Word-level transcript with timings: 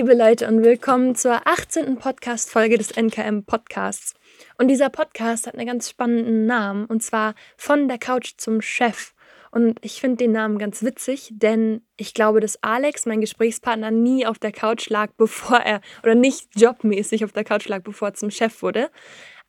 liebe 0.00 0.14
Leute, 0.14 0.48
und 0.48 0.64
willkommen 0.64 1.14
zur 1.14 1.46
18. 1.46 1.98
Podcast-Folge 1.98 2.78
des 2.78 2.90
NKM 2.96 3.44
Podcasts. 3.44 4.14
Und 4.56 4.68
dieser 4.68 4.88
Podcast 4.88 5.46
hat 5.46 5.56
einen 5.56 5.66
ganz 5.66 5.90
spannenden 5.90 6.46
Namen, 6.46 6.86
und 6.86 7.02
zwar 7.02 7.34
Von 7.58 7.86
der 7.86 7.98
Couch 7.98 8.32
zum 8.38 8.62
Chef. 8.62 9.12
Und 9.50 9.78
ich 9.82 10.00
finde 10.00 10.16
den 10.16 10.32
Namen 10.32 10.58
ganz 10.58 10.82
witzig, 10.82 11.28
denn 11.34 11.82
ich 11.98 12.14
glaube, 12.14 12.40
dass 12.40 12.62
Alex, 12.62 13.04
mein 13.04 13.20
Gesprächspartner, 13.20 13.90
nie 13.90 14.24
auf 14.24 14.38
der 14.38 14.52
Couch 14.52 14.88
lag, 14.88 15.10
bevor 15.18 15.58
er, 15.58 15.82
oder 16.02 16.14
nicht 16.14 16.48
jobmäßig 16.58 17.22
auf 17.22 17.32
der 17.32 17.44
Couch 17.44 17.68
lag, 17.68 17.82
bevor 17.82 18.08
er 18.08 18.14
zum 18.14 18.30
Chef 18.30 18.62
wurde. 18.62 18.88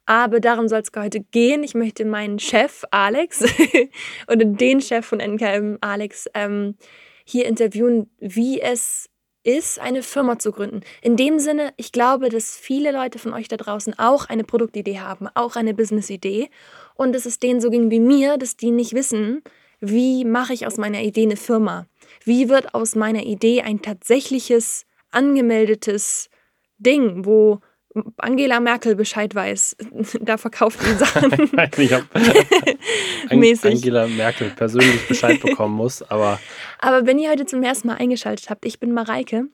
Aber 0.06 0.42
darum 0.42 0.68
soll 0.68 0.82
es 0.82 0.92
heute 0.94 1.22
gehen. 1.22 1.64
Ich 1.64 1.76
möchte 1.76 2.04
meinen 2.04 2.40
Chef, 2.40 2.84
Alex, 2.92 3.42
oder 4.28 4.44
den 4.44 4.82
Chef 4.82 5.06
von 5.06 5.22
NKM, 5.22 5.78
Alex, 5.80 6.28
ähm, 6.34 6.76
hier 7.24 7.46
interviewen, 7.46 8.10
wie 8.20 8.60
es 8.60 9.11
ist, 9.44 9.80
eine 9.80 10.04
Firma 10.04 10.40
zu 10.40 10.52
gründen. 10.52 10.82
In 11.02 11.18
dem 11.18 11.40
Sinne, 11.40 11.74
ich 11.78 11.92
glaube, 11.92 12.30
dass 12.30 12.58
viele 12.58 12.92
Leute 12.92 13.20
von 13.20 13.34
euch 13.34 13.48
da 13.48 13.58
draußen 13.58 13.98
auch 13.98 14.30
eine 14.30 14.44
Produktidee 14.44 15.00
haben, 15.00 15.28
auch 15.34 15.56
eine 15.56 15.74
Businessidee. 15.74 16.50
Und 16.96 17.14
dass 17.14 17.26
es 17.26 17.40
denen 17.40 17.62
so 17.62 17.70
ging 17.70 17.90
wie 17.90 18.00
mir, 18.00 18.38
dass 18.38 18.58
die 18.58 18.72
nicht 18.72 18.94
wissen, 18.94 19.42
wie 19.80 20.26
mache 20.26 20.54
ich 20.54 20.68
aus 20.68 20.78
meiner 20.78 21.02
Idee 21.02 21.24
eine 21.24 21.38
Firma? 21.38 21.88
Wie 22.24 22.50
wird 22.50 22.76
aus 22.76 22.96
meiner 22.96 23.24
Idee 23.24 23.64
ein 23.64 23.82
tatsächliches, 23.82 24.86
angemeldetes 25.10 26.30
Ding, 26.78 27.26
wo 27.26 27.60
Angela 28.18 28.60
Merkel 28.60 28.96
Bescheid 28.96 29.34
weiß. 29.36 29.76
da 30.22 30.38
verkauft 30.38 30.80
die 30.82 30.94
Sachen. 30.94 31.32
ich 31.78 31.94
habe 31.94 32.06
Angela 33.64 34.08
Merkel 34.08 34.50
persönlich 34.52 35.08
Bescheid 35.08 35.42
bekommen 35.42 35.76
muss, 35.76 36.02
aber. 36.04 36.40
Aber 36.80 37.06
wenn 37.06 37.20
ihr 37.20 37.30
heute 37.30 37.46
zum 37.46 37.64
ersten 37.64 37.88
Mal 37.88 37.96
eingeschaltet 37.96 38.50
habt, 38.50 38.66
ich 38.66 38.80
bin 38.80 38.94
Mareike. 38.94 39.46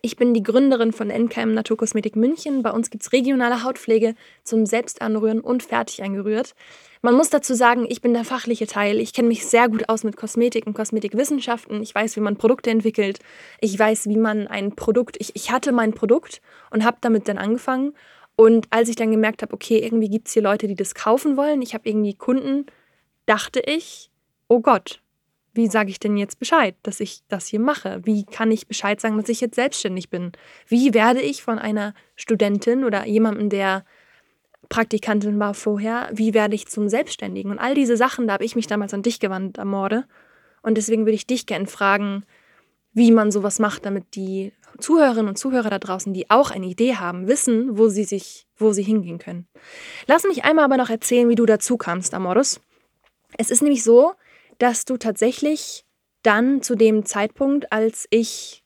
Ich 0.00 0.16
bin 0.16 0.32
die 0.32 0.44
Gründerin 0.44 0.92
von 0.92 1.10
NKM 1.10 1.54
Naturkosmetik 1.54 2.14
München. 2.14 2.62
Bei 2.62 2.70
uns 2.70 2.90
gibt 2.90 3.02
es 3.02 3.12
regionale 3.12 3.64
Hautpflege 3.64 4.14
zum 4.44 4.64
Selbstanrühren 4.64 5.40
und 5.40 5.64
fertig 5.64 6.02
eingerührt. 6.02 6.54
Man 7.02 7.14
muss 7.14 7.30
dazu 7.30 7.54
sagen, 7.54 7.84
ich 7.88 8.00
bin 8.00 8.12
der 8.12 8.24
fachliche 8.24 8.66
Teil. 8.66 9.00
Ich 9.00 9.12
kenne 9.12 9.28
mich 9.28 9.46
sehr 9.46 9.68
gut 9.68 9.88
aus 9.88 10.04
mit 10.04 10.16
Kosmetik 10.16 10.66
und 10.66 10.74
Kosmetikwissenschaften. 10.74 11.82
Ich 11.82 11.94
weiß, 11.94 12.14
wie 12.16 12.20
man 12.20 12.36
Produkte 12.36 12.70
entwickelt. 12.70 13.18
Ich 13.60 13.76
weiß, 13.76 14.08
wie 14.08 14.18
man 14.18 14.46
ein 14.46 14.76
Produkt. 14.76 15.16
Ich, 15.18 15.34
ich 15.34 15.50
hatte 15.50 15.72
mein 15.72 15.94
Produkt 15.94 16.42
und 16.70 16.84
habe 16.84 16.98
damit 17.00 17.26
dann 17.28 17.38
angefangen. 17.38 17.94
Und 18.36 18.68
als 18.70 18.88
ich 18.88 18.96
dann 18.96 19.10
gemerkt 19.10 19.42
habe, 19.42 19.52
okay, 19.52 19.78
irgendwie 19.78 20.08
gibt 20.08 20.28
es 20.28 20.34
hier 20.34 20.42
Leute, 20.42 20.68
die 20.68 20.76
das 20.76 20.94
kaufen 20.94 21.36
wollen, 21.36 21.60
ich 21.60 21.74
habe 21.74 21.88
irgendwie 21.88 22.14
Kunden, 22.14 22.66
dachte 23.26 23.60
ich, 23.60 24.12
oh 24.46 24.60
Gott, 24.60 25.02
wie 25.58 25.66
sage 25.66 25.90
ich 25.90 25.98
denn 25.98 26.16
jetzt 26.16 26.38
Bescheid, 26.38 26.76
dass 26.84 27.00
ich 27.00 27.20
das 27.28 27.48
hier 27.48 27.58
mache? 27.58 28.00
Wie 28.04 28.24
kann 28.24 28.52
ich 28.52 28.68
Bescheid 28.68 29.00
sagen, 29.00 29.16
dass 29.18 29.28
ich 29.28 29.40
jetzt 29.40 29.56
selbstständig 29.56 30.08
bin? 30.08 30.30
Wie 30.68 30.94
werde 30.94 31.20
ich 31.20 31.42
von 31.42 31.58
einer 31.58 31.94
Studentin 32.14 32.84
oder 32.84 33.06
jemandem, 33.06 33.50
der 33.50 33.84
Praktikantin 34.68 35.38
war 35.40 35.54
vorher, 35.54 36.10
wie 36.12 36.32
werde 36.32 36.54
ich 36.54 36.68
zum 36.68 36.88
Selbstständigen? 36.88 37.50
Und 37.50 37.58
all 37.58 37.74
diese 37.74 37.96
Sachen, 37.96 38.28
da 38.28 38.34
habe 38.34 38.44
ich 38.44 38.54
mich 38.54 38.68
damals 38.68 38.94
an 38.94 39.02
dich 39.02 39.18
gewandt 39.18 39.58
am 39.58 39.68
Morde. 39.70 40.04
Und 40.62 40.76
deswegen 40.76 41.06
würde 41.06 41.16
ich 41.16 41.26
dich 41.26 41.44
gerne 41.44 41.66
fragen, 41.66 42.24
wie 42.92 43.10
man 43.10 43.32
sowas 43.32 43.58
macht, 43.58 43.84
damit 43.84 44.14
die 44.14 44.52
Zuhörerinnen 44.78 45.28
und 45.28 45.38
Zuhörer 45.38 45.70
da 45.70 45.80
draußen, 45.80 46.14
die 46.14 46.30
auch 46.30 46.52
eine 46.52 46.66
Idee 46.66 46.94
haben, 46.94 47.26
wissen, 47.26 47.76
wo 47.76 47.88
sie 47.88 48.04
sich, 48.04 48.46
wo 48.56 48.72
sie 48.72 48.84
hingehen 48.84 49.18
können. 49.18 49.48
Lass 50.06 50.22
mich 50.22 50.44
einmal 50.44 50.66
aber 50.66 50.76
noch 50.76 50.90
erzählen, 50.90 51.28
wie 51.28 51.34
du 51.34 51.46
dazu 51.46 51.76
kamst, 51.76 52.14
Amorus. 52.14 52.60
Es 53.36 53.50
ist 53.50 53.62
nämlich 53.62 53.82
so, 53.82 54.14
dass 54.58 54.84
du 54.84 54.96
tatsächlich 54.96 55.84
dann 56.22 56.62
zu 56.62 56.74
dem 56.74 57.04
Zeitpunkt, 57.04 57.72
als 57.72 58.06
ich 58.10 58.64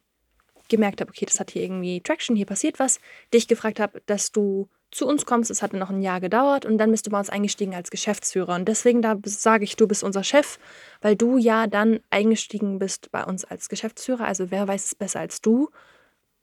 gemerkt 0.69 1.01
habe, 1.01 1.11
okay, 1.11 1.27
das 1.27 1.39
hat 1.39 1.51
hier 1.51 1.63
irgendwie 1.63 2.01
Traction, 2.01 2.35
hier 2.35 2.47
passiert 2.47 2.79
was, 2.79 2.99
dich 3.33 3.47
gefragt 3.47 3.79
habe, 3.79 4.03
dass 4.07 4.33
du 4.33 4.69
zu 4.91 5.07
uns 5.07 5.27
kommst. 5.27 5.51
Es 5.51 5.63
hatte 5.63 5.77
noch 5.77 5.91
ein 5.91 6.03
Jahr 6.03 6.21
gedauert 6.21 6.65
und 6.65 6.79
dann 6.79 6.91
bist 6.91 7.07
du 7.07 7.11
bei 7.11 7.19
uns 7.19 7.31
eingestiegen 7.31 7.75
als 7.75 7.91
Geschäftsführer. 7.91 8.55
Und 8.55 8.67
deswegen 8.67 9.03
da 9.03 9.17
sage 9.25 9.65
ich, 9.65 9.77
du 9.77 9.89
bist 9.89 10.05
unser 10.05 10.23
Chef, 10.23 10.59
weil 11.01 11.17
du 11.17 11.39
ja 11.39 11.67
dann 11.67 12.01
eingestiegen 12.11 12.79
bist 12.79 13.11
bei 13.11 13.25
uns 13.25 13.45
als 13.45 13.69
Geschäftsführer. 13.69 14.27
Also 14.27 14.51
wer 14.51 14.69
weiß 14.69 14.85
es 14.87 14.95
besser 14.95 15.21
als 15.21 15.41
du, 15.41 15.71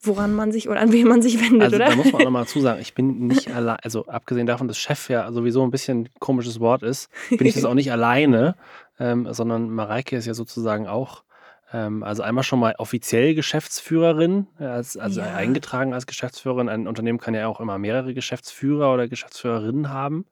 woran 0.01 0.33
man 0.33 0.51
sich 0.51 0.69
oder 0.69 0.79
an 0.79 0.91
wen 0.91 1.07
man 1.07 1.21
sich 1.21 1.41
wendet, 1.41 1.63
also, 1.63 1.75
oder? 1.75 1.89
Da 1.89 1.95
muss 1.95 2.11
man 2.11 2.21
auch 2.21 2.25
nochmal 2.25 2.47
zusagen, 2.47 2.81
ich 2.81 2.93
bin 2.93 3.27
nicht 3.27 3.51
allein, 3.51 3.77
also 3.83 4.05
abgesehen 4.05 4.47
davon, 4.47 4.67
dass 4.67 4.77
Chef 4.77 5.09
ja 5.09 5.31
sowieso 5.31 5.63
ein 5.63 5.71
bisschen 5.71 6.01
ein 6.01 6.09
komisches 6.19 6.59
Wort 6.59 6.83
ist, 6.83 7.09
bin 7.29 7.45
ich 7.45 7.53
das 7.53 7.65
auch 7.65 7.73
nicht 7.73 7.91
alleine, 7.91 8.55
ähm, 8.99 9.27
sondern 9.31 9.69
Mareike 9.69 10.15
ist 10.15 10.25
ja 10.25 10.33
sozusagen 10.33 10.87
auch 10.87 11.23
ähm, 11.71 12.03
also 12.03 12.23
einmal 12.23 12.43
schon 12.43 12.59
mal 12.59 12.75
offiziell 12.77 13.35
Geschäftsführerin, 13.35 14.47
äh, 14.59 14.65
als, 14.65 14.97
also 14.97 15.21
ja. 15.21 15.35
eingetragen 15.35 15.93
als 15.93 16.07
Geschäftsführerin. 16.07 16.69
Ein 16.69 16.87
Unternehmen 16.87 17.19
kann 17.19 17.35
ja 17.35 17.47
auch 17.47 17.59
immer 17.59 17.77
mehrere 17.77 18.13
Geschäftsführer 18.13 18.93
oder 18.93 19.07
Geschäftsführerinnen 19.07 19.89
haben. 19.89 20.25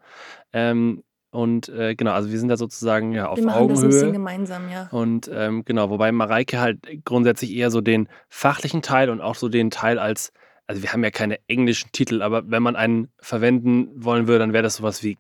Ähm, 0.54 1.04
und 1.38 1.70
äh, 1.70 1.94
genau, 1.94 2.14
also 2.14 2.32
wir 2.32 2.40
sind 2.40 2.50
da 2.50 2.58
sozusagen 2.58 3.14
ja 3.14 3.28
auf 3.28 3.38
wir 3.38 3.46
machen 3.46 3.58
Augenhöhe. 3.60 3.76
Das 3.76 3.84
ein 3.84 3.90
bisschen 3.90 4.14
gemeinsam, 4.14 4.72
ja. 4.72 4.88
Und 4.90 5.30
ähm, 5.32 5.64
genau, 5.66 5.92
wobei 5.92 6.12
Mareike 6.12 6.60
halt 6.60 6.80
grundsätzlich 7.06 7.54
eher 7.54 7.70
so 7.70 7.80
den 7.80 8.10
fachlichen 8.28 8.82
Teil 8.82 9.12
und 9.12 9.22
auch 9.22 9.36
so 9.36 9.48
den 9.48 9.70
Teil 9.70 10.00
als, 10.00 10.34
also 10.66 10.82
wir 10.82 10.92
haben 10.92 11.04
ja 11.04 11.12
keine 11.12 11.38
englischen 11.48 11.92
Titel, 11.92 12.24
aber 12.24 12.50
wenn 12.50 12.64
man 12.64 12.76
einen 12.76 13.10
verwenden 13.20 13.92
wollen 13.94 14.26
würde, 14.26 14.40
dann 14.40 14.54
wäre 14.54 14.64
das 14.64 14.78
sowas 14.78 15.04
wie 15.04 15.20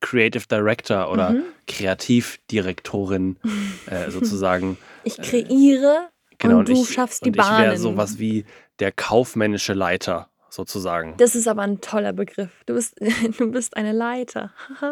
Creative 0.00 0.44
Director 0.48 1.10
oder 1.10 1.30
mhm. 1.30 1.42
Kreativdirektorin 1.66 3.36
äh, 3.90 4.12
sozusagen. 4.12 4.78
Ich 5.02 5.16
kreiere 5.16 6.10
genau, 6.38 6.60
und 6.60 6.68
du 6.68 6.80
ich, 6.80 6.90
schaffst 6.90 7.24
die 7.24 7.30
und 7.30 7.38
Bahnen. 7.38 7.58
Ich 7.58 7.64
wäre 7.64 7.76
sowas 7.76 8.20
wie 8.20 8.44
der 8.78 8.92
kaufmännische 8.92 9.72
Leiter 9.72 10.28
sozusagen. 10.56 11.14
Das 11.18 11.36
ist 11.36 11.46
aber 11.46 11.62
ein 11.62 11.80
toller 11.80 12.12
Begriff. 12.12 12.50
Du 12.66 12.74
bist, 12.74 12.96
du 13.38 13.50
bist 13.50 13.76
eine 13.76 13.92
Leiter. 13.92 14.52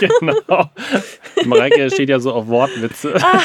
genau. 0.00 0.70
Mareike 1.44 1.90
steht 1.90 2.08
ja 2.08 2.20
so 2.20 2.32
auf 2.32 2.46
Wortwitze. 2.46 3.16
Ah, 3.20 3.42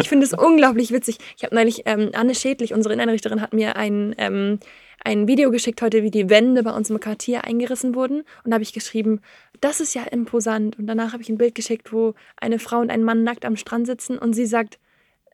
ich 0.00 0.08
finde 0.08 0.24
es 0.24 0.32
unglaublich 0.32 0.92
witzig. 0.92 1.18
Ich 1.36 1.44
habe 1.44 1.54
neulich, 1.54 1.82
ähm, 1.84 2.10
Anne 2.14 2.34
Schädlich, 2.34 2.72
unsere 2.72 2.94
Innenrichterin, 2.94 3.42
hat 3.42 3.52
mir 3.52 3.76
ein 3.76 4.14
ähm, 4.16 4.60
ein 5.04 5.28
Video 5.28 5.50
geschickt 5.50 5.80
heute, 5.80 6.02
wie 6.02 6.10
die 6.10 6.28
Wände 6.28 6.62
bei 6.62 6.72
uns 6.72 6.90
im 6.90 7.00
Quartier 7.00 7.44
eingerissen 7.44 7.94
wurden. 7.94 8.24
Und 8.44 8.50
da 8.50 8.54
habe 8.54 8.62
ich 8.62 8.72
geschrieben, 8.72 9.20
das 9.60 9.80
ist 9.80 9.94
ja 9.94 10.02
imposant. 10.02 10.78
Und 10.78 10.86
danach 10.86 11.12
habe 11.12 11.22
ich 11.22 11.28
ein 11.28 11.38
Bild 11.38 11.54
geschickt, 11.54 11.92
wo 11.92 12.14
eine 12.36 12.58
Frau 12.58 12.80
und 12.80 12.90
ein 12.90 13.04
Mann 13.04 13.22
nackt 13.22 13.44
am 13.44 13.56
Strand 13.56 13.86
sitzen 13.86 14.18
und 14.18 14.32
sie 14.32 14.46
sagt, 14.46 14.78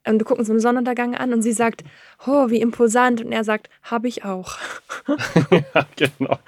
und 0.06 0.19
du 0.19 0.25
guckst 0.25 0.47
so 0.47 0.53
einen 0.53 0.60
Sonnenuntergang 0.60 1.15
an 1.15 1.32
und 1.32 1.42
sie 1.42 1.53
sagt, 1.53 1.82
oh, 2.26 2.50
wie 2.50 2.60
imposant. 2.60 3.25
Und 3.25 3.32
er 3.32 3.44
sagt, 3.44 3.70
habe 3.82 4.09
ich 4.09 4.25
auch. 4.25 4.59
ja, 5.50 5.87
genau. 5.97 6.38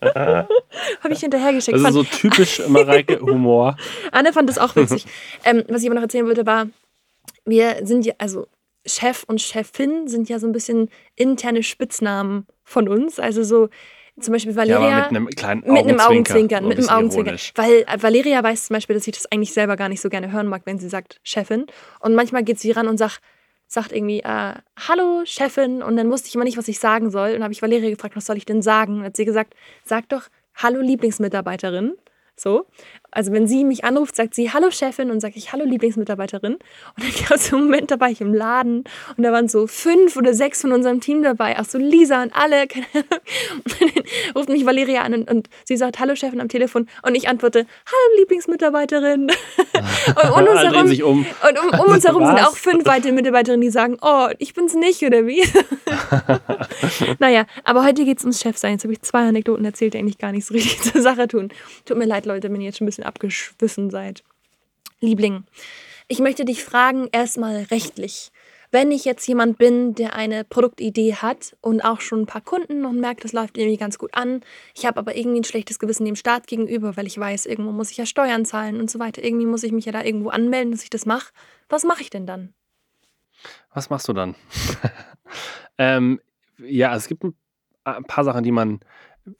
habe 0.04 0.48
ich 1.12 1.20
hinterhergeschickt. 1.20 1.76
Das 1.76 1.88
ist 1.88 1.94
so 1.94 2.02
typisch 2.02 2.62
Mareike-Humor. 2.66 3.76
Anne 4.12 4.32
fand 4.32 4.48
das 4.48 4.58
auch 4.58 4.74
witzig. 4.76 5.06
ähm, 5.44 5.64
was 5.68 5.82
ich 5.82 5.88
aber 5.88 5.94
noch 5.94 6.02
erzählen 6.02 6.26
wollte, 6.26 6.46
war, 6.46 6.66
wir 7.44 7.86
sind 7.86 8.04
ja, 8.04 8.14
also 8.18 8.46
Chef 8.86 9.24
und 9.26 9.40
Chefin 9.40 10.08
sind 10.08 10.28
ja 10.28 10.38
so 10.38 10.46
ein 10.46 10.52
bisschen 10.52 10.90
interne 11.14 11.62
Spitznamen 11.62 12.46
von 12.64 12.88
uns. 12.88 13.18
Also 13.18 13.42
so 13.42 13.68
zum 14.20 14.32
Beispiel 14.32 14.54
Valeria. 14.54 14.88
Ja, 14.88 14.96
mit 14.96 15.06
einem 15.06 15.26
kleinen 15.28 15.64
Augenzwinkern. 15.64 15.74
Mit 15.74 15.88
einem 15.88 16.00
Augenzwinkern. 16.00 16.68
mit 16.68 16.78
einem 16.78 16.88
Augenzwinkern. 16.88 17.38
Weil 17.56 17.84
Valeria 18.00 18.42
weiß 18.42 18.66
zum 18.66 18.74
Beispiel, 18.74 18.94
dass 18.94 19.06
ich 19.06 19.14
das 19.14 19.30
eigentlich 19.32 19.52
selber 19.52 19.76
gar 19.76 19.88
nicht 19.88 20.00
so 20.00 20.08
gerne 20.08 20.30
hören 20.30 20.46
mag, 20.46 20.62
wenn 20.64 20.78
sie 20.78 20.88
sagt 20.88 21.20
Chefin. 21.24 21.66
Und 22.00 22.14
manchmal 22.14 22.44
geht 22.44 22.60
sie 22.60 22.70
ran 22.70 22.86
und 22.86 22.96
sagt, 22.96 23.20
sagt 23.66 23.92
irgendwie, 23.92 24.20
äh, 24.20 24.54
hallo 24.88 25.22
Chefin. 25.24 25.82
Und 25.82 25.96
dann 25.96 26.10
wusste 26.10 26.28
ich 26.28 26.34
immer 26.34 26.44
nicht, 26.44 26.56
was 26.56 26.68
ich 26.68 26.78
sagen 26.78 27.10
soll. 27.10 27.28
Und 27.28 27.34
dann 27.34 27.44
habe 27.44 27.52
ich 27.52 27.62
Valeria 27.62 27.90
gefragt, 27.90 28.14
was 28.16 28.26
soll 28.26 28.36
ich 28.36 28.46
denn 28.46 28.62
sagen? 28.62 28.98
Und 28.98 29.04
hat 29.04 29.16
sie 29.16 29.24
gesagt, 29.24 29.54
sag 29.84 30.08
doch 30.08 30.28
hallo 30.54 30.80
Lieblingsmitarbeiterin. 30.80 31.94
So. 32.36 32.66
Also 33.14 33.32
wenn 33.32 33.46
sie 33.46 33.64
mich 33.64 33.84
anruft, 33.84 34.16
sagt 34.16 34.34
sie 34.34 34.52
Hallo 34.52 34.70
Chefin 34.70 35.10
und 35.10 35.20
sage 35.20 35.34
ich 35.36 35.52
Hallo 35.52 35.64
Lieblingsmitarbeiterin. 35.64 36.54
Und 36.54 36.62
dann 36.96 37.12
gab 37.28 37.38
es 37.38 37.46
so 37.46 37.56
einen 37.56 37.66
Moment, 37.66 37.90
da 37.90 38.00
war 38.00 38.10
ich 38.10 38.20
im 38.20 38.34
Laden 38.34 38.84
und 39.16 39.22
da 39.22 39.32
waren 39.32 39.48
so 39.48 39.66
fünf 39.66 40.16
oder 40.16 40.34
sechs 40.34 40.62
von 40.62 40.72
unserem 40.72 41.00
Team 41.00 41.22
dabei. 41.22 41.54
Ach 41.56 41.64
so, 41.64 41.78
Lisa 41.78 42.22
und 42.22 42.34
alle. 42.34 42.54
Und 42.64 43.80
dann 43.80 44.04
ruft 44.36 44.48
mich 44.48 44.66
Valeria 44.66 45.02
an 45.02 45.14
und, 45.14 45.30
und 45.30 45.48
sie 45.64 45.76
sagt 45.76 45.98
Hallo 45.98 46.14
Chefin 46.14 46.40
am 46.40 46.48
Telefon 46.48 46.88
und 47.02 47.14
ich 47.14 47.28
antworte 47.28 47.60
Hallo 47.60 48.18
Lieblingsmitarbeiterin. 48.20 49.30
und 50.16 50.32
um 50.32 50.48
uns 50.48 50.62
herum, 50.62 50.88
sich 50.88 51.02
um. 51.02 51.26
Und 51.48 51.58
um, 51.58 51.80
um 51.80 51.92
uns 51.92 52.04
herum 52.04 52.26
sind 52.26 52.38
auch 52.46 52.56
fünf 52.56 52.84
weitere 52.86 53.12
Mitarbeiterinnen, 53.12 53.60
die 53.60 53.70
sagen, 53.70 53.96
oh, 54.02 54.28
ich 54.38 54.54
bin's 54.54 54.74
nicht 54.74 55.02
oder 55.02 55.26
wie? 55.26 55.42
naja, 57.18 57.46
aber 57.64 57.84
heute 57.84 58.04
geht 58.04 58.18
es 58.18 58.24
ums 58.24 58.40
Chefsein. 58.40 58.72
Jetzt 58.72 58.84
habe 58.84 58.92
ich 58.92 59.02
zwei 59.02 59.26
Anekdoten 59.28 59.64
erzählt, 59.64 59.94
die 59.94 59.98
eigentlich 59.98 60.18
gar 60.18 60.32
nicht 60.32 60.46
so 60.46 60.54
richtig 60.54 60.80
zur 60.82 61.02
Sache 61.02 61.28
tun. 61.28 61.50
Tut 61.84 61.96
mir 61.96 62.06
leid, 62.06 62.26
Leute, 62.26 62.50
wenn 62.52 62.60
ihr 62.60 62.66
jetzt 62.66 62.78
schon 62.78 62.86
ein 62.86 62.88
bisschen 62.88 63.03
bisschen 63.04 63.06
abgeschwiffen 63.06 63.90
seid. 63.90 64.24
Liebling, 65.00 65.44
ich 66.08 66.20
möchte 66.20 66.44
dich 66.44 66.64
fragen, 66.64 67.08
erstmal 67.12 67.64
rechtlich. 67.64 68.30
Wenn 68.70 68.90
ich 68.90 69.04
jetzt 69.04 69.26
jemand 69.28 69.56
bin, 69.56 69.94
der 69.94 70.16
eine 70.16 70.42
Produktidee 70.42 71.14
hat 71.14 71.56
und 71.60 71.82
auch 71.82 72.00
schon 72.00 72.22
ein 72.22 72.26
paar 72.26 72.40
Kunden 72.40 72.84
und 72.84 72.98
merkt, 72.98 73.22
das 73.22 73.32
läuft 73.32 73.56
irgendwie 73.56 73.76
ganz 73.76 73.98
gut 73.98 74.14
an, 74.14 74.40
ich 74.74 74.84
habe 74.84 74.98
aber 74.98 75.16
irgendwie 75.16 75.40
ein 75.40 75.44
schlechtes 75.44 75.78
Gewissen 75.78 76.04
dem 76.04 76.16
Staat 76.16 76.48
gegenüber, 76.48 76.96
weil 76.96 77.06
ich 77.06 77.16
weiß, 77.16 77.46
irgendwo 77.46 77.70
muss 77.70 77.92
ich 77.92 77.98
ja 77.98 78.06
Steuern 78.06 78.44
zahlen 78.44 78.80
und 78.80 78.90
so 78.90 78.98
weiter. 78.98 79.22
Irgendwie 79.22 79.46
muss 79.46 79.62
ich 79.62 79.70
mich 79.70 79.84
ja 79.84 79.92
da 79.92 80.02
irgendwo 80.02 80.30
anmelden, 80.30 80.72
dass 80.72 80.82
ich 80.82 80.90
das 80.90 81.06
mache. 81.06 81.32
Was 81.68 81.84
mache 81.84 82.02
ich 82.02 82.10
denn 82.10 82.26
dann? 82.26 82.52
Was 83.72 83.90
machst 83.90 84.08
du 84.08 84.12
dann? 84.12 84.34
ähm, 85.78 86.20
ja, 86.58 86.96
es 86.96 87.06
gibt 87.06 87.22
ein 87.84 88.04
paar 88.04 88.24
Sachen, 88.24 88.42
die 88.42 88.52
man 88.52 88.80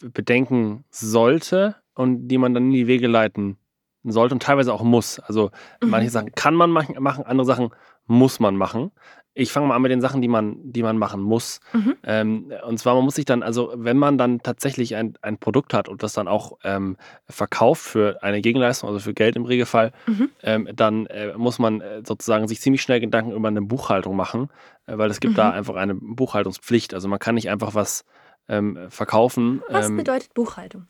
bedenken 0.00 0.84
sollte 0.90 1.76
und 1.94 2.28
die 2.28 2.38
man 2.38 2.54
dann 2.54 2.64
in 2.66 2.72
die 2.72 2.86
Wege 2.86 3.06
leiten 3.06 3.56
sollte 4.04 4.34
und 4.34 4.42
teilweise 4.42 4.72
auch 4.72 4.82
muss. 4.82 5.18
Also 5.20 5.50
Mhm. 5.82 5.90
manche 5.90 6.10
Sachen 6.10 6.32
kann 6.32 6.54
man 6.54 6.70
machen, 6.70 6.96
andere 6.98 7.46
Sachen 7.46 7.70
muss 8.06 8.38
man 8.40 8.56
machen. 8.56 8.90
Ich 9.36 9.50
fange 9.50 9.66
mal 9.66 9.74
an 9.74 9.82
mit 9.82 9.90
den 9.90 10.00
Sachen, 10.00 10.22
die 10.22 10.28
man, 10.28 10.58
die 10.62 10.82
man 10.84 10.96
machen 10.96 11.20
muss. 11.20 11.58
Mhm. 11.72 11.96
Ähm, 12.04 12.52
und 12.68 12.78
zwar, 12.78 12.94
man 12.94 13.02
muss 13.04 13.16
sich 13.16 13.24
dann, 13.24 13.42
also 13.42 13.72
wenn 13.76 13.96
man 13.96 14.16
dann 14.18 14.40
tatsächlich 14.40 14.94
ein, 14.94 15.14
ein 15.22 15.38
Produkt 15.38 15.74
hat 15.74 15.88
und 15.88 16.02
das 16.04 16.12
dann 16.12 16.28
auch 16.28 16.58
ähm, 16.62 16.96
verkauft 17.28 17.82
für 17.82 18.22
eine 18.22 18.40
Gegenleistung, 18.42 18.88
also 18.90 19.00
für 19.00 19.14
Geld 19.14 19.34
im 19.36 19.44
Regelfall, 19.44 19.90
Mhm. 20.06 20.28
ähm, 20.42 20.68
dann 20.76 21.06
äh, 21.06 21.32
muss 21.36 21.58
man 21.58 21.80
äh, 21.80 22.02
sozusagen 22.06 22.46
sich 22.46 22.60
ziemlich 22.60 22.82
schnell 22.82 23.00
Gedanken 23.00 23.32
über 23.32 23.48
eine 23.48 23.62
Buchhaltung 23.62 24.14
machen, 24.14 24.50
äh, 24.86 24.98
weil 24.98 25.10
es 25.10 25.18
gibt 25.18 25.36
da 25.38 25.48
Mhm. 25.48 25.54
einfach 25.54 25.74
eine 25.76 25.94
Buchhaltungspflicht. 25.96 26.94
Also 26.94 27.08
man 27.08 27.18
kann 27.18 27.34
nicht 27.34 27.48
einfach 27.50 27.74
was 27.74 28.04
ähm, 28.48 28.78
verkaufen. 28.90 29.62
Was 29.68 29.86
ähm, 29.88 29.96
bedeutet 29.96 30.32
Buchhaltung? 30.34 30.86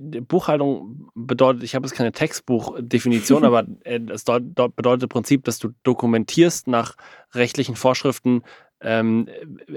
Buchhaltung 0.00 1.08
bedeutet, 1.14 1.62
ich 1.62 1.74
habe 1.74 1.86
jetzt 1.86 1.94
keine 1.94 2.12
Textbuchdefinition, 2.12 3.44
aber 3.44 3.66
äh, 3.84 4.00
es 4.10 4.24
bedeutet 4.24 5.04
im 5.04 5.08
Prinzip, 5.08 5.44
dass 5.44 5.58
du 5.58 5.70
dokumentierst 5.82 6.68
nach 6.68 6.96
rechtlichen 7.32 7.76
Vorschriften, 7.76 8.42
ähm, 8.80 9.28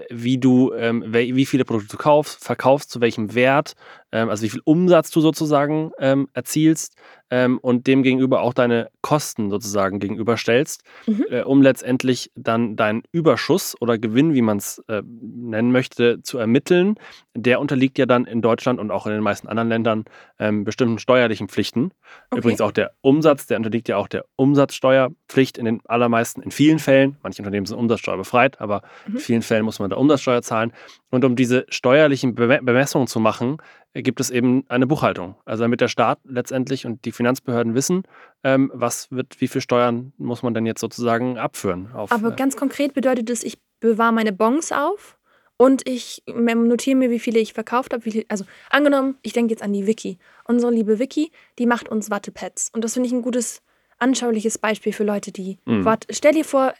wie 0.09 0.37
du, 0.37 0.73
ähm, 0.73 1.03
wie 1.07 1.45
viele 1.45 1.65
Produkte 1.65 1.95
du 1.95 1.97
kaufst, 1.97 2.43
verkaufst, 2.43 2.89
zu 2.89 2.99
welchem 3.01 3.33
Wert, 3.33 3.75
ähm, 4.11 4.29
also 4.29 4.43
wie 4.43 4.49
viel 4.49 4.61
Umsatz 4.63 5.11
du 5.11 5.21
sozusagen 5.21 5.91
ähm, 5.99 6.27
erzielst 6.33 6.95
ähm, 7.29 7.57
und 7.57 7.87
dem 7.87 8.03
gegenüber 8.03 8.41
auch 8.41 8.53
deine 8.53 8.89
Kosten 9.01 9.49
sozusagen 9.49 9.99
gegenüberstellst, 9.99 10.81
Mhm. 11.07 11.25
äh, 11.29 11.41
um 11.43 11.61
letztendlich 11.61 12.31
dann 12.35 12.75
deinen 12.75 13.03
Überschuss 13.11 13.75
oder 13.81 13.97
Gewinn, 13.97 14.33
wie 14.33 14.41
man 14.41 14.57
es 14.57 14.81
äh, 14.87 15.01
nennen 15.05 15.71
möchte, 15.71 16.21
zu 16.23 16.37
ermitteln. 16.37 16.95
Der 17.35 17.59
unterliegt 17.59 17.97
ja 17.97 18.05
dann 18.05 18.25
in 18.25 18.41
Deutschland 18.41 18.79
und 18.79 18.91
auch 18.91 19.05
in 19.07 19.11
den 19.13 19.21
meisten 19.21 19.47
anderen 19.47 19.69
Ländern 19.69 20.05
ähm, 20.39 20.63
bestimmten 20.63 20.99
steuerlichen 20.99 21.49
Pflichten. 21.49 21.91
Okay. 22.31 22.39
Übrigens 22.39 22.61
auch 22.61 22.71
der 22.71 22.91
Umsatz, 23.01 23.45
der 23.47 23.57
unterliegt 23.57 23.89
ja 23.89 23.97
auch 23.97 24.07
der 24.07 24.23
Umsatzsteuerpflicht 24.37 25.57
in 25.57 25.65
den 25.65 25.81
allermeisten, 25.85 26.41
in 26.41 26.51
vielen 26.51 26.79
Fällen. 26.79 27.17
Manche 27.23 27.41
Unternehmen 27.41 27.65
sind 27.65 27.77
umsatzsteuerbefreit, 27.77 28.61
aber 28.61 28.81
in 29.07 29.13
Mhm. 29.13 29.17
vielen 29.19 29.41
Fällen 29.41 29.65
muss 29.65 29.79
man 29.79 29.89
da 29.89 29.97
Umsatzsteuer 29.97 30.41
zahlen. 30.41 30.71
Und 31.09 31.25
um 31.25 31.35
diese 31.35 31.65
steuerlichen 31.69 32.35
Beme- 32.35 32.61
Bemessungen 32.63 33.07
zu 33.07 33.19
machen, 33.19 33.57
gibt 34.01 34.19
es 34.19 34.29
eben 34.29 34.63
eine 34.69 34.87
Buchhaltung. 34.87 35.35
Also 35.45 35.63
damit 35.63 35.81
der 35.81 35.87
Staat 35.87 36.19
letztendlich 36.23 36.85
und 36.85 37.05
die 37.05 37.11
Finanzbehörden 37.11 37.73
wissen, 37.75 38.03
ähm, 38.43 38.71
was 38.73 39.11
wird, 39.11 39.39
wie 39.41 39.47
viel 39.47 39.61
Steuern 39.61 40.13
muss 40.17 40.43
man 40.43 40.53
denn 40.53 40.65
jetzt 40.65 40.81
sozusagen 40.81 41.37
abführen. 41.37 41.91
Auf, 41.93 42.11
Aber 42.11 42.33
äh, 42.33 42.35
ganz 42.35 42.55
konkret 42.55 42.93
bedeutet 42.93 43.29
es, 43.29 43.43
ich 43.43 43.57
bewahre 43.79 44.13
meine 44.13 44.33
Bons 44.33 44.71
auf 44.71 45.17
und 45.57 45.87
ich 45.87 46.21
notiere 46.27 46.95
mir, 46.97 47.09
wie 47.09 47.19
viele 47.19 47.39
ich 47.39 47.53
verkauft 47.53 47.93
habe. 47.93 48.03
Also 48.27 48.45
angenommen, 48.69 49.17
ich 49.23 49.33
denke 49.33 49.51
jetzt 49.51 49.63
an 49.63 49.73
die 49.73 49.87
Vicky. 49.87 50.17
Unsere 50.45 50.71
liebe 50.71 50.99
Vicky, 50.99 51.31
die 51.57 51.65
macht 51.65 51.89
uns 51.89 52.11
Wattepads. 52.11 52.69
Und 52.73 52.83
das 52.83 52.93
finde 52.93 53.07
ich 53.07 53.13
ein 53.13 53.21
gutes, 53.23 53.61
anschauliches 53.97 54.57
Beispiel 54.59 54.93
für 54.93 55.03
Leute, 55.03 55.31
die. 55.31 55.57
Mhm. 55.65 55.85
Watt, 55.85 56.05
stell 56.11 56.33
dir 56.33 56.45
vor, 56.45 56.73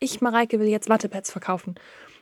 ich, 0.00 0.20
Mareike, 0.22 0.58
will 0.60 0.68
jetzt 0.68 0.88
Wattepads 0.88 1.30
verkaufen. 1.30 1.74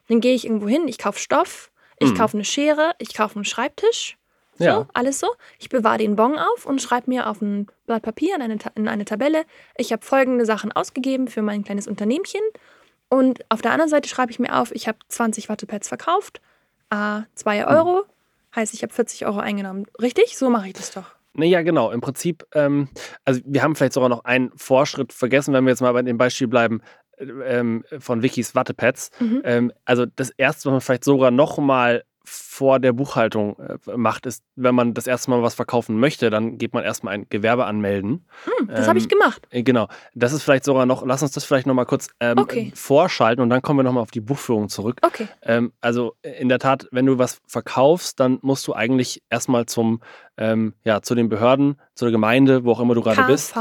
Dann 0.08 0.20
gehe 0.20 0.35
ich 0.35 0.44
irgendwo 0.44 0.67
hin, 0.69 0.88
ich 0.88 0.99
kaufe 0.99 1.20
Stoff, 1.20 1.70
ich 2.00 2.11
Mhm. 2.11 2.17
kaufe 2.17 2.37
eine 2.37 2.44
Schere, 2.44 2.93
ich 2.99 3.14
kaufe 3.14 3.37
einen 3.37 3.44
Schreibtisch. 3.44 4.17
So, 4.61 4.67
Ja. 4.67 4.87
alles 4.93 5.19
so. 5.19 5.27
Ich 5.59 5.71
bewahre 5.71 5.99
den 5.99 6.17
Bon 6.17 6.39
auf 6.39 6.67
und 6.67 6.83
schreibe 6.83 7.09
mir 7.11 7.29
auf 7.29 7.41
ein 7.41 7.67
Blatt 7.87 8.03
Papier 8.03 8.37
in 8.37 8.43
eine, 8.43 8.59
in 8.75 8.89
eine 8.89 9.05
Tabelle, 9.07 9.45
ich 9.77 9.91
habe 9.91 10.05
folgende 10.05 10.45
Sachen 10.45 10.71
ausgegeben 10.71 11.29
für 11.29 11.41
mein 11.43 11.65
kleines 11.65 11.89
Unternehmchen. 11.89 12.43
Und 13.09 13.41
auf 13.49 13.62
der 13.62 13.73
anderen 13.73 13.89
Seite 13.89 14.09
schreibe 14.09 14.31
ich 14.31 14.39
mir 14.39 14.55
auf, 14.55 14.71
ich 14.73 14.87
habe 14.87 14.99
20 15.09 15.49
Wattepads 15.49 15.89
verkauft, 15.89 16.41
a 16.91 17.23
2 17.35 17.67
Euro, 17.67 18.05
heißt, 18.55 18.75
ich 18.75 18.83
habe 18.83 18.93
40 18.93 19.25
Euro 19.27 19.39
eingenommen. 19.39 19.87
Richtig? 20.01 20.37
So 20.37 20.51
mache 20.51 20.69
ich 20.69 20.75
das 20.75 20.91
doch. 20.93 21.07
Nee, 21.33 21.49
ja, 21.49 21.62
genau. 21.62 21.91
Im 21.91 22.01
Prinzip, 22.03 22.45
ähm, 22.55 22.89
also 23.25 23.41
wir 23.47 23.62
haben 23.62 23.75
vielleicht 23.77 23.95
sogar 23.95 24.09
noch 24.11 24.25
einen 24.25 24.51
Vorschritt 24.57 25.12
vergessen, 25.12 25.55
wenn 25.55 25.65
wir 25.65 25.71
jetzt 25.71 25.81
mal 25.81 25.93
bei 25.93 26.03
dem 26.03 26.19
Beispiel 26.19 26.49
bleiben 26.49 26.83
äh, 27.17 27.25
ähm, 27.25 27.85
von 27.99 28.23
Wikis 28.23 28.55
Wattepads. 28.55 29.11
Mhm. 29.21 29.41
Ähm, 29.45 29.73
also 29.87 30.05
das 30.07 30.31
Erste, 30.31 30.67
was 30.67 30.73
man 30.73 30.81
vielleicht 30.83 31.05
sogar 31.05 31.31
noch 31.31 31.57
mal 31.59 32.05
vor 32.61 32.79
der 32.79 32.93
Buchhaltung 32.93 33.57
äh, 33.59 33.97
macht, 33.97 34.27
ist, 34.27 34.45
wenn 34.55 34.75
man 34.75 34.93
das 34.93 35.07
erste 35.07 35.31
Mal 35.31 35.43
was 35.43 35.55
verkaufen 35.55 35.99
möchte, 35.99 36.29
dann 36.29 36.59
geht 36.59 36.75
man 36.75 36.85
erstmal 36.85 37.15
ein 37.15 37.27
Gewerbe 37.31 37.65
anmelden. 37.65 38.27
Hm, 38.45 38.69
das 38.69 38.87
habe 38.87 38.99
ich 38.99 39.05
Ähm, 39.05 39.09
gemacht. 39.09 39.41
Äh, 39.49 39.62
Genau, 39.62 39.89
das 40.15 40.35
ist 40.35 40.43
vielleicht 40.43 40.65
sogar 40.65 40.85
noch, 40.85 41.03
lass 41.07 41.23
uns 41.23 41.33
das 41.33 41.45
vielleicht 41.45 41.67
noch 41.67 41.73
mal 41.73 41.87
kurz 41.87 42.09
ähm, 42.21 42.37
Okay. 42.37 42.71
vorschalten 42.75 43.41
und 43.43 43.49
dann 43.49 43.62
kommen 43.62 43.79
wir 43.79 43.83
noch 43.83 43.93
mal 43.95 44.03
auf 44.03 44.11
die 44.11 44.21
Buchführung 44.21 44.69
zurück. 44.69 44.99
Okay. 45.01 45.27
Ähm, 45.43 45.73
also 45.81 46.12
äh, 46.21 46.33
in 46.39 46.51
der 46.51 46.59
Tat, 46.59 46.87
wenn 46.93 47.07
du 47.07 47.17
was 47.17 47.41
verkaufst, 47.47 48.21
dann 48.21 48.39
musst 48.43 48.67
du 48.67 48.75
eigentlich 48.75 49.23
erstmal 49.31 49.65
zum, 49.65 50.01
ähm, 50.37 50.75
ja, 50.85 51.01
zu 51.01 51.15
den 51.15 51.31
Behörden, 51.31 51.77
zu 51.95 52.05
der 52.05 52.12
Gemeinde, 52.12 52.65
wo 52.65 52.73
auch 52.73 52.81
immer 52.81 52.95
du 52.95 53.01
gerade 53.03 53.17
bist. 53.27 53.55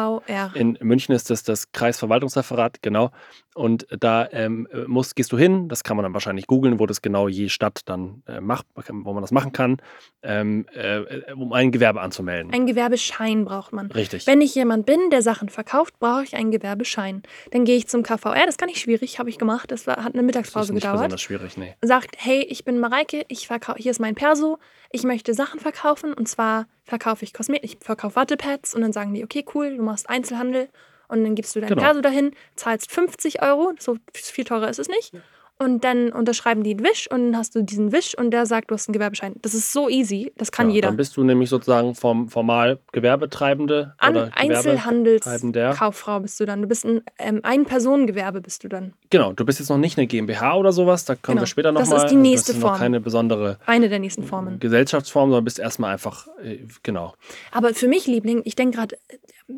In 0.56 0.78
München 0.82 1.16
ist 1.16 1.30
das 1.30 1.44
das 1.44 1.72
Kreisverwaltungsreferat, 1.72 2.82
genau. 2.82 3.12
Und 3.56 3.86
da 4.00 4.28
ähm, 4.32 4.68
musst, 4.88 5.16
gehst 5.16 5.32
du 5.32 5.38
hin, 5.38 5.68
das 5.68 5.84
kann 5.84 5.98
man 5.98 6.04
dann 6.04 6.14
wahrscheinlich 6.14 6.48
googeln, 6.48 6.80
wo 6.80 6.86
das 6.86 7.02
genau 7.02 7.28
je 7.28 7.50
Stadt 7.50 7.82
dann 7.86 8.24
äh, 8.28 8.40
macht, 8.40 8.66
wo 8.92 9.14
man 9.14 9.22
das 9.22 9.32
machen 9.32 9.52
kann, 9.52 9.78
ähm, 10.24 10.66
äh, 10.74 11.32
um 11.34 11.54
ein 11.54 11.72
Gewerbe 11.72 12.02
anzumelden. 12.02 12.54
Ein 12.54 12.66
Gewerbeschein 12.66 13.46
braucht 13.46 13.74
man. 13.74 13.92
Richtig. 13.92 14.28
Wenn 14.28 14.42
ich 14.42 14.56
jemand 14.56 14.86
bin, 14.86 15.10
der 15.10 15.22
Sachen 15.22 15.50
verkauft, 15.50 16.00
brauche 16.00 16.24
ich 16.24 16.36
einen 16.36 16.52
Gewerbeschein. 16.52 17.24
Dann 17.52 17.66
gehe 17.66 17.78
ich 17.78 17.88
zum 17.88 18.04
KVR, 18.04 18.46
das 18.46 18.58
kann 18.58 18.70
ich 18.70 18.80
schwierig, 18.80 19.20
habe 19.20 19.30
ich 19.30 19.38
gemacht, 19.38 19.72
das 19.72 19.88
war, 19.88 19.98
hat 19.98 20.00
eine 20.00 20.08
das 20.08 20.16
ist 20.22 20.26
Mittagspause 20.26 20.74
nicht 20.74 20.82
gedauert. 20.84 21.00
besonders 21.00 21.22
schwierig, 21.22 21.58
nee. 21.58 21.76
sagt, 21.82 22.16
hey, 22.18 22.42
ich 22.42 22.66
bin 22.66 22.80
Mareike, 22.80 23.26
ich 23.28 23.48
verkau 23.48 23.76
hier 23.76 23.92
ist 23.92 24.00
mein 24.00 24.16
Perso, 24.16 24.58
ich 24.92 25.04
möchte 25.04 25.34
Sachen 25.34 25.60
verkaufen 25.60 26.14
und 26.14 26.28
zwar 26.28 26.68
verkaufe 26.84 27.24
ich 27.24 27.34
Kosmetik, 27.34 27.78
ich 27.80 27.86
verkaufe 27.86 28.16
Wattepads 28.16 28.74
und 28.76 28.82
dann 28.82 28.94
sagen 28.94 29.14
die, 29.14 29.24
okay, 29.24 29.46
cool, 29.54 29.78
du 29.78 29.84
machst 29.84 30.10
Einzelhandel 30.10 30.70
und 31.08 31.24
dann 31.24 31.36
gibst 31.36 31.56
du 31.56 31.60
dein 31.60 31.70
Genau. 31.70 31.82
Perso 31.82 32.02
dahin, 32.02 32.32
zahlst 32.56 32.92
50 32.92 33.42
Euro, 33.42 33.74
so 33.80 33.98
viel 34.14 34.46
teurer 34.46 34.70
ist 34.70 34.80
es 34.80 34.88
nicht. 34.88 35.14
Und 35.62 35.84
dann 35.84 36.14
unterschreiben 36.14 36.64
die 36.64 36.72
einen 36.72 36.86
Wisch 36.86 37.12
und 37.12 37.26
dann 37.34 37.38
hast 37.38 37.54
du 37.54 37.62
diesen 37.62 37.92
Wisch 37.92 38.18
und 38.18 38.32
der 38.32 38.46
sagt, 38.46 38.72
du 38.72 38.76
hast 38.76 38.88
einen 38.88 38.94
Gewerbeschein. 38.94 39.36
Das 39.42 39.54
ist 39.54 39.74
so 39.74 39.90
easy, 39.90 40.32
das 40.38 40.54
kann 40.54 40.70
ja, 40.70 40.76
jeder. 40.76 40.88
Dann 40.88 40.96
bist 40.96 41.18
du 41.18 41.24
nämlich 41.26 41.50
sozusagen 41.50 41.96
vom 41.96 42.30
formal 42.30 42.80
Gewerbetreibende 42.94 43.94
An 43.98 44.16
oder 44.16 44.32
Einzelhandelskauffrau 44.36 46.20
bist 46.22 46.40
du 46.40 46.46
dann. 46.46 46.62
Du 46.62 46.68
bist 46.68 46.86
ein 46.86 47.02
ähm, 47.18 47.42
Ein-Personen-Gewerbe 47.44 48.42
bist 48.42 48.64
du 48.64 48.70
dann. 48.70 48.94
Genau, 49.10 49.34
du 49.34 49.46
bist 49.46 49.60
jetzt 49.60 49.70
noch 49.70 49.78
nicht 49.78 49.98
eine 49.98 50.08
GmbH 50.08 50.56
oder 50.56 50.72
sowas, 50.72 51.06
da 51.06 51.16
kommen 51.16 51.36
Genau. 51.36 51.42
wir 51.42 51.48
später 51.48 51.72
Das 51.74 51.90
nochmal. 51.90 52.06
ist 52.06 52.12
die 52.12 52.16
nächste 52.16 52.52
das 52.54 52.58
ist 52.58 52.62
noch 52.62 52.70
Form. 52.70 52.80
keine 52.80 53.00
besondere 53.02 53.58
Eine 53.66 53.90
der 53.90 54.00
nächsten 54.00 54.24
Formen. 54.24 54.60
Gesellschaftsform, 54.60 55.30
sondern 55.30 55.44
bist 55.44 55.60
erstmal 55.60 55.92
einfach, 55.94 56.28
äh, 56.44 56.60
genau. 56.84 57.14
Aber 57.52 57.74
für 57.74 57.88
mich, 57.88 58.08
Liebling, 58.08 58.42
ich 58.46 58.56
denke 58.56 58.78
gerade 58.78 58.98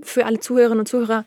für 0.03 0.25
alle 0.25 0.39
Zuhörerinnen 0.39 0.79
und 0.79 0.87
Zuhörer, 0.87 1.25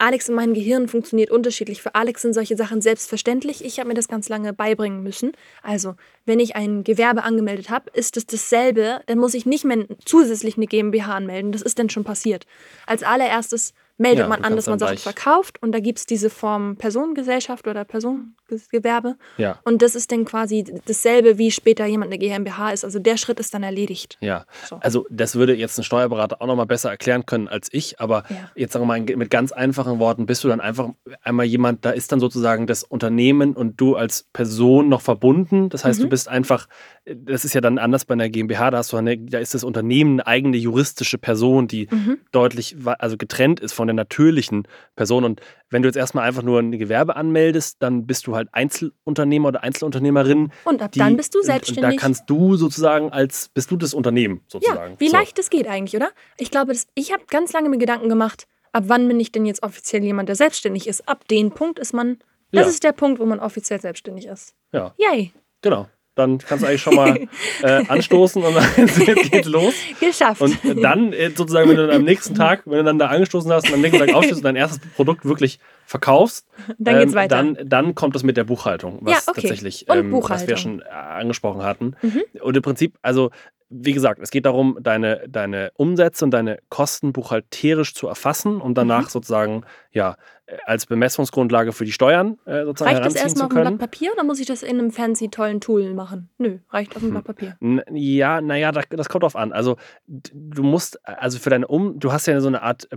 Alex 0.00 0.28
in 0.28 0.34
meinem 0.34 0.54
Gehirn 0.54 0.88
funktioniert 0.88 1.30
unterschiedlich. 1.30 1.82
Für 1.82 1.94
Alex 1.94 2.22
sind 2.22 2.32
solche 2.32 2.56
Sachen 2.56 2.80
selbstverständlich. 2.80 3.64
Ich 3.64 3.78
habe 3.78 3.88
mir 3.88 3.94
das 3.94 4.08
ganz 4.08 4.28
lange 4.28 4.52
beibringen 4.52 5.02
müssen. 5.02 5.32
Also, 5.62 5.94
wenn 6.24 6.40
ich 6.40 6.56
ein 6.56 6.84
Gewerbe 6.84 7.22
angemeldet 7.22 7.68
habe, 7.68 7.90
ist 7.92 8.16
es 8.16 8.24
dasselbe. 8.24 9.02
Dann 9.06 9.18
muss 9.18 9.34
ich 9.34 9.44
nicht 9.44 9.64
mehr 9.64 9.86
zusätzlich 10.04 10.56
eine 10.56 10.66
GmbH 10.66 11.14
anmelden. 11.14 11.52
Das 11.52 11.60
ist 11.60 11.78
dann 11.78 11.90
schon 11.90 12.04
passiert. 12.04 12.46
Als 12.86 13.02
allererstes 13.02 13.74
meldet 14.00 14.20
Ja, 14.20 14.28
man 14.28 14.40
du 14.40 14.46
an, 14.46 14.56
dass 14.56 14.66
man 14.66 14.78
Sachen 14.78 14.98
verkauft. 14.98 15.62
Und 15.62 15.72
da 15.72 15.78
gibt 15.80 15.98
es 15.98 16.06
diese 16.06 16.30
Form 16.30 16.76
Personengesellschaft 16.76 17.68
oder 17.68 17.84
Personengewerbe. 17.84 19.16
Ja, 19.36 19.58
Und 19.64 19.82
das 19.82 19.94
ist 19.94 20.10
dann 20.10 20.24
quasi 20.24 20.64
dasselbe, 20.86 21.38
wie 21.38 21.50
später 21.50 21.86
jemand 21.86 22.10
eine 22.12 22.18
GmbH 22.18 22.70
ist. 22.70 22.84
Also 22.84 22.98
der 22.98 23.16
Schritt 23.16 23.38
ist 23.40 23.52
dann 23.54 23.62
erledigt. 23.62 24.16
ja. 24.20 24.44
So. 24.68 24.76
Also 24.80 25.06
das 25.10 25.34
würde 25.36 25.54
jetzt 25.54 25.78
ein 25.78 25.84
Steuerberater 25.84 26.40
auch 26.40 26.46
nochmal 26.46 26.66
besser 26.66 26.90
erklären 26.90 27.26
können 27.26 27.46
als 27.48 27.68
ich, 27.72 28.00
aber 28.00 28.24
Ja. 28.30 28.50
jetzt 28.54 28.72
sagen 28.72 28.82
wir 28.84 28.86
mal 28.86 29.00
mit 29.16 29.30
ganz 29.30 29.52
einfachen 29.52 29.98
Worten, 29.98 30.26
bist 30.26 30.42
du 30.44 30.48
dann 30.48 30.60
einfach 30.60 30.90
einmal 31.22 31.46
jemand, 31.46 31.84
da 31.84 31.90
ist 31.90 32.10
dann 32.12 32.20
sozusagen 32.20 32.66
das 32.66 32.82
Unternehmen 32.84 33.54
und 33.54 33.80
du 33.80 33.96
als 33.96 34.24
Person 34.32 34.88
noch 34.88 35.02
verbunden. 35.02 35.68
Das 35.68 35.84
heißt, 35.84 36.00
du 36.00 36.06
Mhm. 36.06 36.10
bist 36.10 36.28
einfach, 36.28 36.66
das 37.04 37.44
ist 37.44 37.54
ja 37.54 37.60
dann 37.60 37.78
anders 37.78 38.04
bei 38.06 38.14
einer 38.14 38.28
GmbH, 38.28 38.70
da 38.70 38.78
hast 38.78 38.92
du 38.92 38.96
eine, 38.96 39.18
da 39.18 39.38
ist 39.38 39.54
das 39.54 39.64
Unternehmen 39.64 40.20
eine 40.20 40.26
eigene 40.26 40.56
juristische 40.56 41.18
Person, 41.18 41.68
die 41.68 41.88
Mhm. 41.90 42.18
deutlich 42.32 42.76
also 42.98 43.16
getrennt 43.16 43.60
ist 43.60 43.72
von 43.72 43.89
der 43.90 43.94
natürlichen 44.04 44.66
Person. 44.96 45.24
Und 45.24 45.40
wenn 45.70 45.82
du 45.82 45.88
jetzt 45.88 45.96
erstmal 45.96 46.26
einfach 46.26 46.42
nur 46.42 46.58
ein 46.60 46.72
Gewerbe 46.72 47.16
anmeldest, 47.16 47.76
dann 47.82 48.06
bist 48.06 48.26
du 48.26 48.34
halt 48.36 48.48
Einzelunternehmer 48.52 49.48
oder 49.48 49.62
Einzelunternehmerin. 49.62 50.50
Und 50.64 50.82
ab 50.82 50.92
die- 50.92 50.98
dann 50.98 51.16
bist 51.16 51.34
du 51.34 51.38
und- 51.38 51.42
Und 51.44 51.48
da 51.48 51.52
selbstständig. 51.54 52.00
kannst 52.00 52.24
du 52.28 52.56
sozusagen 52.56 53.10
als, 53.12 53.48
bist 53.50 53.70
du 53.70 53.76
das 53.76 53.94
Unternehmen 53.94 54.40
sozusagen. 54.48 54.92
Ja, 54.92 55.00
wie 55.00 55.08
So. 55.08 55.16
leicht 55.16 55.38
das 55.38 55.50
geht 55.50 55.66
eigentlich, 55.68 55.96
oder? 55.96 56.10
Ich 56.38 56.50
glaube, 56.50 56.72
das, 56.72 56.86
ich 56.94 57.12
habe 57.12 57.22
ganz 57.28 57.52
lange 57.52 57.68
mir 57.68 57.78
Gedanken 57.78 58.08
gemacht, 58.08 58.46
ab 58.72 58.84
wann 58.86 59.06
bin 59.08 59.18
ich 59.20 59.32
denn 59.32 59.46
jetzt 59.46 59.62
offiziell 59.62 60.02
jemand, 60.04 60.28
der 60.28 60.36
selbstständig 60.36 60.86
ist? 60.86 61.08
Ab 61.08 61.26
dem 61.28 61.50
Punkt 61.50 61.78
ist 61.78 61.92
man, 61.92 62.18
das 62.52 62.64
Ja. 62.66 62.70
ist 62.70 62.84
der 62.84 62.92
Punkt, 62.92 63.20
wo 63.20 63.26
man 63.26 63.40
offiziell 63.40 63.80
selbstständig 63.80 64.26
ist. 64.26 64.54
Ja, 64.72 64.94
Yay. 64.98 65.32
genau. 65.62 65.88
Dann 66.14 66.38
kannst 66.38 66.64
du 66.64 66.68
eigentlich 66.68 66.82
schon 66.82 66.94
mal 66.96 67.18
äh, 67.62 67.84
anstoßen 67.88 68.42
und 68.42 68.54
dann 68.54 68.64
geht's 69.30 69.48
los. 69.48 69.74
Geschafft. 70.00 70.40
Und 70.40 70.58
dann 70.82 71.12
äh, 71.12 71.30
sozusagen, 71.30 71.68
wenn 71.68 71.76
du 71.76 71.86
dann 71.86 71.96
am 71.96 72.02
nächsten 72.04 72.34
Tag, 72.34 72.62
wenn 72.66 72.78
du 72.78 72.84
dann 72.84 72.98
da 72.98 73.06
angestoßen 73.08 73.50
hast 73.52 73.68
und 73.68 73.74
am 73.74 73.80
nächsten 73.80 73.98
Tag 74.04 74.14
aufstehst 74.14 74.38
und 74.38 74.44
dein 74.44 74.56
erstes 74.56 74.80
Produkt 74.96 75.24
wirklich 75.24 75.58
verkaufst, 75.86 76.46
dann 76.78 76.98
geht's 76.98 77.12
ähm, 77.12 77.18
weiter. 77.18 77.36
Dann, 77.36 77.58
dann 77.64 77.94
kommt 77.94 78.14
das 78.14 78.22
mit 78.22 78.36
der 78.36 78.44
Buchhaltung, 78.44 78.98
was 79.02 79.12
Ja, 79.12 79.18
okay. 79.26 79.40
tatsächlich, 79.42 79.88
Und 79.88 79.96
ähm, 79.98 80.12
was 80.12 80.46
wir 80.46 80.56
schon 80.56 80.80
äh, 80.82 80.84
angesprochen 80.88 81.62
hatten. 81.62 81.96
Mhm. 82.02 82.22
Und 82.40 82.56
im 82.56 82.62
Prinzip, 82.62 82.96
also 83.02 83.30
wie 83.72 83.92
gesagt, 83.92 84.20
es 84.20 84.32
geht 84.32 84.46
darum, 84.46 84.78
deine, 84.80 85.28
deine 85.28 85.70
Umsätze 85.76 86.24
und 86.24 86.32
deine 86.32 86.58
Kosten 86.70 87.12
buchhalterisch 87.12 87.94
zu 87.94 88.08
erfassen, 88.08 88.60
um 88.60 88.74
danach 88.74 89.04
Mhm. 89.04 89.10
sozusagen 89.10 89.62
ja 89.92 90.16
als 90.64 90.86
Bemessungsgrundlage 90.86 91.72
für 91.72 91.84
die 91.84 91.92
Steuern 91.92 92.38
äh, 92.44 92.64
sozusagen 92.64 92.96
Reicht 92.96 93.06
das 93.06 93.14
erstmal 93.22 93.46
auf 93.46 93.56
ein. 93.56 93.62
Blatt 93.62 93.78
Papier 93.78 94.12
oder 94.12 94.24
muss 94.24 94.40
ich 94.40 94.46
das 94.46 94.62
in 94.62 94.78
einem 94.78 94.90
fancy, 94.90 95.28
tollen 95.28 95.60
Tool 95.60 95.94
machen? 95.94 96.28
Nö, 96.38 96.58
reicht 96.70 96.96
auf 96.96 97.02
ein 97.02 97.06
Hm. 97.06 97.10
Blatt 97.12 97.24
Papier. 97.24 97.56
N- 97.60 97.82
Ja, 97.92 98.40
naja, 98.40 98.72
das, 98.72 98.84
das 98.90 99.08
kommt 99.08 99.22
drauf 99.24 99.36
an. 99.36 99.52
Also 99.52 99.76
du 100.06 100.62
musst, 100.62 100.98
also 101.06 101.38
für 101.38 101.50
deine 101.50 101.66
Um, 101.68 101.98
du 101.98 102.12
hast 102.12 102.26
ja 102.26 102.40
so 102.40 102.48
eine 102.48 102.62
Art 102.62 102.88
äh, 102.90 102.96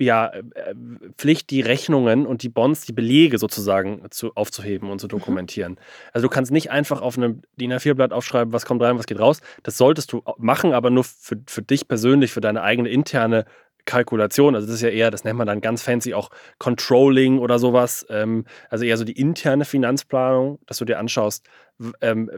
ja, 0.00 0.26
äh, 0.28 0.42
Pflicht, 1.18 1.50
die 1.50 1.60
Rechnungen 1.60 2.26
und 2.26 2.42
die 2.42 2.48
Bonds, 2.48 2.86
die 2.86 2.92
Belege 2.92 3.38
sozusagen 3.38 4.02
zu, 4.10 4.32
aufzuheben 4.34 4.90
und 4.90 5.00
zu 5.00 5.06
dokumentieren. 5.06 5.78
Also 6.12 6.26
du 6.28 6.34
kannst 6.34 6.50
nicht 6.50 6.70
einfach 6.70 7.02
auf 7.02 7.16
einem 7.18 7.42
DIN 7.56 7.72
A4-Blatt 7.72 8.12
aufschreiben, 8.12 8.52
was 8.52 8.64
kommt 8.64 8.82
rein, 8.82 8.98
was 8.98 9.06
geht 9.06 9.20
raus. 9.20 9.40
Das 9.62 9.76
solltest 9.76 10.12
du 10.12 10.22
machen, 10.38 10.72
aber 10.72 10.90
nur 10.90 11.04
für, 11.04 11.36
für 11.46 11.62
dich 11.62 11.86
persönlich, 11.88 12.32
für 12.32 12.40
deine 12.40 12.62
eigene 12.62 12.88
interne 12.88 13.44
Kalkulation. 13.84 14.54
Also 14.54 14.66
das 14.66 14.76
ist 14.76 14.82
ja 14.82 14.88
eher, 14.88 15.10
das 15.10 15.24
nennt 15.24 15.38
man 15.38 15.46
dann 15.46 15.60
ganz 15.60 15.82
fancy 15.82 16.14
auch 16.14 16.30
Controlling 16.58 17.38
oder 17.38 17.58
sowas. 17.58 18.06
Ähm, 18.08 18.44
also 18.70 18.84
eher 18.84 18.96
so 18.96 19.04
die 19.04 19.18
interne 19.18 19.64
Finanzplanung, 19.64 20.58
dass 20.66 20.78
du 20.78 20.84
dir 20.84 20.98
anschaust, 20.98 21.46
ähm, 22.00 22.30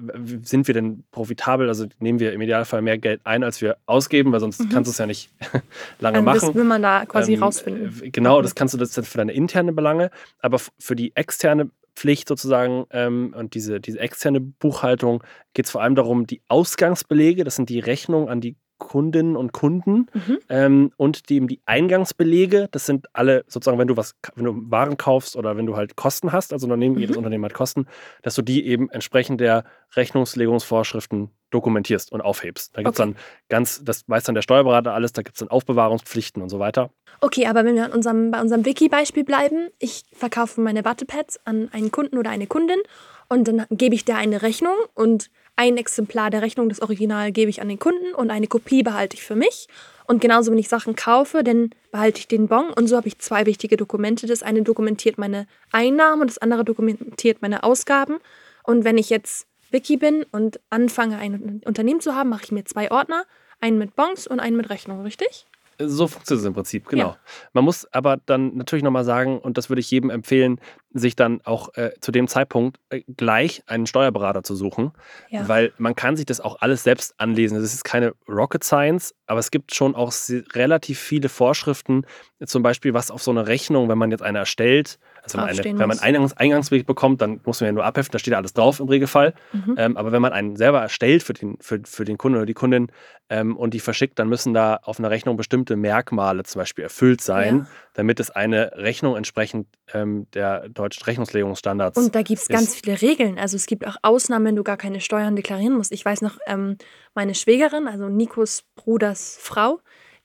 sind 0.43 0.67
wir 0.69 0.75
denn 0.75 1.05
profitabel? 1.11 1.69
Also 1.69 1.87
nehmen 1.99 2.19
wir 2.19 2.33
im 2.33 2.41
Idealfall 2.41 2.81
mehr 2.83 2.97
Geld 2.99 3.21
ein, 3.25 3.43
als 3.45 3.61
wir 3.61 3.77
ausgeben, 3.87 4.33
weil 4.33 4.41
sonst 4.41 4.61
Mhm. 4.61 4.69
kannst 4.71 4.89
du 4.89 4.93
es 4.93 4.99
ja 4.99 5.07
nicht 5.07 5.31
lange 6.01 6.17
Also 6.19 6.25
machen. 6.25 6.41
das 6.49 6.55
will 6.55 6.65
man 6.65 6.83
da 6.83 7.05
quasi 7.05 7.35
Ähm, 7.35 7.43
rausfinden. 7.43 8.13
Genau, 8.13 8.41
das 8.41 8.55
kannst 8.55 8.73
du 8.75 8.79
das 8.79 8.93
dann 8.93 9.05
für 9.05 9.19
deine 9.19 9.33
interne 9.33 9.73
Belange, 9.73 10.11
aber 10.41 10.61
für 10.79 10.97
die 10.97 11.15
externe 11.15 11.71
Pflicht 11.95 12.27
sozusagen 12.27 12.87
ähm, 12.91 13.35
und 13.37 13.55
diese, 13.55 13.81
diese 13.81 14.01
externe 14.01 14.41
Buchhaltung 14.41 15.23
geht 15.53 15.67
es 15.67 15.71
vor 15.71 15.83
allem 15.83 15.95
darum, 15.95 16.27
die 16.27 16.41
Ausgangsbelege, 16.49 17.45
das 17.45 17.55
sind 17.57 17.69
die 17.69 17.79
Rechnungen 17.81 18.29
an 18.29 18.41
die 18.41 18.57
Kundinnen 18.85 19.35
und 19.37 19.53
Kunden 19.53 20.07
Mhm. 20.13 20.39
ähm, 20.49 20.93
und 20.97 21.29
die, 21.29 21.37
eben 21.37 21.49
die 21.49 21.61
Eingangsbelege, 21.67 22.69
das 22.71 22.87
sind 22.87 23.07
alle 23.13 23.45
sozusagen, 23.49 23.79
wenn 23.79 23.89
du 23.89 23.97
was, 23.97 24.15
wenn 24.37 24.45
du 24.45 24.55
Waren 24.71 24.97
kaufst 24.97 25.35
oder 25.37 25.57
wenn 25.57 25.67
du 25.67 25.77
halt 25.77 25.97
Kosten 25.97 26.31
hast, 26.33 26.53
also 26.53 26.67
Unternehmen, 26.67 26.99
jedes 26.99 27.17
Mhm. 27.17 27.19
Unternehmen 27.19 27.45
hat 27.47 27.55
Kosten, 27.55 27.87
dass 28.23 28.35
du 28.35 28.43
die 28.43 28.65
eben 28.67 28.89
entsprechend 28.91 29.41
der 29.41 29.65
Rechnungslegungsvorschriften 29.97 31.31
dokumentierst 31.51 32.13
und 32.13 32.21
aufhebst. 32.21 32.77
Da 32.77 32.83
gibt 32.83 32.95
es 32.95 33.01
Okay. 33.01 33.13
dann 33.13 33.17
ganz, 33.49 33.83
das 33.85 34.05
weiß 34.09 34.25
dann 34.25 34.35
der 34.35 34.43
Steuerberater 34.43 34.93
alles, 34.93 35.13
da 35.13 35.23
gibt 35.23 35.37
es 35.37 35.41
dann 35.41 35.49
Aufbewahrungspflichten 35.49 36.43
und 36.43 36.49
so 36.49 36.59
weiter. 36.59 36.91
Okay, 37.21 37.47
aber 37.47 37.65
wenn 37.65 37.77
wir 37.77 37.85
an 37.85 37.93
unserem, 37.93 38.31
bei 38.33 38.41
unserem 38.41 38.65
Wiki-Beispiel 38.65 39.25
bleiben, 39.25 39.69
ich 39.79 40.03
verkaufe 40.13 40.61
meine 40.61 40.85
Wattepads 40.85 41.39
an 41.45 41.69
einen 41.73 41.91
Kunden 41.93 42.19
oder 42.19 42.31
eine 42.31 42.47
Kundin 42.47 42.79
und 43.29 43.49
dann 43.49 43.67
gebe 43.71 43.95
ich 43.95 44.05
der 44.05 44.17
eine 44.17 44.43
Rechnung 44.43 44.75
und 44.95 45.31
ein 45.57 45.77
Exemplar 45.77 46.31
der 46.31 46.43
Rechnung, 46.43 46.69
das 46.69 46.83
Original, 46.83 47.31
gebe 47.31 47.51
ich 47.51 47.63
an 47.63 47.69
den 47.69 47.79
Kunden 47.79 48.15
und 48.15 48.31
eine 48.31 48.49
Kopie 48.49 48.83
behalte 48.83 49.17
ich 49.17 49.23
für 49.23 49.37
mich. 49.37 49.69
Und 50.07 50.21
genauso, 50.21 50.51
wenn 50.51 50.59
ich 50.59 50.69
Sachen 50.69 50.97
kaufe, 50.97 51.43
dann 51.45 51.71
behalte 51.93 52.19
ich 52.19 52.29
den 52.29 52.49
Bon 52.49 52.71
und 52.71 52.89
so 52.89 52.97
habe 52.97 53.09
ich 53.09 53.19
zwei 53.19 53.47
wichtige 53.47 53.77
Dokumente. 53.77 54.27
Das 54.27 54.43
eine 54.43 54.63
dokumentiert 54.63 55.17
meine 55.17 55.47
Einnahmen 55.73 56.23
und 56.23 56.29
das 56.29 56.39
andere 56.39 56.65
dokumentiert 56.65 57.41
meine 57.41 57.63
Ausgaben. 57.63 58.19
Und 58.65 58.85
wenn 58.85 58.99
ich 58.99 59.11
jetzt 59.11 59.47
Wiki 59.71 59.97
bin 59.97 60.25
und 60.31 60.61
anfange, 60.71 61.19
ein 61.19 61.63
Unternehmen 61.65 62.01
zu 62.01 62.15
haben, 62.15 62.31
mache 62.31 62.45
ich 62.45 62.53
mir 62.53 62.65
zwei 62.65 62.91
Ordner, 62.91 63.25
einen 63.61 63.79
mit 63.79 63.97
Bons 63.97 64.27
und 64.27 64.41
einen 64.41 64.57
mit 64.57 64.71
Rechnung, 64.71 65.03
richtig? 65.03 65.47
So 65.79 66.07
funktioniert 66.09 66.41
es 66.43 66.47
im 66.47 66.55
Prinzip, 66.55 66.89
genau. 66.89 67.09
Ja. 67.09 67.17
Man 67.53 67.65
muss 67.65 67.87
aber 67.93 68.19
dann 68.27 68.57
natürlich 68.57 68.83
nochmal 68.83 69.05
sagen, 69.05 69.39
und 69.39 69.59
das 69.59 69.69
würde 69.69 69.81
ich 69.81 69.91
jedem 69.91 70.11
empfehlen, 70.11 70.61
sich 70.93 71.17
dann 71.17 71.41
auch 71.45 71.75
äh, 71.75 71.91
zu 72.01 72.13
dem 72.13 72.29
Zeitpunkt 72.29 72.79
äh, 72.91 73.03
gleich 73.17 73.63
einen 73.67 73.87
Steuerberater 73.87 74.43
zu 74.43 74.55
suchen, 74.55 74.93
Ja. 75.31 75.49
weil 75.49 75.73
man 75.79 75.95
kann 75.97 76.17
sich 76.17 76.27
das 76.27 76.41
auch 76.41 76.57
alles 76.61 76.85
selbst 76.85 77.15
anlesen. 77.19 77.61
Das 77.61 77.75
ist 77.75 77.85
keine 77.85 78.15
Rocket 78.29 78.63
Science, 78.63 79.15
aber 79.27 79.41
es 79.41 79.51
gibt 79.51 79.75
schon 79.75 79.95
auch 79.95 80.13
relativ 80.55 80.99
viele 81.01 81.29
Vorschriften, 81.29 82.07
zum 82.47 82.63
Beispiel 82.63 82.95
was 82.95 83.11
auf 83.11 83.23
so 83.23 83.31
eine 83.31 83.47
Rechnung, 83.47 83.89
wenn 83.89 83.99
man 83.99 84.11
jetzt 84.11 84.23
eine 84.23 84.39
erstellt, 84.39 84.99
also 85.25 85.39
wenn 85.39 85.41
man, 85.41 85.49
eine, 85.49 85.57
Draufstehen 85.57 85.79
wenn 85.79 85.89
man 85.89 85.99
einen 85.99 86.15
Eingangs 86.15 86.37
Eingangsweg 86.37 86.87
bekommt, 86.87 87.21
dann 87.23 87.41
muss 87.45 87.61
man 87.61 87.69
ja 87.69 87.73
nur 87.73 87.85
abheften, 87.85 88.13
da 88.13 88.19
steht 88.19 88.33
ja 88.33 88.39
alles 88.39 88.53
drauf 88.53 88.79
im 88.79 88.89
Regelfall. 88.89 89.35
Mhm. 89.53 89.75
Ähm, 89.79 89.97
aber 89.97 90.13
wenn 90.13 90.23
man 90.23 90.33
einen 90.33 90.57
selber 90.57 90.81
erstellt 90.81 91.23
für 91.23 91.33
den, 91.33 91.57
für, 91.61 91.81
für 91.85 92.05
den 92.05 92.19
Kunden 92.19 92.37
oder 92.37 92.47
die 92.47 92.55
Kundin 92.55 92.93
ähm, 93.31 93.57
und 93.57 93.73
die 93.75 93.81
verschickt, 93.81 94.19
dann 94.19 94.29
müssen 94.29 94.53
da 94.55 94.77
auf 94.83 94.99
einer 94.99 95.11
Rechnung 95.11 95.37
bestimmte 95.37 95.77
Merkmale 95.77 96.43
zum 96.45 96.61
Beispiel 96.61 96.85
erfüllt 96.85 97.23
sein, 97.23 97.61
Ja. 97.61 97.67
damit 97.95 98.21
es 98.21 98.31
eine 98.31 98.73
Rechnung 98.77 99.17
entsprechend 99.17 99.67
ähm, 99.93 100.27
der 100.35 100.69
deutschen 100.69 101.05
Rechnungslegungsstandards 101.05 101.97
Und 101.97 102.15
da 102.15 102.23
gibt 102.23 102.43
es 102.43 102.49
ganz 102.49 102.75
viele 102.75 103.01
Regeln. 103.01 103.39
Also 103.39 103.57
es 103.57 103.67
gibt 103.67 103.87
auch 103.87 103.97
Ausnahmen, 104.03 104.45
wenn 104.45 104.57
du 104.57 104.63
gar 104.63 104.77
keine 104.77 105.01
Steuern 105.01 105.37
deklarieren 105.37 105.75
musst. 105.75 105.93
Ich 105.93 106.05
weiß 106.05 106.21
noch, 106.23 106.37
ähm, 106.47 106.77
meine 107.15 107.35
Schwägerin, 107.35 107.89
also 107.89 108.09
Nikos 108.09 108.65
Bruders 108.75 109.39
Frau, 109.41 109.81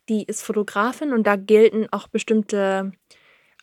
die 0.10 0.24
ist 0.24 0.42
Fotografin 0.42 1.14
und 1.14 1.26
da 1.26 1.36
gelten 1.38 1.88
auch 1.92 2.08
bestimmte. 2.08 2.92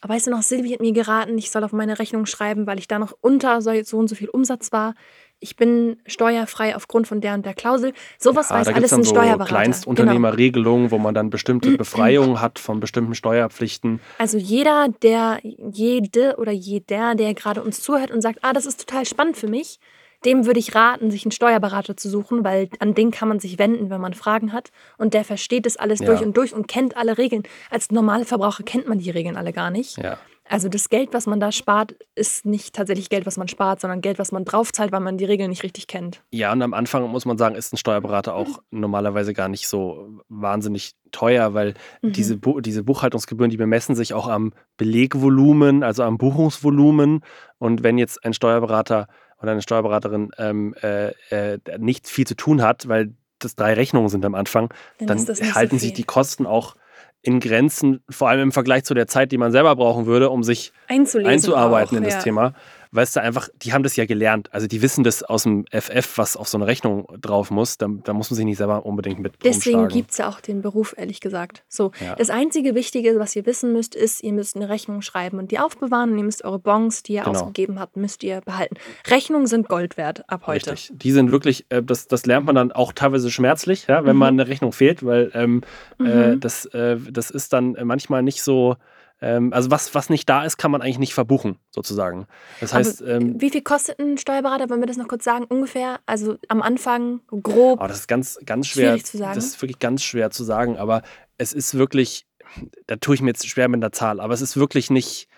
Weißt 0.03 0.27
du 0.27 0.31
noch, 0.31 0.43
Silvi 0.43 0.71
hat 0.71 0.81
mir 0.81 0.93
geraten, 0.93 1.39
ich 1.39 1.51
soll 1.51 1.65
auf 1.65 1.73
meine 1.73 1.99
Rechnung 1.99 2.27
schreiben, 2.27 2.67
weil 2.67 2.79
ich 2.79 2.87
da 2.87 2.99
noch 2.99 3.17
unter 3.21 3.63
so 3.63 3.71
und 3.71 4.09
so 4.09 4.15
viel 4.15 4.29
Umsatz 4.29 4.71
war. 4.71 4.95
Ich 5.39 5.57
bin 5.57 5.99
steuerfrei 6.07 6.77
aufgrund 6.77 7.07
von 7.07 7.21
der 7.21 7.35
und 7.35 7.45
der 7.45 7.55
Klausel. 7.55 7.93
Sowas 8.19 8.49
Ja, 8.49 8.57
weiß 8.57 8.69
da 8.69 8.73
alles 8.73 8.85
es 8.85 8.91
dann 8.91 9.01
ein 9.01 9.05
so 9.05 9.11
Steuerberater. 9.11 9.45
Genau. 9.45 9.61
Kleinstunternehmerregelungen, 9.61 10.91
wo 10.91 10.99
man 10.99 11.15
dann 11.15 11.29
bestimmte 11.29 11.77
Befreiungen 11.77 12.41
hat 12.41 12.59
von 12.59 12.81
bestimmten 12.81 13.15
Steuerpflichten. 13.15 14.01
Also 14.19 14.39
jeder, 14.39 14.89
der, 15.03 15.41
jede 15.43 16.37
oder 16.37 16.53
jeder, 16.53 17.15
der 17.15 17.35
gerade 17.35 17.63
uns 17.63 17.83
zuhört 17.83 18.11
und 18.11 18.23
sagt, 18.23 18.39
ah, 18.43 18.53
das 18.53 18.65
ist 18.65 18.87
total 18.87 19.05
spannend 19.05 19.37
für 19.37 19.49
mich, 19.49 19.79
dem 20.27 20.45
würde 20.45 20.59
ich 20.61 20.75
raten, 20.75 21.11
sich 21.11 21.25
einen 21.25 21.33
Steuerberater 21.33 21.97
zu 21.97 22.11
suchen, 22.11 22.45
weil 22.45 22.69
an 22.81 22.95
den 22.95 23.11
kann 23.13 23.29
man 23.29 23.39
sich 23.41 23.59
wenden, 23.59 23.89
wenn 23.89 24.01
man 24.01 24.13
Fragen 24.13 24.53
hat. 24.53 24.71
Und 24.99 25.15
der 25.15 25.25
versteht 25.25 25.65
das 25.65 25.77
alles 25.79 26.01
Ja. 26.01 26.07
durch 26.07 26.21
und 26.23 26.37
durch 26.37 26.53
und 26.53 26.69
kennt 26.69 26.97
alle 26.97 27.17
Regeln. 27.17 27.45
Als 27.71 27.91
normale 27.91 28.25
Verbraucher 28.27 28.65
kennt 28.65 28.87
man 28.89 28.99
die 28.99 29.11
Regeln 29.11 29.37
alle 29.37 29.53
gar 29.53 29.71
nicht. 29.71 29.97
Ja. 29.97 30.19
Also 30.49 30.69
das 30.69 30.91
Geld, 30.91 31.09
was 31.13 31.27
man 31.27 31.41
da 31.41 31.51
spart, 31.51 31.97
ist 32.15 32.47
nicht 32.47 32.73
tatsächlich 32.73 33.09
Geld, 33.09 33.27
was 33.27 33.37
man 33.37 33.49
spart, 33.49 33.81
sondern 33.81 34.01
Geld, 34.01 34.21
was 34.21 34.31
man 34.31 34.45
draufzahlt, 34.45 34.93
weil 34.93 35.01
man 35.01 35.19
die 35.19 35.25
Regeln 35.25 35.51
nicht 35.51 35.65
richtig 35.65 35.89
kennt. 35.89 36.23
Ja, 36.31 36.53
und 36.53 36.63
am 36.63 36.73
Anfang 36.73 37.03
muss 37.11 37.25
man 37.25 37.37
sagen, 37.37 37.57
ist 37.57 37.73
ein 37.73 37.79
Steuerberater 37.79 38.33
auch 38.37 38.61
normalerweise 38.71 39.33
gar 39.33 39.49
nicht 39.49 39.67
so 39.67 40.21
wahnsinnig 40.29 40.93
teuer, 41.11 41.53
weil 41.55 41.75
Mhm. 42.01 42.13
diese, 42.13 42.37
Bu 42.37 42.61
diese 42.61 42.85
Buchhaltungsgebühren, 42.85 43.51
die 43.51 43.57
bemessen 43.57 43.97
sich 43.97 44.15
auch 44.15 44.29
am 44.29 44.53
Belegvolumen, 44.77 45.83
also 45.83 46.05
am 46.05 46.17
Buchungsvolumen. 46.17 47.23
Und 47.59 47.83
wenn 47.83 47.99
jetzt 47.99 48.25
ein 48.25 48.33
Steuerberater 48.33 49.09
oder 49.41 49.53
eine 49.53 49.63
Steuerberaterin 49.63 50.31
ähm, 50.39 50.75
äh, 50.83 51.13
äh, 51.31 51.59
nicht 51.79 52.09
viel 52.09 52.27
zu 52.27 52.37
tun 52.37 52.63
hat, 52.63 52.89
weil 52.89 53.15
das 53.39 53.55
drei 53.55 53.75
Rechnungen 53.75 54.09
sind 54.09 54.25
am 54.25 54.35
Anfang, 54.35 54.73
Dann 54.99 55.09
dann 55.09 55.19
nicht 55.19 55.37
so 55.37 55.55
halten 55.55 55.79
sich 55.79 55.93
die 55.93 56.05
Kosten 56.05 56.47
auch 56.47 56.75
in 57.23 57.41
Grenzen, 57.41 58.03
vor 58.09 58.29
allem 58.29 58.41
im 58.41 58.53
Vergleich 58.53 58.85
zu 58.85 58.95
der 58.95 59.09
Zeit, 59.09 59.33
die 59.33 59.39
man 59.39 59.51
selber 59.51 59.75
brauchen 59.75 60.07
würde, 60.07 60.31
um 60.31 60.45
sich 60.45 60.73
einzuarbeiten 60.87 61.97
auch, 61.97 61.99
in 61.99 62.05
das 62.05 62.15
ja. 62.15 62.21
Thema. 62.21 62.55
Weil 62.93 63.05
es 63.05 63.13
da 63.13 63.21
einfach, 63.21 63.49
die 63.63 63.73
haben 63.73 63.83
das 63.83 63.97
ja 63.97 64.07
gelernt. 64.07 64.49
Also 64.53 64.67
die 64.67 64.83
wissen 64.83 65.05
das 65.05 65.23
aus 65.23 65.43
dem 65.45 65.65
FF, 65.71 66.19
was 66.19 66.37
auf 66.37 66.49
so 66.49 66.59
eine 66.59 66.67
Rechnung 66.67 67.07
drauf 67.21 67.51
muss. 67.51 67.79
Da, 67.79 67.89
da 68.05 68.13
muss 68.13 68.31
man 68.31 68.37
sich 68.37 68.45
nicht 68.45 68.59
selber 68.59 68.87
unbedingt 68.87 69.19
mit 69.21 69.35
Deswegen 69.45 69.89
gibt 69.89 70.11
es 70.13 70.19
ja 70.19 70.29
auch 70.29 70.41
den 70.41 70.63
Beruf, 70.63 70.95
ehrlich 70.97 71.21
gesagt. 71.21 71.65
So, 71.69 71.91
Ja. 72.01 72.15
das 72.15 72.31
einzige 72.31 72.75
Wichtige, 72.75 73.19
was 73.19 73.35
ihr 73.37 73.47
wissen 73.47 73.73
müsst, 73.73 73.95
ist, 73.95 74.23
ihr 74.23 74.33
müsst 74.33 74.57
eine 74.57 74.69
Rechnung 74.69 75.03
schreiben 75.03 75.39
und 75.39 75.51
die 75.51 75.59
aufbewahren 75.59 76.13
und 76.13 76.19
ihr 76.19 76.25
müsst 76.25 76.45
eure 76.45 76.59
Bons, 76.59 77.03
die 77.03 77.15
ihr 77.15 77.23
Genau. 77.23 77.41
ausgegeben 77.41 77.81
habt, 77.81 77.97
müsst 77.97 78.23
ihr 78.23 78.41
behalten. 78.43 78.77
Rechnungen 79.09 79.47
sind 79.47 79.69
Gold 79.69 79.97
wert 79.97 80.29
ab 80.31 80.47
heute. 80.47 80.73
Richtig. 80.73 80.93
Die 80.99 81.13
sind 81.13 81.33
wirklich, 81.33 81.67
äh, 81.71 81.83
das, 81.83 82.07
das 82.09 82.27
lernt 82.27 82.47
man 82.47 82.55
dann 82.55 82.73
auch 82.73 82.93
teilweise 82.93 83.31
schmerzlich, 83.31 83.87
ja, 83.89 84.05
wenn 84.05 84.15
Mhm. 84.15 84.19
mal 84.21 84.29
eine 84.29 84.49
Rechnung 84.49 84.73
fehlt, 84.73 85.05
weil 85.05 85.31
ähm, 85.35 85.63
äh, 86.01 86.35
Mhm. 86.35 86.41
das, 86.41 86.67
äh, 86.67 86.97
das 87.11 87.31
ist 87.31 87.53
dann 87.53 87.77
manchmal 87.85 88.23
nicht 88.23 88.43
so. 88.43 88.77
Ähm, 89.21 89.53
also 89.53 89.71
was, 89.71 89.95
was 89.95 90.11
nicht 90.11 90.29
da 90.29 90.45
ist, 90.45 90.59
kann 90.59 90.71
man 90.71 90.83
eigentlich 90.83 90.99
nicht 90.99 91.15
verbuchen, 91.15 91.59
sozusagen. 91.71 92.27
Das 92.61 92.75
heißt, 92.75 93.03
ähm, 93.03 93.41
wie 93.41 93.51
viel 93.51 93.63
kostet 93.63 93.99
ein 93.99 94.19
Steuerberater, 94.19 94.69
wenn 94.69 94.81
wir 94.81 94.87
das 94.87 94.97
noch 94.97 95.09
kurz 95.09 95.25
sagen, 95.25 95.45
ungefähr? 95.45 96.01
Also 96.07 96.37
am 96.49 96.63
Anfang 96.63 97.21
grob. 97.43 97.81
Oh, 97.83 97.87
das 97.87 98.01
ist 98.01 98.09
ganz, 98.09 98.39
ganz 98.45 98.67
schwer. 98.67 98.91
Schwierig 98.91 99.07
zu 99.07 99.19
sagen. 99.19 99.35
Das 99.35 99.45
ist 99.45 99.63
wirklich 99.63 99.79
ganz 99.79 100.03
schwer 100.03 100.31
zu 100.31 100.45
sagen, 100.45 100.77
aber 100.77 101.03
es 101.39 101.53
ist 101.53 101.77
wirklich, 101.77 102.27
da 102.87 102.97
tue 102.97 103.15
ich 103.15 103.23
mir 103.23 103.29
jetzt 103.29 103.47
schwer 103.49 103.69
mit 103.69 103.83
der 103.83 103.93
Zahl, 103.93 104.21
aber 104.21 104.35
es 104.35 104.43
ist 104.43 104.57
wirklich 104.57 104.91
nicht, 104.91 105.29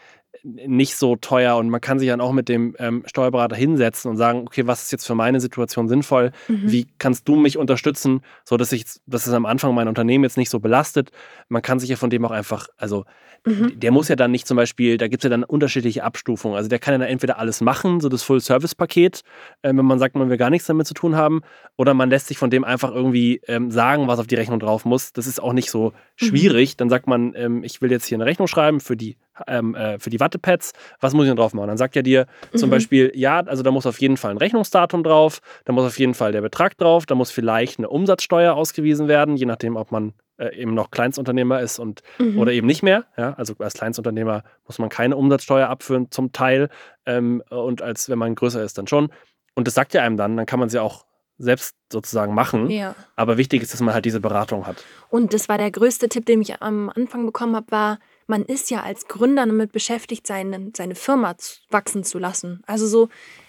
nicht 0.67 0.97
so 0.97 1.17
teuer 1.17 1.57
und 1.57 1.69
man 1.69 1.81
kann 1.81 1.99
sich 1.99 2.09
dann 2.09 2.21
auch 2.21 2.33
mit 2.33 2.49
dem 2.49 2.75
ähm, 2.79 3.03
Steuerberater 3.07 3.57
hinsetzen 3.57 4.11
und 4.11 4.17
sagen, 4.17 4.45
okay, 4.47 4.67
was 4.67 4.83
ist 4.83 4.93
jetzt 4.93 5.07
für 5.07 5.15
meine 5.15 5.41
Situation 5.41 5.89
sinnvoll? 5.89 6.33
Mhm. 6.49 6.73
Wie 6.73 6.87
kannst 6.99 7.29
du 7.29 7.37
mich 7.37 7.59
unterstützen, 7.59 8.23
so 8.45 8.57
dass 8.57 8.73
ich, 8.73 8.85
dass 9.07 9.27
es 9.27 9.33
am 9.33 9.47
Anfang 9.47 9.75
mein 9.75 9.89
Unternehmen 9.89 10.25
jetzt 10.25 10.37
nicht 10.37 10.51
so 10.51 10.61
belastet? 10.61 11.11
Man 11.49 11.63
kann 11.63 11.79
sich 11.79 11.91
ja 11.91 11.97
von 11.97 12.11
dem 12.11 12.25
auch 12.25 12.31
einfach, 12.31 12.69
also 12.77 13.05
mhm. 13.45 13.79
der 13.79 13.91
muss 13.91 14.09
ja 14.09 14.17
dann 14.17 14.31
nicht 14.31 14.47
zum 14.47 14.57
Beispiel, 14.57 14.97
da 14.97 15.09
gibt 15.09 15.23
es 15.23 15.25
ja 15.25 15.31
dann 15.31 15.45
unterschiedliche 15.45 16.03
Abstufungen. 16.03 16.57
Also 16.57 16.69
der 16.69 16.79
kann 16.79 16.93
ja 16.93 16.99
dann 16.99 17.09
entweder 17.09 17.39
alles 17.39 17.61
machen, 17.61 18.01
so 18.01 18.09
das 18.09 18.23
Full-Service-Paket, 18.23 19.23
äh, 19.63 19.69
wenn 19.69 19.85
man 19.85 19.99
sagt, 19.99 20.17
man 20.17 20.31
will 20.31 20.39
gar 20.39 20.51
nichts 20.51 20.67
damit 20.67 20.87
zu 20.87 20.95
tun 20.95 21.17
haben, 21.17 21.43
oder 21.77 21.95
man 21.95 22.11
lässt 22.11 22.29
sich 22.29 22.39
von 22.39 22.51
dem 22.51 22.65
einfach 22.65 22.93
irgendwie 22.93 23.41
ähm, 23.47 23.71
sagen, 23.71 24.09
was 24.09 24.19
auf 24.19 24.27
die 24.27 24.37
Rechnung 24.37 24.61
drauf 24.61 24.85
muss. 24.85 25.13
Das 25.13 25.27
ist 25.27 25.43
auch 25.43 25.53
nicht 25.53 25.71
so 25.71 25.91
mhm. 25.91 26.27
schwierig. 26.27 26.73
Mhm. 26.73 26.77
Dann 26.79 26.91
sagt 26.91 27.07
man, 27.07 27.35
ähm, 27.37 27.63
ich 27.65 27.83
will 27.83 27.91
jetzt 27.91 28.07
hier 28.07 28.17
eine 28.17 28.27
Rechnung 28.27 28.49
schreiben 28.49 28.81
für 28.81 28.97
die 28.97 29.17
ähm, 29.47 29.75
äh, 29.75 29.99
für 29.99 30.11
die 30.11 30.21
Wattepads, 30.21 30.73
was 31.01 31.15
muss 31.15 31.25
ich 31.25 31.31
denn 31.31 31.37
drauf 31.37 31.55
machen? 31.55 31.69
Dann 31.69 31.79
sagt 31.79 31.97
er 31.97 32.03
dir 32.03 32.27
mhm. 32.53 32.59
zum 32.59 32.71
Beispiel, 32.71 33.13
ja, 33.15 33.41
also 33.41 33.63
da 33.63 33.71
muss 33.71 33.87
auf 33.87 34.01
jeden 34.01 34.17
Fall 34.17 34.33
ein 34.33 34.39
Rechnungsdatum 34.39 35.03
drauf, 35.03 35.41
da 35.65 35.73
muss 35.73 35.87
auf 35.87 35.99
jeden 35.99 36.15
Fall 36.15 36.33
der 36.33 36.41
Betrag 36.41 36.77
drauf, 36.77 37.07
da 37.07 37.15
muss 37.15 37.31
vielleicht 37.31 37.79
eine 37.79 37.89
Umsatzsteuer 37.89 38.55
ausgewiesen 38.55 39.09
werden, 39.09 39.37
je 39.37 39.47
nachdem, 39.47 39.77
ob 39.77 39.93
man 39.93 40.15
äh, 40.39 40.55
eben 40.57 40.75
noch 40.75 40.91
Kleinstunternehmer 40.91 41.61
ist 41.61 41.79
und 41.79 42.03
mhm. 42.19 42.39
oder 42.39 42.53
eben 42.53 42.67
nicht 42.67 42.83
mehr. 42.83 43.05
Ja? 43.17 43.35
Also 43.35 43.55
als 43.59 43.75
Kleinstunternehmer 43.75 44.45
muss 44.67 44.79
man 44.79 44.89
keine 44.89 45.17
Umsatzsteuer 45.17 45.69
abführen 45.69 46.11
zum 46.11 46.33
Teil 46.33 46.69
ähm, 47.07 47.43
und 47.51 47.83
als 47.83 48.09
wenn 48.09 48.19
man 48.19 48.35
größer 48.35 48.63
ist, 48.63 48.79
dann 48.79 48.87
schon. 48.87 49.11
Und 49.55 49.67
das 49.67 49.75
sagt 49.75 49.95
ja 49.95 50.03
einem 50.03 50.17
dann, 50.17 50.37
dann 50.37 50.47
kann 50.47 50.61
man 50.61 50.69
sie 50.69 50.81
auch 50.81 51.05
selbst 51.39 51.77
sozusagen 51.93 52.35
machen. 52.35 52.69
Ja. 52.71 52.95
Aber 53.17 53.39
wichtig 53.39 53.63
ist, 53.63 53.73
dass 53.73 53.81
man 53.81 53.95
halt 53.95 54.05
diese 54.05 54.21
Beratung 54.21 54.67
hat. 54.67 54.85
Und 55.09 55.35
das 55.35 55.49
war 55.49 55.59
der 55.59 55.71
größte 55.71 56.09
Tipp, 56.09 56.27
den 56.27 56.43
ich 56.43 56.61
am 56.61 56.91
Anfang 56.91 57.27
bekommen 57.27 57.57
habe, 57.57 57.71
war, 57.71 57.99
man 58.29 58.45
ist 58.45 58.71
ja 58.71 58.83
als 58.83 59.09
Gründer 59.09 59.47
damit 59.47 59.73
beschäftigt, 59.73 60.27
seine, 60.27 60.71
seine 60.77 60.95
Firma 60.95 61.35
wachsen 61.71 62.05
zu 62.05 62.19
lassen. 62.19 62.63
Also 62.67 62.87
so, 62.87 63.09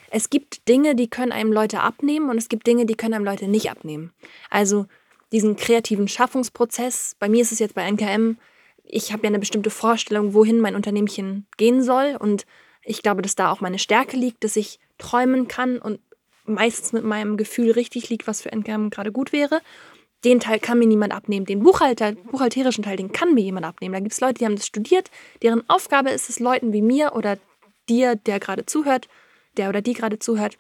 es 0.10 0.30
gibt 0.30 0.68
Dinge, 0.68 0.96
die 0.96 1.10
können 1.10 1.32
einem 1.32 1.52
Leute 1.52 1.82
abnehmen 1.82 2.30
und 2.30 2.38
es 2.38 2.50
gibt 2.50 2.66
Dinge, 2.66 2.86
die 2.86 2.96
können 2.96 3.14
einem 3.14 3.26
Leute 3.26 3.48
nicht 3.48 3.70
abnehmen. 3.70 4.14
Also 4.50 4.88
diesen 5.32 5.58
kreativen 5.58 6.08
Schaffungsprozess, 6.08 7.16
bei 7.20 7.30
mir 7.30 7.42
ist 7.42 7.52
es 7.52 7.60
jetzt 7.60 7.76
bei 7.76 7.84
NKM, 7.84 8.38
ich 8.84 9.12
habe 9.14 9.24
ja 9.24 9.28
eine 9.28 9.40
bestimmte 9.40 9.70
Vorstellung, 9.70 10.34
wohin 10.34 10.60
mein 10.60 10.76
Unternehmchen 10.76 11.46
gehen 11.58 11.84
soll 11.84 12.18
und 12.18 12.46
ich 12.84 13.04
glaube, 13.04 13.22
dass 13.22 13.36
da 13.36 13.52
auch 13.52 13.62
meine 13.62 13.78
Stärke 13.78 14.18
liegt, 14.18 14.44
dass 14.44 14.56
ich 14.56 14.80
träumen 14.98 15.48
kann 15.48 15.78
und 15.78 16.00
meistens 16.46 16.94
mit 16.94 17.04
meinem 17.04 17.38
Gefühl 17.38 17.72
richtig 17.72 18.10
liegt, 18.10 18.26
was 18.26 18.42
für 18.42 18.52
NKM 18.52 18.90
gerade 18.90 19.12
gut 19.12 19.32
wäre 19.34 19.62
den 20.26 20.40
Teil 20.40 20.60
kann 20.60 20.80
mir 20.80 20.88
niemand 20.88 21.14
abnehmen. 21.14 21.46
Den 21.46 21.62
Buchhalter, 21.62 22.14
buchhalterischen 22.14 22.84
Teil, 22.84 22.98
den 22.98 23.12
kann 23.12 23.34
mir 23.34 23.42
jemand 23.42 23.66
abnehmen. 23.66 23.94
Da 23.94 24.00
gibt 24.00 24.14
es 24.14 24.22
Leute, 24.22 24.36
die 24.36 24.46
haben 24.46 24.56
das 24.56 24.68
studiert, 24.68 25.10
deren 25.42 25.68
Aufgabe 25.70 26.10
ist 26.10 26.30
es, 26.30 26.40
Leuten 26.40 26.74
wie 26.74 26.82
mir 26.82 27.14
oder 27.16 27.38
dir, 27.88 28.16
der 28.16 28.40
gerade 28.40 28.66
zuhört, 28.66 29.08
der 29.58 29.70
oder 29.70 29.82
die 29.82 29.94
gerade 29.94 30.20
zuhört, 30.20 30.58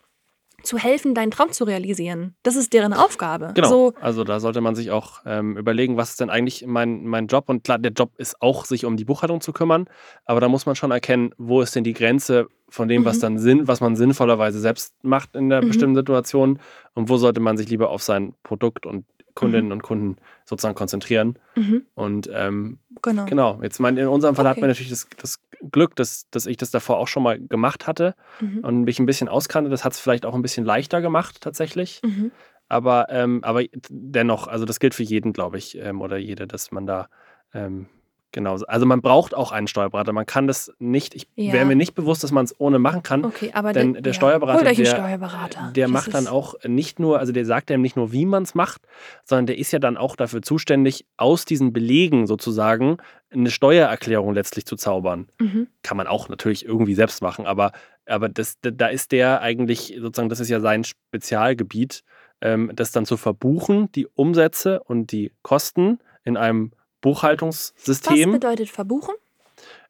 zu 0.63 0.77
helfen, 0.77 1.15
deinen 1.15 1.31
Traum 1.31 1.51
zu 1.51 1.63
realisieren. 1.63 2.35
Das 2.43 2.55
ist 2.55 2.73
deren 2.73 2.93
Aufgabe. 2.93 3.51
Genau. 3.55 3.69
So, 3.69 3.93
also 4.01 4.23
da 4.23 4.39
sollte 4.39 4.61
man 4.61 4.75
sich 4.75 4.91
auch 4.91 5.21
ähm, 5.25 5.57
überlegen, 5.57 5.97
was 5.97 6.11
ist 6.11 6.19
denn 6.19 6.29
eigentlich 6.29 6.65
mein, 6.65 7.05
mein 7.05 7.27
Job? 7.27 7.49
Und 7.49 7.63
klar, 7.63 7.79
der 7.79 7.91
Job 7.91 8.11
ist 8.17 8.41
auch, 8.41 8.65
sich 8.65 8.85
um 8.85 8.97
die 8.97 9.05
Buchhaltung 9.05 9.41
zu 9.41 9.53
kümmern. 9.53 9.85
Aber 10.25 10.41
da 10.41 10.49
muss 10.49 10.65
man 10.65 10.75
schon 10.75 10.91
erkennen, 10.91 11.31
wo 11.37 11.61
ist 11.61 11.75
denn 11.75 11.83
die 11.83 11.93
Grenze 11.93 12.47
von 12.67 12.87
dem, 12.87 13.01
mhm. 13.01 13.05
was 13.05 13.19
dann 13.19 13.39
Sinn, 13.39 13.67
was 13.67 13.81
man 13.81 13.95
sinnvollerweise 13.95 14.59
selbst 14.59 14.93
macht 15.03 15.35
in 15.35 15.49
der 15.49 15.61
mhm. 15.61 15.67
bestimmten 15.67 15.95
Situation 15.95 16.59
und 16.93 17.09
wo 17.09 17.17
sollte 17.17 17.39
man 17.39 17.57
sich 17.57 17.69
lieber 17.69 17.89
auf 17.89 18.03
sein 18.03 18.33
Produkt 18.43 18.85
und 18.85 19.05
Kundinnen 19.35 19.67
mhm. 19.67 19.71
und 19.73 19.83
Kunden 19.83 20.17
sozusagen 20.45 20.75
konzentrieren. 20.75 21.37
Mhm. 21.55 21.85
Und 21.95 22.29
ähm, 22.33 22.79
genau. 23.01 23.25
genau, 23.25 23.59
jetzt 23.61 23.79
mein, 23.79 23.97
in 23.97 24.07
unserem 24.07 24.35
Fall 24.35 24.45
okay. 24.45 24.55
hat 24.55 24.61
man 24.61 24.69
natürlich 24.69 24.89
das, 24.89 25.07
das 25.17 25.39
Glück, 25.71 25.95
dass, 25.95 26.29
dass 26.29 26.45
ich 26.45 26.57
das 26.57 26.71
davor 26.71 26.97
auch 26.97 27.07
schon 27.07 27.23
mal 27.23 27.39
gemacht 27.39 27.87
hatte 27.87 28.15
mhm. 28.39 28.59
und 28.59 28.83
mich 28.83 28.99
ein 28.99 29.05
bisschen 29.05 29.27
auskannte. 29.27 29.69
Das 29.69 29.85
hat 29.85 29.93
es 29.93 29.99
vielleicht 29.99 30.25
auch 30.25 30.33
ein 30.33 30.41
bisschen 30.41 30.65
leichter 30.65 31.01
gemacht 31.01 31.41
tatsächlich. 31.41 32.01
Mhm. 32.03 32.31
Aber, 32.67 33.07
ähm, 33.09 33.43
aber 33.43 33.63
dennoch, 33.89 34.47
also 34.47 34.65
das 34.65 34.79
gilt 34.79 34.93
für 34.93 35.03
jeden, 35.03 35.33
glaube 35.33 35.57
ich, 35.57 35.77
ähm, 35.77 36.01
oder 36.01 36.17
jede, 36.17 36.45
dass 36.47 36.71
man 36.71 36.85
da 36.85 37.09
ähm, 37.53 37.87
Genau, 38.31 38.57
also 38.67 38.85
man 38.85 39.01
braucht 39.01 39.33
auch 39.33 39.51
einen 39.51 39.67
Steuerberater. 39.67 40.13
Man 40.13 40.27
kann 40.27 40.45
das 40.45 40.71
nicht, 40.77 41.15
ich 41.15 41.27
ja. 41.35 41.51
wäre 41.51 41.65
mir 41.65 41.75
nicht 41.75 41.95
bewusst, 41.95 42.23
dass 42.23 42.31
man 42.31 42.45
es 42.45 42.59
ohne 42.59 42.77
machen 42.77 43.01
kann. 43.01 43.25
Okay, 43.25 43.51
aber 43.53 43.73
denn 43.73 43.93
der, 43.93 44.01
der 44.03 44.13
Steuerberater, 44.13 44.63
der, 44.63 44.85
Steuerberater, 44.85 45.71
der 45.75 45.87
macht 45.87 46.13
dann 46.13 46.27
auch 46.27 46.53
nicht 46.63 46.99
nur, 46.99 47.17
also 47.19 47.33
der 47.33 47.45
sagt 47.45 47.71
einem 47.71 47.81
nicht 47.81 47.95
nur, 47.95 48.11
wie 48.11 48.27
man 48.27 48.43
es 48.43 48.53
macht, 48.53 48.83
sondern 49.23 49.47
der 49.47 49.57
ist 49.57 49.71
ja 49.71 49.79
dann 49.79 49.97
auch 49.97 50.15
dafür 50.15 50.43
zuständig, 50.43 51.05
aus 51.17 51.45
diesen 51.45 51.73
Belegen 51.73 52.27
sozusagen 52.27 52.97
eine 53.31 53.49
Steuererklärung 53.49 54.33
letztlich 54.33 54.65
zu 54.65 54.75
zaubern. 54.75 55.27
Mhm. 55.39 55.67
Kann 55.81 55.97
man 55.97 56.05
auch 56.05 56.29
natürlich 56.29 56.65
irgendwie 56.65 56.93
selbst 56.93 57.23
machen, 57.23 57.47
aber, 57.47 57.71
aber 58.05 58.29
das, 58.29 58.59
da 58.61 58.87
ist 58.87 59.11
der 59.11 59.41
eigentlich, 59.41 59.97
sozusagen, 59.99 60.29
das 60.29 60.39
ist 60.39 60.49
ja 60.49 60.59
sein 60.59 60.83
Spezialgebiet, 60.83 62.03
ähm, 62.41 62.71
das 62.75 62.91
dann 62.91 63.05
zu 63.07 63.17
verbuchen, 63.17 63.91
die 63.93 64.05
Umsätze 64.05 64.83
und 64.83 65.11
die 65.11 65.31
Kosten 65.41 65.97
in 66.23 66.37
einem 66.37 66.71
Buchhaltungssystem. 67.01 68.29
Was 68.29 68.39
bedeutet 68.39 68.69
verbuchen? 68.69 69.15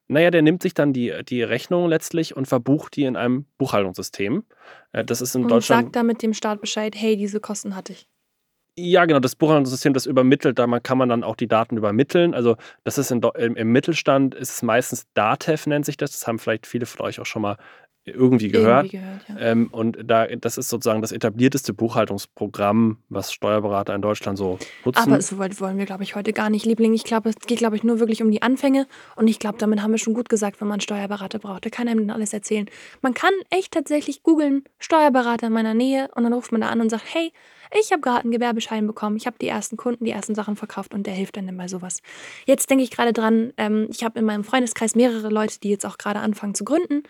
Naja, 0.07 0.31
der 0.31 0.41
nimmt 0.41 0.63
sich 0.63 0.73
dann 0.73 0.91
die, 0.91 1.13
die 1.23 1.43
Rechnung 1.43 1.87
letztlich 1.87 2.35
und 2.35 2.47
verbucht 2.47 2.95
die 2.95 3.03
in 3.03 3.15
einem 3.15 3.45
Buchhaltungssystem. 3.59 4.43
Äh, 4.91 5.05
das 5.05 5.21
ist 5.21 5.35
in 5.35 5.43
und 5.43 5.51
Deutschland. 5.51 5.85
sagt 5.85 5.95
damit 5.95 6.23
dem 6.23 6.33
Staat 6.33 6.61
Bescheid, 6.61 6.95
hey, 6.97 7.15
diese 7.15 7.39
Kosten 7.39 7.75
hatte 7.75 7.93
ich. 7.93 8.07
Ja, 8.75 9.05
genau, 9.05 9.19
das 9.19 9.35
Buchhaltungssystem, 9.35 9.93
das 9.93 10.05
übermittelt, 10.05 10.57
da 10.57 10.79
kann 10.79 10.97
man 10.97 11.09
dann 11.09 11.23
auch 11.23 11.35
die 11.35 11.47
Daten 11.47 11.77
übermitteln. 11.77 12.33
Also 12.33 12.55
das 12.83 12.97
ist 12.97 13.11
in, 13.11 13.21
im 13.21 13.71
Mittelstand, 13.71 14.33
ist 14.33 14.51
es 14.51 14.61
meistens 14.63 15.05
DATEV 15.13 15.67
nennt 15.67 15.85
sich 15.85 15.97
das. 15.97 16.11
Das 16.11 16.25
haben 16.25 16.39
vielleicht 16.39 16.65
viele 16.65 16.85
von 16.85 17.05
euch 17.05 17.19
auch 17.19 17.25
schon 17.25 17.41
mal 17.41 17.57
irgendwie 18.09 18.49
gehört. 18.49 18.85
Irgendwie 18.85 18.97
gehört 18.97 19.29
ja. 19.29 19.37
ähm, 19.39 19.67
und 19.71 19.97
da, 20.03 20.27
das 20.27 20.57
ist 20.57 20.69
sozusagen 20.69 21.01
das 21.01 21.11
etablierteste 21.11 21.73
Buchhaltungsprogramm, 21.73 22.97
was 23.09 23.31
Steuerberater 23.31 23.95
in 23.95 24.01
Deutschland 24.01 24.37
so 24.37 24.59
nutzen. 24.85 24.99
Aber 24.99 25.21
so 25.21 25.37
weit 25.37 25.59
wollen 25.59 25.77
wir, 25.77 25.85
glaube 25.85 26.03
ich, 26.03 26.15
heute 26.15 26.33
gar 26.33 26.49
nicht, 26.49 26.65
Liebling. 26.65 26.93
Ich 26.93 27.03
glaube, 27.03 27.29
es 27.29 27.35
geht, 27.35 27.59
glaube 27.59 27.75
ich, 27.75 27.83
nur 27.83 27.99
wirklich 27.99 28.21
um 28.21 28.31
die 28.31 28.41
Anfänge. 28.41 28.87
Und 29.15 29.27
ich 29.27 29.39
glaube, 29.39 29.57
damit 29.57 29.81
haben 29.81 29.91
wir 29.91 29.97
schon 29.97 30.13
gut 30.13 30.29
gesagt, 30.29 30.61
wenn 30.61 30.67
man 30.67 30.75
einen 30.75 30.81
Steuerberater 30.81 31.39
braucht. 31.39 31.63
Der 31.63 31.71
kann 31.71 31.87
einem 31.87 32.07
dann 32.07 32.15
alles 32.15 32.33
erzählen. 32.33 32.69
Man 33.01 33.13
kann 33.13 33.31
echt 33.49 33.73
tatsächlich 33.73 34.23
googeln, 34.23 34.63
Steuerberater 34.79 35.47
in 35.47 35.53
meiner 35.53 35.73
Nähe. 35.73 36.09
Und 36.15 36.23
dann 36.23 36.33
ruft 36.33 36.51
man 36.51 36.61
da 36.61 36.69
an 36.69 36.81
und 36.81 36.89
sagt, 36.89 37.03
hey, 37.13 37.31
ich 37.77 37.91
habe 37.91 38.01
gerade 38.01 38.21
einen 38.21 38.31
Gewerbeschein 38.31 38.87
bekommen, 38.87 39.15
ich 39.15 39.27
habe 39.27 39.37
die 39.39 39.47
ersten 39.47 39.77
Kunden, 39.77 40.05
die 40.05 40.11
ersten 40.11 40.35
Sachen 40.35 40.55
verkauft 40.55 40.93
und 40.93 41.05
der 41.05 41.13
hilft 41.13 41.37
dann 41.37 41.55
bei 41.55 41.67
sowas. 41.67 42.01
Jetzt 42.45 42.69
denke 42.69 42.83
ich 42.83 42.91
gerade 42.91 43.13
dran, 43.13 43.53
ähm, 43.57 43.87
ich 43.91 44.03
habe 44.03 44.19
in 44.19 44.25
meinem 44.25 44.43
Freundeskreis 44.43 44.95
mehrere 44.95 45.29
Leute, 45.29 45.59
die 45.59 45.69
jetzt 45.69 45.85
auch 45.85 45.97
gerade 45.97 46.19
anfangen 46.19 46.55
zu 46.55 46.63
gründen 46.63 47.03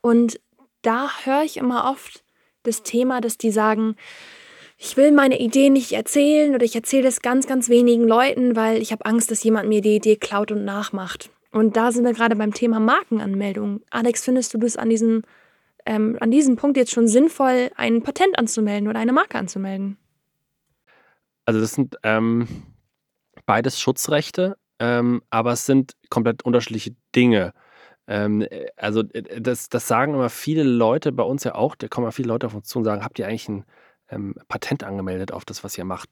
und 0.00 0.40
da 0.86 1.10
höre 1.24 1.42
ich 1.42 1.56
immer 1.56 1.90
oft 1.90 2.24
das 2.62 2.82
Thema, 2.82 3.20
dass 3.20 3.38
die 3.38 3.50
sagen, 3.50 3.96
ich 4.78 4.96
will 4.96 5.10
meine 5.10 5.40
Idee 5.40 5.70
nicht 5.70 5.92
erzählen 5.92 6.54
oder 6.54 6.64
ich 6.64 6.76
erzähle 6.76 7.08
es 7.08 7.22
ganz, 7.22 7.46
ganz 7.46 7.68
wenigen 7.68 8.04
Leuten, 8.04 8.56
weil 8.56 8.80
ich 8.82 8.92
habe 8.92 9.06
Angst, 9.06 9.30
dass 9.30 9.42
jemand 9.42 9.68
mir 9.68 9.80
die 9.80 9.96
Idee 9.96 10.16
klaut 10.16 10.52
und 10.52 10.64
nachmacht. 10.64 11.30
Und 11.50 11.76
da 11.76 11.90
sind 11.90 12.04
wir 12.04 12.12
gerade 12.12 12.36
beim 12.36 12.52
Thema 12.52 12.78
Markenanmeldung. 12.78 13.80
Alex, 13.90 14.24
findest 14.24 14.52
du 14.52 14.58
das 14.58 14.76
an 14.76 14.90
diesem, 14.90 15.22
ähm, 15.86 16.18
an 16.20 16.30
diesem 16.30 16.56
Punkt 16.56 16.76
jetzt 16.76 16.92
schon 16.92 17.08
sinnvoll, 17.08 17.70
ein 17.76 18.02
Patent 18.02 18.38
anzumelden 18.38 18.88
oder 18.88 19.00
eine 19.00 19.12
Marke 19.12 19.38
anzumelden? 19.38 19.96
Also 21.46 21.60
das 21.60 21.72
sind 21.72 21.96
ähm, 22.02 22.46
beides 23.46 23.80
Schutzrechte, 23.80 24.58
ähm, 24.78 25.22
aber 25.30 25.52
es 25.52 25.64
sind 25.64 25.96
komplett 26.10 26.44
unterschiedliche 26.44 26.94
Dinge. 27.14 27.54
Ähm, 28.08 28.42
äh, 28.42 28.66
also 28.76 29.00
äh, 29.12 29.40
das, 29.40 29.68
das 29.68 29.88
sagen 29.88 30.14
immer 30.14 30.30
viele 30.30 30.62
Leute 30.62 31.12
bei 31.12 31.22
uns 31.22 31.44
ja 31.44 31.54
auch, 31.54 31.74
da 31.74 31.88
kommen 31.88 32.10
viele 32.12 32.28
Leute 32.28 32.46
auf 32.46 32.54
uns 32.54 32.68
zu 32.68 32.78
und 32.78 32.84
sagen, 32.84 33.04
habt 33.04 33.18
ihr 33.18 33.26
eigentlich 33.26 33.48
ein 33.48 33.64
ähm, 34.10 34.34
Patent 34.48 34.84
angemeldet 34.84 35.32
auf 35.32 35.44
das, 35.44 35.64
was 35.64 35.76
ihr 35.76 35.84
macht? 35.84 36.10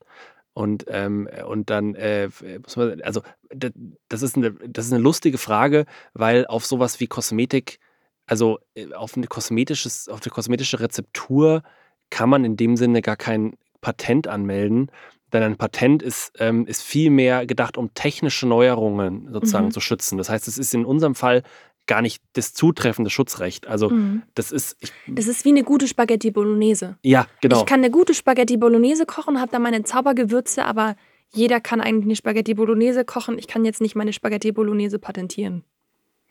Und, 0.52 0.84
ähm, 0.88 1.28
und 1.48 1.68
dann, 1.70 1.96
äh, 1.96 2.28
muss 2.62 2.76
man, 2.76 3.02
also 3.02 3.22
das 3.50 4.22
ist, 4.22 4.36
eine, 4.36 4.52
das 4.52 4.86
ist 4.86 4.92
eine 4.92 5.02
lustige 5.02 5.38
Frage, 5.38 5.84
weil 6.12 6.46
auf 6.46 6.64
sowas 6.64 7.00
wie 7.00 7.08
Kosmetik, 7.08 7.80
also 8.26 8.60
äh, 8.74 8.92
auf 8.92 9.16
eine, 9.16 9.26
kosmetisches, 9.26 10.08
auf 10.08 10.22
eine 10.22 10.30
kosmetische 10.30 10.78
Rezeptur 10.78 11.62
kann 12.10 12.28
man 12.28 12.44
in 12.44 12.56
dem 12.56 12.76
Sinne 12.76 13.02
gar 13.02 13.16
kein 13.16 13.56
Patent 13.80 14.28
anmelden, 14.28 14.90
denn 15.32 15.42
ein 15.42 15.56
Patent 15.56 16.02
ist, 16.02 16.32
ähm, 16.38 16.66
ist 16.66 16.82
viel 16.82 17.10
mehr 17.10 17.46
gedacht, 17.46 17.76
um 17.76 17.92
technische 17.92 18.46
Neuerungen 18.46 19.28
sozusagen 19.32 19.66
mhm. 19.66 19.72
zu 19.72 19.80
schützen. 19.80 20.16
Das 20.18 20.28
heißt, 20.28 20.46
es 20.46 20.56
ist 20.56 20.72
in 20.72 20.84
unserem 20.84 21.16
Fall 21.16 21.42
gar 21.86 22.02
nicht 22.02 22.22
das 22.34 22.54
zutreffende 22.54 23.10
Schutzrecht. 23.10 23.66
Also 23.66 23.90
mhm. 23.90 24.22
das 24.34 24.52
ist. 24.52 24.76
Ich, 24.80 24.92
das 25.06 25.26
ist 25.26 25.44
wie 25.44 25.50
eine 25.50 25.64
gute 25.64 25.88
Spaghetti 25.88 26.30
Bolognese. 26.30 26.96
Ja, 27.02 27.26
genau. 27.40 27.60
Ich 27.60 27.66
kann 27.66 27.80
eine 27.80 27.90
gute 27.90 28.14
Spaghetti 28.14 28.56
Bolognese 28.56 29.06
kochen, 29.06 29.40
habe 29.40 29.52
da 29.52 29.58
meine 29.58 29.82
Zaubergewürze, 29.82 30.64
aber 30.64 30.96
jeder 31.32 31.60
kann 31.60 31.80
eigentlich 31.80 32.04
eine 32.04 32.16
Spaghetti 32.16 32.54
Bolognese 32.54 33.04
kochen. 33.04 33.38
Ich 33.38 33.48
kann 33.48 33.64
jetzt 33.64 33.80
nicht 33.80 33.96
meine 33.96 34.12
Spaghetti 34.12 34.52
Bolognese 34.52 34.98
patentieren. 34.98 35.64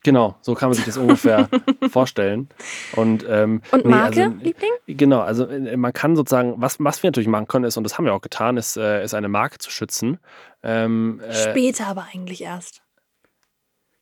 Genau, 0.03 0.35
so 0.41 0.53
kann 0.53 0.67
man 0.67 0.75
sich 0.75 0.83
das 0.83 0.97
ungefähr 0.97 1.47
vorstellen. 1.89 2.49
Und, 2.95 3.25
ähm, 3.27 3.61
und 3.71 3.85
Marke, 3.85 4.15
nee, 4.15 4.23
also, 4.23 4.37
Liebling? 4.43 4.71
Genau, 4.85 5.21
also 5.21 5.47
äh, 5.47 5.77
man 5.77 5.93
kann 5.93 6.17
sozusagen, 6.17 6.55
was, 6.57 6.75
was 6.79 7.01
wir 7.01 7.07
natürlich 7.07 7.29
machen 7.29 7.47
können, 7.47 7.63
ist, 7.63 7.77
und 7.77 7.85
das 7.85 7.97
haben 7.97 8.03
wir 8.03 8.13
auch 8.13 8.21
getan, 8.21 8.57
ist, 8.57 8.75
äh, 8.75 9.01
ist 9.03 9.13
eine 9.13 9.29
Marke 9.29 9.59
zu 9.59 9.71
schützen. 9.71 10.19
Ähm, 10.61 11.21
äh, 11.21 11.33
Später 11.33 11.87
aber 11.87 12.07
eigentlich 12.13 12.43
erst. 12.43 12.82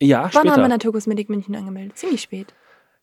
Ja, 0.02 0.30
Wann 0.34 0.40
haben 0.40 0.46
wir 0.46 0.52
später. 0.54 0.68
Naturkosmetik 0.68 1.30
München 1.30 1.56
angemeldet? 1.56 1.98
Ziemlich 1.98 2.22
spät. 2.22 2.54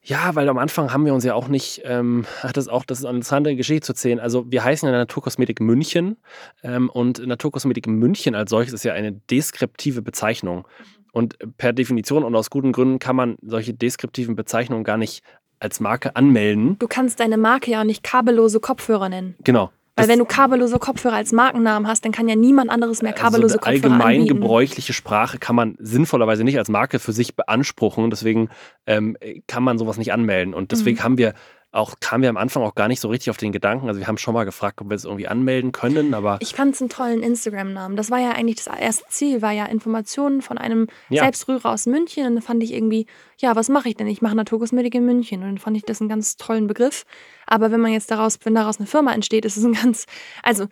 Ja, 0.02 0.34
weil 0.34 0.48
am 0.48 0.58
Anfang 0.58 0.92
haben 0.92 1.04
wir 1.04 1.12
uns 1.12 1.24
ja 1.24 1.34
auch 1.34 1.48
nicht, 1.48 1.82
ähm, 1.84 2.24
hat 2.42 2.56
das 2.56 2.68
auch, 2.68 2.84
das 2.84 3.00
ist 3.00 3.04
eine 3.04 3.16
interessante 3.16 3.56
Geschichte 3.56 3.86
zu 3.86 3.92
erzählen. 3.92 4.20
Also 4.20 4.50
wir 4.50 4.64
heißen 4.64 4.88
ja 4.88 4.92
Naturkosmetik 4.92 5.60
München 5.60 6.16
ähm, 6.62 6.88
und 6.90 7.24
Naturkosmetik 7.24 7.86
München 7.86 8.34
als 8.34 8.50
solches 8.50 8.72
ist 8.72 8.84
ja 8.84 8.94
eine 8.94 9.12
deskriptive 9.12 10.02
Bezeichnung. 10.02 10.66
Und 11.12 11.36
per 11.56 11.72
Definition 11.72 12.22
und 12.22 12.34
aus 12.36 12.50
guten 12.50 12.72
Gründen 12.72 12.98
kann 12.98 13.16
man 13.16 13.36
solche 13.42 13.74
deskriptiven 13.74 14.36
Bezeichnungen 14.36 14.84
gar 14.84 14.98
nicht 14.98 15.22
als 15.58 15.80
Marke 15.80 16.14
anmelden. 16.14 16.78
Du 16.78 16.86
kannst 16.86 17.20
deine 17.20 17.36
Marke 17.36 17.70
ja 17.70 17.80
auch 17.80 17.84
nicht 17.84 18.02
kabellose 18.02 18.60
Kopfhörer 18.60 19.08
nennen. 19.08 19.34
Genau. 19.42 19.70
Weil 19.98 20.04
Das- 20.06 20.12
wenn 20.12 20.18
du 20.20 20.24
kabellose 20.24 20.78
Kopfhörer 20.78 21.14
als 21.16 21.32
Markennamen 21.32 21.88
hast, 21.88 22.04
dann 22.04 22.12
kann 22.12 22.28
ja 22.28 22.36
niemand 22.36 22.70
anderes 22.70 23.02
mehr 23.02 23.12
kabellose 23.12 23.54
also 23.54 23.58
Kopfhörer 23.58 23.74
allgemein 23.92 24.20
anbieten. 24.20 24.40
gebräuchliche 24.40 24.92
Sprache 24.92 25.38
kann 25.38 25.56
man 25.56 25.74
sinnvollerweise 25.78 26.44
nicht 26.44 26.56
als 26.58 26.68
Marke 26.68 26.98
für 26.98 27.12
sich 27.12 27.34
beanspruchen. 27.36 28.08
Deswegen 28.10 28.48
ähm, 28.86 29.16
kann 29.46 29.62
man 29.62 29.76
sowas 29.76 29.98
nicht 29.98 30.12
anmelden. 30.12 30.54
Und 30.54 30.72
deswegen 30.72 30.98
Mhm. 30.98 31.02
haben 31.02 31.18
wir 31.18 31.34
auch, 31.70 31.94
kamen 32.00 32.22
wir 32.22 32.30
am 32.30 32.38
Anfang 32.38 32.62
auch 32.62 32.74
gar 32.74 32.88
nicht 32.88 33.00
so 33.00 33.08
richtig 33.08 33.28
auf 33.30 33.36
den 33.36 33.52
Gedanken. 33.52 33.88
Also 33.88 34.00
wir 34.00 34.06
haben 34.06 34.16
schon 34.16 34.32
mal 34.32 34.44
gefragt, 34.44 34.80
ob 34.80 34.88
wir 34.88 34.94
es 34.94 35.04
irgendwie 35.04 35.28
anmelden 35.28 35.72
können, 35.72 36.14
aber 36.14 36.38
Ich 36.40 36.54
fand 36.54 36.74
es 36.74 36.80
einen 36.80 36.88
tollen 36.88 37.22
Instagram-Namen. 37.22 37.94
Das 37.96 38.10
war 38.10 38.18
ja 38.18 38.30
eigentlich 38.30 38.56
das 38.56 38.66
erste 38.66 39.04
Ziel, 39.08 39.42
war 39.42 39.52
ja 39.52 39.66
Informationen 39.66 40.40
von 40.40 40.56
einem 40.56 40.86
Ja. 41.10 41.24
Selbstrührer 41.24 41.66
aus 41.70 41.84
München. 41.86 42.26
Und 42.26 42.34
dann 42.36 42.42
fand 42.42 42.62
ich 42.62 42.72
irgendwie, 42.72 43.06
ja, 43.38 43.54
was 43.54 43.68
mache 43.68 43.90
ich 43.90 43.96
denn? 43.96 44.06
Ich 44.06 44.22
mache 44.22 44.34
Naturkosmetik 44.34 44.94
in 44.94 45.04
München. 45.04 45.42
Und 45.42 45.48
dann 45.48 45.58
fand 45.58 45.76
ich 45.76 45.84
das 45.84 46.00
einen 46.00 46.08
ganz 46.08 46.36
tollen 46.36 46.66
Begriff. 46.66 47.04
Aber 47.46 47.70
wenn 47.70 47.80
man 47.80 47.92
jetzt 47.92 48.10
daraus, 48.10 48.38
wenn 48.44 48.54
daraus 48.54 48.78
eine 48.78 48.86
Firma 48.86 49.12
entsteht, 49.12 49.44
ist 49.44 49.56
es 49.58 49.64
ein 49.64 49.74
ganz, 49.74 50.06
also 50.42 50.68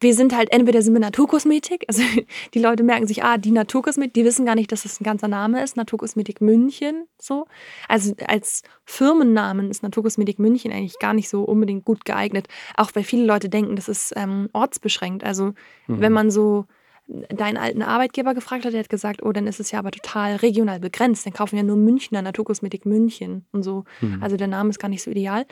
wir 0.00 0.14
sind 0.14 0.34
halt, 0.36 0.52
entweder 0.52 0.82
sind 0.82 0.92
wir 0.94 1.00
Naturkosmetik, 1.00 1.84
also 1.88 2.02
die 2.54 2.58
Leute 2.58 2.82
merken 2.82 3.06
sich, 3.06 3.24
ah, 3.24 3.38
die 3.38 3.50
Naturkosmetik, 3.50 4.14
die 4.14 4.24
wissen 4.24 4.46
gar 4.46 4.54
nicht, 4.54 4.70
dass 4.72 4.82
das 4.82 5.00
ein 5.00 5.04
ganzer 5.04 5.28
Name 5.28 5.62
ist, 5.62 5.76
Naturkosmetik 5.76 6.40
München, 6.40 7.06
so. 7.20 7.46
Also 7.88 8.14
als 8.26 8.62
Firmennamen 8.84 9.70
ist 9.70 9.82
Naturkosmetik 9.82 10.38
München 10.38 10.72
eigentlich 10.72 10.98
gar 10.98 11.14
nicht 11.14 11.28
so 11.28 11.42
unbedingt 11.42 11.84
gut 11.84 12.04
geeignet, 12.04 12.48
auch 12.76 12.90
weil 12.94 13.04
viele 13.04 13.24
Leute 13.24 13.48
denken, 13.48 13.76
das 13.76 13.88
ist 13.88 14.12
ähm, 14.16 14.48
ortsbeschränkt. 14.52 15.24
Also 15.24 15.52
Mhm. 15.86 16.00
wenn 16.00 16.12
man 16.12 16.30
so 16.30 16.66
deinen 17.08 17.56
alten 17.56 17.80
Arbeitgeber 17.80 18.34
gefragt 18.34 18.66
hat, 18.66 18.74
der 18.74 18.80
hat 18.80 18.90
gesagt, 18.90 19.22
oh, 19.22 19.32
dann 19.32 19.46
ist 19.46 19.60
es 19.60 19.70
ja 19.70 19.78
aber 19.78 19.90
total 19.90 20.36
regional 20.36 20.78
begrenzt, 20.78 21.24
dann 21.24 21.32
kaufen 21.32 21.56
ja 21.56 21.62
nur 21.62 21.76
Münchner 21.76 22.20
Naturkosmetik 22.20 22.84
München 22.84 23.46
und 23.50 23.62
so. 23.62 23.84
Mhm. 24.02 24.22
Also 24.22 24.36
der 24.36 24.46
Name 24.46 24.68
ist 24.68 24.78
gar 24.78 24.88
nicht 24.88 25.02
so 25.02 25.10
ideal 25.10 25.46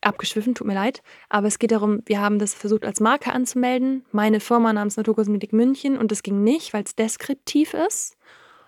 abgeschwiffen, 0.00 0.54
tut 0.54 0.66
mir 0.66 0.74
leid. 0.74 1.02
Aber 1.28 1.46
es 1.46 1.58
geht 1.58 1.72
darum, 1.72 2.02
wir 2.06 2.20
haben 2.20 2.38
das 2.38 2.54
versucht 2.54 2.84
als 2.84 3.00
Marke 3.00 3.32
anzumelden. 3.32 4.04
Meine 4.12 4.40
Firma 4.40 4.72
namens 4.72 4.96
Naturkosmetik 4.96 5.52
München 5.52 5.96
und 5.96 6.10
das 6.10 6.22
ging 6.22 6.42
nicht, 6.42 6.72
weil 6.72 6.84
es 6.84 6.96
deskriptiv 6.96 7.74
ist. 7.74 8.16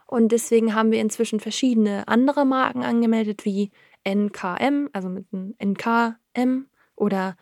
Und 0.07 0.33
deswegen 0.33 0.74
haben 0.74 0.92
wir 0.92 1.00
inzwischen 1.00 1.40
verschiedene 1.40 2.07
andere 2.09 2.44
Marken 2.44 2.83
angemeldet, 2.83 3.44
wie 3.44 3.70
NKM, 4.05 4.88
also 4.92 5.09
mit 5.09 5.27
einem 5.33 5.55
NKM 5.59 6.66
oder 6.94 7.37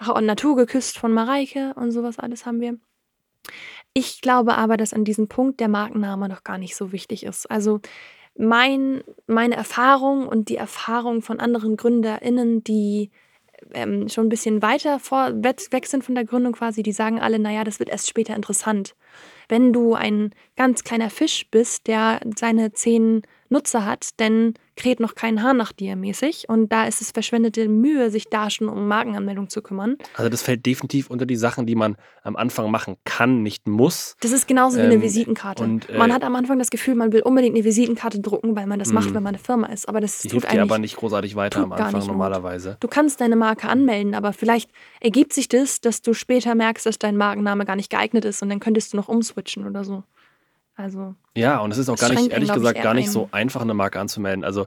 Ha- 0.00 0.20
Naturgeküsst 0.20 0.98
von 0.98 1.12
Mareike 1.12 1.74
und 1.74 1.92
sowas 1.92 2.18
alles 2.18 2.46
haben 2.46 2.60
wir. 2.60 2.78
Ich 3.94 4.20
glaube 4.20 4.56
aber, 4.56 4.76
dass 4.76 4.92
an 4.92 5.04
diesem 5.04 5.28
Punkt 5.28 5.60
der 5.60 5.68
Markenname 5.68 6.28
noch 6.28 6.44
gar 6.44 6.58
nicht 6.58 6.76
so 6.76 6.92
wichtig 6.92 7.24
ist. 7.24 7.50
Also 7.50 7.80
mein, 8.38 9.02
meine 9.26 9.56
Erfahrung 9.56 10.28
und 10.28 10.48
die 10.48 10.56
Erfahrung 10.56 11.22
von 11.22 11.40
anderen 11.40 11.76
GründerInnen, 11.76 12.62
die 12.62 13.10
ähm, 13.74 14.08
schon 14.08 14.26
ein 14.26 14.30
bisschen 14.30 14.62
weiter 14.62 15.00
vor, 15.00 15.32
weg 15.42 15.86
sind 15.86 16.04
von 16.04 16.14
der 16.14 16.24
Gründung 16.24 16.52
quasi, 16.52 16.82
die 16.82 16.92
sagen 16.92 17.20
alle, 17.20 17.38
naja, 17.38 17.64
das 17.64 17.80
wird 17.80 17.90
erst 17.90 18.08
später 18.08 18.36
interessant. 18.36 18.94
Wenn 19.48 19.72
du 19.72 19.94
ein 19.94 20.30
ganz 20.56 20.84
kleiner 20.84 21.10
Fisch 21.10 21.46
bist, 21.50 21.86
der 21.86 22.20
seine 22.36 22.72
zehn 22.72 23.22
Nutzer 23.50 23.86
hat, 23.86 24.10
dann 24.18 24.52
kräht 24.76 25.00
noch 25.00 25.14
kein 25.14 25.42
Haar 25.42 25.54
nach 25.54 25.72
dir 25.72 25.96
mäßig. 25.96 26.48
Und 26.50 26.70
da 26.70 26.84
ist 26.86 27.00
es 27.00 27.10
verschwendete 27.12 27.66
Mühe, 27.68 28.10
sich 28.10 28.28
da 28.28 28.50
schon 28.50 28.68
um 28.68 28.86
Markenanmeldung 28.86 29.48
zu 29.48 29.62
kümmern. 29.62 29.96
Also 30.14 30.28
das 30.28 30.42
fällt 30.42 30.66
definitiv 30.66 31.08
unter 31.10 31.24
die 31.24 31.34
Sachen, 31.34 31.64
die 31.66 31.74
man 31.74 31.96
am 32.22 32.36
Anfang 32.36 32.70
machen 32.70 32.96
kann, 33.06 33.42
nicht 33.42 33.66
muss. 33.66 34.16
Das 34.20 34.32
ist 34.32 34.46
genauso 34.46 34.76
wie 34.76 34.82
eine 34.82 34.94
Ähm, 34.94 35.02
Visitenkarte. 35.02 35.64
und, 35.64 35.88
äh, 35.88 35.96
man 35.96 36.12
hat 36.12 36.22
am 36.24 36.36
Anfang 36.36 36.58
das 36.58 36.68
Gefühl, 36.70 36.94
man 36.94 37.10
will 37.12 37.22
unbedingt 37.22 37.56
eine 37.56 37.64
Visitenkarte 37.64 38.20
drucken, 38.20 38.54
weil 38.54 38.66
man 38.66 38.78
das 38.78 38.92
macht, 38.92 39.10
Mhm. 39.10 39.14
wenn 39.14 39.22
man 39.22 39.34
eine 39.34 39.42
Firma 39.42 39.68
ist. 39.68 39.88
Aber 39.88 40.00
das 40.00 40.18
Die 40.20 40.28
tut 40.28 40.42
hilft 40.42 40.52
dir 40.52 40.62
aber 40.62 40.78
nicht 40.78 40.96
großartig 40.96 41.34
weiter 41.34 41.62
am 41.62 41.72
Anfang 41.72 42.06
normalerweise. 42.06 42.76
Du 42.80 42.86
kannst 42.88 43.22
deine 43.22 43.34
Marke 43.36 43.68
anmelden, 43.68 44.14
aber 44.14 44.34
vielleicht 44.34 44.70
ergibt 45.00 45.32
sich 45.32 45.48
das, 45.48 45.80
dass 45.80 46.02
du 46.02 46.12
später 46.12 46.54
merkst, 46.54 46.84
dass 46.84 46.98
dein 46.98 47.16
Markenname 47.16 47.64
gar 47.64 47.76
nicht 47.76 47.88
geeignet 47.90 48.26
ist 48.26 48.42
und 48.42 48.50
dann 48.50 48.60
könntest 48.60 48.92
du 48.92 48.98
noch 48.98 49.08
umswitchen 49.08 49.37
oder 49.66 49.84
so. 49.84 50.04
Also, 50.78 51.16
Ja, 51.36 51.58
und 51.58 51.72
es 51.72 51.78
ist 51.78 51.88
auch 51.88 51.96
gar 51.96 52.10
nicht, 52.10 52.26
ihn, 52.26 52.30
ehrlich 52.30 52.52
gesagt, 52.52 52.80
gar 52.80 52.94
nicht 52.94 53.08
ein. 53.08 53.12
so 53.12 53.28
einfach, 53.32 53.62
eine 53.62 53.74
Marke 53.74 53.98
anzumelden. 53.98 54.44
Also, 54.44 54.66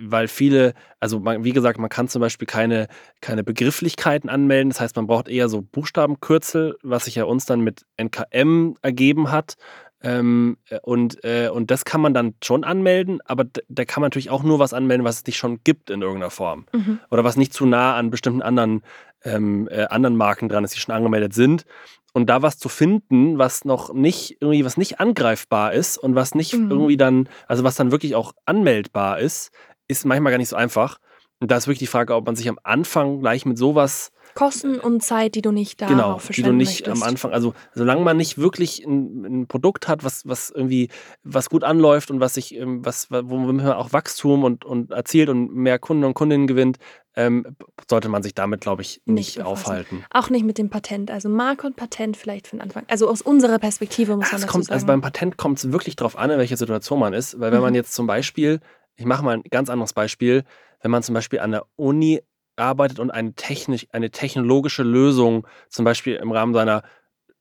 weil 0.00 0.26
viele, 0.26 0.72
also 0.98 1.20
man, 1.20 1.44
wie 1.44 1.52
gesagt, 1.52 1.78
man 1.78 1.90
kann 1.90 2.08
zum 2.08 2.20
Beispiel 2.20 2.46
keine, 2.46 2.88
keine 3.20 3.44
Begrifflichkeiten 3.44 4.30
anmelden. 4.30 4.70
Das 4.70 4.80
heißt, 4.80 4.96
man 4.96 5.06
braucht 5.06 5.28
eher 5.28 5.50
so 5.50 5.60
Buchstabenkürzel, 5.60 6.78
was 6.82 7.04
sich 7.04 7.16
ja 7.16 7.24
uns 7.24 7.44
dann 7.44 7.60
mit 7.60 7.84
NKM 7.98 8.76
ergeben 8.80 9.30
hat. 9.30 9.56
Ähm, 10.02 10.56
äh, 10.70 10.78
und, 10.80 11.22
äh, 11.22 11.50
und 11.50 11.70
das 11.70 11.84
kann 11.84 12.00
man 12.00 12.14
dann 12.14 12.34
schon 12.42 12.64
anmelden, 12.64 13.20
aber 13.26 13.44
da 13.68 13.84
kann 13.84 14.00
man 14.00 14.06
natürlich 14.06 14.30
auch 14.30 14.42
nur 14.42 14.58
was 14.58 14.72
anmelden, 14.72 15.04
was 15.04 15.16
es 15.16 15.26
nicht 15.26 15.36
schon 15.36 15.60
gibt 15.64 15.90
in 15.90 16.00
irgendeiner 16.00 16.30
Form. 16.30 16.64
mhm. 16.72 16.98
Oder 17.10 17.24
was 17.24 17.36
nicht 17.36 17.52
zu 17.52 17.66
nah 17.66 17.94
an 17.94 18.10
bestimmten 18.10 18.40
anderen, 18.40 18.82
ähm, 19.22 19.68
äh, 19.70 19.84
anderen 19.84 20.16
Marken 20.16 20.48
dran 20.48 20.64
ist, 20.64 20.74
die 20.74 20.80
schon 20.80 20.94
angemeldet 20.94 21.34
sind. 21.34 21.66
Und 22.12 22.28
da 22.28 22.42
was 22.42 22.58
zu 22.58 22.68
finden, 22.68 23.38
was 23.38 23.64
noch 23.64 23.92
nicht, 23.94 24.36
irgendwie, 24.40 24.64
was 24.64 24.76
nicht 24.76 25.00
angreifbar 25.00 25.72
ist 25.72 25.96
und 25.96 26.14
was 26.14 26.34
nicht 26.34 26.52
Mhm. 26.54 26.70
irgendwie 26.70 26.96
dann, 26.96 27.28
also 27.48 27.64
was 27.64 27.74
dann 27.76 27.90
wirklich 27.90 28.14
auch 28.14 28.32
anmeldbar 28.44 29.18
ist, 29.18 29.50
ist 29.88 30.04
manchmal 30.04 30.32
gar 30.32 30.38
nicht 30.38 30.50
so 30.50 30.56
einfach. 30.56 30.98
Und 31.40 31.50
da 31.50 31.56
ist 31.56 31.66
wirklich 31.66 31.78
die 31.80 31.86
Frage, 31.86 32.14
ob 32.14 32.26
man 32.26 32.36
sich 32.36 32.48
am 32.48 32.58
Anfang 32.62 33.20
gleich 33.20 33.46
mit 33.46 33.58
sowas 33.58 34.12
Kosten 34.34 34.78
und 34.80 35.02
Zeit, 35.02 35.34
die 35.34 35.42
du 35.42 35.50
nicht 35.52 35.80
darauf 35.80 35.92
genau, 35.92 36.12
die 36.14 36.18
du 36.20 36.24
verschwenden 36.26 36.56
nicht 36.58 36.68
möchtest. 36.86 37.02
am 37.02 37.08
Anfang, 37.08 37.32
also 37.32 37.54
solange 37.74 38.02
man 38.02 38.16
nicht 38.16 38.38
wirklich 38.38 38.84
ein, 38.84 39.24
ein 39.42 39.46
Produkt 39.46 39.88
hat, 39.88 40.04
was, 40.04 40.26
was 40.26 40.50
irgendwie, 40.50 40.88
was 41.22 41.50
gut 41.50 41.64
anläuft 41.64 42.10
und 42.10 42.20
was 42.20 42.34
sich, 42.34 42.54
ähm, 42.54 42.84
was, 42.84 43.10
womit 43.10 43.56
man 43.64 43.72
auch 43.72 43.92
Wachstum 43.92 44.44
und, 44.44 44.64
und 44.64 44.90
erzielt 44.90 45.28
und 45.28 45.54
mehr 45.54 45.78
Kunden 45.78 46.04
und 46.04 46.14
Kundinnen 46.14 46.46
gewinnt, 46.46 46.78
ähm, 47.14 47.44
sollte 47.90 48.08
man 48.08 48.22
sich 48.22 48.34
damit, 48.34 48.62
glaube 48.62 48.80
ich, 48.82 49.02
Nicht 49.04 49.36
nicht, 49.36 49.42
aufhalten. 49.46 50.02
Auch 50.10 50.30
nicht 50.30 50.44
mit 50.46 50.56
dem 50.56 50.70
Patent. 50.70 51.10
Also 51.10 51.28
Marke 51.28 51.66
und 51.66 51.76
Patent 51.76 52.16
vielleicht 52.16 52.46
für 52.48 52.56
den 52.56 52.62
Anfang. 52.62 52.84
Also 52.88 53.08
aus 53.08 53.20
unserer 53.20 53.58
Perspektive 53.58 54.16
muss 54.16 54.28
Ah, 54.28 54.32
man 54.32 54.40
dazu 54.40 54.52
kommt, 54.52 54.64
sagen. 54.64 54.74
also 54.74 54.86
beim 54.86 55.02
Patent 55.02 55.36
kommt 55.36 55.58
es 55.58 55.72
wirklich 55.72 55.94
darauf 55.96 56.16
an, 56.16 56.30
in 56.30 56.38
welcher 56.38 56.56
Situation 56.56 56.98
man 56.98 57.12
ist. 57.12 57.38
Weil 57.38 57.52
wenn 57.52 57.60
man 57.60 57.72
Mhm. 57.72 57.76
jetzt 57.76 57.92
zum 57.92 58.06
Beispiel, 58.06 58.60
ich 58.96 59.04
mache 59.04 59.22
mal 59.22 59.34
ein 59.36 59.42
ganz 59.50 59.68
anderes 59.68 59.92
Beispiel, 59.92 60.44
wenn 60.80 60.90
man 60.90 61.02
zum 61.02 61.14
Beispiel 61.14 61.40
an 61.40 61.50
der 61.52 61.66
Uni 61.76 62.22
arbeitet 62.56 62.98
und 62.98 63.10
eine, 63.10 63.34
technisch, 63.34 63.86
eine 63.92 64.10
technologische 64.10 64.82
Lösung 64.82 65.46
zum 65.68 65.84
Beispiel 65.84 66.16
im 66.16 66.32
Rahmen 66.32 66.54
seiner 66.54 66.82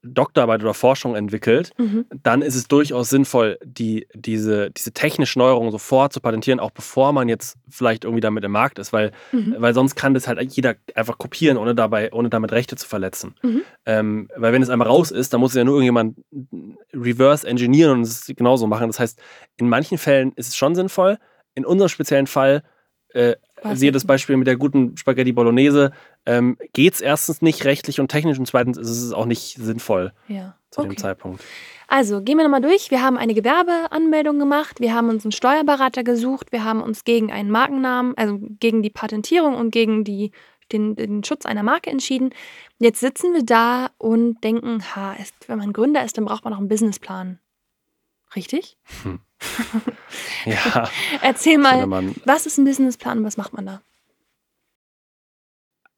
Doktorarbeit 0.04 0.63
oder 0.63 0.74
Forschung 0.74 1.15
entwickelt, 1.15 1.71
mhm. 1.78 2.06
dann 2.24 2.41
ist 2.41 2.56
es 2.56 2.67
durchaus 2.67 3.10
sinnvoll, 3.10 3.60
die, 3.63 4.08
diese, 4.15 4.71
diese 4.71 4.93
technische 4.93 5.38
Neuerung 5.38 5.69
sofort 5.69 6.12
zu 6.12 6.19
patentieren, 6.19 6.60
auch 6.60 6.71
bevor 6.71 7.13
man 7.13 7.30
jetzt 7.30 7.58
vielleicht 7.69 8.04
irgendwie 8.04 8.21
damit 8.21 8.43
im 8.43 8.52
Markt 8.52 8.80
ist, 8.80 8.93
weil, 8.93 9.12
Mhm. 9.32 9.58
weil 9.60 9.76
sonst 9.76 9.95
kann 9.95 10.15
das 10.15 10.28
halt 10.28 10.41
jeder 10.54 10.76
einfach 10.95 11.19
kopieren, 11.19 11.58
ohne 11.58 11.76
dabei, 11.76 12.12
ohne 12.13 12.30
damit 12.30 12.52
Rechte 12.52 12.76
zu 12.78 12.88
verletzen. 12.88 13.36
Mhm. 13.43 13.62
Ähm, 13.86 14.28
weil 14.36 14.54
wenn 14.54 14.63
es 14.63 14.69
einmal 14.69 14.88
raus 14.88 15.12
ist, 15.12 15.34
dann 15.34 15.39
muss 15.39 15.52
es 15.52 15.58
ja 15.58 15.63
nur 15.63 15.76
irgendjemand 15.76 16.17
reverse 16.93 17.47
engineeren 17.47 18.00
und 18.00 18.02
es 18.02 18.26
genauso 18.36 18.65
machen. 18.65 18.88
Das 18.88 19.00
heißt, 19.00 19.21
in 19.58 19.69
manchen 19.69 20.00
Fällen 20.00 20.32
ist 20.36 20.47
es 20.47 20.56
schon 20.56 20.74
sinnvoll. 20.74 21.19
In 21.54 21.63
unserem 21.63 21.89
speziellen 21.89 22.28
Fall, 22.28 22.63
äh, 23.13 23.36
Was 23.63 23.80
siehe 23.80 23.91
das 23.91 24.06
Beispiel 24.06 24.38
mit 24.38 24.47
der 24.47 24.58
guten 24.58 24.97
Spaghetti 24.97 25.32
Bolognese, 25.32 25.91
ähm, 26.26 26.58
geht 26.74 26.93
es 26.95 27.02
erstens 27.02 27.41
nicht 27.41 27.63
rechtlich 27.65 28.00
und 28.00 28.10
technisch 28.10 28.39
und 28.39 28.47
zweitens 28.47 28.78
ist 28.78 28.89
es 28.89 29.13
auch 29.13 29.26
nicht 29.26 29.58
sinnvoll 29.58 30.13
Ja. 30.28 30.56
zu 30.71 30.82
dem 30.82 30.91
Okay. 30.91 31.00
Zeitpunkt. 31.00 31.43
Also, 31.88 32.21
gehen 32.21 32.38
wir 32.38 32.43
nochmal 32.43 32.62
durch. 32.62 32.89
Wir 32.89 33.02
haben 33.04 33.17
eine 33.17 33.34
Gewerbeanmeldung 33.34 34.39
gemacht, 34.39 34.80
wir 34.80 34.93
haben 34.95 35.10
uns 35.10 35.26
einen 35.26 35.34
Steuerberater 35.34 36.04
gesucht, 36.04 36.52
wir 36.52 36.63
haben 36.63 36.82
uns 36.82 37.04
gegen 37.04 37.32
einen 37.32 37.52
Markennamen, 37.52 38.17
also 38.17 38.39
gegen 38.60 38.82
die 38.82 38.89
Patentierung 38.89 39.56
und 39.56 39.71
gegen 39.71 40.04
die, 40.06 40.32
den, 40.71 40.95
den 40.95 41.24
Schutz 41.24 41.45
einer 41.45 41.63
Marke 41.63 41.89
entschieden. 41.89 42.30
Jetzt 42.80 43.02
sitzen 43.02 43.34
wir 43.34 43.43
da 43.43 43.89
und 43.97 44.41
denken, 44.43 44.82
ha, 44.95 45.13
ist, 45.19 45.36
wenn 45.47 45.58
man 45.60 45.74
Gründer 45.74 46.04
ist, 46.06 46.17
dann 46.17 46.26
braucht 46.26 46.45
man 46.45 46.52
noch 46.54 46.60
einen 46.60 46.69
Businessplan. 46.69 47.39
Richtig? 48.36 48.78
Ja, 50.46 50.89
Erzähl 51.22 51.58
mal, 51.58 51.86
man 51.88 52.15
was 52.26 52.46
ist 52.46 52.58
ein 52.58 52.65
Businessplan 52.65 53.20
und 53.20 53.24
was 53.24 53.38
macht 53.38 53.54
man 53.54 53.65
da? 53.65 53.82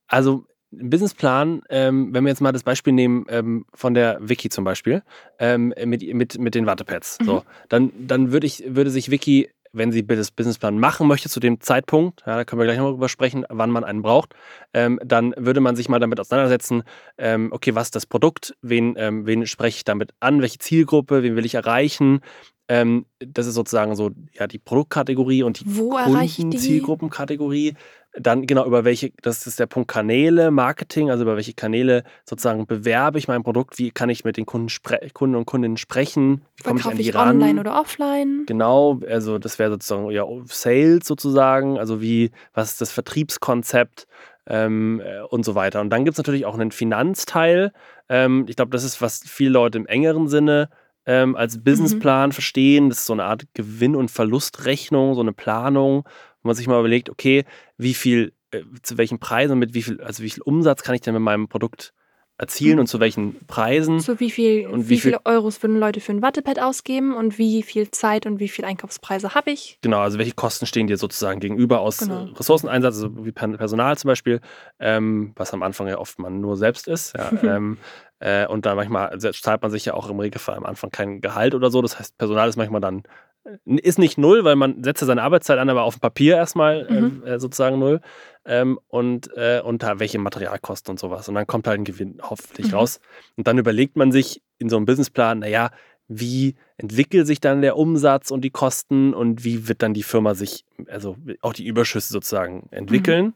Also 0.08 0.46
ein 0.72 0.90
Businessplan, 0.90 1.62
ähm, 1.70 2.14
wenn 2.14 2.24
wir 2.24 2.30
jetzt 2.30 2.42
mal 2.42 2.52
das 2.52 2.64
Beispiel 2.64 2.94
nehmen 2.94 3.26
ähm, 3.30 3.66
von 3.74 3.94
der 3.94 4.18
Wiki 4.22 4.50
zum 4.50 4.64
Beispiel, 4.64 5.04
ähm, 5.40 5.74
mit, 5.86 6.02
mit, 6.14 6.38
mit 6.40 6.56
den 6.56 6.66
Wattepads, 6.66 7.20
Mhm. 7.22 7.26
so, 7.26 7.44
dann, 7.70 7.92
dann 8.08 8.32
würde 8.32 8.48
ich, 8.48 8.64
würde 8.68 8.90
sich 8.90 9.12
Wiki, 9.12 9.50
wenn 9.74 9.92
sie 9.92 10.06
das 10.06 10.32
Businessplan 10.32 10.80
machen 10.80 11.08
möchte 11.08 11.30
zu 11.30 11.40
dem 11.40 11.60
Zeitpunkt, 11.60 12.22
ja, 12.26 12.38
da 12.38 12.46
können 12.46 12.60
wir 12.60 12.66
gleich 12.66 12.78
noch 12.78 12.92
drüber 12.92 13.10
sprechen, 13.10 13.46
wann 13.50 13.72
man 13.72 13.84
einen 13.84 14.02
braucht, 14.02 14.34
ähm, 14.74 15.00
dann 15.04 15.34
würde 15.38 15.60
man 15.60 15.76
sich 15.76 15.90
mal 15.90 16.00
damit 16.00 16.20
auseinandersetzen, 16.20 16.84
ähm, 17.18 17.50
okay, 17.52 17.76
was 17.76 17.88
ist 17.88 17.96
das 17.96 18.06
Produkt, 18.06 18.56
wen, 18.62 18.96
ähm, 18.98 19.26
wen 19.26 19.46
spreche 19.48 19.78
ich 19.78 19.84
damit 19.84 20.14
an, 20.20 20.42
welche 20.42 20.60
Zielgruppe, 20.60 21.24
wen 21.24 21.36
will 21.36 21.46
ich 21.46 21.56
erreichen, 21.56 22.22
Ähm, 22.68 23.06
das 23.20 23.46
ist 23.48 23.56
sozusagen 23.56 23.96
so 23.96 24.12
ja, 24.34 24.48
die 24.48 24.60
Produktkategorie 24.60 25.44
und 25.44 25.60
die 25.60 25.66
Wo 25.68 25.98
erreiche 25.98 26.26
ich 26.26 26.36
die? 26.36 26.42
Kundenzielgruppenkategorie. 26.44 27.74
Dann 28.16 28.46
genau 28.46 28.66
über 28.66 28.86
welche, 28.86 29.12
das 29.24 29.48
ist 29.48 29.60
der 29.60 29.66
Punkt 29.66 29.90
Kanäle, 29.90 30.52
Marketing, 30.52 31.10
also 31.10 31.24
über 31.24 31.36
welche 31.36 31.54
Kanäle 31.54 32.04
sozusagen 32.30 32.68
bewerbe 32.68 33.18
ich 33.18 33.28
mein 33.28 33.42
Produkt, 33.42 33.80
wie 33.80 33.90
kann 33.90 34.10
ich 34.10 34.24
mit 34.24 34.38
den 34.38 34.46
Kunden, 34.46 34.70
Kunden 35.14 35.36
und 35.36 35.46
Kundinnen 35.46 35.78
sprechen, 35.78 36.44
wie 36.56 36.64
komme 36.64 36.80
ich 36.80 36.86
an 36.86 36.92
Verkaufe 36.92 36.96
die 36.98 37.10
ich 37.10 37.16
ran. 37.16 37.30
online 37.30 37.60
oder 37.60 37.80
offline? 37.80 38.44
Genau, 38.46 39.00
also 39.10 39.40
das 39.40 39.58
wäre 39.58 39.72
sozusagen 39.72 40.12
ja 40.12 40.26
Sales 40.46 41.08
sozusagen, 41.08 41.80
also 41.80 42.02
wie, 42.02 42.30
was 42.54 42.74
ist 42.74 42.82
das 42.82 42.92
Vertriebskonzept 42.92 44.06
ähm, 44.46 45.02
äh, 45.04 45.22
und 45.22 45.44
so 45.44 45.56
weiter. 45.56 45.82
Und 45.82 45.90
dann 45.90 46.06
gibt 46.06 46.14
es 46.14 46.20
natürlich 46.20 46.46
auch 46.46 46.54
einen 46.54 46.72
Finanzteil. 46.72 47.72
Ähm, 48.10 48.46
ich 48.48 48.56
glaube, 48.56 48.72
das 48.72 48.84
ist, 48.84 49.02
was 49.02 49.22
viele 49.26 49.52
Leute 49.52 49.80
im 49.80 49.88
engeren 49.88 50.28
Sinne 50.28 50.70
ähm, 51.06 51.36
als 51.36 51.64
Businessplan 51.64 52.32
verstehen. 52.32 52.90
Das 52.90 53.00
ist 53.00 53.06
so 53.06 53.14
eine 53.14 53.26
Art 53.26 53.46
Gewinn- 53.54 53.96
und 53.96 54.12
Verlustrechnung, 54.12 55.16
so 55.16 55.22
eine 55.22 55.34
Planung, 55.34 56.04
wo 56.42 56.48
man 56.48 56.56
sich 56.56 56.68
mal 56.68 56.80
überlegt, 56.80 57.10
okay, 57.10 57.46
wie 57.78 57.94
viel, 57.94 58.34
äh, 58.52 58.62
zu 58.82 58.98
welchen 58.98 59.20
Preisen 59.20 59.54
und 59.54 59.60
mit 59.60 59.74
wie 59.74 59.84
viel, 59.84 60.02
also 60.02 60.24
wie 60.24 60.30
viel 60.30 60.44
Umsatz 60.44 60.84
kann 60.84 60.96
ich 60.96 61.02
denn 61.02 61.14
mit 61.14 61.24
meinem 61.24 61.48
Produkt 61.48 61.94
erzielen 62.38 62.76
Mhm. 62.76 62.80
und 62.82 62.88
zu 62.88 63.00
welchen 63.00 63.46
Preisen. 63.48 64.00
So 64.00 64.20
wie 64.20 64.32
viel, 64.32 64.68
Und 64.68 64.86
wie, 64.86 64.90
wie 64.90 64.98
viel- 65.00 65.12
viele 65.12 65.22
Euros 65.26 65.62
würden 65.62 65.80
Leute 65.80 66.00
für 66.02 66.12
ein 66.12 66.22
Wattepad 66.22 66.60
ausgeben 66.60 67.16
und 67.16 67.38
wie 67.38 67.62
viel 67.64 67.92
Zeit 67.92 68.26
und 68.26 68.40
wie 68.40 68.48
viel 68.48 68.66
Einkaufspreise 68.66 69.36
habe 69.36 69.52
ich? 69.52 69.78
Genau, 69.82 70.00
also 70.00 70.18
welche 70.18 70.34
Kosten 70.34 70.66
stehen 70.66 70.88
dir 70.88 70.98
sozusagen 70.98 71.40
gegenüber 71.40 71.80
aus 71.82 72.00
Genau. 72.00 72.26
äh, 72.26 72.30
Ressourceneinsatz, 72.38 72.96
also 72.96 73.26
wie 73.26 73.32
Per- 73.32 73.48
Personal 73.58 73.98
zum 73.98 74.08
Beispiel, 74.10 74.42
ähm, 74.80 75.34
was 75.36 75.54
am 75.54 75.64
Anfang 75.64 75.88
ja 75.88 75.98
oft 76.00 76.18
man 76.20 76.42
nur 76.42 76.58
selbst 76.58 76.88
ist. 76.88 77.16
Ja, 77.16 77.32
ähm, 77.58 77.78
äh, 78.20 78.48
und 78.48 78.66
dann 78.66 78.76
manchmal 78.78 79.10
also 79.10 79.30
zahlt 79.32 79.62
man 79.62 79.72
sich 79.72 79.86
ja 79.86 79.94
auch 79.94 80.10
im 80.10 80.20
Regelfall 80.20 80.56
am 80.56 80.66
Anfang 80.66 80.90
kein 80.90 81.22
Gehalt 81.22 81.54
oder 81.56 81.70
so. 81.70 81.82
Das 81.82 82.00
heißt, 82.00 82.18
Personal 82.18 82.50
ist 82.50 82.56
manchmal 82.58 82.82
dann, 82.82 83.04
äh, 83.46 83.76
ist 83.76 84.00
nicht 84.00 84.18
null, 84.18 84.44
weil 84.44 84.56
man 84.56 84.84
setzt 84.84 85.02
ja 85.02 85.08
seine 85.08 85.22
Arbeitszeit 85.24 85.60
an, 85.60 85.70
aber 85.70 85.84
auf 85.84 85.96
dem 85.98 86.02
Papier 86.02 86.36
erstmal 86.38 86.88
Mhm. 86.90 87.24
äh, 87.26 87.32
äh, 87.36 87.40
sozusagen 87.40 87.78
null. 87.80 88.02
Ähm, 88.46 88.78
und, 88.88 89.30
äh, 89.38 89.62
und 89.64 89.84
da 89.84 90.00
welche 90.00 90.20
Materialkosten 90.20 90.92
und 90.92 91.00
sowas. 91.00 91.30
Und 91.30 91.36
dann 91.36 91.48
kommt 91.48 91.66
halt 91.68 91.80
ein 91.80 91.86
Gewinn 91.86 92.20
hoffentlich 92.22 92.68
Mhm. 92.68 92.74
raus. 92.74 93.00
Und 93.38 93.48
dann 93.48 93.58
überlegt 93.58 93.96
man 93.96 94.12
sich 94.12 94.42
in 94.58 94.68
so 94.70 94.76
einem 94.76 94.86
Businessplan, 94.86 95.40
naja, 95.40 95.72
wie 96.10 96.56
entwickelt 96.78 97.26
sich 97.26 97.40
dann 97.40 97.62
der 97.62 97.78
Umsatz 97.78 98.32
und 98.32 98.42
die 98.42 98.50
Kosten 98.50 99.14
und 99.14 99.46
wie 99.46 99.68
wird 99.70 99.82
dann 99.82 99.94
die 99.94 100.04
Firma 100.04 100.36
sich, 100.36 100.66
also 100.88 101.16
auch 101.42 101.54
die 101.54 101.66
Überschüsse 101.66 102.12
sozusagen 102.12 102.68
entwickeln. 102.72 103.34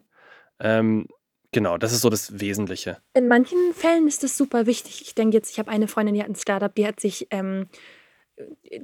Ähm, 0.60 1.08
genau, 1.54 1.78
das 1.78 1.94
ist 1.94 2.02
so 2.02 2.10
das 2.10 2.42
Wesentliche. 2.42 2.98
In 3.14 3.30
manchen 3.30 3.58
Fällen 3.74 4.08
ist 4.08 4.24
das 4.24 4.38
super 4.38 4.66
wichtig. 4.66 5.02
Ich 5.02 5.16
denke 5.16 5.38
jetzt, 5.38 5.50
ich 5.52 5.60
habe 5.60 5.72
eine 5.72 5.88
Freundin, 5.88 6.16
die 6.16 6.22
hat 6.22 6.30
ein 6.30 6.36
Startup, 6.36 6.74
die 6.76 6.86
hat 6.86 7.00
sich, 7.00 7.28
ähm, 7.32 7.68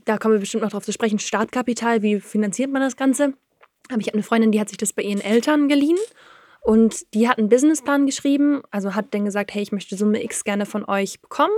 da 0.06 0.18
kommen 0.18 0.36
wir 0.36 0.40
bestimmt 0.40 0.64
noch 0.64 0.72
drauf 0.72 0.86
zu 0.86 0.94
sprechen, 0.94 1.20
Startkapital, 1.20 2.02
wie 2.02 2.22
finanziert 2.22 2.72
man 2.72 2.82
das 2.82 2.96
Ganze? 2.96 3.34
Aber 3.90 4.00
ich 4.00 4.08
habe 4.08 4.16
eine 4.16 4.24
Freundin, 4.24 4.52
die 4.52 4.60
hat 4.60 4.70
sich 4.70 4.78
das 4.78 4.94
bei 4.94 5.04
ihren 5.04 5.22
Eltern 5.22 5.68
geliehen 5.68 5.98
und 6.62 7.14
die 7.14 7.28
hat 7.28 7.38
einen 7.38 7.50
Businessplan 7.50 8.06
geschrieben, 8.06 8.62
also 8.72 8.96
hat 8.96 9.14
dann 9.14 9.26
gesagt, 9.26 9.54
hey, 9.54 9.62
ich 9.62 9.72
möchte 9.72 9.98
Summe 9.98 10.24
X 10.24 10.46
gerne 10.46 10.66
von 10.66 10.86
euch 10.86 11.20
bekommen, 11.20 11.54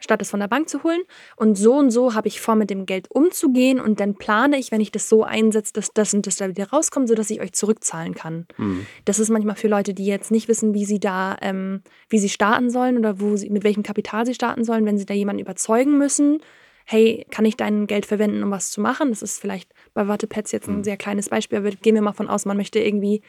statt 0.00 0.20
es 0.20 0.30
von 0.30 0.40
der 0.40 0.48
Bank 0.48 0.68
zu 0.68 0.82
holen. 0.82 1.00
Und 1.36 1.56
so 1.56 1.74
und 1.74 1.92
so 1.92 2.14
habe 2.14 2.26
ich 2.26 2.40
vor, 2.40 2.56
mit 2.56 2.68
dem 2.68 2.84
Geld 2.84 3.08
umzugehen 3.08 3.80
und 3.80 4.00
dann 4.00 4.16
plane 4.16 4.58
ich, 4.58 4.72
wenn 4.72 4.80
ich 4.80 4.90
das 4.90 5.08
so 5.08 5.22
einsetze, 5.22 5.72
dass 5.74 5.92
das 5.92 6.12
und 6.12 6.26
das 6.26 6.36
da 6.36 6.48
wieder 6.48 6.70
rauskommt, 6.70 7.08
sodass 7.08 7.30
ich 7.30 7.40
euch 7.40 7.52
zurückzahlen 7.52 8.14
kann. 8.14 8.46
Hm. 8.56 8.84
Das 9.04 9.20
ist 9.20 9.28
manchmal 9.28 9.56
für 9.56 9.68
Leute, 9.68 9.94
die 9.94 10.06
jetzt 10.06 10.32
nicht 10.32 10.48
wissen, 10.48 10.74
wie 10.74 10.84
sie 10.84 10.98
da, 10.98 11.36
ähm, 11.40 11.82
wie 12.08 12.18
sie 12.18 12.28
starten 12.28 12.70
sollen 12.70 12.98
oder 12.98 13.20
wo 13.20 13.36
sie, 13.36 13.50
mit 13.50 13.62
welchem 13.62 13.84
Kapital 13.84 14.26
sie 14.26 14.34
starten 14.34 14.64
sollen, 14.64 14.84
wenn 14.86 14.98
sie 14.98 15.06
da 15.06 15.14
jemanden 15.14 15.42
überzeugen 15.42 15.98
müssen. 15.98 16.40
Hey, 16.90 17.26
kann 17.30 17.44
ich 17.44 17.54
dein 17.54 17.86
Geld 17.86 18.06
verwenden, 18.06 18.42
um 18.42 18.50
was 18.50 18.70
zu 18.70 18.80
machen? 18.80 19.10
Das 19.10 19.20
ist 19.20 19.38
vielleicht 19.38 19.70
bei 19.92 20.08
Wattepads 20.08 20.52
jetzt 20.52 20.68
ein 20.68 20.78
Mhm. 20.78 20.84
sehr 20.84 20.96
kleines 20.96 21.28
Beispiel, 21.28 21.58
aber 21.58 21.70
gehen 21.70 21.94
wir 21.94 22.00
mal 22.00 22.14
von 22.14 22.28
aus, 22.28 22.46
man 22.46 22.56
möchte 22.56 22.78
irgendwie 22.78 23.20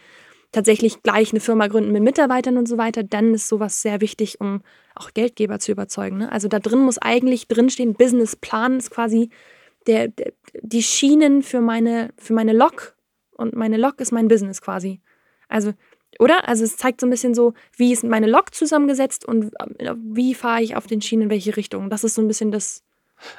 tatsächlich 0.53 1.03
gleich 1.03 1.31
eine 1.31 1.41
Firma 1.41 1.67
gründen 1.67 1.91
mit 1.91 2.01
Mitarbeitern 2.01 2.57
und 2.57 2.67
so 2.69 2.77
weiter, 2.77 3.03
dann 3.03 3.33
ist 3.33 3.49
sowas 3.49 3.81
sehr 3.81 3.99
wichtig, 3.99 4.39
um 4.39 4.61
auch 4.95 5.13
Geldgeber 5.13 5.59
zu 5.59 5.73
überzeugen. 5.73 6.19
Ne? 6.19 6.31
Also 6.31 6.47
da 6.47 6.59
drin 6.59 6.79
muss 6.79 6.97
eigentlich 6.99 7.49
drinstehen, 7.49 7.95
Businessplan 7.95 8.77
ist 8.77 8.91
quasi 8.91 9.29
der, 9.87 10.07
der, 10.07 10.31
die 10.61 10.81
Schienen 10.81 11.43
für 11.43 11.59
meine, 11.59 12.11
für 12.17 12.33
meine 12.33 12.53
Lok 12.53 12.95
und 13.31 13.55
meine 13.55 13.75
Lok 13.75 13.99
ist 13.99 14.13
mein 14.13 14.29
Business 14.29 14.61
quasi. 14.61 15.01
Also, 15.49 15.73
oder? 16.17 16.47
Also 16.47 16.63
es 16.63 16.77
zeigt 16.77 17.01
so 17.01 17.07
ein 17.07 17.11
bisschen 17.11 17.35
so, 17.35 17.53
wie 17.75 17.91
ist 17.91 18.05
meine 18.05 18.27
Lok 18.27 18.55
zusammengesetzt 18.55 19.25
und 19.25 19.51
äh, 19.79 19.95
wie 19.97 20.33
fahre 20.33 20.63
ich 20.63 20.77
auf 20.77 20.87
den 20.87 21.01
Schienen 21.01 21.23
in 21.23 21.29
welche 21.29 21.57
Richtung. 21.57 21.89
Das 21.89 22.05
ist 22.05 22.15
so 22.15 22.21
ein 22.21 22.27
bisschen 22.29 22.51
das. 22.51 22.83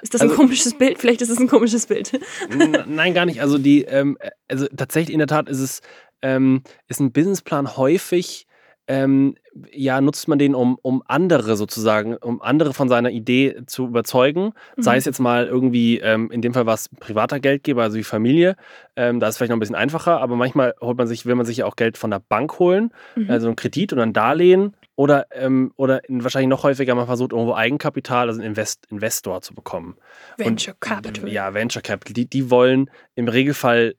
Ist 0.02 0.14
das 0.14 0.20
ein 0.20 0.28
Also- 0.30 0.40
komisches 0.40 0.74
Bild? 0.76 0.98
Vielleicht 0.98 1.22
ist 1.22 1.30
es 1.30 1.38
ein 1.38 1.48
komisches 1.48 1.86
Bild. 1.86 2.18
Nein, 2.86 3.14
gar 3.14 3.26
nicht. 3.26 3.40
Also 3.40 3.58
die, 3.58 3.82
ähm, 3.84 4.18
also 4.48 4.66
tatsächlich 4.76 5.12
in 5.12 5.18
der 5.18 5.28
Tat 5.28 5.48
ist 5.48 5.60
es, 5.60 5.80
ähm, 6.22 6.62
ist 6.88 7.00
ein 7.00 7.12
Businessplan 7.12 7.76
häufig, 7.76 8.46
ähm, 8.88 9.36
ja, 9.72 10.00
nutzt 10.00 10.26
man 10.26 10.38
den, 10.40 10.54
um, 10.54 10.76
um 10.82 11.02
andere 11.06 11.54
sozusagen, 11.56 12.16
um 12.16 12.42
andere 12.42 12.74
von 12.74 12.88
seiner 12.88 13.10
Idee 13.10 13.62
zu 13.66 13.86
überzeugen. 13.86 14.52
Sei 14.76 14.92
Mhm. 14.94 14.98
es 14.98 15.04
jetzt 15.04 15.20
mal 15.20 15.46
irgendwie, 15.46 15.98
ähm, 15.98 16.30
in 16.32 16.42
dem 16.42 16.54
Fall 16.54 16.66
war 16.66 16.74
es 16.74 16.88
privater 16.98 17.38
Geldgeber, 17.38 17.82
also 17.84 17.96
die 17.96 18.02
Familie. 18.04 18.56
Ähm, 18.96 19.20
da 19.20 19.28
ist 19.28 19.34
es 19.34 19.36
vielleicht 19.38 19.50
noch 19.50 19.56
ein 19.56 19.60
bisschen 19.60 19.76
einfacher, 19.76 20.20
aber 20.20 20.34
manchmal 20.34 20.74
holt 20.80 20.98
man 20.98 21.06
sich, 21.06 21.24
will 21.24 21.36
man 21.36 21.46
sich 21.46 21.58
ja 21.58 21.66
auch 21.66 21.76
Geld 21.76 21.98
von 21.98 22.10
der 22.10 22.18
Bank 22.20 22.58
holen, 22.58 22.90
Mhm. 23.14 23.30
also 23.30 23.46
einen 23.46 23.56
Kredit 23.56 23.92
oder 23.92 24.02
ein 24.02 24.12
Darlehen. 24.12 24.74
Oder, 25.00 25.28
ähm, 25.32 25.72
oder 25.76 26.06
in, 26.10 26.22
wahrscheinlich 26.22 26.50
noch 26.50 26.62
häufiger, 26.62 26.94
man 26.94 27.06
versucht 27.06 27.32
irgendwo 27.32 27.54
Eigenkapital, 27.54 28.28
also 28.28 28.38
einen 28.38 28.50
Invest, 28.50 28.84
Investor 28.90 29.40
zu 29.40 29.54
bekommen. 29.54 29.96
Venture 30.36 30.74
Und, 30.74 30.80
Capital. 30.82 31.32
Ja, 31.32 31.54
Venture 31.54 31.80
Capital. 31.80 32.12
Die, 32.12 32.28
die 32.28 32.50
wollen 32.50 32.90
im 33.14 33.26
Regelfall 33.26 33.94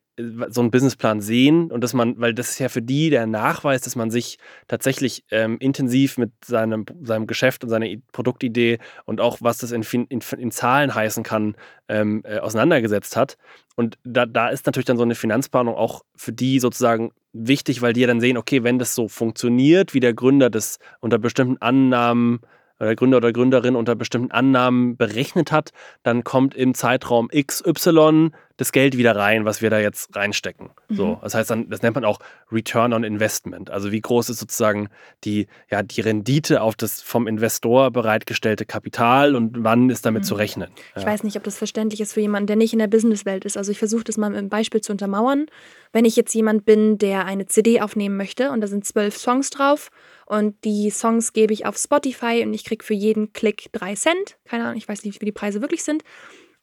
so 0.50 0.62
einen 0.62 0.72
Businessplan 0.72 1.22
sehen 1.22 1.72
und 1.72 1.84
dass 1.84 1.94
man, 1.94 2.20
weil 2.20 2.34
das 2.34 2.52
ist 2.52 2.60
ja 2.60 2.70
für 2.70 2.82
die 2.82 3.10
der 3.10 3.28
Nachweis, 3.28 3.82
dass 3.82 3.96
man 3.96 4.12
sich 4.12 4.38
tatsächlich 4.68 5.24
ähm, 5.32 5.58
intensiv 5.60 6.18
mit 6.18 6.32
seinem, 6.44 6.86
seinem 7.02 7.28
Geschäft 7.28 7.64
und 7.64 7.70
seiner 7.70 7.88
Produktidee 8.12 8.80
und 9.06 9.22
auch 9.22 9.38
was 9.42 9.60
das 9.60 9.72
in, 9.72 9.84
in, 10.10 10.22
in 10.38 10.52
Zahlen 10.52 10.94
heißen 10.94 11.24
kann, 11.24 11.56
ähm, 11.88 12.22
äh, 12.26 12.40
auseinandergesetzt 12.40 13.16
hat. 13.16 13.38
Und 13.76 13.98
da, 14.04 14.26
da 14.26 14.50
ist 14.50 14.66
natürlich 14.66 14.86
dann 14.86 14.98
so 14.98 15.04
eine 15.04 15.16
Finanzplanung 15.16 15.76
auch 15.76 16.04
für 16.16 16.34
die 16.34 16.60
sozusagen 16.60 17.12
wichtig, 17.34 17.82
weil 17.82 17.94
die 17.94 18.02
ja 18.02 18.08
dann 18.08 18.22
sehen, 18.22 18.38
okay, 18.38 18.64
wenn 18.64 18.80
das 18.80 18.96
so 18.96 19.08
funktioniert, 19.08 19.94
wie 19.94 20.00
der 20.00 20.14
Gründer 20.14 20.50
das 20.50 20.80
unter 21.00 21.18
bestimmten 21.18 21.58
Annahmen 21.62 22.40
oder 22.40 22.50
der 22.86 22.96
Gründer 22.96 23.18
oder 23.18 23.32
Gründerin 23.34 23.76
unter 23.76 23.96
bestimmten 23.96 24.32
Annahmen 24.32 24.98
berechnet 24.98 25.52
hat, 25.52 25.72
dann 26.04 26.24
kommt 26.24 26.56
im 26.56 26.74
Zeitraum 26.74 27.30
XY 27.30 28.32
das 28.58 28.72
Geld 28.72 28.96
wieder 28.96 29.16
rein, 29.16 29.44
was 29.46 29.62
wir 29.64 29.70
da 29.72 29.80
jetzt 29.80 30.16
reinstecken. 30.16 30.70
So, 30.90 31.08
Mhm. 31.08 31.18
das 31.24 31.34
heißt 31.34 31.50
dann, 31.50 31.70
das 31.70 31.82
nennt 31.82 31.96
man 31.96 32.06
auch 32.06 32.20
Return 32.52 32.94
on 32.94 33.04
Investment. 33.04 33.72
Also 33.72 33.92
wie 33.92 34.02
groß 34.02 34.30
ist 34.30 34.40
sozusagen 34.40 34.90
die, 35.24 35.48
ja, 35.72 35.82
die 35.82 36.02
Rendite 36.02 36.62
auf 36.62 36.76
das 36.76 37.02
vom 37.02 37.28
Investor 37.28 37.90
bereitgestellte 37.90 38.66
Kapital 38.66 39.36
und 39.36 39.64
wann 39.64 39.90
ist 39.90 40.06
damit 40.06 40.24
Mhm. 40.24 40.28
zu 40.28 40.36
rechnen? 40.36 40.70
Ich 40.96 41.02
Ja. 41.02 41.08
weiß 41.08 41.24
nicht, 41.24 41.38
ob 41.38 41.44
das 41.44 41.58
verständlich 41.58 42.02
ist 42.02 42.14
für 42.14 42.22
jemanden, 42.22 42.48
der 42.48 42.56
nicht 42.56 42.74
in 42.74 42.80
der 42.80 42.88
Businesswelt 42.88 43.46
ist. 43.46 43.58
Also 43.58 43.72
ich 43.72 43.80
versuche 43.80 44.04
das 44.04 44.18
mal 44.18 44.30
mit 44.30 44.38
einem 44.38 44.50
Beispiel 44.50 44.82
zu 44.82 44.92
untermauern. 44.92 45.48
Wenn 45.92 46.06
ich 46.06 46.16
jetzt 46.16 46.34
jemand 46.36 46.64
bin, 46.66 46.98
der 47.00 47.26
eine 47.26 47.48
CD 47.48 47.82
aufnehmen 47.82 48.16
möchte 48.18 48.52
und 48.52 48.62
da 48.62 48.68
sind 48.68 48.86
zwölf 48.86 49.18
Songs 49.18 49.50
drauf 49.50 49.90
und 50.32 50.64
die 50.64 50.90
Songs 50.92 51.34
gebe 51.34 51.52
ich 51.52 51.66
auf 51.66 51.76
Spotify 51.76 52.42
und 52.46 52.54
ich 52.54 52.64
kriege 52.64 52.86
für 52.86 52.94
jeden 52.94 53.34
Klick 53.34 53.68
drei 53.74 53.96
Cent. 53.96 54.38
Keine 54.46 54.64
Ahnung, 54.64 54.78
ich 54.78 54.88
weiß 54.88 55.04
nicht, 55.04 55.20
wie 55.20 55.26
die 55.26 55.34
Preise 55.34 55.60
wirklich 55.60 55.84
sind. 55.84 56.06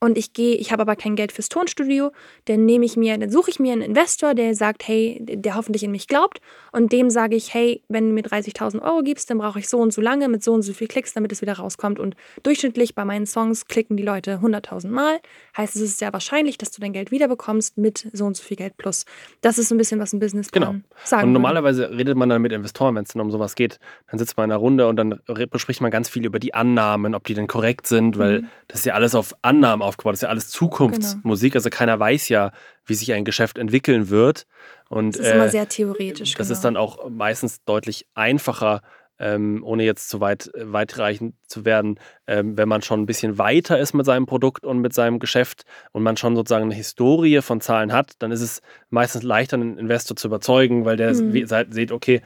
Und 0.01 0.17
ich 0.17 0.31
gehe, 0.31 0.55
ich 0.55 0.71
habe 0.71 0.83
aber 0.83 0.95
kein 0.95 1.17
Geld 1.17 1.33
fürs 1.33 1.49
Tonstudio, 1.49 2.11
dann 2.45 2.63
nehme 2.65 2.85
ich 2.85 2.95
mir, 2.95 3.17
dann 3.17 3.29
suche 3.29 3.49
ich 3.51 3.59
mir 3.59 3.73
einen 3.73 3.81
Investor, 3.81 4.33
der 4.33 4.55
sagt, 4.55 4.87
hey, 4.87 5.17
der 5.21 5.55
hoffentlich 5.55 5.83
in 5.83 5.91
mich 5.91 6.07
glaubt 6.07 6.39
und 6.71 6.93
dem 6.93 7.09
sage 7.09 7.35
ich, 7.35 7.53
hey, 7.53 7.81
wenn 7.89 8.07
du 8.07 8.13
mir 8.13 8.23
30.000 8.23 8.81
Euro 8.81 9.01
gibst, 9.03 9.29
dann 9.29 9.39
brauche 9.39 9.59
ich 9.59 9.67
so 9.67 9.77
und 9.79 9.91
so 9.91 9.99
lange 9.99 10.29
mit 10.29 10.41
so 10.41 10.53
und 10.53 10.61
so 10.61 10.71
viel 10.71 10.87
Klicks, 10.87 11.13
damit 11.13 11.33
es 11.33 11.41
wieder 11.41 11.53
rauskommt. 11.53 11.99
Und 11.99 12.15
durchschnittlich 12.43 12.95
bei 12.95 13.03
meinen 13.03 13.25
Songs 13.25 13.65
klicken 13.67 13.97
die 13.97 14.03
Leute 14.03 14.37
100.000 14.41 14.87
Mal. 14.87 15.19
Heißt, 15.57 15.75
es 15.75 15.81
ist 15.81 15.99
sehr 15.99 16.13
wahrscheinlich, 16.13 16.57
dass 16.57 16.71
du 16.71 16.79
dein 16.79 16.93
Geld 16.93 17.11
wiederbekommst 17.11 17.77
mit 17.77 18.07
so 18.13 18.25
und 18.25 18.37
so 18.37 18.43
viel 18.43 18.55
Geld 18.55 18.77
plus. 18.77 19.03
Das 19.41 19.57
ist 19.57 19.67
so 19.67 19.75
ein 19.75 19.77
bisschen, 19.77 19.99
was 19.99 20.13
ein 20.13 20.19
Businessplan 20.21 20.61
Genau. 20.63 20.79
sagen 21.03 21.23
Und 21.23 21.29
würde. 21.29 21.33
normalerweise 21.33 21.89
redet 21.91 22.15
man 22.15 22.29
dann 22.29 22.41
mit 22.41 22.53
Investoren, 22.53 22.95
wenn 22.95 23.03
es 23.03 23.09
dann 23.09 23.21
um 23.21 23.31
sowas 23.31 23.55
geht. 23.55 23.79
Dann 24.09 24.17
sitzt 24.17 24.37
man 24.37 24.45
in 24.45 24.51
einer 24.53 24.59
Runde 24.61 24.87
und 24.87 24.95
dann 24.95 25.19
bespricht 25.51 25.81
man 25.81 25.91
ganz 25.91 26.07
viel 26.07 26.25
über 26.25 26.39
die 26.39 26.53
Annahmen, 26.53 27.15
ob 27.15 27.25
die 27.25 27.33
denn 27.33 27.47
korrekt 27.47 27.85
sind, 27.85 28.17
weil 28.17 28.43
Mhm. 28.43 28.47
das 28.69 28.79
ist 28.79 28.85
ja 28.85 28.93
alles 28.93 29.13
auf 29.13 29.35
Annahmen 29.41 29.88
aufgebaut, 29.89 30.13
das 30.13 30.19
ist 30.19 30.23
ja 30.23 30.29
alles 30.29 30.49
Zukunftsmusik. 30.49 31.55
Also 31.55 31.69
keiner 31.69 31.99
weiß 31.99 32.29
ja, 32.29 32.51
wie 32.85 32.93
sich 32.93 33.11
ein 33.13 33.25
Geschäft 33.25 33.57
entwickeln 33.57 34.09
wird. 34.09 34.45
Und 34.89 35.15
Das 35.17 35.25
ist 35.25 35.31
immer 35.33 35.45
äh, 35.45 35.49
sehr 35.49 35.67
theoretisch. 35.69 36.33
das 36.35 36.47
genau. 36.47 36.55
ist 36.57 36.63
dann 36.63 36.77
auch 36.77 37.09
meistens 37.09 37.63
deutlich 37.65 38.07
einfacher, 38.15 38.81
ähm, 39.21 39.61
ohne 39.65 39.83
jetzt 39.83 40.07
zu 40.09 40.21
weit, 40.21 40.49
äh, 40.55 40.71
weitreichend 40.71 41.35
zu 41.45 41.65
werden, 41.65 41.99
ähm, 42.25 42.57
wenn 42.57 42.69
man 42.69 42.81
schon 42.81 43.01
ein 43.01 43.05
bisschen 43.05 43.37
weiter 43.37 43.77
ist 43.77 43.93
mit 43.93 44.05
seinem 44.05 44.25
Produkt 44.25 44.65
und 44.65 44.79
mit 44.79 44.93
seinem 44.93 45.19
Geschäft 45.19 45.63
und 45.91 46.03
man 46.03 46.15
schon 46.15 46.37
sozusagen 46.37 46.63
eine 46.65 46.73
Historie 46.75 47.41
von 47.41 47.59
Zahlen 47.59 47.91
hat, 47.91 48.13
dann 48.19 48.31
ist 48.31 48.39
es 48.41 48.61
meistens 48.89 49.23
leichter, 49.23 49.55
einen 49.57 49.77
Investor 49.77 50.15
zu 50.15 50.27
überzeugen, 50.29 50.85
weil 50.85 50.95
der 50.95 51.13
Mhm. 51.13 51.45
sieht, 51.69 51.91
okay, 51.91 52.21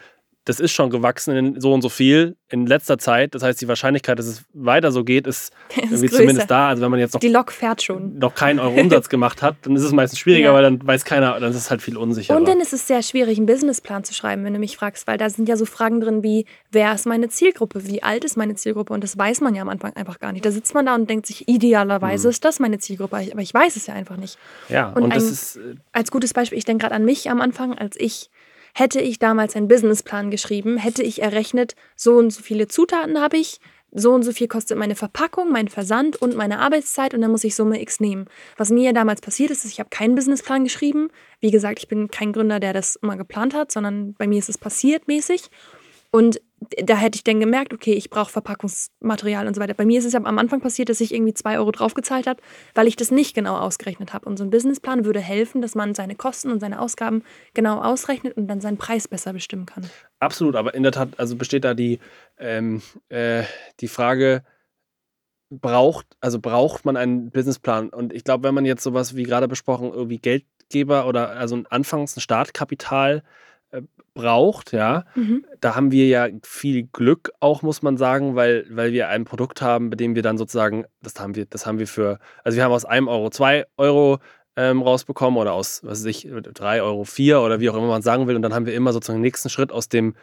das 0.46 0.60
ist 0.60 0.72
schon 0.72 0.90
gewachsen 0.90 1.36
in 1.36 1.62
so 1.62 1.74
und 1.74 1.82
so 1.82 1.90
viel 1.90 2.36
in 2.50 2.68
letzter 2.68 2.98
Zeit. 2.98 3.34
Das 3.34 3.44
heißt, 3.44 3.62
die 3.62 3.68
Wahrscheinlichkeit, 3.68 4.20
dass 4.20 4.26
es 4.26 4.44
weiter 4.54 4.92
so 4.92 5.04
geht, 5.04 5.26
ist, 5.26 5.54
ist 5.92 6.14
zumindest 6.14 6.52
da. 6.52 6.68
Also 6.68 6.84
wenn 6.84 6.92
man 6.92 7.00
jetzt 7.00 7.14
noch, 7.14 7.22
die 7.22 7.30
Lok 7.30 7.52
fährt 7.52 7.82
schon. 7.82 8.20
noch 8.20 8.36
keinen 8.36 8.60
Euro 8.60 8.80
Umsatz 8.80 9.08
gemacht 9.08 9.42
hat, 9.42 9.56
dann 9.62 9.76
ist 9.76 9.84
es 9.84 9.92
meistens 9.94 10.20
schwieriger, 10.20 10.50
ja. 10.50 10.54
weil 10.54 10.64
dann 10.64 10.86
weiß 10.86 11.06
keiner, 11.06 11.40
dann 11.40 11.50
ist 11.50 11.58
es 11.58 11.72
halt 11.72 11.82
viel 11.82 11.98
unsicherer. 11.98 12.38
Und 12.38 12.48
dann 12.48 12.60
ist 12.60 12.74
es 12.74 12.88
sehr 12.88 13.02
schwierig, 13.04 13.38
einen 13.38 13.46
Businessplan 13.46 14.04
zu 14.04 14.14
schreiben, 14.14 14.44
wenn 14.44 14.54
du 14.54 14.60
mich 14.60 14.76
fragst, 14.76 15.08
weil 15.08 15.18
da 15.18 15.30
sind 15.30 15.48
ja 15.48 15.56
so 15.56 15.66
Fragen 15.66 16.02
drin 16.02 16.24
wie, 16.24 16.46
wer 16.72 16.94
ist 16.94 17.06
meine 17.06 17.30
Zielgruppe, 17.30 17.88
wie 17.88 18.04
alt 18.04 18.26
ist 18.26 18.36
meine 18.36 18.56
Zielgruppe? 18.56 18.94
Und 18.94 19.04
das 19.04 19.18
weiß 19.18 19.42
man 19.42 19.56
ja 19.56 19.62
am 19.62 19.70
Anfang 19.70 19.94
einfach 19.94 20.20
gar 20.20 20.34
nicht. 20.34 20.46
Da 20.46 20.52
sitzt 20.52 20.74
man 20.74 20.86
da 20.86 20.96
und 20.96 21.10
denkt 21.10 21.26
sich, 21.26 21.48
idealerweise 21.48 22.28
mhm. 22.28 22.32
ist 22.32 22.44
das 22.44 22.60
meine 22.60 22.80
Zielgruppe, 22.80 23.16
aber 23.16 23.42
ich 23.42 23.54
weiß 23.54 23.78
es 23.78 23.88
ja 23.88 23.94
einfach 23.94 24.18
nicht. 24.18 24.38
Ja, 24.68 24.90
und, 24.90 25.04
und 25.04 25.16
das 25.16 25.24
ist... 25.24 25.56
Äh, 25.56 25.76
als 25.94 26.12
gutes 26.12 26.34
Beispiel, 26.34 26.58
ich 26.58 26.66
denke 26.66 26.82
gerade 26.82 26.96
an 26.96 27.06
mich 27.06 27.30
am 27.30 27.40
Anfang, 27.40 27.78
als 27.78 27.96
ich 27.98 28.30
Hätte 28.74 29.00
ich 29.00 29.20
damals 29.20 29.56
einen 29.56 29.68
Businessplan 29.68 30.32
geschrieben, 30.32 30.78
hätte 30.78 31.04
ich 31.04 31.22
errechnet, 31.22 31.76
so 31.96 32.16
und 32.16 32.32
so 32.32 32.42
viele 32.42 32.68
Zutaten 32.68 33.22
habe 33.22 33.38
ich, 33.38 33.60
so 33.96 34.12
und 34.12 34.24
so 34.24 34.32
viel 34.32 34.48
kostet 34.48 34.78
meine 34.78 34.96
Verpackung, 34.96 35.52
mein 35.52 35.68
Versand 35.68 36.16
und 36.16 36.36
meine 36.36 36.60
Arbeitszeit 36.60 37.14
und 37.14 37.22
dann 37.22 37.30
muss 37.30 37.44
ich 37.44 37.56
Summe 37.56 37.80
X 37.82 38.00
nehmen. 38.00 38.26
Was 38.58 38.72
mir 38.72 38.92
damals 38.94 39.22
passiert 39.22 39.52
ist, 39.52 39.66
ist, 39.66 39.72
ich 39.72 39.80
habe 39.80 39.90
keinen 39.90 40.16
Businessplan 40.16 40.64
geschrieben. 40.64 41.10
Wie 41.40 41.52
gesagt, 41.52 41.80
ich 41.80 41.88
bin 41.88 42.10
kein 42.10 42.34
Gründer, 42.34 42.60
der 42.60 42.74
das 42.74 42.96
immer 42.96 43.18
geplant 43.18 43.54
hat, 43.54 43.72
sondern 43.72 44.16
bei 44.16 44.26
mir 44.26 44.40
ist 44.40 44.50
es 44.50 44.58
passiert 44.58 45.08
mäßig. 45.08 45.52
Und 46.16 46.40
da 46.86 46.96
hätte 46.96 47.16
ich 47.16 47.24
dann 47.24 47.40
gemerkt, 47.40 47.74
okay, 47.74 47.94
ich 47.94 48.12
brauche 48.12 48.32
Verpackungsmaterial 48.32 49.48
und 49.48 49.56
so 49.56 49.62
weiter. 49.62 49.74
Bei 49.74 49.84
mir 49.84 49.98
ist 49.98 50.06
es 50.06 50.14
ja 50.14 50.24
am 50.24 50.38
Anfang 50.38 50.62
passiert, 50.62 50.90
dass 50.90 51.02
ich 51.02 51.12
irgendwie 51.12 51.34
zwei 51.34 51.58
Euro 51.58 51.72
draufgezahlt 51.72 52.28
habe, 52.28 52.40
weil 52.76 52.88
ich 52.88 52.96
das 52.96 53.10
nicht 53.10 53.34
genau 53.34 53.58
ausgerechnet 53.58 54.14
habe. 54.14 54.30
Und 54.30 54.38
so 54.38 54.44
ein 54.44 54.52
Businessplan 54.52 55.06
würde 55.06 55.20
helfen, 55.20 55.64
dass 55.64 55.74
man 55.74 55.96
seine 55.96 56.14
Kosten 56.14 56.52
und 56.52 56.60
seine 56.60 56.80
Ausgaben 56.80 57.24
genau 57.56 57.82
ausrechnet 57.82 58.38
und 58.38 58.48
dann 58.48 58.62
seinen 58.62 58.78
Preis 58.78 59.08
besser 59.08 59.34
bestimmen 59.34 59.66
kann. 59.66 59.90
Absolut, 60.20 60.56
aber 60.56 60.76
in 60.76 60.84
der 60.84 60.92
Tat, 60.92 61.10
also 61.18 61.36
besteht 61.36 61.64
da 61.64 61.74
die, 61.74 61.98
ähm, 62.38 62.84
äh, 63.10 63.44
die 63.80 63.88
Frage, 63.88 64.44
braucht, 65.50 66.06
also 66.22 66.40
braucht 66.40 66.86
man 66.86 66.96
einen 66.96 67.32
Businessplan? 67.32 67.90
Und 67.90 68.14
ich 68.14 68.24
glaube, 68.24 68.48
wenn 68.48 68.54
man 68.54 68.66
jetzt 68.66 68.84
sowas 68.84 69.16
wie 69.16 69.24
gerade 69.24 69.48
besprochen, 69.48 69.92
irgendwie 69.92 70.20
Geldgeber 70.20 71.08
oder 71.08 71.32
also 71.32 71.56
ein 71.56 71.66
Anfangs 71.66 72.16
ein 72.16 72.22
Startkapital 72.22 73.24
braucht, 74.14 74.72
ja. 74.74 75.06
Mhm. 75.16 75.46
Da 75.60 75.76
haben 75.76 75.92
wir 75.92 76.08
ja 76.08 76.28
viel 76.44 76.84
Glück 76.92 77.32
auch, 77.40 77.62
muss 77.62 77.82
man 77.82 77.98
sagen, 77.98 78.36
weil, 78.36 78.66
weil 78.70 78.92
wir 78.92 79.10
ein 79.10 79.26
Produkt 79.26 79.62
haben, 79.62 79.90
bei 79.90 79.96
dem 79.96 80.16
wir 80.16 80.22
dann 80.22 80.38
sozusagen, 80.38 80.86
das 81.02 81.20
haben 81.20 81.36
wir, 81.36 81.46
das 81.46 81.66
haben 81.66 81.80
wir 81.80 81.88
für, 81.88 82.20
also 82.44 82.56
wir 82.56 82.64
haben 82.64 82.72
aus 82.72 82.86
einem 82.86 83.08
Euro 83.08 83.30
zwei 83.30 83.66
Euro 83.78 84.20
ähm, 84.56 84.82
rausbekommen 84.82 85.40
oder 85.40 85.54
aus, 85.54 85.82
was 85.84 86.00
weiß 86.00 86.06
ich, 86.06 86.30
drei 86.54 86.82
Euro 86.82 87.04
vier 87.06 87.42
oder 87.42 87.60
wie 87.60 87.70
auch 87.70 87.76
immer 87.76 87.88
man 87.88 88.02
sagen 88.02 88.28
will. 88.28 88.36
Und 88.36 88.44
dann 88.44 88.54
haben 88.54 88.66
wir 88.66 88.76
immer 88.76 88.94
sozusagen 88.94 89.20
den 89.20 89.24
nächsten 89.24 89.50
Schritt 89.50 89.72
aus 89.72 89.90
dem 89.90 90.16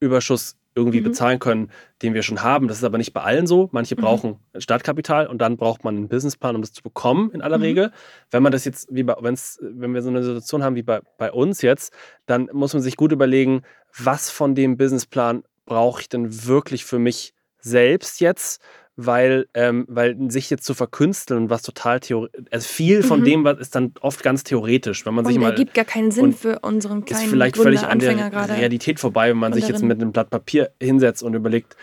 Überschuss 0.00 0.56
irgendwie 0.74 1.00
mhm. 1.00 1.04
bezahlen 1.04 1.38
können, 1.38 1.70
den 2.02 2.14
wir 2.14 2.22
schon 2.22 2.42
haben. 2.42 2.68
Das 2.68 2.78
ist 2.78 2.84
aber 2.84 2.98
nicht 2.98 3.12
bei 3.12 3.22
allen 3.22 3.46
so. 3.46 3.68
Manche 3.72 3.94
mhm. 3.96 4.00
brauchen 4.00 4.38
Startkapital 4.56 5.26
und 5.26 5.38
dann 5.38 5.56
braucht 5.56 5.84
man 5.84 5.96
einen 5.96 6.08
Businessplan, 6.08 6.56
um 6.56 6.62
das 6.62 6.72
zu 6.72 6.82
bekommen, 6.82 7.30
in 7.30 7.42
aller 7.42 7.58
mhm. 7.58 7.64
Regel. 7.64 7.92
Wenn 8.30 8.42
man 8.42 8.52
das 8.52 8.64
jetzt, 8.64 8.88
wie 8.90 9.04
bei, 9.04 9.14
wenn's, 9.20 9.58
wenn 9.62 9.94
wir 9.94 10.02
so 10.02 10.10
eine 10.10 10.22
Situation 10.22 10.62
haben 10.62 10.74
wie 10.74 10.82
bei, 10.82 11.00
bei 11.18 11.30
uns 11.30 11.62
jetzt, 11.62 11.92
dann 12.26 12.48
muss 12.52 12.72
man 12.72 12.82
sich 12.82 12.96
gut 12.96 13.12
überlegen, 13.12 13.62
was 13.96 14.30
von 14.30 14.54
dem 14.54 14.76
Businessplan 14.76 15.44
brauche 15.64 16.00
ich 16.00 16.08
denn 16.08 16.46
wirklich 16.46 16.84
für 16.84 16.98
mich 16.98 17.34
selbst 17.60 18.20
jetzt 18.20 18.60
weil, 18.96 19.48
ähm, 19.54 19.86
weil 19.88 20.16
sich 20.30 20.50
jetzt 20.50 20.64
zu 20.64 20.74
verkünsteln, 20.74 21.50
was 21.50 21.62
total 21.62 22.00
theoretisch, 22.00 22.44
also 22.50 22.68
viel 22.68 23.02
von 23.02 23.20
mhm. 23.20 23.24
dem 23.24 23.44
was 23.44 23.58
ist 23.58 23.74
dann 23.74 23.92
oft 24.00 24.22
ganz 24.22 24.44
theoretisch, 24.44 25.04
wenn 25.04 25.14
man 25.14 25.24
und 25.24 25.32
sich 25.32 25.40
mal. 25.40 25.50
ergibt 25.50 25.74
gar 25.74 25.84
keinen 25.84 26.12
Sinn 26.12 26.32
für 26.32 26.60
unseren 26.60 27.04
kleinen 27.04 27.24
Ist 27.24 27.30
vielleicht 27.30 27.56
völlig 27.56 27.82
an 27.82 27.98
der 27.98 28.48
Realität 28.48 29.00
vorbei, 29.00 29.30
wenn 29.30 29.36
man 29.36 29.52
sich 29.52 29.66
jetzt 29.68 29.82
mit 29.82 30.00
einem 30.00 30.12
Blatt 30.12 30.30
Papier 30.30 30.70
hinsetzt 30.80 31.22
und 31.22 31.34
überlegt, 31.34 31.76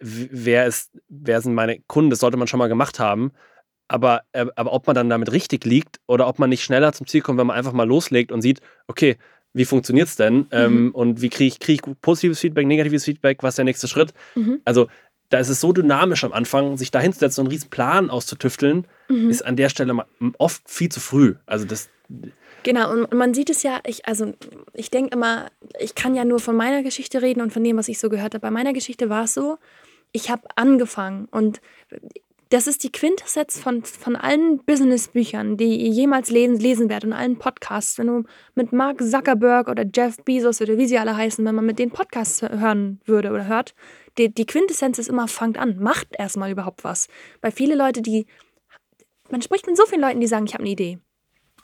wer 0.00 0.66
ist, 0.66 0.90
wer 1.08 1.40
sind 1.40 1.54
meine 1.54 1.78
Kunden, 1.86 2.10
das 2.10 2.20
sollte 2.20 2.36
man 2.36 2.48
schon 2.48 2.58
mal 2.58 2.68
gemacht 2.68 2.98
haben. 2.98 3.30
Aber, 3.86 4.22
äh, 4.32 4.46
aber 4.56 4.72
ob 4.72 4.86
man 4.86 4.94
dann 4.94 5.08
damit 5.08 5.32
richtig 5.32 5.64
liegt 5.64 6.00
oder 6.06 6.28
ob 6.28 6.38
man 6.38 6.50
nicht 6.50 6.62
schneller 6.62 6.92
zum 6.92 7.06
Ziel 7.06 7.22
kommt, 7.22 7.38
wenn 7.38 7.46
man 7.46 7.56
einfach 7.56 7.72
mal 7.72 7.88
loslegt 7.88 8.32
und 8.32 8.42
sieht, 8.42 8.60
okay, 8.86 9.16
wie 9.54 9.64
funktioniert 9.64 10.08
es 10.08 10.16
denn? 10.16 10.36
Mhm. 10.36 10.46
Ähm, 10.52 10.94
und 10.94 11.22
wie 11.22 11.30
kriege 11.30 11.48
ich, 11.48 11.58
krieg 11.58 11.80
ich 11.86 12.00
positives 12.00 12.40
Feedback, 12.40 12.66
negatives 12.66 13.04
Feedback, 13.04 13.42
was 13.42 13.52
ist 13.52 13.58
der 13.58 13.64
nächste 13.64 13.88
Schritt? 13.88 14.12
Mhm. 14.34 14.60
Also 14.64 14.88
da 15.30 15.38
ist 15.38 15.48
es 15.48 15.60
so 15.60 15.72
dynamisch 15.72 16.24
am 16.24 16.32
Anfang, 16.32 16.76
sich 16.76 16.90
da 16.90 17.00
hinzusetzen 17.00 17.42
und 17.42 17.46
einen 17.46 17.52
riesen 17.52 17.70
Plan 17.70 18.10
auszutüfteln, 18.10 18.86
mhm. 19.08 19.30
ist 19.30 19.42
an 19.42 19.56
der 19.56 19.68
Stelle 19.68 20.06
oft 20.38 20.62
viel 20.66 20.88
zu 20.88 21.00
früh. 21.00 21.34
Also 21.46 21.64
das. 21.64 21.88
Genau, 22.62 22.90
und 22.90 23.12
man 23.12 23.34
sieht 23.34 23.50
es 23.50 23.62
ja, 23.62 23.80
ich, 23.86 24.06
also 24.06 24.32
ich 24.72 24.90
denke 24.90 25.14
immer, 25.14 25.50
ich 25.78 25.94
kann 25.94 26.14
ja 26.14 26.24
nur 26.24 26.40
von 26.40 26.56
meiner 26.56 26.82
Geschichte 26.82 27.22
reden 27.22 27.40
und 27.40 27.52
von 27.52 27.62
dem, 27.62 27.76
was 27.76 27.88
ich 27.88 27.98
so 27.98 28.08
gehört 28.08 28.34
habe. 28.34 28.40
Bei 28.40 28.50
meiner 28.50 28.72
Geschichte 28.72 29.08
war 29.08 29.24
es 29.24 29.34
so, 29.34 29.58
ich 30.12 30.30
habe 30.30 30.42
angefangen 30.56 31.28
und 31.30 31.60
das 32.50 32.66
ist 32.66 32.82
die 32.82 32.90
Quintessenz 32.90 33.60
von, 33.60 33.84
von 33.84 34.16
allen 34.16 34.58
Businessbüchern, 34.64 35.58
die 35.58 35.76
ihr 35.76 35.90
jemals 35.90 36.30
lesen, 36.30 36.58
lesen 36.58 36.88
werdet 36.88 37.10
und 37.10 37.12
allen 37.12 37.38
Podcasts. 37.38 37.98
Wenn 37.98 38.06
du 38.06 38.24
mit 38.54 38.72
Mark 38.72 39.02
Zuckerberg 39.02 39.68
oder 39.68 39.84
Jeff 39.94 40.16
Bezos 40.24 40.62
oder 40.62 40.78
wie 40.78 40.86
sie 40.86 40.98
alle 40.98 41.14
heißen, 41.14 41.44
wenn 41.44 41.54
man 41.54 41.66
mit 41.66 41.78
den 41.78 41.90
Podcasts 41.90 42.40
hören 42.40 43.00
würde 43.04 43.32
oder 43.32 43.46
hört, 43.46 43.74
die, 44.18 44.32
die 44.32 44.46
Quintessenz 44.46 44.98
ist 44.98 45.08
immer, 45.08 45.28
fangt 45.28 45.58
an, 45.58 45.78
macht 45.78 46.08
erstmal 46.18 46.50
überhaupt 46.50 46.84
was. 46.84 47.08
Weil 47.40 47.52
viele 47.52 47.74
Leute, 47.74 48.02
die, 48.02 48.26
man 49.30 49.42
spricht 49.42 49.66
mit 49.66 49.76
so 49.76 49.86
vielen 49.86 50.00
Leuten, 50.00 50.20
die 50.20 50.26
sagen, 50.26 50.46
ich 50.46 50.54
habe 50.54 50.64
eine 50.64 50.72
Idee. 50.72 50.98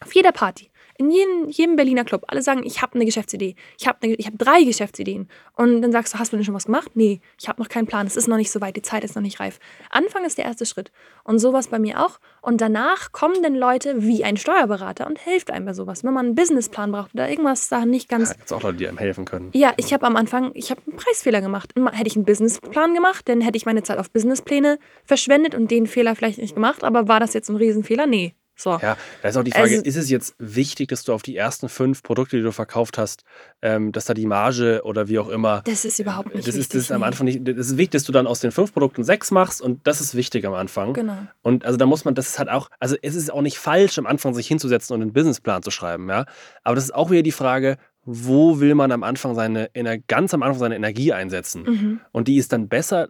Auf 0.01 0.15
jeder 0.15 0.33
Party. 0.33 0.71
In 0.97 1.11
jedem, 1.11 1.49
jedem 1.49 1.77
Berliner 1.77 2.05
Club. 2.05 2.25
Alle 2.29 2.43
sagen, 2.43 2.63
ich 2.65 2.83
habe 2.83 2.95
eine 2.95 3.05
Geschäftsidee. 3.05 3.57
Ich 3.79 3.87
habe 3.89 4.09
hab 4.13 4.39
drei 4.39 4.63
Geschäftsideen. 4.63 5.29
Und 5.57 5.83
dann 5.83 5.93
sagst 5.93 6.15
du, 6.15 6.19
hast 6.19 6.33
du 6.33 6.37
denn 6.37 6.45
schon 6.45 6.55
was 6.55 6.67
gemacht? 6.67 6.93
Nee, 6.95 7.21
ich 7.41 7.49
habe 7.49 7.61
noch 7.61 7.69
keinen 7.69 7.87
Plan. 7.87 8.07
Es 8.07 8.17
ist 8.17 8.29
noch 8.29 8.37
nicht 8.37 8.51
so 8.51 8.61
weit. 8.61 8.77
Die 8.77 8.83
Zeit 8.83 9.05
ist 9.05 9.15
noch 9.17 9.23
nicht 9.23 9.41
reif. 9.41 9.59
Anfang 9.91 10.25
ist 10.25 10.39
der 10.39 10.45
erste 10.45 10.67
Schritt. 10.67 10.93
Und 11.25 11.39
sowas 11.39 11.69
bei 11.69 11.79
mir 11.79 12.05
auch. 12.05 12.21
Und 12.43 12.61
danach 12.61 13.13
kommen 13.13 13.43
dann 13.43 13.55
Leute 13.55 14.03
wie 14.03 14.25
ein 14.25 14.37
Steuerberater 14.37 15.07
und 15.07 15.19
hilft 15.19 15.51
einem 15.51 15.67
bei 15.67 15.73
sowas. 15.73 16.05
Wenn 16.05 16.15
man 16.15 16.27
einen 16.27 16.35
Businessplan 16.35 16.93
braucht 16.93 17.15
oder 17.15 17.29
irgendwas 17.29 17.69
da 17.69 17.87
nicht 17.87 18.09
ganz. 18.09 18.31
Ja, 18.31 18.37
gibt 18.37 18.53
auch 18.53 18.63
Leute, 18.63 18.79
die 18.79 18.89
einem 18.89 18.99
helfen 18.99 19.25
können. 19.25 19.51
Ja, 19.53 19.73
ich 19.77 19.93
habe 19.93 20.07
am 20.07 20.17
Anfang, 20.17 20.53
ich 20.55 20.71
habe 20.71 20.81
einen 20.87 20.97
Preisfehler 20.97 21.41
gemacht. 21.41 21.73
Hätte 21.77 22.07
ich 22.07 22.17
einen 22.17 22.25
Businessplan 22.25 22.95
gemacht, 22.95 23.29
dann 23.29 23.41
hätte 23.41 23.57
ich 23.57 23.67
meine 23.67 23.83
Zeit 23.83 23.99
auf 23.99 24.11
Businesspläne 24.11 24.79
verschwendet 25.05 25.55
und 25.55 25.71
den 25.71 25.87
Fehler 25.87 26.15
vielleicht 26.15 26.39
nicht 26.39 26.55
gemacht. 26.55 26.85
Aber 26.85 27.09
war 27.09 27.21
das 27.21 27.35
jetzt 27.35 27.49
ein 27.49 27.57
Riesenfehler? 27.57 28.07
Nee. 28.07 28.35
So. 28.57 28.79
Ja, 28.81 28.97
da 29.23 29.29
ist 29.29 29.37
auch 29.37 29.43
die 29.43 29.51
Frage, 29.51 29.71
also, 29.71 29.83
ist 29.83 29.97
es 29.97 30.11
jetzt 30.11 30.35
wichtig, 30.39 30.89
dass 30.89 31.03
du 31.03 31.13
auf 31.13 31.23
die 31.23 31.37
ersten 31.37 31.69
fünf 31.69 32.03
Produkte, 32.03 32.37
die 32.37 32.43
du 32.43 32.53
verkauft 32.53 32.99
hast, 32.99 33.25
ähm, 33.63 33.91
dass 33.91 34.05
da 34.05 34.15
die 34.15 34.27
Marge 34.27 34.83
oder 34.85 35.09
wie 35.09 35.19
auch 35.19 35.29
immer. 35.29 35.63
Das 35.65 35.85
ist 35.85 35.99
überhaupt 35.99 36.35
nicht 36.35 36.47
das 36.47 36.55
wichtig. 36.55 36.61
Ist, 36.61 36.75
das 36.75 36.83
ist 36.83 36.93
am 36.93 37.03
Anfang 37.03 37.25
nicht. 37.25 37.41
Das 37.43 37.67
ist 37.67 37.77
wichtig, 37.77 37.93
dass 37.93 38.05
du 38.05 38.13
dann 38.13 38.27
aus 38.27 38.41
den 38.41 38.53
fünf 38.53 38.73
Produkten 38.73 39.03
sechs 39.03 39.31
machst 39.31 39.61
und 39.61 39.87
das 39.87 40.01
ist 40.01 40.15
wichtig 40.15 40.47
am 40.47 40.55
Anfang. 40.55 40.93
Genau. 40.93 41.19
Und 41.43 41.65
also 41.65 41.77
da 41.77 41.87
muss 41.87 42.05
man, 42.05 42.15
das 42.15 42.29
ist 42.29 42.39
halt 42.39 42.49
auch, 42.49 42.71
also 42.79 42.97
es 43.03 43.15
ist 43.15 43.33
auch 43.33 43.43
nicht 43.43 43.59
falsch, 43.59 43.99
am 43.99 44.07
Anfang 44.07 44.35
sich 44.35 44.47
hinzusetzen 44.47 44.95
und 44.95 45.03
einen 45.03 45.13
Businessplan 45.13 45.63
zu 45.63 45.71
schreiben, 45.71 46.09
ja. 46.09 46.27
Aber 46.63 46.77
das 46.77 46.85
ist 46.85 46.95
auch 46.95 47.11
wieder 47.11 47.23
die 47.23 47.33
Frage, 47.33 47.77
wo 48.05 48.61
will 48.61 48.75
man 48.75 48.93
am 48.93 49.03
Anfang 49.03 49.35
seine, 49.35 49.71
ganz 50.07 50.35
am 50.35 50.43
Anfang 50.43 50.59
seine 50.59 50.77
Energie 50.77 51.13
einsetzen? 51.13 51.63
Mhm. 51.63 52.01
Und 52.13 52.29
die 52.29 52.37
ist 52.37 52.53
dann 52.53 52.69
besser, 52.69 53.09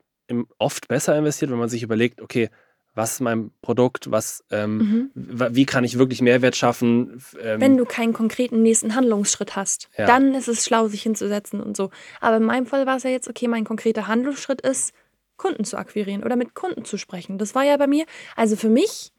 oft 0.58 0.88
besser 0.88 1.16
investiert, 1.18 1.50
wenn 1.50 1.58
man 1.58 1.68
sich 1.68 1.82
überlegt, 1.82 2.22
okay, 2.22 2.48
was 2.94 3.14
ist 3.14 3.20
mein 3.20 3.50
Produkt, 3.60 4.10
was, 4.10 4.44
ähm, 4.50 5.10
mhm. 5.14 5.40
wie 5.50 5.66
kann 5.66 5.84
ich 5.84 5.98
wirklich 5.98 6.22
Mehrwert 6.22 6.56
schaffen. 6.56 7.20
Ähm, 7.40 7.60
Wenn 7.60 7.76
du 7.76 7.84
keinen 7.84 8.12
konkreten 8.12 8.62
nächsten 8.62 8.94
Handlungsschritt 8.94 9.56
hast, 9.56 9.88
ja. 9.98 10.06
dann 10.06 10.34
ist 10.34 10.48
es 10.48 10.64
schlau, 10.64 10.86
sich 10.88 11.02
hinzusetzen 11.02 11.60
und 11.60 11.76
so. 11.76 11.90
Aber 12.20 12.36
in 12.36 12.44
meinem 12.44 12.66
Fall 12.66 12.86
war 12.86 12.96
es 12.96 13.02
ja 13.02 13.10
jetzt, 13.10 13.28
okay, 13.28 13.48
mein 13.48 13.64
konkreter 13.64 14.06
Handlungsschritt 14.06 14.60
ist, 14.60 14.94
Kunden 15.36 15.64
zu 15.64 15.76
akquirieren 15.76 16.22
oder 16.22 16.36
mit 16.36 16.54
Kunden 16.54 16.84
zu 16.84 16.96
sprechen. 16.96 17.38
Das 17.38 17.54
war 17.54 17.64
ja 17.64 17.76
bei 17.76 17.88
mir, 17.88 18.06
also 18.36 18.54
für 18.54 18.68
mich, 18.68 19.12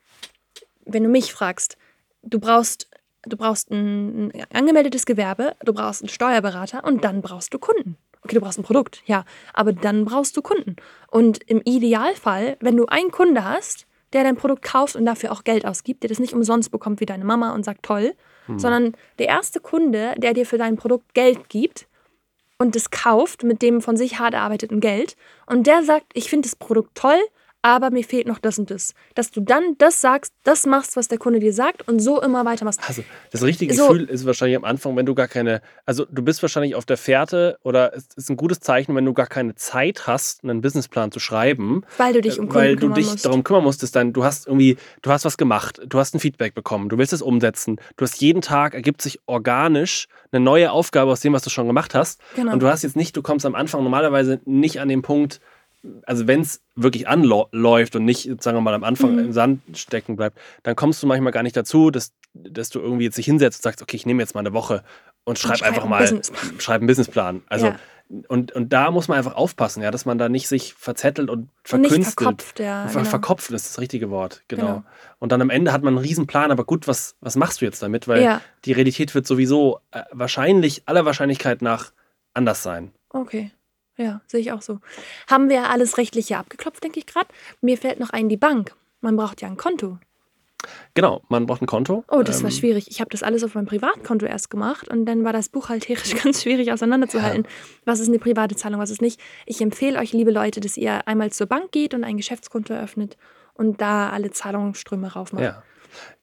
wenn 0.86 1.04
du 1.04 1.10
mich 1.10 1.34
fragst, 1.34 1.78
du 2.24 2.40
brauchst, 2.40 2.90
du 3.24 3.36
brauchst 3.36 3.72
ein, 3.72 4.32
ein 4.32 4.44
angemeldetes 4.54 5.06
Gewerbe, 5.06 5.56
du 5.66 5.74
brauchst 5.74 6.02
einen 6.02 6.10
Steuerberater 6.10 6.86
und 6.86 7.04
dann 7.04 7.22
brauchst 7.22 7.54
du 7.54 7.60
Kunden 7.60 7.98
okay, 8.26 8.36
du 8.36 8.42
brauchst 8.42 8.60
ein 8.60 8.64
Produkt, 8.64 9.02
ja, 9.06 9.24
aber 9.54 9.72
dann 9.72 10.06
brauchst 10.06 10.36
du 10.36 10.42
Kunden. 10.42 10.76
Und 11.10 11.42
im 11.44 11.62
Idealfall, 11.64 12.58
wenn 12.60 12.76
du 12.76 12.88
einen 12.88 13.12
Kunde 13.12 13.46
hast, 13.46 13.88
der 14.14 14.24
dein 14.24 14.36
Produkt 14.36 14.64
kauft 14.64 14.96
und 14.96 15.06
dafür 15.06 15.32
auch 15.32 15.44
Geld 15.44 15.66
ausgibt, 15.66 16.04
der 16.04 16.10
das 16.10 16.20
nicht 16.20 16.34
umsonst 16.34 16.72
bekommt 16.72 17.00
wie 17.00 17.06
deine 17.06 17.26
Mama 17.26 17.54
und 17.54 17.64
sagt 17.64 17.84
toll, 17.84 18.14
hm. 18.48 18.60
sondern 18.60 18.94
der 19.20 19.28
erste 19.28 19.60
Kunde, 19.60 20.16
der 20.18 20.34
dir 20.34 20.46
für 20.46 20.58
dein 20.58 20.76
Produkt 20.78 21.14
Geld 21.14 21.50
gibt 21.50 21.88
und 22.58 22.76
das 22.76 22.92
kauft 22.92 23.44
mit 23.44 23.62
dem 23.62 23.82
von 23.82 23.98
sich 23.98 24.20
hart 24.20 24.34
erarbeiteten 24.34 24.80
Geld 24.80 25.16
und 25.46 25.68
der 25.68 25.84
sagt, 25.84 26.06
ich 26.14 26.30
finde 26.30 26.48
das 26.48 26.56
Produkt 26.56 26.96
toll, 26.96 27.20
aber 27.66 27.90
mir 27.90 28.04
fehlt 28.04 28.28
noch 28.28 28.38
das 28.38 28.60
und 28.60 28.70
das. 28.70 28.94
Dass 29.16 29.32
du 29.32 29.42
dann 29.42 29.74
das 29.80 30.00
sagst, 30.00 30.36
das 30.44 30.68
machst, 30.68 30.96
was 30.96 31.08
der 31.08 31.18
Kunde 31.18 31.40
dir 31.40 31.52
sagt 31.52 31.88
und 31.88 31.98
so 32.00 32.22
immer 32.22 32.46
weitermachst. 32.46 32.80
Also 32.88 33.04
das 33.32 33.42
richtige 33.42 33.74
So. 33.74 33.88
Gefühl 33.88 34.04
ist 34.04 34.24
wahrscheinlich 34.28 34.56
am 34.56 34.64
Anfang, 34.64 34.96
wenn 34.96 35.08
du 35.08 35.16
gar 35.16 35.28
keine, 35.28 35.64
also 35.84 36.06
du 36.06 36.22
bist 36.22 36.44
wahrscheinlich 36.44 36.76
auf 36.76 36.86
der 36.86 36.98
Fährte 36.98 37.58
oder 37.64 37.92
es 37.96 38.06
ist 38.18 38.30
ein 38.30 38.38
gutes 38.38 38.60
Zeichen, 38.60 38.96
wenn 38.96 39.04
du 39.04 39.14
gar 39.14 39.26
keine 39.26 39.56
Zeit 39.56 40.06
hast, 40.06 40.44
einen 40.44 40.62
Businessplan 40.62 41.12
zu 41.12 41.20
schreiben, 41.20 41.82
Weil 41.98 42.14
du 42.14 42.22
dich 42.22 42.38
um 42.40 42.50
Kunden 42.50 42.56
weil 42.56 42.76
du 42.76 42.90
dich 42.90 43.10
musst. 43.10 43.26
darum 43.26 43.44
kümmern 43.44 43.64
musstest, 43.64 43.96
dann 43.96 44.14
du 44.14 44.24
hast 44.24 44.46
irgendwie, 44.46 44.78
du 45.02 45.10
hast 45.10 45.26
was 45.26 45.36
gemacht, 45.36 45.82
du 45.88 45.98
hast 45.98 46.14
ein 46.14 46.20
Feedback 46.20 46.54
bekommen, 46.54 46.88
du 46.88 47.00
willst 47.00 47.14
es 47.14 47.24
umsetzen, 47.24 47.78
du 47.98 48.04
hast 48.06 48.22
jeden 48.22 48.42
Tag 48.44 48.76
ergibt 48.76 49.02
sich 49.02 49.22
organisch 49.26 50.08
eine 50.32 50.44
neue 50.44 50.72
Aufgabe 50.72 51.10
aus 51.12 51.22
dem, 51.22 51.34
was 51.34 51.42
du 51.42 51.50
schon 51.50 51.66
gemacht 51.66 51.96
hast. 51.96 52.22
Genau. 52.36 52.54
Und 52.54 52.60
du 52.60 52.68
hast 52.68 52.84
jetzt 52.84 52.96
nicht, 52.96 53.18
du 53.18 53.24
kommst 53.24 53.44
am 53.44 53.56
Anfang 53.56 53.82
normalerweise 53.82 54.40
nicht 54.46 54.80
an 54.80 54.88
den 54.88 55.02
Punkt, 55.02 55.40
also 56.06 56.28
wenn 56.28 56.42
es 56.42 56.62
wirklich 56.76 57.08
anläuft 57.08 57.96
und 57.96 58.06
nicht, 58.06 58.24
sagen 58.42 58.58
wir 58.58 58.62
mal, 58.62 58.74
am 58.74 58.84
Anfang 58.84 59.14
Mhm. 59.14 59.20
im 59.20 59.34
Sand 59.34 59.62
stecken 59.78 60.16
bleibt, 60.16 60.38
dann 60.64 60.76
kommst 60.76 61.02
du 61.04 61.08
manchmal 61.08 61.32
gar 61.32 61.44
nicht 61.44 61.56
dazu, 61.56 61.92
dass, 61.92 62.14
dass 62.34 62.70
du 62.70 62.80
irgendwie 62.80 63.06
jetzt 63.06 63.18
dich 63.18 63.26
hinsetzt 63.26 63.60
und 63.60 63.64
sagst, 63.64 63.82
okay, 63.82 63.96
ich 63.96 64.06
nehme 64.06 64.22
jetzt 64.22 64.34
mal 64.36 64.42
eine 64.42 64.54
Woche 64.54 64.84
und 65.24 65.40
schreib 65.40 65.58
schreib 65.58 65.70
einfach 65.70 65.86
mal, 65.88 66.02
Businessplan. 66.02 66.60
schreib 66.60 66.78
einen 66.82 66.88
Businessplan. 66.88 67.42
Also 67.50 67.68
Ja. 67.68 67.76
und, 68.28 68.52
und 68.52 68.74
da 68.74 68.92
muss 68.92 69.08
man 69.08 69.18
einfach 69.18 69.36
aufpassen, 69.36 69.82
ja, 69.84 69.90
dass 69.92 70.06
man 70.06 70.18
da 70.18 70.28
nicht 70.30 70.48
sich 70.48 70.74
verzettelt 70.74 71.30
und 71.30 71.50
Und 71.72 71.82
nicht 71.82 71.90
verkünstelt. 71.92 72.14
verkopft, 72.42 72.60
ja. 72.60 72.88
Ver 72.88 73.00
Genau. 73.02 73.10
Verkopft 73.10 73.52
ist 73.52 73.66
das 73.68 73.80
richtige 73.80 74.10
Wort, 74.10 74.44
genau. 74.48 74.66
Genau. 74.68 74.84
Und 75.20 75.32
dann 75.32 75.42
am 75.42 75.50
Ende 75.50 75.72
hat 75.72 75.82
man 75.84 75.96
einen 75.96 76.04
riesen 76.06 76.28
Plan, 76.28 76.52
aber 76.52 76.64
gut, 76.66 76.88
was, 76.88 77.16
was 77.22 77.36
machst 77.36 77.62
du 77.62 77.66
jetzt 77.66 77.82
damit? 77.82 78.08
Weil 78.08 78.22
Ja. 78.22 78.42
die 78.66 78.74
Realität 78.74 79.16
wird 79.16 79.26
sowieso 79.28 79.80
äh, 79.92 80.02
wahrscheinlich, 80.12 80.84
aller 80.88 81.06
Wahrscheinlichkeit 81.06 81.62
nach, 81.62 81.92
anders 82.34 82.62
sein. 82.64 82.92
Okay. 83.10 83.52
Ja, 83.98 84.22
sehe 84.28 84.42
ich 84.42 84.52
auch 84.52 84.62
so. 84.62 84.80
Haben 85.30 85.50
wir 85.50 85.70
alles 85.70 85.98
Rechtliche 85.98 86.38
abgeklopft, 86.38 86.84
denke 86.84 87.00
ich 87.00 87.06
gerade. 87.06 87.28
Mir 87.62 87.78
fällt 87.78 88.00
noch 88.00 88.10
ein, 88.10 88.30
die 88.30 88.38
Bank. 88.38 88.76
Man 89.02 89.16
braucht 89.16 89.42
ja 89.42 89.48
ein 89.48 89.58
Konto. 89.58 89.98
Genau, 90.96 91.22
man 91.30 91.46
braucht 91.46 91.62
ein 91.62 91.68
Konto. 91.68 92.04
Oh, 92.10 92.24
das 92.24 92.42
war 92.42 92.50
Ähm, 92.50 92.56
schwierig. 92.56 92.88
Ich 92.90 93.00
habe 93.00 93.10
das 93.12 93.22
alles 93.24 93.44
auf 93.44 93.54
meinem 93.56 93.68
Privatkonto 93.68 94.26
erst 94.26 94.50
gemacht 94.50 94.88
und 94.90 95.06
dann 95.06 95.24
war 95.24 95.32
das 95.34 95.50
buchhalterisch 95.50 96.16
ganz 96.24 96.42
schwierig 96.44 96.72
auseinanderzuhalten. 96.72 97.48
Was 97.86 98.00
ist 98.00 98.08
eine 98.08 98.20
private 98.20 98.56
Zahlung, 98.56 98.80
was 98.82 98.90
ist 98.90 99.02
nicht. 99.02 99.20
Ich 99.46 99.62
empfehle 99.62 100.00
euch, 100.00 100.12
liebe 100.14 100.32
Leute, 100.32 100.62
dass 100.62 100.76
ihr 100.78 101.08
einmal 101.08 101.32
zur 101.32 101.48
Bank 101.48 101.72
geht 101.72 101.94
und 101.94 102.04
ein 102.04 102.18
Geschäftskonto 102.18 102.74
eröffnet 102.74 103.18
und 103.54 103.80
da 103.80 104.10
alle 104.10 104.32
Zahlungsströme 104.32 105.14
raufmacht. 105.14 105.44
Ja. 105.44 105.64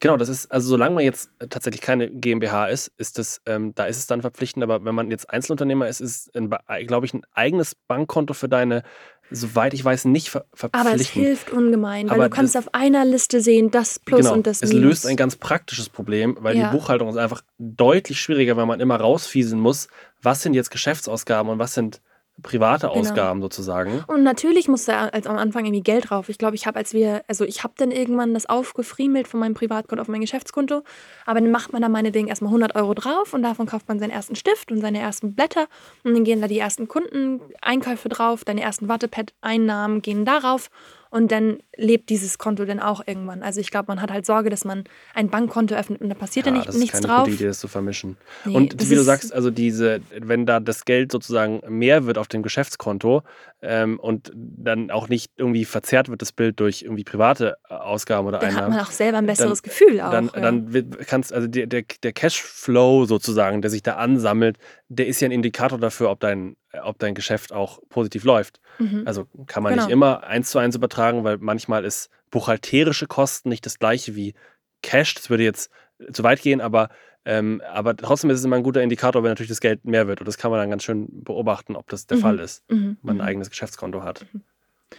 Genau, 0.01 0.17
das 0.17 0.29
ist, 0.29 0.51
also 0.51 0.69
solange 0.69 0.95
man 0.97 1.05
jetzt 1.05 1.31
tatsächlich 1.51 1.81
keine 1.81 2.11
GmbH 2.11 2.67
ist, 2.67 2.93
ist 2.99 3.19
das, 3.19 3.41
ähm, 3.47 3.75
da 3.75 3.85
ist 3.85 3.99
es 3.99 4.07
dann 4.07 4.21
verpflichtend, 4.21 4.63
aber 4.65 4.85
wenn 4.85 4.95
man 4.95 5.11
jetzt 5.11 5.31
Einzelunternehmer 5.31 5.89
ist, 5.89 6.01
ist 6.01 6.31
es, 6.35 6.87
glaube 6.87 7.07
ich, 7.07 7.15
ein 7.15 7.23
eigenes 7.33 7.75
Bankkonto 7.75 8.35
für 8.35 8.49
deine, 8.49 8.83
soweit 9.31 9.73
ich 9.75 9.85
weiß, 9.85 10.05
nicht 10.07 10.29
ver 10.31 10.45
Aber 10.51 10.51
es 10.51 10.61
verpflichtend. 10.81 11.25
hilft 11.25 11.51
ungemein, 11.51 12.09
weil 12.11 12.17
Aber 12.17 12.29
du 12.29 12.35
kannst 12.37 12.55
das- 12.55 12.67
auf 12.67 12.75
einer 12.75 13.05
Liste 13.05 13.41
sehen, 13.41 13.71
das 13.71 13.99
Plus 13.99 14.21
genau, 14.23 14.35
und 14.35 14.47
das 14.47 14.61
es 14.63 14.71
Minus. 14.73 14.85
löst 14.85 15.07
ein 15.07 15.17
ganz 15.17 15.37
praktisches 15.37 15.89
Problem, 15.89 16.37
weil 16.41 16.57
Ja. 16.57 16.69
die 16.71 16.77
Buchhaltung 16.77 17.09
ist 17.09 17.17
einfach 17.17 17.43
deutlich 17.59 18.21
schwieriger, 18.21 18.57
weil 18.57 18.67
man 18.67 18.81
immer 18.81 18.97
rausfieseln 18.97 19.61
muss, 19.61 19.89
was 20.21 20.43
sind 20.43 20.55
jetzt 20.55 20.71
Geschäftsausgaben 20.71 21.51
und 21.53 21.59
was 21.59 21.75
sind 21.75 22.03
private 22.43 22.89
Genau. 22.89 22.99
Ausgaben 23.01 23.43
sozusagen. 23.43 24.05
Und 24.07 24.23
natürlich 24.23 24.69
musste 24.69 24.97
als 24.97 25.27
am 25.27 25.37
Anfang 25.37 25.65
irgendwie 25.65 25.83
Geld 25.83 26.11
drauf. 26.11 26.29
Ich 26.29 26.39
glaube, 26.39 26.57
ich 26.57 26.67
habe, 26.67 26.79
als 26.79 26.93
wir, 26.93 27.23
also 27.29 27.45
ich 27.45 27.63
habe 27.63 27.75
dann 27.77 27.91
irgendwann 27.91 28.35
das 28.35 28.47
aufgefriemelt 28.47 29.29
von 29.29 29.39
meinem 29.41 29.55
Privatkonto 29.55 30.01
auf 30.01 30.09
mein 30.09 30.21
Geschäftskonto. 30.23 30.83
Aber 31.27 31.41
dann 31.41 31.51
macht 31.51 31.73
man 31.73 31.83
da 31.83 31.89
meinetwegen 31.89 32.29
erstmal 32.29 32.49
100 32.49 32.75
Euro 32.75 32.95
drauf 32.95 33.35
und 33.35 33.43
davon 33.43 33.67
kauft 33.67 33.89
man 33.89 33.99
seinen 33.99 34.11
ersten 34.11 34.35
Stift 34.35 34.73
und 34.73 34.81
seine 34.81 34.99
ersten 35.01 35.35
Blätter. 35.35 35.67
Und 36.05 36.15
dann 36.15 36.25
gehen 36.25 36.41
da 36.41 36.49
die 36.49 36.59
ersten 36.59 36.89
Kundeneinkäufe 36.89 38.09
drauf, 38.09 38.45
deine 38.45 38.63
ersten 38.63 38.89
Wattepad-Einnahmen 38.89 40.03
gehen 40.03 40.25
darauf. 40.25 40.71
Und 41.13 41.31
dann 41.31 41.59
lebt 41.77 42.09
dieses 42.09 42.39
Konto 42.39 42.65
dann 42.65 42.81
auch 42.81 43.07
irgendwann. 43.07 43.43
Also 43.43 43.61
ich 43.61 43.71
glaube, 43.71 43.85
man 43.89 44.01
hat 44.01 44.11
halt 44.11 44.25
Sorge, 44.25 44.49
dass 44.49 44.65
man 44.65 44.85
ein 45.13 45.29
Bankkonto 45.29 45.75
öffnet 45.75 46.01
und 46.01 46.09
da 46.09 46.15
passiert 46.15 46.47
ja, 46.47 46.53
nicht, 46.53 46.67
das 46.67 46.75
ist 46.75 46.81
nichts 46.81 47.03
keine 47.03 47.07
drauf. 47.07 47.25
gute 47.25 47.37
Idee, 47.37 47.49
das 47.49 47.61
zu 47.61 47.69
vermischen. 47.69 48.17
Nee, 48.47 48.57
und 48.57 48.89
wie 48.89 48.95
du 48.95 49.03
sagst, 49.03 49.31
also 49.31 49.51
diese, 49.51 50.01
wenn 50.19 50.47
da 50.47 50.59
das 50.59 50.87
Geld 50.87 51.13
sozusagen 51.13 51.61
mehr 51.69 52.07
wird 52.07 52.17
auf 52.17 52.29
dem 52.29 52.43
Geschäftskonto 52.43 53.25
ähm, 53.61 54.01
und 54.01 54.33
dann 54.35 54.91
auch 54.91 55.11
nicht 55.11 55.31
irgendwie 55.37 55.67
verzerrt 55.67 56.09
wird, 56.09 56.23
das 56.23 56.33
Bild 56.33 56.59
durch 56.61 56.81
irgendwie 56.81 57.05
private 57.05 57.59
äh, 57.69 57.75
Ausgaben 57.75 58.27
oder 58.27 58.39
Dann 58.39 58.49
hat 58.49 58.57
Einnahmen. 58.57 58.77
man 58.77 58.87
auch 58.87 58.91
selber 58.91 59.19
ein 59.19 59.27
besseres 59.27 59.63
Gefühl 59.63 60.01
auch. 60.01 60.13
dann, 60.13 60.31
ja. 60.35 60.41
dann 60.41 60.91
kannst 61.07 61.31
also 61.35 61.47
der, 61.47 61.67
der, 61.67 61.83
der 62.03 62.13
Cashflow 62.15 63.05
sozusagen, 63.05 63.61
der 63.61 63.71
sich 63.71 63.83
da 63.83 63.97
ansammelt, 63.97 64.57
der 64.95 65.07
ist 65.07 65.21
ja 65.21 65.29
ein 65.29 65.33
Indikator 65.33 65.79
dafür, 65.79 66.11
ob 66.11 66.21
dein, 66.21 66.57
ob 66.83 66.99
dein 66.99 67.15
Geschäft 67.15 67.53
auch 67.53 67.81
positiv 67.89 68.25
läuft. 68.25 68.61
Mhm. 68.79 69.03
Also 69.07 69.27
kann 69.47 69.63
man 69.63 69.73
Genau. 69.73 69.85
nicht 69.87 69.93
immer 69.93 70.25
eins 70.25 70.51
zu 70.51 70.59
eins 70.59 70.77
übertragen, 70.77 71.25
weil 71.25 71.39
manchmal 71.39 71.85
ist 71.85 72.11
buchhalterische 72.31 73.07
Kosten 73.07 73.49
nicht 73.49 73.65
das 73.65 73.79
gleiche 73.79 74.15
wie 74.17 74.35
Cash. 74.83 75.15
Das 75.15 75.31
würde 75.31 75.45
jetzt 75.45 75.71
zu 76.13 76.23
weit 76.23 76.43
gehen, 76.43 76.61
aber, 76.61 76.89
ähm, 77.25 77.63
aber 77.71 77.97
trotzdem 77.97 78.31
ist 78.31 78.39
es 78.41 78.45
immer 78.45 78.57
ein 78.57 78.63
guter 78.65 78.83
Indikator, 78.83 79.23
wenn 79.23 79.31
natürlich 79.31 79.49
das 79.49 79.61
Geld 79.61 79.85
mehr 79.85 80.09
wird. 80.09 80.21
Und 80.21 80.27
das 80.27 80.37
kann 80.39 80.51
man 80.51 80.61
dann 80.61 80.71
ganz 80.71 80.83
schön 80.83 81.09
beobachten, 81.25 81.77
ob 81.77 81.89
das 81.89 82.07
der 82.07 82.19
Mhm. 82.19 82.23
Fall 82.23 82.39
ist, 82.41 82.63
Mhm. 82.71 82.75
wenn 82.75 82.97
man 83.03 83.15
Mhm. 83.17 83.21
ein 83.23 83.27
eigenes 83.29 83.51
Geschäftskonto 83.51 84.03
hat. 84.03 84.27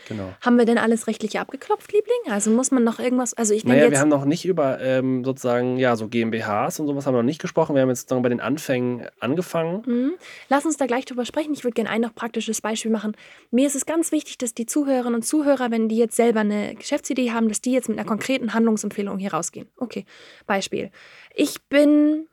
Genau. 0.07 0.33
Haben 0.41 0.57
wir 0.57 0.65
denn 0.65 0.77
alles 0.77 1.07
rechtlich 1.07 1.39
abgeklopft, 1.39 1.91
Liebling? 1.91 2.31
Also 2.31 2.51
muss 2.51 2.71
man 2.71 2.83
noch 2.83 2.99
irgendwas, 2.99 3.33
also 3.33 3.53
ich 3.53 3.63
denke 3.63 3.75
Naja, 3.75 3.85
jetzt, 3.85 3.93
wir 3.93 3.99
haben 3.99 4.09
noch 4.09 4.25
nicht 4.25 4.45
über 4.45 4.79
ähm, 4.81 5.23
sozusagen, 5.23 5.77
ja, 5.77 5.95
so 5.95 6.07
GmbHs 6.07 6.79
und 6.79 6.87
sowas 6.87 7.05
haben 7.05 7.13
wir 7.13 7.19
noch 7.19 7.25
nicht 7.25 7.41
gesprochen. 7.41 7.75
Wir 7.75 7.81
haben 7.81 7.89
jetzt 7.89 8.01
sozusagen 8.01 8.23
bei 8.23 8.29
den 8.29 8.41
Anfängen 8.41 9.07
angefangen. 9.19 9.83
Mhm. 9.85 10.13
Lass 10.49 10.65
uns 10.65 10.77
da 10.77 10.85
gleich 10.85 11.05
drüber 11.05 11.25
sprechen. 11.25 11.53
Ich 11.53 11.63
würde 11.63 11.75
gerne 11.75 11.89
ein 11.89 12.01
noch 12.01 12.15
praktisches 12.15 12.61
Beispiel 12.61 12.91
machen. 12.91 13.15
Mir 13.51 13.67
ist 13.67 13.75
es 13.75 13.85
ganz 13.85 14.11
wichtig, 14.11 14.37
dass 14.37 14.53
die 14.53 14.65
Zuhörerinnen 14.65 15.15
und 15.15 15.23
Zuhörer, 15.23 15.71
wenn 15.71 15.89
die 15.89 15.97
jetzt 15.97 16.15
selber 16.15 16.41
eine 16.41 16.75
Geschäftsidee 16.75 17.31
haben, 17.31 17.49
dass 17.49 17.61
die 17.61 17.71
jetzt 17.71 17.89
mit 17.89 17.97
einer 17.97 18.07
konkreten 18.07 18.53
Handlungsempfehlung 18.53 19.17
hier 19.17 19.33
rausgehen. 19.33 19.67
Okay, 19.77 20.05
Beispiel. 20.45 20.91
Ich 21.33 21.61
bin 21.63 22.27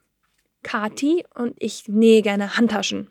Kati 0.63 1.25
und 1.35 1.55
ich 1.59 1.89
nähe 1.89 2.23
gerne 2.23 2.57
Handtaschen. 2.57 3.11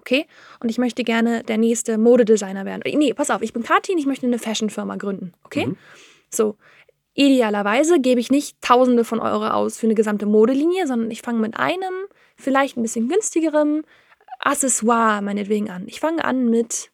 Okay? 0.00 0.26
Und 0.60 0.70
ich 0.70 0.78
möchte 0.78 1.04
gerne 1.04 1.44
der 1.44 1.58
nächste 1.58 1.98
Modedesigner 1.98 2.64
werden. 2.64 2.82
Nee, 2.98 3.14
pass 3.14 3.30
auf, 3.30 3.42
ich 3.42 3.52
bin 3.52 3.62
Kati 3.62 3.92
und 3.92 3.98
ich 3.98 4.06
möchte 4.06 4.26
eine 4.26 4.38
Fashionfirma 4.38 4.96
gründen. 4.96 5.32
Okay? 5.44 5.66
Mhm. 5.66 5.76
So. 6.30 6.56
Idealerweise 7.14 8.00
gebe 8.00 8.20
ich 8.20 8.30
nicht 8.30 8.60
Tausende 8.62 9.04
von 9.04 9.20
Euro 9.20 9.48
aus 9.48 9.78
für 9.78 9.86
eine 9.86 9.94
gesamte 9.94 10.26
Modelinie, 10.26 10.86
sondern 10.86 11.10
ich 11.10 11.22
fange 11.22 11.40
mit 11.40 11.56
einem, 11.56 11.92
vielleicht 12.36 12.76
ein 12.76 12.82
bisschen 12.82 13.08
günstigerem 13.08 13.84
Accessoire 14.38 15.20
meinetwegen 15.20 15.70
an. 15.70 15.84
Ich 15.86 16.00
fange 16.00 16.24
an 16.24 16.48
mit 16.48 16.90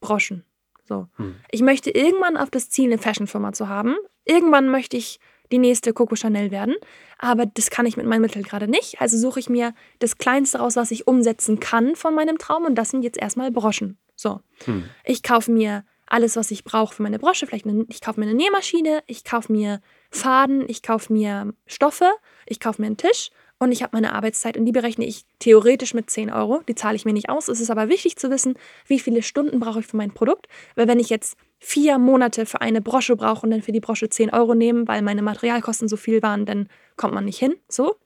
Broschen. 0.00 0.44
So. 0.84 1.06
Hm. 1.16 1.36
Ich 1.52 1.60
möchte 1.60 1.90
irgendwann 1.90 2.36
auf 2.36 2.50
das 2.50 2.68
Ziel, 2.68 2.86
eine 2.86 2.98
Fashionfirma 2.98 3.52
zu 3.52 3.68
haben. 3.68 3.96
Irgendwann 4.24 4.68
möchte 4.68 4.96
ich 4.96 5.20
die 5.52 5.58
nächste 5.58 5.92
Coco 5.92 6.14
Chanel 6.16 6.50
werden. 6.50 6.74
Aber 7.18 7.46
das 7.46 7.70
kann 7.70 7.86
ich 7.86 7.96
mit 7.96 8.06
meinen 8.06 8.22
Mitteln 8.22 8.44
gerade 8.44 8.68
nicht. 8.68 9.00
Also 9.00 9.16
suche 9.18 9.40
ich 9.40 9.48
mir 9.48 9.74
das 9.98 10.18
Kleinste 10.18 10.58
raus, 10.58 10.76
was 10.76 10.90
ich 10.90 11.06
umsetzen 11.06 11.60
kann 11.60 11.96
von 11.96 12.14
meinem 12.14 12.38
Traum. 12.38 12.64
Und 12.64 12.76
das 12.76 12.90
sind 12.90 13.02
jetzt 13.02 13.18
erstmal 13.18 13.50
Broschen. 13.50 13.98
So. 14.16 14.40
Hm. 14.64 14.84
Ich 15.04 15.22
kaufe 15.22 15.50
mir 15.50 15.84
alles, 16.06 16.36
was 16.36 16.50
ich 16.50 16.64
brauche 16.64 16.94
für 16.94 17.02
meine 17.02 17.18
Brosche. 17.18 17.46
Vielleicht 17.46 17.66
eine, 17.66 17.86
ich 17.88 18.00
kaufe 18.00 18.20
mir 18.20 18.26
eine 18.26 18.34
Nähmaschine, 18.34 19.02
ich 19.06 19.24
kaufe 19.24 19.52
mir 19.52 19.80
Faden, 20.10 20.64
ich 20.68 20.82
kaufe 20.82 21.12
mir 21.12 21.54
Stoffe, 21.66 22.10
ich 22.46 22.60
kaufe 22.60 22.82
mir 22.82 22.86
einen 22.86 22.96
Tisch 22.96 23.30
und 23.58 23.72
ich 23.72 23.82
habe 23.82 23.94
meine 23.96 24.14
Arbeitszeit 24.14 24.56
und 24.56 24.64
die 24.64 24.72
berechne 24.72 25.04
ich 25.04 25.24
theoretisch 25.38 25.94
mit 25.94 26.10
10 26.10 26.30
Euro. 26.30 26.62
Die 26.66 26.74
zahle 26.74 26.96
ich 26.96 27.04
mir 27.04 27.12
nicht 27.12 27.28
aus. 27.28 27.48
Es 27.48 27.60
ist 27.60 27.70
aber 27.70 27.88
wichtig 27.88 28.16
zu 28.16 28.30
wissen, 28.30 28.54
wie 28.86 28.98
viele 28.98 29.22
Stunden 29.22 29.60
brauche 29.60 29.80
ich 29.80 29.86
für 29.86 29.96
mein 29.96 30.12
Produkt. 30.12 30.46
Weil 30.74 30.88
wenn 30.88 30.98
ich 30.98 31.10
jetzt 31.10 31.36
vier 31.60 31.98
Monate 31.98 32.46
für 32.46 32.62
eine 32.62 32.80
Brosche 32.80 33.14
brauche 33.14 33.44
und 33.44 33.50
dann 33.50 33.62
für 33.62 33.70
die 33.70 33.80
Brosche 33.80 34.08
10 34.08 34.32
Euro 34.32 34.54
nehme, 34.54 34.88
weil 34.88 35.02
meine 35.02 35.22
Materialkosten 35.22 35.88
so 35.88 35.96
viel 35.96 36.22
waren, 36.22 36.46
dann 36.46 36.68
kommt 36.96 37.14
man 37.14 37.26
nicht 37.26 37.38
hin. 37.38 37.54
So. 37.68 37.96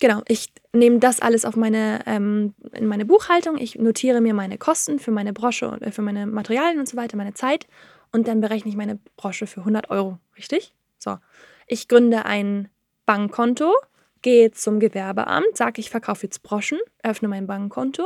Genau, 0.00 0.22
ich 0.28 0.52
nehme 0.72 0.98
das 0.98 1.20
alles 1.20 1.44
auf 1.44 1.56
meine, 1.56 2.00
ähm, 2.06 2.54
in 2.72 2.86
meine 2.86 3.04
Buchhaltung. 3.04 3.56
Ich 3.56 3.76
notiere 3.76 4.20
mir 4.20 4.34
meine 4.34 4.58
Kosten 4.58 4.98
für 4.98 5.12
meine 5.12 5.32
Brosche 5.32 5.68
und 5.68 5.82
äh, 5.82 5.92
für 5.92 6.02
meine 6.02 6.26
Materialien 6.26 6.80
und 6.80 6.88
so 6.88 6.96
weiter, 6.96 7.16
meine 7.16 7.34
Zeit. 7.34 7.66
Und 8.12 8.26
dann 8.26 8.40
berechne 8.40 8.70
ich 8.70 8.76
meine 8.76 8.98
Brosche 9.16 9.46
für 9.46 9.60
100 9.60 9.90
Euro. 9.90 10.18
Richtig? 10.36 10.74
So. 10.98 11.18
Ich 11.66 11.88
gründe 11.88 12.24
ein 12.24 12.68
Bankkonto, 13.06 13.72
gehe 14.22 14.50
zum 14.50 14.80
Gewerbeamt, 14.80 15.56
sage, 15.56 15.80
ich 15.80 15.90
verkaufe 15.90 16.24
jetzt 16.24 16.42
Broschen, 16.42 16.78
öffne 17.02 17.28
mein 17.28 17.46
Bankkonto 17.46 18.04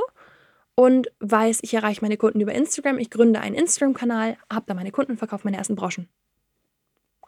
und 0.74 1.08
weiß, 1.20 1.60
ich 1.62 1.74
erreiche 1.74 2.00
meine 2.02 2.16
Kunden 2.16 2.40
über 2.40 2.52
Instagram. 2.52 2.98
Ich 2.98 3.10
gründe 3.10 3.40
einen 3.40 3.54
Instagram-Kanal, 3.54 4.36
habe 4.50 4.64
da 4.66 4.74
meine 4.74 4.90
Kunden 4.90 5.12
und 5.12 5.18
verkaufe 5.18 5.44
meine 5.44 5.56
ersten 5.56 5.74
Broschen. 5.74 6.08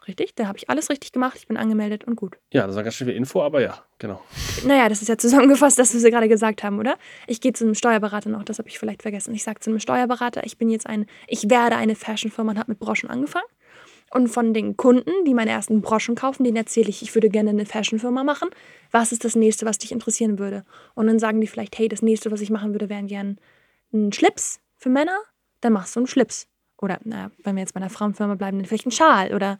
Richtig? 0.07 0.35
Da 0.35 0.47
habe 0.47 0.57
ich 0.57 0.69
alles 0.69 0.89
richtig 0.89 1.11
gemacht. 1.11 1.37
Ich 1.37 1.47
bin 1.47 1.57
angemeldet 1.57 2.03
und 2.03 2.15
gut. 2.15 2.37
Ja, 2.53 2.67
das 2.67 2.75
war 2.75 2.83
ganz 2.83 2.95
schön 2.95 3.07
viel 3.07 3.15
Info, 3.15 3.41
aber 3.41 3.61
ja, 3.61 3.83
genau. 3.97 4.21
Naja, 4.63 4.87
das 4.87 5.01
ist 5.01 5.07
ja 5.07 5.17
zusammengefasst, 5.17 5.79
das, 5.79 5.95
was 5.95 6.03
wir 6.03 6.11
gerade 6.11 6.27
gesagt 6.27 6.63
haben, 6.63 6.79
oder? 6.79 6.97
Ich 7.25 7.41
gehe 7.41 7.53
zu 7.53 7.63
einem 7.63 7.73
Steuerberater 7.73 8.29
noch, 8.29 8.43
das 8.43 8.59
habe 8.59 8.69
ich 8.69 8.77
vielleicht 8.77 9.01
vergessen. 9.01 9.33
Ich 9.33 9.43
sage 9.43 9.59
zu 9.61 9.71
einem 9.71 9.79
Steuerberater, 9.79 10.45
ich 10.45 10.57
bin 10.57 10.69
jetzt 10.69 10.85
ein, 10.85 11.07
ich 11.27 11.49
werde 11.49 11.75
eine 11.75 11.95
Fashionfirma 11.95 12.51
und 12.51 12.59
habe 12.59 12.71
mit 12.71 12.79
Broschen 12.79 13.09
angefangen. 13.09 13.47
Und 14.15 14.29
von 14.29 14.53
den 14.53 14.77
Kunden, 14.77 15.11
die 15.27 15.33
meine 15.33 15.51
ersten 15.51 15.81
Broschen 15.81 16.15
kaufen, 16.15 16.45
denen 16.45 16.55
erzähle 16.55 16.87
ich, 16.87 17.01
ich 17.01 17.13
würde 17.13 17.27
gerne 17.27 17.49
eine 17.49 17.65
Fashionfirma 17.65 18.23
machen. 18.23 18.47
Was 18.89 19.11
ist 19.11 19.25
das 19.25 19.35
nächste, 19.35 19.65
was 19.65 19.77
dich 19.77 19.91
interessieren 19.91 20.39
würde? 20.39 20.63
Und 20.93 21.07
dann 21.07 21.19
sagen 21.19 21.41
die 21.41 21.47
vielleicht, 21.47 21.77
hey, 21.77 21.89
das 21.89 22.01
nächste, 22.01 22.31
was 22.31 22.39
ich 22.39 22.49
machen 22.49 22.71
würde, 22.73 22.87
wären 22.87 23.07
gern 23.07 23.39
ein 23.93 24.13
Schlips 24.13 24.61
für 24.77 24.87
Männer. 24.87 25.17
Dann 25.59 25.73
machst 25.73 25.97
du 25.97 25.99
einen 25.99 26.07
Schlips. 26.07 26.47
oder 26.81 26.97
na, 27.03 27.29
wenn 27.43 27.55
wir 27.55 27.61
jetzt 27.61 27.73
bei 27.73 27.81
einer 27.81 27.89
Frauenfirma 27.89 28.35
bleiben, 28.35 28.57
dann 28.57 28.65
vielleicht 28.65 28.85
ein 28.85 28.91
Schal 28.91 29.33
oder, 29.33 29.59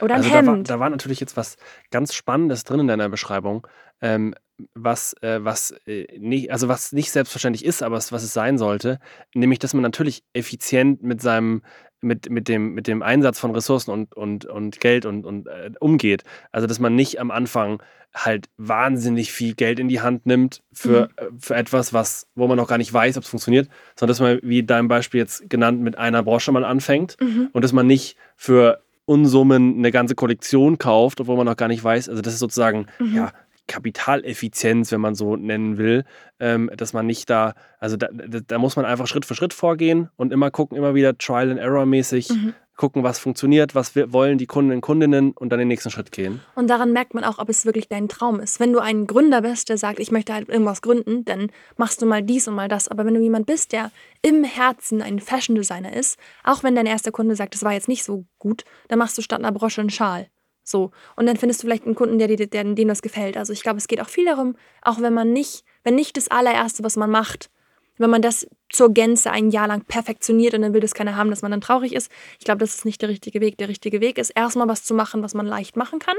oder 0.00 0.14
ein 0.14 0.22
Also 0.22 0.30
da 0.30 0.46
war, 0.46 0.54
Hemd. 0.54 0.70
da 0.70 0.80
war 0.80 0.88
natürlich 0.88 1.20
jetzt 1.20 1.36
was 1.36 1.58
ganz 1.90 2.14
Spannendes 2.14 2.64
drin 2.64 2.80
in 2.80 2.86
deiner 2.86 3.10
Beschreibung, 3.10 3.66
ähm, 4.02 4.34
was, 4.74 5.14
äh, 5.22 5.42
was, 5.42 5.72
äh, 5.86 6.06
nicht, 6.18 6.52
also 6.52 6.68
was 6.68 6.92
nicht 6.92 7.10
selbstverständlich 7.10 7.64
ist, 7.64 7.82
aber 7.82 7.96
was 7.96 8.12
es 8.12 8.32
sein 8.32 8.58
sollte, 8.58 8.98
nämlich 9.34 9.58
dass 9.58 9.72
man 9.74 9.82
natürlich 9.82 10.22
effizient 10.34 11.02
mit 11.02 11.20
seinem 11.22 11.62
mit, 12.02 12.30
mit, 12.30 12.48
dem, 12.48 12.72
mit 12.72 12.86
dem 12.86 13.02
Einsatz 13.02 13.38
von 13.38 13.50
Ressourcen 13.50 13.90
und, 13.90 14.14
und, 14.16 14.46
und 14.46 14.80
Geld 14.80 15.04
und, 15.04 15.26
und 15.26 15.46
äh, 15.48 15.70
umgeht. 15.80 16.24
Also 16.50 16.66
dass 16.66 16.78
man 16.78 16.94
nicht 16.94 17.20
am 17.20 17.30
Anfang 17.30 17.82
halt 18.14 18.46
wahnsinnig 18.56 19.32
viel 19.32 19.54
Geld 19.54 19.78
in 19.78 19.88
die 19.88 20.00
Hand 20.00 20.24
nimmt 20.24 20.62
für, 20.72 21.08
Mhm. 21.08 21.08
äh, 21.16 21.26
für 21.38 21.54
etwas, 21.56 21.92
was, 21.92 22.26
wo 22.34 22.46
man 22.48 22.56
noch 22.56 22.68
gar 22.68 22.78
nicht 22.78 22.90
weiß, 22.92 23.18
ob 23.18 23.24
es 23.24 23.28
funktioniert, 23.28 23.68
sondern 23.96 24.12
dass 24.12 24.20
man, 24.20 24.40
wie 24.42 24.62
dein 24.62 24.88
Beispiel 24.88 25.20
jetzt 25.20 25.50
genannt, 25.50 25.82
mit 25.82 25.98
einer 25.98 26.22
Brosche 26.22 26.52
mal 26.52 26.64
anfängt 26.64 27.16
Mhm. 27.20 27.50
und 27.52 27.62
dass 27.62 27.74
man 27.74 27.86
nicht 27.86 28.16
für 28.34 28.82
Unsummen 29.04 29.76
eine 29.76 29.90
ganze 29.90 30.14
Kollektion 30.14 30.78
kauft, 30.78 31.20
obwohl 31.20 31.36
man 31.36 31.44
noch 31.46 31.56
gar 31.56 31.68
nicht 31.68 31.84
weiß. 31.84 32.08
Also 32.08 32.22
das 32.22 32.32
ist 32.32 32.38
sozusagen 32.40 32.86
Mhm. 32.98 33.14
ja, 33.14 33.32
Kapitaleffizienz, 33.66 34.90
wenn 34.92 35.00
man 35.00 35.14
so 35.14 35.36
nennen 35.36 35.78
will, 35.78 36.04
ähm, 36.38 36.70
dass 36.76 36.92
man 36.92 37.06
nicht 37.06 37.30
da, 37.30 37.54
also 37.78 37.96
da, 37.96 38.08
da, 38.12 38.58
muss 38.58 38.76
man 38.76 38.84
einfach 38.84 39.06
Schritt 39.06 39.24
für 39.24 39.34
Schritt 39.34 39.54
vorgehen 39.54 40.08
und 40.16 40.32
immer 40.32 40.50
gucken, 40.50 40.76
immer 40.76 40.94
wieder 40.94 41.16
Trial 41.16 41.50
and 41.50 41.60
Error 41.60 41.86
mäßig 41.86 42.30
Mhm. 42.30 42.54
gucken, 42.76 43.02
was 43.04 43.18
funktioniert, 43.18 43.74
was 43.74 43.94
wir, 43.94 44.12
wollen 44.12 44.38
die 44.38 44.46
Kunden 44.46 44.72
und 44.72 44.80
Kundinnen 44.80 45.32
und 45.32 45.50
dann 45.50 45.58
den 45.58 45.68
nächsten 45.68 45.90
Schritt 45.90 46.12
gehen. 46.12 46.40
Und 46.54 46.68
daran 46.68 46.92
merkt 46.92 47.14
man 47.14 47.24
auch, 47.24 47.38
ob 47.38 47.48
es 47.48 47.66
wirklich 47.66 47.88
dein 47.88 48.08
Traum 48.08 48.40
ist. 48.40 48.58
Wenn 48.58 48.72
du 48.72 48.78
ein 48.78 49.06
Gründer 49.06 49.42
bist, 49.42 49.68
der 49.68 49.76
sagt, 49.76 50.00
ich 50.00 50.10
möchte 50.10 50.32
halt 50.32 50.48
irgendwas 50.48 50.80
gründen, 50.80 51.24
dann 51.26 51.50
machst 51.76 52.00
du 52.00 52.06
mal 52.06 52.22
dies 52.22 52.48
und 52.48 52.54
mal 52.54 52.68
das. 52.68 52.88
Aber 52.88 53.04
wenn 53.04 53.14
du 53.14 53.20
jemand 53.20 53.46
bist, 53.46 53.72
der 53.72 53.92
im 54.22 54.44
Herzen 54.44 55.02
ein 55.02 55.20
Fashion 55.20 55.56
Designer 55.56 55.92
ist, 55.94 56.18
auch 56.42 56.62
wenn 56.62 56.74
dein 56.74 56.86
erster 56.86 57.12
Kunde 57.12 57.36
sagt, 57.36 57.54
das 57.54 57.62
war 57.62 57.72
jetzt 57.72 57.88
nicht 57.88 58.02
so 58.02 58.24
gut, 58.38 58.64
dann 58.88 58.98
machst 58.98 59.18
du 59.18 59.22
statt 59.22 59.40
einer 59.40 59.52
Brosche 59.52 59.82
einen 59.82 59.90
Schal. 59.90 60.28
So. 60.70 60.90
Und 61.16 61.26
dann 61.26 61.36
findest 61.36 61.62
du 61.62 61.66
vielleicht 61.66 61.84
einen 61.84 61.94
Kunden, 61.94 62.18
der, 62.18 62.28
dir- 62.28 62.46
der, 62.46 62.64
dem 62.64 62.88
das 62.88 63.02
gefällt. 63.02 63.36
Also 63.36 63.52
ich 63.52 63.62
glaube, 63.62 63.78
es 63.78 63.88
geht 63.88 64.00
auch 64.00 64.08
viel 64.08 64.24
darum, 64.24 64.56
auch 64.82 65.00
wenn 65.00 65.12
man 65.12 65.32
nicht, 65.32 65.64
wenn 65.84 65.94
nicht 65.94 66.16
das 66.16 66.28
allererste, 66.28 66.84
was 66.84 66.96
man 66.96 67.10
macht, 67.10 67.50
wenn 67.98 68.10
man 68.10 68.22
das 68.22 68.46
zur 68.70 68.94
Gänze 68.94 69.30
ein 69.30 69.50
Jahr 69.50 69.68
lang 69.68 69.84
perfektioniert 69.84 70.54
und 70.54 70.62
dann 70.62 70.72
will 70.72 70.80
das 70.80 70.94
keiner 70.94 71.16
haben, 71.16 71.28
dass 71.30 71.42
man 71.42 71.50
dann 71.50 71.60
traurig 71.60 71.94
ist. 71.94 72.10
Ich 72.38 72.44
glaube, 72.44 72.58
das 72.60 72.74
ist 72.76 72.84
nicht 72.84 73.02
der 73.02 73.10
richtige 73.10 73.40
Weg. 73.40 73.58
Der 73.58 73.68
richtige 73.68 74.00
Weg 74.00 74.16
ist, 74.16 74.30
erstmal 74.30 74.68
was 74.68 74.84
zu 74.84 74.94
machen, 74.94 75.22
was 75.22 75.34
man 75.34 75.44
leicht 75.44 75.76
machen 75.76 75.98
kann, 75.98 76.16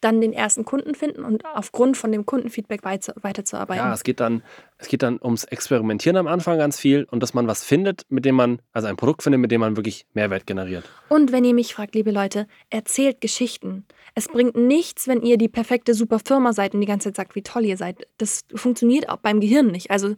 dann 0.00 0.20
den 0.20 0.32
ersten 0.32 0.64
Kunden 0.64 0.94
finden 0.94 1.24
und 1.24 1.44
aufgrund 1.44 1.96
von 1.96 2.10
dem 2.12 2.26
Kundenfeedback 2.26 2.84
weiter, 2.84 3.14
weiterzuarbeiten. 3.20 3.84
Ja, 3.84 3.92
es 3.92 4.02
geht 4.02 4.20
dann, 4.20 4.42
es 4.78 4.88
geht 4.88 5.02
dann 5.02 5.18
ums 5.22 5.44
Experimentieren 5.44 6.16
am 6.16 6.26
Anfang 6.26 6.58
ganz 6.58 6.78
viel 6.78 7.04
und 7.10 7.22
dass 7.22 7.34
man 7.34 7.46
was 7.46 7.64
findet, 7.64 8.06
mit 8.08 8.24
dem 8.24 8.34
man, 8.34 8.60
also 8.72 8.88
ein 8.88 8.96
Produkt 8.96 9.22
findet, 9.22 9.40
mit 9.40 9.50
dem 9.50 9.60
man 9.60 9.76
wirklich 9.76 10.06
Mehrwert 10.14 10.46
generiert. 10.46 10.84
Und 11.08 11.32
wenn 11.32 11.44
ihr 11.44 11.54
mich 11.54 11.74
fragt, 11.74 11.94
liebe 11.94 12.10
Leute, 12.10 12.46
erzählt 12.70 13.20
Geschichten. 13.20 13.84
Es 14.14 14.28
bringt 14.28 14.56
nichts, 14.56 15.06
wenn 15.06 15.22
ihr 15.22 15.38
die 15.38 15.48
perfekte 15.48 15.94
super 15.94 16.18
Firma 16.18 16.52
seid 16.52 16.74
und 16.74 16.80
die 16.80 16.86
ganze 16.86 17.08
Zeit 17.08 17.16
sagt, 17.16 17.34
wie 17.34 17.42
toll 17.42 17.64
ihr 17.64 17.76
seid. 17.76 18.06
Das 18.18 18.44
funktioniert 18.54 19.08
auch 19.08 19.18
beim 19.18 19.40
Gehirn 19.40 19.68
nicht. 19.68 19.90
Also 19.90 20.16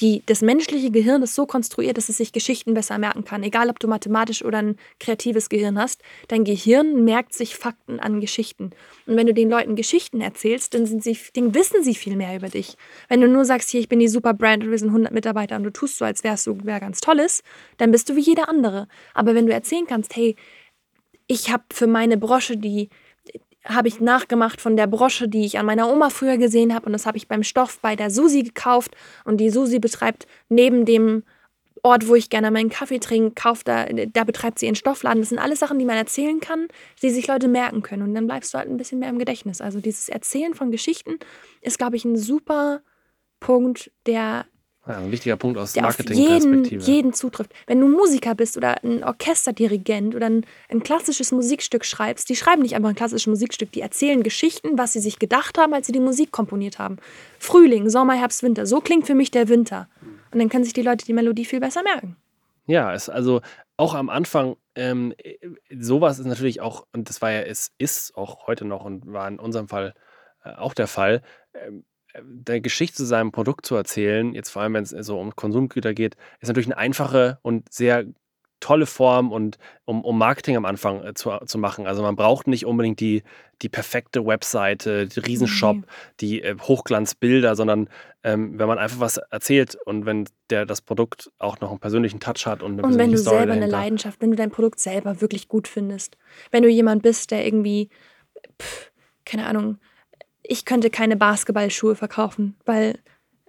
die, 0.00 0.22
das 0.26 0.42
menschliche 0.42 0.90
Gehirn 0.90 1.22
ist 1.22 1.34
so 1.34 1.46
konstruiert, 1.46 1.96
dass 1.96 2.08
es 2.08 2.16
sich 2.16 2.32
Geschichten 2.32 2.74
besser 2.74 2.98
merken 2.98 3.24
kann. 3.24 3.42
Egal, 3.42 3.68
ob 3.68 3.80
du 3.80 3.88
mathematisch 3.88 4.44
oder 4.44 4.58
ein 4.58 4.76
kreatives 5.00 5.48
Gehirn 5.48 5.78
hast, 5.78 6.02
dein 6.28 6.44
Gehirn 6.44 7.04
merkt 7.04 7.34
sich 7.34 7.56
Fakten 7.56 7.98
an 7.98 8.20
Geschichten. 8.20 8.70
Und 9.06 9.16
wenn 9.16 9.26
du 9.26 9.34
den 9.34 9.50
Leuten 9.50 9.74
Geschichten 9.74 10.20
erzählst, 10.20 10.74
dann, 10.74 10.86
sind 10.86 11.02
sie, 11.02 11.18
dann 11.34 11.54
wissen 11.54 11.82
sie 11.82 11.94
viel 11.94 12.16
mehr 12.16 12.36
über 12.36 12.48
dich. 12.48 12.76
Wenn 13.08 13.20
du 13.20 13.28
nur 13.28 13.44
sagst, 13.44 13.70
hier, 13.70 13.80
ich 13.80 13.88
bin 13.88 13.98
die 13.98 14.08
super 14.08 14.34
Brand 14.34 14.64
und 14.64 14.70
wir 14.70 14.78
sind 14.78 14.88
100 14.88 15.12
Mitarbeiter 15.12 15.56
und 15.56 15.64
du 15.64 15.72
tust 15.72 15.98
so, 15.98 16.04
als 16.04 16.22
wärst 16.22 16.46
du 16.46 16.58
wer 16.62 16.80
ganz 16.80 17.00
Tolles, 17.00 17.42
dann 17.78 17.90
bist 17.90 18.08
du 18.08 18.16
wie 18.16 18.20
jeder 18.20 18.48
andere. 18.48 18.86
Aber 19.14 19.34
wenn 19.34 19.46
du 19.46 19.52
erzählen 19.52 19.86
kannst, 19.86 20.14
hey, 20.14 20.36
ich 21.26 21.50
habe 21.52 21.64
für 21.72 21.86
meine 21.86 22.16
Brosche 22.16 22.56
die 22.56 22.88
habe 23.68 23.88
ich 23.88 24.00
nachgemacht 24.00 24.60
von 24.60 24.76
der 24.76 24.86
Brosche, 24.86 25.28
die 25.28 25.44
ich 25.44 25.58
an 25.58 25.66
meiner 25.66 25.90
Oma 25.92 26.10
früher 26.10 26.38
gesehen 26.38 26.74
habe 26.74 26.86
und 26.86 26.92
das 26.92 27.06
habe 27.06 27.18
ich 27.18 27.28
beim 27.28 27.42
Stoff 27.42 27.80
bei 27.80 27.96
der 27.96 28.10
Susi 28.10 28.42
gekauft 28.42 28.96
und 29.24 29.38
die 29.38 29.50
Susi 29.50 29.78
betreibt 29.78 30.26
neben 30.48 30.84
dem 30.84 31.22
Ort, 31.82 32.08
wo 32.08 32.14
ich 32.14 32.30
gerne 32.30 32.50
meinen 32.50 32.70
Kaffee 32.70 32.98
trinke, 32.98 33.40
kauft 33.40 33.68
da, 33.68 33.86
da 33.86 34.24
betreibt 34.24 34.58
sie 34.58 34.66
ihren 34.66 34.74
Stoffladen. 34.74 35.20
Das 35.20 35.28
sind 35.28 35.38
alles 35.38 35.60
Sachen, 35.60 35.78
die 35.78 35.84
man 35.84 35.96
erzählen 35.96 36.40
kann, 36.40 36.66
die 37.02 37.10
sich 37.10 37.26
Leute 37.28 37.46
merken 37.46 37.82
können 37.82 38.02
und 38.02 38.14
dann 38.14 38.26
bleibst 38.26 38.52
du 38.52 38.58
halt 38.58 38.68
ein 38.68 38.76
bisschen 38.76 38.98
mehr 38.98 39.10
im 39.10 39.18
Gedächtnis. 39.18 39.60
Also 39.60 39.80
dieses 39.80 40.08
Erzählen 40.08 40.54
von 40.54 40.70
Geschichten 40.70 41.18
ist, 41.60 41.78
glaube 41.78 41.96
ich, 41.96 42.04
ein 42.04 42.16
super 42.16 42.80
Punkt, 43.38 43.92
der 44.06 44.46
Ja, 44.88 44.96
ein 44.96 45.12
wichtiger 45.12 45.36
Punkt 45.36 45.58
aus 45.58 45.74
der 45.74 45.86
auf 45.86 45.98
jeden, 45.98 46.08
Marketingperspektive. 46.08 46.82
jeden 46.82 47.12
zutrifft. 47.12 47.52
Wenn 47.66 47.80
du 47.80 47.88
Musiker 47.88 48.34
bist 48.34 48.56
oder 48.56 48.82
ein 48.82 49.04
Orchesterdirigent 49.04 50.14
oder 50.14 50.26
ein, 50.26 50.46
ein 50.70 50.82
klassisches 50.82 51.30
Musikstück 51.30 51.84
schreibst, 51.84 52.28
die 52.30 52.36
schreiben 52.36 52.62
nicht 52.62 52.74
einfach 52.74 52.88
ein 52.88 52.94
klassisches 52.94 53.26
Musikstück, 53.26 53.70
die 53.72 53.82
erzählen 53.82 54.22
Geschichten, 54.22 54.78
was 54.78 54.94
sie 54.94 55.00
sich 55.00 55.18
gedacht 55.18 55.58
haben, 55.58 55.74
als 55.74 55.86
sie 55.86 55.92
die 55.92 56.00
Musik 56.00 56.32
komponiert 56.32 56.78
haben. 56.78 56.96
Frühling, 57.38 57.90
Sommer, 57.90 58.14
Herbst, 58.14 58.42
Winter. 58.42 58.64
So 58.64 58.80
klingt 58.80 59.06
für 59.06 59.14
mich 59.14 59.30
der 59.30 59.48
Winter. 59.48 59.88
Und 60.30 60.38
dann 60.38 60.48
können 60.48 60.64
sich 60.64 60.72
die 60.72 60.82
Leute 60.82 61.04
die 61.04 61.12
Melodie 61.12 61.44
viel 61.44 61.60
besser 61.60 61.82
merken. 61.82 62.16
Ja, 62.66 62.92
es 62.92 63.08
also 63.08 63.40
auch 63.76 63.94
am 63.94 64.08
Anfang, 64.08 64.56
ähm, 64.74 65.14
äh, 65.18 65.36
sowas 65.78 66.18
ist 66.18 66.26
natürlich 66.26 66.60
auch, 66.60 66.86
und 66.92 67.08
das 67.08 67.22
war 67.22 67.30
ja, 67.30 67.40
es 67.40 67.72
ist 67.78 68.16
auch 68.16 68.46
heute 68.46 68.64
noch 68.64 68.84
und 68.84 69.10
war 69.10 69.28
in 69.28 69.38
unserem 69.38 69.68
Fall 69.68 69.94
äh, 70.44 70.50
auch 70.50 70.74
der 70.74 70.86
Fall, 70.86 71.22
ähm, 71.54 71.84
äh, 72.12 72.20
der 72.24 72.60
Geschichte 72.60 72.96
zu 72.96 73.06
seinem 73.06 73.32
Produkt 73.32 73.66
zu 73.66 73.74
erzählen, 73.76 74.34
jetzt 74.34 74.50
vor 74.50 74.62
allem, 74.62 74.74
wenn 74.74 74.84
es 74.84 74.90
so 74.90 75.18
um 75.18 75.34
Konsumgüter 75.36 75.94
geht, 75.94 76.16
ist 76.40 76.48
natürlich 76.48 76.68
eine 76.68 76.78
einfache 76.78 77.38
und 77.42 77.72
sehr 77.72 78.04
tolle 78.60 78.86
Form 78.86 79.30
und 79.30 79.58
um, 79.84 80.04
um 80.04 80.18
Marketing 80.18 80.56
am 80.56 80.64
Anfang 80.64 81.04
äh, 81.04 81.14
zu, 81.14 81.30
zu 81.46 81.58
machen. 81.58 81.86
Also 81.86 82.02
man 82.02 82.16
braucht 82.16 82.46
nicht 82.48 82.66
unbedingt 82.66 83.00
die, 83.00 83.22
die 83.62 83.68
perfekte 83.68 84.26
Webseite, 84.26 85.06
die 85.06 85.20
Riesenshop, 85.20 85.76
Nee. 85.76 85.82
die 86.20 86.42
äh, 86.42 86.56
Hochglanzbilder, 86.60 87.54
sondern 87.54 87.88
ähm, 88.24 88.58
wenn 88.58 88.66
man 88.66 88.78
einfach 88.78 89.00
was 89.00 89.18
erzählt 89.18 89.76
und 89.84 90.06
wenn 90.06 90.28
der 90.50 90.66
das 90.66 90.80
Produkt 90.80 91.30
auch 91.38 91.60
noch 91.60 91.70
einen 91.70 91.78
persönlichen 91.78 92.20
Touch 92.20 92.46
hat 92.46 92.62
und 92.62 92.72
eine 92.72 92.82
Und 92.82 92.98
wenn 92.98 93.12
du 93.12 93.18
Story 93.18 93.38
selber 93.38 93.52
eine 93.52 93.60
dahinter. 93.60 93.78
Leidenschaft, 93.78 94.20
wenn 94.20 94.30
du 94.30 94.36
dein 94.36 94.50
Produkt 94.50 94.80
selber 94.80 95.20
wirklich 95.20 95.48
gut 95.48 95.68
findest, 95.68 96.16
wenn 96.50 96.62
du 96.62 96.68
jemand 96.68 97.02
bist, 97.02 97.30
der 97.30 97.46
irgendwie, 97.46 97.90
pff, 98.60 98.90
keine 99.24 99.46
Ahnung, 99.46 99.78
ich 100.48 100.64
könnte 100.64 100.88
keine 100.88 101.16
Basketballschuhe 101.16 101.94
verkaufen, 101.94 102.56
weil, 102.64 102.98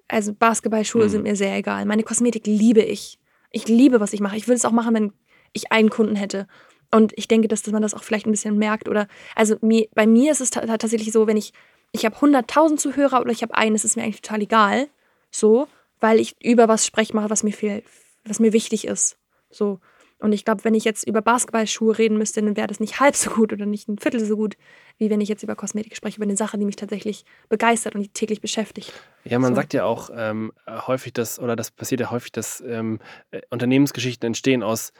also 0.10 0.34
Basketballschuhe 0.34 1.04
Hm. 1.04 1.10
sind 1.10 1.24
mir 1.24 1.36
sehr 1.36 1.56
egal. 1.56 1.86
Meine 1.86 2.04
Kosmetik 2.04 2.46
liebe 2.46 2.82
ich. 2.82 3.18
Ich 3.52 3.68
liebe, 3.68 4.00
was 4.02 4.14
ich 4.14 4.20
mache. 4.20 4.36
Ich 4.36 4.48
würde 4.48 4.58
es 4.58 4.66
auch 4.66 4.72
machen, 4.72 4.94
wenn 4.94 5.14
ich 5.54 5.72
einen 5.72 5.90
Kunden 5.90 6.16
hätte. 6.16 6.46
Und 6.92 7.14
ich 7.16 7.28
denke, 7.28 7.48
dass, 7.48 7.64
dass 7.64 7.72
man 7.72 7.82
das 7.82 7.94
auch 7.94 8.04
vielleicht 8.04 8.28
ein 8.28 8.32
bisschen 8.32 8.58
merkt. 8.58 8.90
Oder, 8.90 9.08
also 9.34 9.56
mir, 9.62 9.88
bei 9.96 10.06
mir 10.06 10.32
ist 10.32 10.42
es 10.42 10.50
ta 10.50 10.66
tatsächlich 10.66 11.14
so, 11.14 11.26
wenn 11.26 11.38
ich, 11.38 11.54
ich 11.94 12.06
habe 12.06 12.18
100.000 12.18 12.78
Zuhörer 12.78 13.22
oder 13.22 13.32
ich 13.32 13.44
habe 13.44 13.56
einen, 13.56 13.76
ist 13.76 13.86
es 13.86 13.96
mir 13.96 14.04
eigentlich 14.04 14.22
total 14.22 14.42
egal. 14.42 14.88
So, 15.32 15.68
weil 16.02 16.20
ich 16.20 16.36
über 16.44 16.68
was 16.68 16.86
spreche, 16.86 17.16
mache, 17.16 17.30
was 17.30 17.44
mir 17.44 17.54
viel, 17.54 17.82
was 18.26 18.40
mir 18.40 18.52
wichtig 18.52 18.86
ist. 18.86 19.18
So. 19.50 19.80
Und 20.20 20.34
ich 20.34 20.44
glaube, 20.46 20.64
wenn 20.66 20.74
ich 20.74 20.84
jetzt 20.84 21.08
über 21.08 21.22
Basketballschuhe 21.22 21.98
reden 21.98 22.18
müsste, 22.18 22.42
dann 22.42 22.58
wäre 22.58 22.68
das 22.68 22.80
nicht 22.80 23.00
halb 23.00 23.16
so 23.16 23.30
gut 23.32 23.54
oder 23.54 23.66
nicht 23.66 23.88
ein 23.88 23.98
Viertel 23.98 24.20
so 24.24 24.36
gut, 24.36 24.56
wie 24.98 25.10
wenn 25.10 25.22
ich 25.22 25.30
jetzt 25.30 25.44
über 25.44 25.56
Kosmetik 25.56 25.96
spreche, 25.96 26.18
über 26.18 26.26
eine 26.26 26.36
Sache, 26.36 26.58
die 26.58 26.66
mich 26.66 26.76
tatsächlich 26.76 27.24
begeistert 27.48 27.96
und 27.96 28.02
die 28.02 28.10
täglich 28.10 28.42
beschäftigt. 28.42 28.94
Ja, 29.24 29.40
man 29.40 29.54
So. 29.54 29.56
sagt 29.56 29.74
ja 29.74 29.86
auch 29.86 30.10
ähm, 30.14 30.52
häufig, 30.68 31.14
dass, 31.14 31.40
oder 31.40 31.56
das 31.56 31.72
passiert 31.72 32.02
ja 32.02 32.12
häufig, 32.12 32.32
dass 32.34 32.62
ähm, 32.62 33.00
äh, 33.32 33.42
Unternehmensgeschichten 33.50 34.28
entstehen 34.28 34.62
aus 34.64 34.92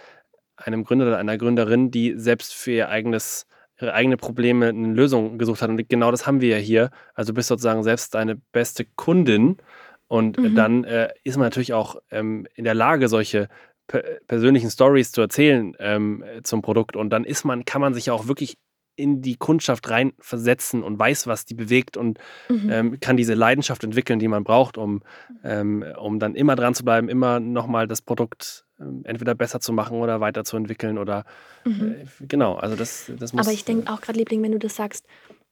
einem 0.56 0.84
Gründer 0.84 1.08
oder 1.08 1.18
einer 1.18 1.38
Gründerin, 1.38 1.92
die 1.92 2.14
selbst 2.18 2.54
für 2.54 2.72
ihr 2.72 2.90
eigenes, 2.90 3.46
ihre 3.80 3.94
eigene 3.94 4.18
Probleme 4.18 4.68
eine 4.70 4.94
Lösung 4.94 5.38
gesucht 5.38 5.62
hat. 5.62 5.70
Und 5.70 5.88
genau 5.90 6.12
das 6.12 6.28
haben 6.28 6.42
wir 6.42 6.50
ja 6.50 6.58
hier. 6.64 6.92
Also 7.14 7.32
du 7.32 7.36
bist 7.36 7.48
sozusagen 7.50 7.84
selbst 7.84 8.14
deine 8.16 8.36
beste 8.52 8.86
Kundin. 8.86 9.58
Und 10.08 10.38
Mhm. 10.40 10.56
dann 10.56 10.84
äh, 10.86 11.10
ist 11.24 11.38
man 11.38 11.46
natürlich 11.46 11.74
auch 11.74 11.98
ähm, 12.10 12.48
in 12.56 12.64
der 12.64 12.74
Lage, 12.74 13.08
solche 13.08 13.48
persönlichen 14.28 14.70
Stories 14.70 15.12
zu 15.12 15.22
erzählen 15.22 15.76
ähm, 15.80 16.24
zum 16.44 16.62
Produkt. 16.62 16.96
Und 16.96 17.10
dann 17.10 17.24
ist 17.24 17.44
man, 17.44 17.66
kann 17.66 17.82
man 17.82 17.94
sich 17.94 18.08
ja 18.08 18.14
auch 18.14 18.28
wirklich 18.28 18.58
in 18.96 19.22
die 19.22 19.38
Kundschaft 19.38 19.90
reinversetzen 19.90 20.84
und 20.84 21.00
weiß, 21.00 21.26
was 21.28 21.46
die 21.46 21.54
bewegt 21.54 21.96
und 21.96 22.20
Mhm. 22.50 22.70
ähm, 22.70 23.00
kann 23.00 23.16
diese 23.16 23.34
Leidenschaft 23.34 23.84
entwickeln, 23.84 24.20
die 24.20 24.28
man 24.28 24.44
braucht, 24.44 24.78
um, 24.78 25.02
ähm, 25.44 25.86
um 25.98 26.20
dann 26.20 26.36
immer 26.36 26.56
dran 26.56 26.76
zu 26.76 26.84
bleiben, 26.84 27.08
immer 27.08 27.40
nochmal 27.40 27.88
das 27.88 28.02
Produkt 28.02 28.66
ähm, 28.80 29.02
entweder 29.06 29.36
besser 29.36 29.62
zu 29.62 29.72
machen 29.72 29.98
oder 30.02 30.20
weiterzuentwickeln 30.20 30.98
oder 30.98 31.24
Mhm. 31.66 31.92
äh, 31.92 32.06
genau, 32.28 32.56
also 32.56 32.76
das, 32.76 33.12
das 33.18 33.34
muss. 33.34 33.46
Aber 33.48 33.54
ich 33.54 33.64
denke 33.66 33.92
auch 33.92 34.02
gerade, 34.02 34.18
Liebling, 34.20 34.42
wenn 34.44 34.52
du 34.52 34.60
das 34.60 34.76
sagst, 34.76 35.06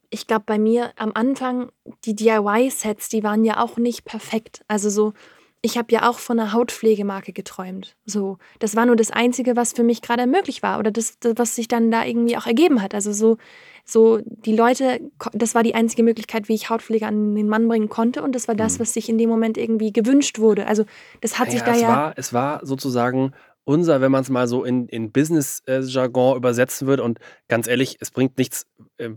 ich 0.10 0.26
glaube, 0.28 0.44
bei 0.46 0.58
mir 0.58 0.92
am 0.96 1.12
Anfang, 1.14 1.70
die 2.06 2.16
DIY-Sets, 2.16 3.10
die 3.10 3.24
waren 3.24 3.44
ja 3.44 3.62
auch 3.62 3.78
nicht 3.78 4.06
perfekt. 4.06 4.64
Also 4.68 4.90
so, 4.90 5.14
ich 5.62 5.78
habe 5.78 5.92
ja 5.92 6.10
auch 6.10 6.20
von 6.20 6.40
einer 6.40 6.54
Hautpflegemarke 6.54 7.34
geträumt. 7.34 7.96
So, 8.06 8.38
das 8.60 8.76
war 8.76 8.86
nur 8.86 8.96
das 8.96 9.12
Einzige, 9.12 9.56
was 9.56 9.74
für 9.74 9.84
mich 9.84 10.02
gerade 10.02 10.28
möglich 10.28 10.62
war 10.64 10.80
oder 10.80 10.92
das, 10.92 11.20
das, 11.20 11.34
was 11.38 11.56
sich 11.56 11.68
dann 11.68 11.92
da 11.92 12.06
irgendwie 12.06 12.38
auch 12.38 12.46
ergeben 12.46 12.82
hat. 12.82 12.94
Also 12.94 13.12
so, 13.12 13.38
so 13.84 14.20
die 14.24 14.56
Leute, 14.56 15.00
das 15.34 15.56
war 15.56 15.64
die 15.64 15.76
einzige 15.76 16.04
Möglichkeit, 16.04 16.48
wie 16.48 16.54
ich 16.54 16.70
Hautpflege 16.70 17.08
an 17.08 17.36
den 17.36 17.50
Mann 17.50 17.68
bringen 17.68 17.90
konnte 17.90 18.22
und 18.22 18.34
das 18.36 18.48
war 18.48 18.56
das, 18.56 18.76
Mhm. 18.76 18.82
was 18.82 18.94
sich 18.94 19.10
in 19.10 19.18
dem 19.18 19.30
Moment 19.30 19.58
irgendwie 19.58 19.92
gewünscht 19.92 20.40
wurde. 20.40 20.68
Also 20.68 20.86
das 21.22 21.40
hat 21.40 21.52
sich 21.52 21.62
ja, 21.62 21.66
da 21.66 21.74
es 21.74 21.82
ja. 21.82 21.88
war, 21.88 22.14
es 22.18 22.34
war 22.34 22.66
sozusagen 22.66 23.34
unser, 23.68 24.00
wenn 24.00 24.12
man 24.12 24.22
es 24.22 24.30
mal 24.30 24.48
so 24.48 24.64
in, 24.64 24.88
in 24.88 25.12
Business-Jargon 25.12 26.38
übersetzen 26.38 26.88
würde. 26.88 27.04
Und 27.04 27.20
ganz 27.50 27.68
ehrlich, 27.68 27.98
es 28.00 28.12
bringt 28.12 28.38
nichts, 28.38 28.66
äh, 28.98 29.10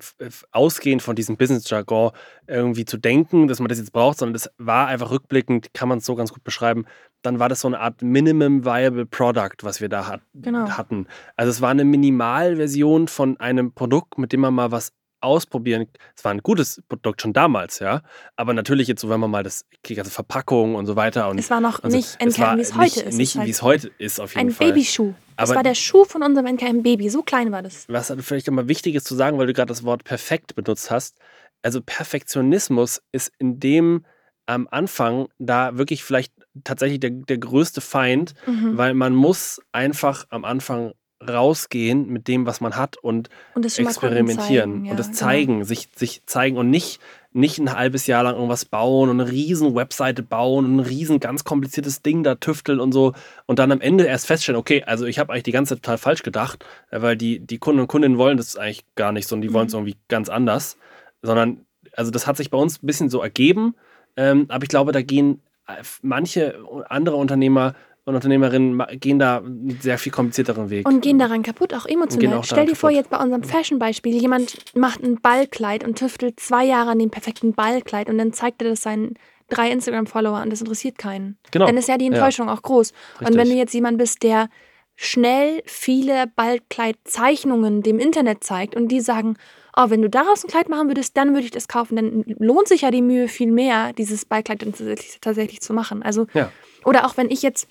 ausgehend 0.51 1.03
von 1.03 1.15
diesem 1.15 1.37
Business-Jargon 1.37 2.11
irgendwie 2.49 2.85
zu 2.85 2.97
denken, 2.99 3.47
dass 3.47 3.61
man 3.61 3.69
das 3.69 3.79
jetzt 3.79 3.93
braucht, 3.93 4.19
sondern 4.19 4.35
das 4.35 4.51
war 4.59 4.89
einfach 4.89 5.11
rückblickend, 5.13 5.73
kann 5.73 5.89
man 5.89 5.99
es 5.99 6.05
so 6.05 6.17
ganz 6.17 6.33
gut 6.33 6.43
beschreiben. 6.43 6.85
Dann 7.23 7.39
war 7.39 7.49
das 7.49 7.61
so 7.61 7.69
eine 7.69 7.79
Art 7.79 8.03
Minimum 8.03 8.65
Viable 8.65 9.07
Product, 9.07 9.59
was 9.63 9.81
wir 9.81 9.89
da 9.89 10.09
hat, 10.09 10.23
Genau. 10.35 10.69
hatten. 10.71 11.07
Also 11.37 11.51
es 11.51 11.61
war 11.61 11.71
eine 11.71 11.85
Minimalversion 11.85 13.07
von 13.09 13.39
einem 13.39 13.73
Produkt, 13.73 14.19
mit 14.19 14.33
dem 14.33 14.41
man 14.41 14.55
mal 14.55 14.73
was 14.73 14.93
ausprobieren. 15.21 15.87
Es 16.17 16.25
war 16.25 16.33
ein 16.33 16.39
gutes 16.43 16.83
Produkt 16.89 17.23
schon 17.23 17.33
damals, 17.33 17.79
ja. 17.79 18.03
Aber 18.37 18.53
natürlich 18.53 18.89
jetzt 18.89 19.01
so, 19.03 19.09
wenn 19.11 19.21
man 19.21 19.31
mal 19.31 19.43
das, 19.43 19.67
die 19.87 19.95
ganze 19.95 20.11
Verpackung 20.11 20.75
und 20.75 20.87
so 20.87 20.97
weiter 20.97 21.29
und 21.29 21.39
Es 21.39 21.51
war 21.51 21.61
noch 21.61 21.83
also, 21.83 21.97
nicht 21.97 22.17
es 22.19 22.39
war 22.39 22.53
NKM, 22.55 22.59
wie 22.59 22.63
es 22.63 22.75
nicht, 22.75 22.79
heute 22.97 23.01
ist. 23.09 23.17
Nicht, 23.17 23.37
halt 23.37 23.47
wie 23.47 23.51
es 23.51 23.63
heute 23.63 23.91
ist, 23.99 24.21
auf 24.21 24.35
jeden 24.35 24.49
ein 24.49 24.53
Fall. 24.55 24.69
Babyschuh. 24.73 25.15
Das 25.37 25.51
Aber- 25.51 25.57
war 25.57 25.63
der 25.63 25.75
Schuh 25.75 26.05
von 26.05 26.23
unserem 26.23 26.47
NKM-Baby. 26.47 27.09
So 27.11 27.23
klein 27.23 27.51
war 27.53 27.63
das. 27.63 27.87
Was 27.89 28.11
halt 28.11 28.23
vielleicht 28.23 28.49
immer 28.49 28.69
wichtig 28.69 28.95
ist 28.95 29.07
zu 29.07 29.15
sagen, 29.15 29.39
weil 29.39 29.47
du 29.47 29.53
gerade 29.55 29.69
das 29.69 29.85
Wort 29.85 30.05
perfekt 30.05 30.55
benutzt 30.55 30.91
hast. 30.91 31.17
Also 31.63 31.81
Perfektionismus 31.81 33.03
ist 33.13 33.33
in 33.39 33.59
dem 33.61 34.05
am 34.47 34.67
Anfang 34.71 35.29
da 35.39 35.79
wirklich 35.79 36.03
vielleicht 36.03 36.33
tatsächlich 36.65 36.99
der, 37.01 37.11
der 37.11 37.39
größte 37.39 37.81
Feind, 37.81 38.35
Mhm. 38.47 38.77
weil 38.77 38.95
man 38.95 39.15
muss 39.15 39.61
einfach 39.73 40.25
am 40.31 40.45
Anfang 40.45 40.93
rausgehen 41.27 42.09
mit 42.09 42.29
dem, 42.29 42.47
was 42.47 42.61
man 42.61 42.77
hat 42.77 42.97
und 42.97 43.29
Und 43.55 43.67
experimentieren 43.67 44.39
zeigen, 44.73 44.85
ja, 44.85 44.91
und 44.93 44.97
das 44.99 45.09
genau. 45.09 45.19
zeigen, 45.19 45.65
sich, 45.65 45.89
sich 45.95 46.23
zeigen 46.27 46.57
und 46.57 46.71
nicht, 46.71 47.01
nicht 47.33 47.59
ein 47.59 47.75
halbes 47.77 48.07
Jahr 48.07 48.23
lang 48.25 48.35
irgendwas 48.35 48.65
bauen 48.65 49.11
und 49.11 49.21
eine 49.21 49.31
riesen 49.31 49.75
Webseite 49.75 50.23
bauen 50.23 50.65
und 50.65 50.77
ein 50.77 50.81
riesen 50.81 51.21
ganz 51.21 51.45
kompliziertes 51.45 52.03
Ding 52.03 52.23
da 52.23 52.37
tüfteln 52.37 52.81
und 52.81 52.93
so 52.93 53.13
und 53.47 53.59
dann 53.59 53.71
am 53.71 53.81
Ende 53.81 54.05
erst 54.05 54.27
feststellen, 54.27 54.59
okay, 54.59 54.83
also 54.85 55.05
ich 55.05 55.19
habe 55.19 55.33
eigentlich 55.33 55.45
die 55.45 55.53
ganze 55.53 55.75
Zeit 55.75 55.83
total 55.83 55.99
falsch 55.99 56.23
gedacht, 56.23 56.65
äh, 56.91 57.03
weil 57.03 57.17
die, 57.17 57.39
die 57.41 57.59
Kunden 57.59 57.81
und 57.81 57.89
Kundinnen 57.89 58.19
wollen 58.19 58.37
das 58.37 58.57
eigentlich 58.57 58.85
gar 58.95 59.13
nicht 59.13 59.29
so 59.29 59.35
und 59.35 59.43
die 59.43 59.53
wollen 59.53 59.67
es 59.67 59.75
Mhm. 59.75 59.81
irgendwie 59.81 59.97
ganz 60.09 60.29
anders, 60.29 60.77
sondern 61.23 61.67
also 61.97 62.11
das 62.11 62.27
hat 62.27 62.37
sich 62.37 62.51
bei 62.51 62.59
uns 62.59 62.83
ein 62.83 62.87
bisschen 62.87 63.11
so 63.11 63.21
ergeben, 63.21 63.75
ähm, 64.17 64.47
aber 64.49 64.63
ich 64.63 64.69
glaube, 64.69 64.93
da 64.93 65.03
gehen 65.03 65.43
äh, 65.67 65.83
manche 66.03 66.59
andere 66.89 67.17
Unternehmer 67.17 67.75
und 68.11 68.17
Unternehmerinnen 68.17 68.83
gehen 69.01 69.19
da 69.19 69.39
einen 69.39 69.79
sehr 69.81 69.97
viel 69.99 70.13
komplizierteren 70.13 70.69
Weg. 70.71 70.87
Und 70.87 71.01
gehen 71.01 71.19
daran 71.19 71.43
kaputt, 71.43 71.73
auch 71.75 71.87
emotional. 71.87 72.35
auch 72.39 72.45
Stell 72.45 72.67
dir 72.67 72.77
vor, 72.77 72.91
kaputt. 72.91 73.05
jetzt 73.05 73.11
bei 73.11 73.19
unserem 73.23 73.43
Fashion-Beispiel, 73.43 74.15
jemand 74.21 74.57
macht 74.77 75.03
ein 75.03 75.21
Ballkleid 75.21 75.85
und 75.85 75.99
tüftelt 75.99 76.39
zwei 76.39 76.65
Jahre 76.65 76.91
an 76.91 76.99
dem 76.99 77.11
perfekten 77.11 77.55
Ballkleid 77.55 78.09
und 78.11 78.19
dann 78.19 78.33
zeigt 78.33 78.63
er 78.63 78.71
das 78.71 78.83
seinen 78.83 79.15
drei 79.49 79.71
Instagram-Follower 79.71 80.43
und 80.43 80.51
das 80.51 80.61
interessiert 80.61 80.99
keinen. 80.99 81.37
Genau. 81.51 81.67
Dann 81.67 81.77
ist 81.77 81.89
ja 81.89 81.99
die 81.99 82.07
Enttäuschung 82.07 82.49
auch 82.49 82.63
groß. 82.63 82.93
Und 83.21 83.27
wenn 83.29 83.35
Richtig. 83.37 83.53
du 83.53 83.59
jetzt 83.59 83.75
jemand 83.75 83.99
bist, 83.99 84.23
der 84.23 84.49
schnell 84.97 85.63
viele 85.65 86.27
Ballkleidzeichnungen 86.37 87.83
dem 87.83 87.99
Internet 87.99 88.45
zeigt 88.45 88.75
und 88.77 88.89
die 88.89 89.01
sagen, 89.01 89.37
oh, 89.77 89.85
wenn 89.89 90.03
du 90.03 90.11
daraus 90.11 90.45
ein 90.45 90.49
Kleid 90.49 90.69
machen 90.69 90.89
würdest, 90.89 91.17
dann 91.17 91.31
würde 91.31 91.45
ich 91.45 91.51
das 91.51 91.69
kaufen, 91.69 91.97
dann 91.97 92.25
lohnt 92.39 92.69
sich 92.69 92.83
ja 92.83 92.91
die 92.91 93.03
Mühe 93.03 93.29
viel 93.29 93.51
mehr, 93.51 93.93
dieses 93.93 94.25
Ballkleid 94.25 94.61
tatsächlich, 94.61 95.19
tatsächlich 95.21 95.61
zu 95.61 95.73
machen. 95.73 96.03
Also 96.03 96.27
Ja. 96.35 96.51
oder 96.85 97.07
auch 97.07 97.17
wenn 97.17 97.31
ich 97.31 97.43
jetzt, 97.43 97.69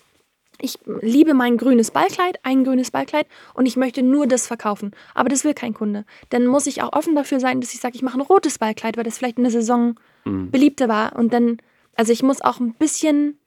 ich 0.62 0.78
liebe 1.02 1.34
mein 1.34 1.58
grünes 1.58 1.92
Ballkleid, 1.92 2.40
ein 2.44 2.64
grünes 2.64 2.92
Ballkleid 2.92 3.28
und 3.54 3.66
ich 3.66 3.76
möchte 3.78 4.04
nur 4.04 4.28
das 4.28 4.48
verkaufen, 4.48 4.92
aber 5.16 5.30
das 5.30 5.44
will 5.44 5.54
kein 5.54 5.74
Kunde. 5.74 6.06
Dann 6.30 6.46
muss 6.48 6.68
ich 6.68 6.82
auch 6.82 6.94
offen 6.94 7.16
dafür 7.16 7.40
sein, 7.40 7.62
dass 7.62 7.74
ich 7.74 7.80
sage, 7.80 7.96
ich 7.96 8.02
mache 8.02 8.18
ein 8.18 8.22
rotes 8.22 8.58
Ballkleid, 8.60 8.98
weil 8.98 9.04
das 9.04 9.18
vielleicht 9.18 9.38
in 9.38 9.44
der 9.44 9.52
Saison 9.52 9.96
Mhm. 10.26 10.52
beliebter 10.52 10.88
war. 10.90 11.16
Und 11.16 11.32
dann, 11.34 11.58
also 11.96 12.12
ich 12.12 12.24
muss 12.24 12.42
auch 12.42 12.60
ein 12.60 12.74
bisschen 12.74 13.38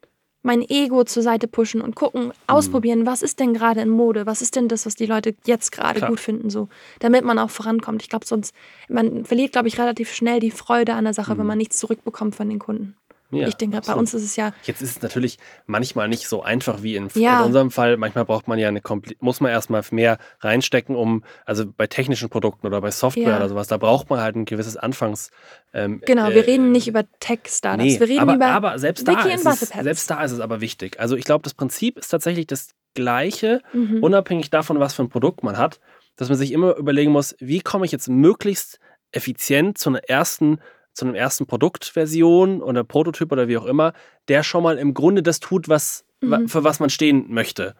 mein 0.44 0.62
Ego 0.68 1.04
zur 1.04 1.22
Seite 1.22 1.46
pushen 1.46 1.80
und 1.80 1.94
gucken, 1.94 2.24
Mhm. 2.26 2.32
ausprobieren, 2.48 3.06
was 3.06 3.22
ist 3.22 3.38
denn 3.38 3.54
gerade 3.54 3.80
in 3.80 3.90
Mode, 3.90 4.26
was 4.26 4.42
ist 4.42 4.56
denn 4.56 4.66
das, 4.66 4.86
was 4.86 4.96
die 4.96 5.06
Leute 5.06 5.36
jetzt 5.44 5.70
gerade 5.70 6.00
gut 6.00 6.18
finden, 6.18 6.50
so, 6.50 6.68
damit 6.98 7.24
man 7.24 7.38
auch 7.38 7.50
vorankommt. 7.50 8.02
Ich 8.02 8.08
glaube, 8.08 8.26
sonst, 8.26 8.52
man 8.88 9.24
verliert, 9.24 9.52
glaube 9.52 9.68
ich, 9.68 9.78
relativ 9.78 10.12
schnell 10.12 10.40
die 10.40 10.50
Freude 10.50 10.94
an 10.94 11.04
der 11.04 11.14
Sache, 11.14 11.38
wenn 11.38 11.46
man 11.46 11.58
nichts 11.58 11.76
zurückbekommt 11.78 12.34
von 12.34 12.48
den 12.48 12.58
Kunden. 12.58 12.96
Ja, 13.32 13.48
ich 13.48 13.54
denke, 13.54 13.72
bei 13.72 13.78
absolut. 13.78 14.00
uns 14.00 14.14
ist 14.14 14.22
es 14.24 14.36
ja, 14.36 14.52
Jetzt 14.64 14.82
ist 14.82 14.96
es 14.96 15.02
natürlich 15.02 15.38
manchmal 15.66 16.08
nicht 16.08 16.28
so 16.28 16.42
einfach 16.42 16.82
wie 16.82 16.96
in, 16.96 17.08
Ja. 17.14 17.40
in 17.40 17.46
unserem 17.46 17.70
Fall. 17.70 17.96
Manchmal 17.96 18.24
braucht 18.24 18.46
man 18.48 18.58
ja 18.58 18.68
eine 18.68 18.80
muss 19.20 19.40
man 19.40 19.50
erstmal 19.50 19.82
mehr 19.90 20.18
reinstecken, 20.40 20.94
um, 20.96 21.24
also 21.46 21.64
bei 21.66 21.86
technischen 21.86 22.28
Produkten 22.28 22.66
oder 22.66 22.80
bei 22.80 22.90
Software 22.90 23.28
Ja. 23.30 23.36
oder 23.36 23.48
sowas, 23.48 23.68
da 23.68 23.76
braucht 23.78 24.10
man 24.10 24.20
halt 24.20 24.36
ein 24.36 24.44
gewisses 24.44 24.76
Anfangs. 24.76 25.30
Ähm, 25.72 26.02
genau, 26.04 26.28
äh, 26.30 26.34
wir 26.34 26.46
reden 26.46 26.72
nicht 26.72 26.88
über 26.88 27.04
Tech-Startups, 27.20 27.82
Nee, 27.84 27.98
wir 28.00 28.08
reden 28.08 28.20
aber, 28.20 28.34
über 28.36 28.46
aber 28.46 28.78
selbst 28.78 29.08
da, 29.08 29.22
ist 29.22 29.46
es, 29.46 29.68
selbst 29.70 30.10
da 30.10 30.22
ist 30.22 30.32
es 30.32 30.40
aber 30.40 30.60
wichtig. 30.60 31.00
Also 31.00 31.16
ich 31.16 31.24
glaube, 31.24 31.42
das 31.42 31.54
Prinzip 31.54 31.98
ist 31.98 32.08
tatsächlich 32.08 32.46
das 32.46 32.70
gleiche, 32.94 33.62
Mhm. 33.72 34.02
unabhängig 34.02 34.50
davon, 34.50 34.78
was 34.78 34.94
für 34.94 35.02
ein 35.02 35.08
Produkt 35.08 35.42
man 35.42 35.56
hat, 35.56 35.80
dass 36.16 36.28
man 36.28 36.36
sich 36.36 36.52
immer 36.52 36.76
überlegen 36.76 37.10
muss, 37.10 37.34
wie 37.40 37.60
komme 37.60 37.86
ich 37.86 37.92
jetzt 37.92 38.08
möglichst 38.08 38.78
effizient 39.12 39.78
zu 39.78 39.90
einer 39.90 40.04
ersten, 40.08 40.58
zu 40.92 41.04
einem 41.04 41.14
ersten 41.14 41.46
Produktversion 41.46 42.62
oder 42.62 42.84
Prototyp 42.84 43.32
oder 43.32 43.48
wie 43.48 43.56
auch 43.56 43.64
immer, 43.66 43.92
der 44.28 44.42
schon 44.42 44.62
mal 44.62 44.78
im 44.78 44.94
Grunde 44.94 45.22
das 45.22 45.40
tut, 45.40 45.68
was, 45.68 46.04
wa- 46.20 46.38
Mhm. 46.38 46.48
für 46.48 46.64
was 46.64 46.80
man 46.80 46.90
stehen 46.90 47.26
möchte. 47.32 47.74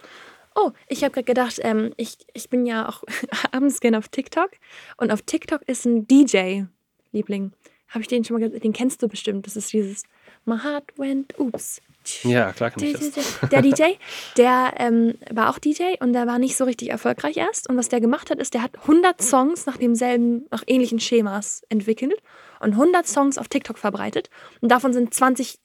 Oh, 0.55 0.71
ich 0.89 1.03
habe 1.03 1.13
gerade 1.13 1.25
gedacht, 1.25 1.59
ähm, 1.63 1.93
ich, 1.97 2.17
ich 2.35 2.51
bin 2.51 2.67
ja 2.67 2.89
auch 2.89 3.03
abends 3.53 3.81
gerne 3.81 3.99
auf 3.99 4.09
TikTok 4.09 4.51
und 4.99 5.11
auf 5.11 5.23
TikTok 5.23 5.63
ist 5.67 5.87
ein 5.87 6.07
DJ-Liebling. 6.07 7.53
Habe 7.89 8.01
ich 8.03 8.09
den 8.09 8.25
schon 8.25 8.39
mal 8.39 8.47
gesehen? 8.47 8.61
Den 8.63 8.73
kennst 8.73 9.03
du 9.03 9.09
bestimmt. 9.09 9.47
Das 9.47 9.57
ist 9.57 9.73
dieses 9.73 10.05
My 10.45 10.59
Heart 10.59 10.99
Went 10.99 11.39
Oops. 11.39 11.81
Ja, 12.23 12.53
klar 12.53 12.71
kann 12.71 12.83
ich 12.83 12.93
das. 12.93 13.39
Der 13.51 13.63
DJ, 13.63 13.95
der 14.37 14.75
ähm, 14.79 15.15
war 15.31 15.51
auch 15.51 15.59
DJ 15.59 15.95
und 16.01 16.13
der 16.13 16.27
war 16.27 16.39
nicht 16.39 16.57
so 16.57 16.65
richtig 16.65 16.91
erfolgreich 16.91 17.37
erst. 17.37 17.69
Und 17.69 17.77
was 17.77 17.89
der 17.89 18.01
gemacht 18.01 18.31
hat, 18.31 18.39
ist, 18.39 18.55
der 18.55 18.63
hat 18.63 18.77
100 18.83 19.21
Songs 19.23 19.67
nach 19.67 19.77
demselben, 19.77 20.47
nach 20.51 20.65
ähnlichen 20.67 21.01
Schemas 21.01 21.63
entwickelt 21.69 22.21
und 22.61 22.73
100 22.73 23.07
Songs 23.07 23.39
auf 23.39 23.49
TikTok 23.49 23.79
verbreitet. 23.79 24.31
Und 24.61 24.71
davon 24.71 24.93
sind 24.93 25.15
20 25.15 25.59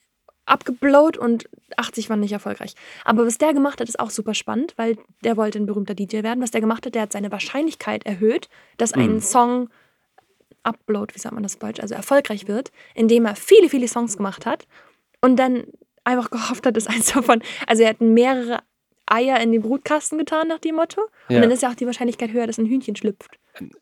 abgeblowt 0.46 1.18
und 1.18 1.48
80 1.76 2.08
waren 2.08 2.20
nicht 2.20 2.32
erfolgreich. 2.32 2.74
Aber 3.04 3.26
was 3.26 3.36
der 3.38 3.52
gemacht 3.52 3.80
hat, 3.80 3.88
ist 3.88 4.00
auch 4.00 4.10
super 4.10 4.34
spannend, 4.34 4.72
weil 4.76 4.96
der 5.22 5.36
wollte 5.36 5.58
ein 5.58 5.66
berühmter 5.66 5.94
DJ 5.94 6.22
werden. 6.22 6.42
Was 6.42 6.50
der 6.50 6.62
gemacht 6.62 6.86
hat, 6.86 6.94
der 6.94 7.02
hat 7.02 7.12
seine 7.12 7.30
Wahrscheinlichkeit 7.30 8.06
erhöht, 8.06 8.48
dass 8.78 8.94
ein 8.94 9.14
Mhm. 9.16 9.20
Song 9.20 9.68
upload, 10.62 11.14
wie 11.14 11.18
sagt 11.18 11.34
man 11.34 11.42
das 11.42 11.58
Deutsch, 11.58 11.80
also 11.80 11.94
erfolgreich 11.94 12.48
wird, 12.48 12.72
indem 12.94 13.26
er 13.26 13.36
viele, 13.36 13.68
viele 13.68 13.88
Songs 13.88 14.16
gemacht 14.16 14.46
hat 14.46 14.66
und 15.20 15.36
dann 15.36 15.64
einfach 16.08 16.30
gehofft 16.30 16.66
hat, 16.66 16.76
dass 16.76 16.86
eins 16.88 17.12
davon, 17.12 17.42
also 17.66 17.82
er 17.82 17.90
hat 17.90 18.00
mehrere 18.00 18.58
Eier 19.06 19.40
in 19.40 19.52
den 19.52 19.62
Brutkasten 19.62 20.18
getan 20.18 20.48
nach 20.48 20.58
dem 20.58 20.74
Motto 20.76 21.00
und 21.28 21.34
Ja. 21.34 21.40
dann 21.40 21.50
ist 21.50 21.62
ja 21.62 21.70
auch 21.70 21.74
die 21.74 21.86
Wahrscheinlichkeit 21.86 22.32
höher, 22.32 22.46
dass 22.46 22.58
ein 22.58 22.66
Hühnchen 22.66 22.94
schlüpft. 22.96 23.38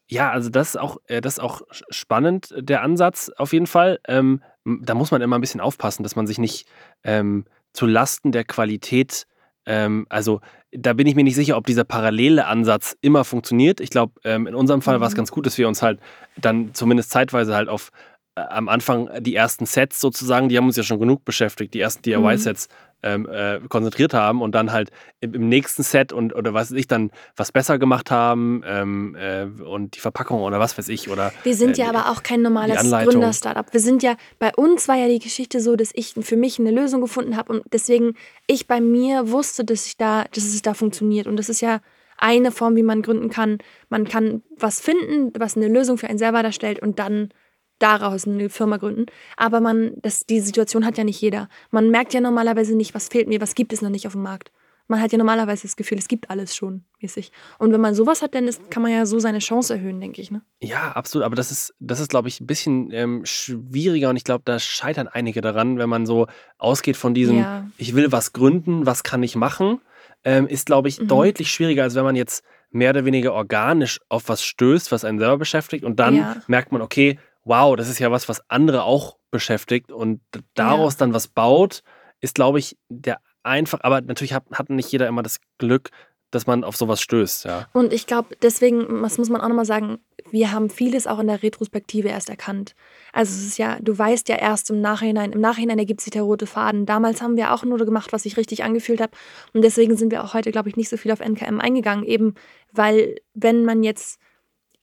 Ja, 0.08 0.30
also 0.30 0.48
das 0.50 0.70
ist 0.70 0.76
auch, 0.76 0.98
äh, 1.08 1.20
das 1.20 1.34
ist 1.34 1.40
auch 1.40 1.62
spannend, 1.90 2.54
der 2.56 2.82
Ansatz 2.82 3.30
auf 3.36 3.52
jeden 3.52 3.66
Fall. 3.66 3.98
Ähm, 4.08 4.40
da 4.64 4.94
muss 4.94 5.10
man 5.10 5.20
immer 5.22 5.36
ein 5.36 5.40
bisschen 5.40 5.60
aufpassen, 5.60 6.02
dass 6.02 6.16
man 6.16 6.26
sich 6.26 6.38
nicht 6.38 6.66
ähm, 7.04 7.44
zu 7.72 7.86
Lasten 7.86 8.32
der 8.32 8.44
Qualität, 8.44 9.26
ähm, 9.66 10.06
also 10.08 10.40
da 10.72 10.92
bin 10.92 11.06
ich 11.06 11.14
mir 11.14 11.24
nicht 11.24 11.34
sicher, 11.34 11.56
ob 11.56 11.66
dieser 11.66 11.84
parallele 11.84 12.46
Ansatz 12.46 12.96
immer 13.00 13.24
funktioniert. 13.24 13.80
Ich 13.80 13.90
glaube, 13.90 14.12
ähm, 14.24 14.46
in 14.46 14.54
unserem 14.54 14.80
Fall 14.82 15.00
war 15.00 15.08
es 15.08 15.14
Mhm. 15.14 15.18
ganz 15.18 15.30
gut, 15.32 15.44
dass 15.46 15.58
wir 15.58 15.66
uns 15.68 15.82
halt 15.82 15.98
dann 16.36 16.72
zumindest 16.74 17.10
zeitweise 17.10 17.54
halt 17.54 17.68
auf 17.68 17.90
am 18.36 18.68
Anfang 18.68 19.08
die 19.20 19.34
ersten 19.34 19.66
Sets 19.66 20.00
sozusagen, 20.00 20.48
die 20.48 20.56
haben 20.56 20.66
uns 20.66 20.76
ja 20.76 20.82
schon 20.82 21.00
genug 21.00 21.24
beschäftigt, 21.24 21.72
die 21.74 21.80
ersten 21.80 22.00
Mhm. 22.08 22.22
DIY-Sets 22.22 22.68
ähm, 23.02 23.28
äh, 23.30 23.60
konzentriert 23.68 24.14
haben 24.14 24.42
und 24.42 24.54
dann 24.54 24.72
halt 24.72 24.90
im, 25.20 25.34
im 25.34 25.48
nächsten 25.48 25.82
Set 25.82 26.12
und 26.12 26.34
oder 26.34 26.54
was 26.54 26.70
weiß 26.70 26.78
ich 26.78 26.86
dann 26.86 27.10
was 27.36 27.52
besser 27.52 27.78
gemacht 27.78 28.10
haben 28.10 28.62
ähm, 28.66 29.16
äh, 29.16 29.44
und 29.44 29.96
die 29.96 30.00
Verpackung 30.00 30.42
oder 30.42 30.58
was 30.58 30.76
weiß 30.76 30.88
ich 30.88 31.08
oder 31.08 31.32
Wir 31.44 31.54
sind 31.54 31.78
äh, 31.78 31.82
ja 31.82 31.88
aber 31.88 32.10
auch 32.10 32.22
kein 32.22 32.42
normales. 32.42 32.90
Gründer-Startup. 32.90 33.72
Wir 33.72 33.80
sind 33.80 34.02
ja, 34.02 34.16
bei 34.38 34.52
uns 34.54 34.88
war 34.88 34.96
ja 34.96 35.08
die 35.08 35.18
Geschichte 35.18 35.60
so, 35.60 35.76
dass 35.76 35.90
ich 35.94 36.14
für 36.20 36.36
mich 36.36 36.58
eine 36.58 36.70
Lösung 36.70 37.00
gefunden 37.00 37.36
habe 37.36 37.52
und 37.52 37.62
deswegen 37.72 38.14
ich 38.46 38.66
bei 38.66 38.80
mir 38.80 39.30
wusste, 39.30 39.64
dass 39.64 39.86
ich 39.86 39.96
da, 39.96 40.24
dass 40.34 40.44
es 40.44 40.62
da 40.62 40.74
funktioniert. 40.74 41.26
Und 41.26 41.36
das 41.36 41.48
ist 41.48 41.60
ja 41.60 41.80
eine 42.18 42.50
Form, 42.50 42.76
wie 42.76 42.82
man 42.82 43.02
gründen 43.02 43.30
kann. 43.30 43.58
Man 43.88 44.08
kann 44.08 44.42
was 44.58 44.80
finden, 44.80 45.32
was 45.38 45.56
eine 45.56 45.68
Lösung 45.68 45.98
für 45.98 46.08
einen 46.08 46.18
selber 46.18 46.42
darstellt 46.42 46.80
und 46.80 46.98
dann 46.98 47.30
daraus 47.78 48.26
eine 48.26 48.48
Firma 48.50 48.76
gründen. 48.78 49.06
Aber 49.36 49.60
man, 49.60 49.92
das, 50.02 50.26
die 50.26 50.40
Situation 50.40 50.84
hat 50.86 50.98
ja 50.98 51.04
nicht 51.04 51.20
jeder. 51.20 51.48
Man 51.70 51.90
merkt 51.90 52.14
ja 52.14 52.20
normalerweise 52.20 52.76
nicht, 52.76 52.94
was 52.94 53.08
fehlt 53.08 53.28
mir, 53.28 53.40
was 53.40 53.54
gibt 53.54 53.72
es 53.72 53.82
noch 53.82 53.90
nicht 53.90 54.06
auf 54.06 54.12
dem 54.12 54.22
Markt. 54.22 54.50
Man 54.88 55.00
hat 55.02 55.10
ja 55.10 55.18
normalerweise 55.18 55.62
das 55.62 55.74
Gefühl, 55.74 55.98
es 55.98 56.06
gibt 56.06 56.30
alles 56.30 56.54
schon 56.54 56.84
mäßig. 57.02 57.32
Und 57.58 57.72
wenn 57.72 57.80
man 57.80 57.94
sowas 57.96 58.22
hat, 58.22 58.36
dann 58.36 58.46
ist, 58.46 58.70
kann 58.70 58.84
man 58.84 58.92
ja 58.92 59.04
so 59.04 59.18
seine 59.18 59.40
Chance 59.40 59.74
erhöhen, 59.74 60.00
denke 60.00 60.22
ich. 60.22 60.30
Ne? 60.30 60.42
Ja, 60.62 60.92
absolut. 60.92 61.24
Aber 61.24 61.34
das 61.34 61.50
ist, 61.50 61.74
das 61.80 61.98
ist, 61.98 62.08
glaube 62.08 62.28
ich, 62.28 62.40
ein 62.40 62.46
bisschen 62.46 62.92
ähm, 62.92 63.24
schwieriger 63.24 64.10
und 64.10 64.16
ich 64.16 64.22
glaube, 64.22 64.42
da 64.44 64.58
scheitern 64.60 65.08
einige 65.08 65.40
daran, 65.40 65.78
wenn 65.78 65.88
man 65.88 66.06
so 66.06 66.28
ausgeht 66.58 66.96
von 66.96 67.14
diesem, 67.14 67.38
Ja. 67.38 67.66
ich 67.78 67.94
will 67.96 68.12
was 68.12 68.32
gründen, 68.32 68.86
was 68.86 69.02
kann 69.02 69.24
ich 69.24 69.34
machen, 69.34 69.80
ähm, 70.24 70.46
ist, 70.46 70.66
glaube 70.66 70.88
ich, 70.88 71.00
Mhm. 71.00 71.08
deutlich 71.08 71.50
schwieriger, 71.50 71.82
als 71.82 71.96
wenn 71.96 72.04
man 72.04 72.14
jetzt 72.14 72.44
mehr 72.70 72.90
oder 72.90 73.04
weniger 73.04 73.32
organisch 73.32 74.00
auf 74.08 74.28
was 74.28 74.44
stößt, 74.44 74.92
was 74.92 75.04
einen 75.04 75.18
selber 75.18 75.38
beschäftigt 75.38 75.84
und 75.84 75.98
dann 75.98 76.14
Ja. 76.14 76.36
merkt 76.46 76.70
man, 76.72 76.80
okay, 76.80 77.18
wow, 77.46 77.76
das 77.76 77.88
ist 77.88 78.00
ja 78.00 78.10
was, 78.10 78.28
was 78.28 78.42
andere 78.50 78.82
auch 78.82 79.16
beschäftigt 79.30 79.92
und 79.92 80.20
daraus 80.54 80.96
dann 80.96 81.14
was 81.14 81.28
baut, 81.28 81.82
ist, 82.20 82.34
glaube 82.34 82.58
ich, 82.58 82.76
der 82.88 83.20
einfach, 83.44 83.80
aber 83.82 84.00
natürlich 84.00 84.32
hat, 84.32 84.44
hat 84.52 84.68
nicht 84.68 84.90
jeder 84.90 85.06
immer 85.06 85.22
das 85.22 85.38
Glück, 85.58 85.90
dass 86.32 86.48
man 86.48 86.64
auf 86.64 86.76
sowas 86.76 87.00
stößt, 87.00 87.44
ja. 87.44 87.68
Und 87.72 87.92
ich 87.92 88.08
glaube, 88.08 88.36
deswegen, 88.42 89.00
was 89.00 89.16
muss 89.16 89.28
man 89.28 89.40
auch 89.40 89.48
nochmal 89.48 89.64
sagen, 89.64 89.98
wir 90.32 90.50
haben 90.50 90.70
vieles 90.70 91.06
auch 91.06 91.20
in 91.20 91.28
der 91.28 91.44
Retrospektive 91.44 92.08
erst 92.08 92.28
erkannt. 92.28 92.74
Also 93.12 93.32
es 93.32 93.46
ist 93.46 93.58
ja, 93.58 93.78
du 93.80 93.96
weißt 93.96 94.28
ja 94.28 94.36
erst 94.36 94.70
im 94.70 94.80
Nachhinein, 94.80 95.30
im 95.30 95.40
Nachhinein 95.40 95.78
ergibt 95.78 96.00
sich 96.00 96.10
der 96.10 96.22
rote 96.22 96.48
Faden. 96.48 96.84
Damals 96.84 97.22
haben 97.22 97.36
wir 97.36 97.54
auch 97.54 97.62
nur 97.62 97.78
gemacht, 97.78 98.12
was 98.12 98.24
sich 98.24 98.36
richtig 98.36 98.64
angefühlt 98.64 99.00
hat. 99.00 99.12
Und 99.52 99.62
deswegen 99.62 99.96
sind 99.96 100.10
wir 100.10 100.24
auch 100.24 100.34
heute, 100.34 100.50
glaube 100.50 100.68
ich, 100.68 100.74
nicht 100.74 100.88
so 100.88 100.96
viel 100.96 101.12
auf 101.12 101.20
NKM 101.20 101.60
eingegangen, 101.60 102.04
eben 102.04 102.34
weil, 102.72 103.14
wenn 103.34 103.64
man 103.64 103.84
jetzt 103.84 104.18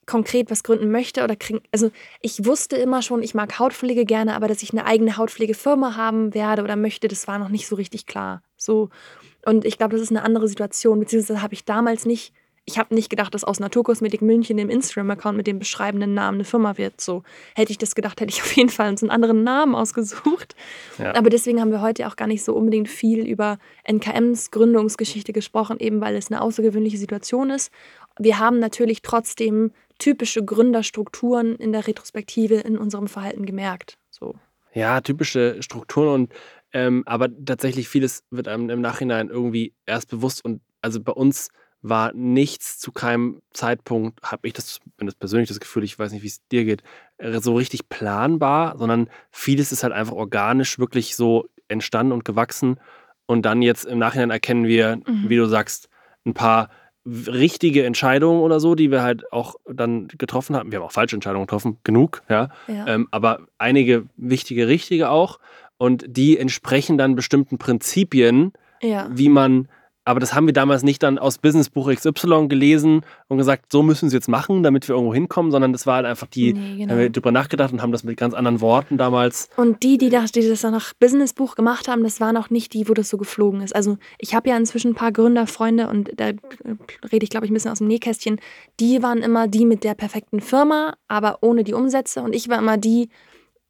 konkret 0.05 0.51
was 0.51 0.63
gründen 0.63 0.91
möchte 0.91 1.23
oder 1.23 1.35
kriegen. 1.35 1.61
Also 1.71 1.91
ich 2.21 2.45
wusste 2.45 2.75
immer 2.75 3.01
schon, 3.01 3.23
ich 3.23 3.33
mag 3.33 3.59
Hautpflege 3.59 4.05
gerne, 4.05 4.35
aber 4.35 4.47
dass 4.47 4.63
ich 4.63 4.71
eine 4.71 4.85
eigene 4.85 5.17
Hautpflegefirma 5.17 5.95
haben 5.95 6.33
werde 6.33 6.63
oder 6.63 6.75
möchte, 6.75 7.07
das 7.07 7.27
war 7.27 7.39
noch 7.39 7.49
nicht 7.49 7.67
so 7.67 7.75
richtig 7.75 8.05
klar. 8.05 8.41
So. 8.57 8.89
Und 9.45 9.65
ich 9.65 9.77
glaube, 9.77 9.93
das 9.93 10.01
ist 10.01 10.11
eine 10.11 10.23
andere 10.23 10.47
Situation, 10.47 10.99
beziehungsweise 10.99 11.41
habe 11.41 11.53
ich 11.53 11.65
damals 11.65 12.05
nicht, 12.05 12.33
ich 12.65 12.77
habe 12.77 12.95
nicht 12.95 13.09
gedacht, 13.09 13.33
dass 13.33 13.43
aus 13.43 13.59
Naturkosmetik 13.59 14.21
München 14.21 14.55
dem 14.55 14.69
Instagram-Account 14.69 15.35
mit 15.35 15.47
dem 15.47 15.59
beschreibenden 15.59 16.13
Namen 16.13 16.37
eine 16.37 16.45
Firma 16.45 16.77
wird. 16.77 17.01
So 17.01 17.23
hätte 17.55 17.71
ich 17.71 17.77
das 17.77 17.93
gedacht, 17.93 18.21
hätte 18.21 18.31
ich 18.31 18.41
auf 18.41 18.55
jeden 18.55 18.69
Fall 18.69 18.89
uns 18.89 19.03
einen 19.03 19.11
anderen 19.11 19.43
Namen 19.43 19.75
ausgesucht. 19.75 20.55
Ja. 20.97 21.13
Aber 21.15 21.29
deswegen 21.29 21.59
haben 21.59 21.71
wir 21.71 21.81
heute 21.81 22.07
auch 22.07 22.15
gar 22.15 22.27
nicht 22.27 22.43
so 22.43 22.53
unbedingt 22.53 22.87
viel 22.87 23.27
über 23.27 23.57
NKMs 23.85 24.51
Gründungsgeschichte 24.51 25.33
gesprochen, 25.33 25.79
eben 25.79 25.99
weil 25.99 26.15
es 26.15 26.31
eine 26.31 26.41
außergewöhnliche 26.41 26.97
Situation 26.97 27.49
ist. 27.49 27.71
Wir 28.17 28.39
haben 28.39 28.59
natürlich 28.59 29.01
trotzdem 29.01 29.71
typische 30.03 30.43
Gründerstrukturen 30.43 31.55
in 31.55 31.71
der 31.71 31.87
Retrospektive 31.87 32.55
in 32.55 32.77
unserem 32.77 33.07
Verhalten 33.07 33.45
gemerkt. 33.45 33.97
So. 34.09 34.35
Ja, 34.73 34.99
typische 34.99 35.63
Strukturen 35.63 36.09
und 36.09 36.33
ähm, 36.73 37.03
aber 37.05 37.29
tatsächlich 37.45 37.87
vieles 37.87 38.23
wird 38.29 38.49
einem 38.49 38.69
im 38.69 38.81
Nachhinein 38.81 39.29
irgendwie 39.29 39.73
erst 39.85 40.09
bewusst 40.09 40.43
und 40.43 40.61
also 40.81 41.01
bei 41.01 41.13
uns 41.13 41.49
war 41.81 42.11
nichts 42.13 42.79
zu 42.79 42.91
keinem 42.91 43.41
Zeitpunkt, 43.51 44.21
habe 44.23 44.45
ich 44.47 44.53
das, 44.53 44.79
wenn 44.97 45.07
das 45.07 45.15
persönlich 45.15 45.47
das 45.47 45.61
Gefühl, 45.61 45.85
ich 45.85 45.97
weiß 45.97 46.11
nicht, 46.11 46.23
wie 46.23 46.27
es 46.27 46.45
dir 46.47 46.65
geht, 46.65 46.83
äh, 47.17 47.39
so 47.39 47.55
richtig 47.55 47.87
planbar, 47.87 48.77
sondern 48.77 49.09
vieles 49.31 49.71
ist 49.71 49.83
halt 49.83 49.93
einfach 49.93 50.15
organisch 50.15 50.79
wirklich 50.79 51.15
so 51.15 51.45
entstanden 51.69 52.11
und 52.11 52.25
gewachsen. 52.25 52.77
Und 53.25 53.45
dann 53.45 53.61
jetzt 53.61 53.85
im 53.85 53.99
Nachhinein 53.99 54.31
erkennen 54.31 54.65
wir, 54.65 54.97
mhm. 54.97 55.29
wie 55.29 55.37
du 55.37 55.45
sagst, 55.45 55.87
ein 56.25 56.33
paar 56.33 56.69
richtige 57.05 57.85
Entscheidungen 57.85 58.41
oder 58.41 58.59
so, 58.59 58.75
die 58.75 58.89
wir 58.91 59.01
halt 59.01 59.31
auch 59.31 59.55
dann 59.65 60.07
getroffen 60.07 60.55
haben. 60.55 60.71
Wir 60.71 60.79
haben 60.79 60.85
auch 60.85 60.91
falsche 60.91 61.15
Entscheidungen 61.15 61.45
getroffen, 61.45 61.77
genug, 61.83 62.21
ja. 62.29 62.49
ja. 62.67 62.87
Ähm, 62.87 63.07
aber 63.11 63.41
einige 63.57 64.05
wichtige, 64.15 64.67
richtige 64.67 65.09
auch. 65.09 65.39
Und 65.77 66.05
die 66.07 66.37
entsprechen 66.37 66.97
dann 66.97 67.15
bestimmten 67.15 67.57
Prinzipien, 67.57 68.53
ja. 68.81 69.09
wie 69.11 69.29
man 69.29 69.67
aber 70.05 70.19
das 70.19 70.33
haben 70.33 70.45
wir 70.45 70.53
damals 70.53 70.83
nicht 70.83 71.01
dann 71.03 71.17
aus 71.17 71.37
Businessbuch 71.37 71.93
XY 71.93 72.47
gelesen 72.47 73.01
und 73.27 73.37
gesagt, 73.37 73.71
so 73.71 73.83
müssen 73.83 74.09
sie 74.09 74.15
jetzt 74.15 74.27
machen, 74.27 74.63
damit 74.63 74.87
wir 74.87 74.95
irgendwo 74.95 75.13
hinkommen, 75.13 75.51
sondern 75.51 75.71
das 75.71 75.85
war 75.85 75.95
halt 75.95 76.05
einfach 76.05 76.27
die, 76.27 76.53
nee, 76.53 76.77
genau. 76.79 76.91
haben 76.91 76.99
wir 76.99 77.09
drüber 77.09 77.31
nachgedacht 77.31 77.71
und 77.71 77.81
haben 77.81 77.91
das 77.91 78.03
mit 78.03 78.17
ganz 78.17 78.33
anderen 78.33 78.59
Worten 78.61 78.97
damals. 78.97 79.49
Und 79.55 79.83
die, 79.83 79.97
die 79.97 80.09
das, 80.09 80.31
die 80.31 80.47
das 80.47 80.61
dann 80.61 80.73
nach 80.73 80.93
Businessbuch 80.99 81.55
gemacht 81.55 81.87
haben, 81.87 82.03
das 82.03 82.19
waren 82.19 82.35
auch 82.37 82.49
nicht 82.49 82.73
die, 82.73 82.89
wo 82.89 82.93
das 82.93 83.09
so 83.09 83.17
geflogen 83.17 83.61
ist. 83.61 83.75
Also 83.75 83.97
ich 84.17 84.35
habe 84.35 84.49
ja 84.49 84.57
inzwischen 84.57 84.91
ein 84.91 84.95
paar 84.95 85.11
Gründerfreunde 85.11 85.87
und 85.87 86.11
da 86.17 86.25
rede 87.11 87.23
ich, 87.23 87.29
glaube 87.29 87.45
ich, 87.45 87.51
ein 87.51 87.53
bisschen 87.53 87.71
aus 87.71 87.77
dem 87.77 87.87
Nähkästchen. 87.87 88.39
Die 88.79 89.01
waren 89.01 89.19
immer 89.19 89.47
die 89.47 89.65
mit 89.65 89.83
der 89.83 89.93
perfekten 89.93 90.41
Firma, 90.41 90.95
aber 91.07 91.39
ohne 91.41 91.63
die 91.63 91.73
Umsätze. 91.73 92.21
Und 92.21 92.35
ich 92.35 92.49
war 92.49 92.59
immer 92.59 92.77
die, 92.77 93.09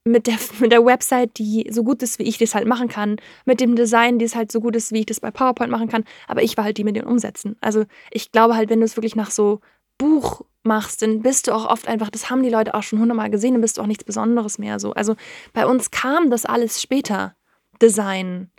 mit 0.06 0.28
der, 0.28 0.38
mit 0.60 0.72
der 0.72 0.86
Website, 0.86 1.38
die 1.38 1.68
so 1.72 1.84
gut 1.84 2.04
ist, 2.04 2.20
wie 2.20 2.24
ich 2.24 2.38
das 2.38 2.56
halt 2.56 2.68
machen 2.68 2.88
kann, 2.88 3.18
mit 3.46 3.60
dem 3.60 3.76
Design, 3.76 4.20
die 4.20 4.26
es 4.26 4.36
halt 4.36 4.52
so 4.52 4.60
gut 4.60 4.76
ist, 4.76 4.92
wie 4.92 5.00
ich 5.00 5.06
das 5.06 5.20
bei 5.20 5.32
PowerPoint 5.32 5.72
machen 5.72 5.90
kann. 5.90 6.04
Aber 6.28 6.44
ich 6.44 6.58
war 6.58 6.64
halt 6.64 6.78
die 6.78 6.84
mit 6.84 6.96
den 6.96 7.06
Umsätzen. 7.06 7.56
Also 7.62 7.86
ich 8.12 8.32
glaube 8.32 8.56
halt, 8.56 8.70
wenn 8.70 8.80
du 8.80 8.86
es 8.86 8.98
wirklich 8.98 9.16
nach 9.16 9.32
so 9.32 9.62
Buch 9.98 10.42
machst, 10.64 11.02
dann 11.02 11.22
bist 11.22 11.48
du 11.48 11.54
auch 11.54 11.66
oft 11.66 11.88
einfach, 11.88 12.10
das 12.10 12.30
haben 12.30 12.44
die 12.44 12.50
Leute 12.50 12.74
auch 12.74 12.84
schon 12.84 13.00
hundertmal 13.00 13.30
gesehen, 13.30 13.54
dann 13.54 13.62
bist 13.62 13.78
du 13.78 13.82
auch 13.82 13.88
nichts 13.88 14.04
Besonderes 14.04 14.58
mehr 14.58 14.80
so. 14.80 14.94
Also 14.94 15.16
bei 15.54 15.66
uns 15.66 15.92
kam 15.92 16.30
das 16.30 16.46
alles 16.46 16.82
später. 16.82 17.36
Design, 17.82 18.50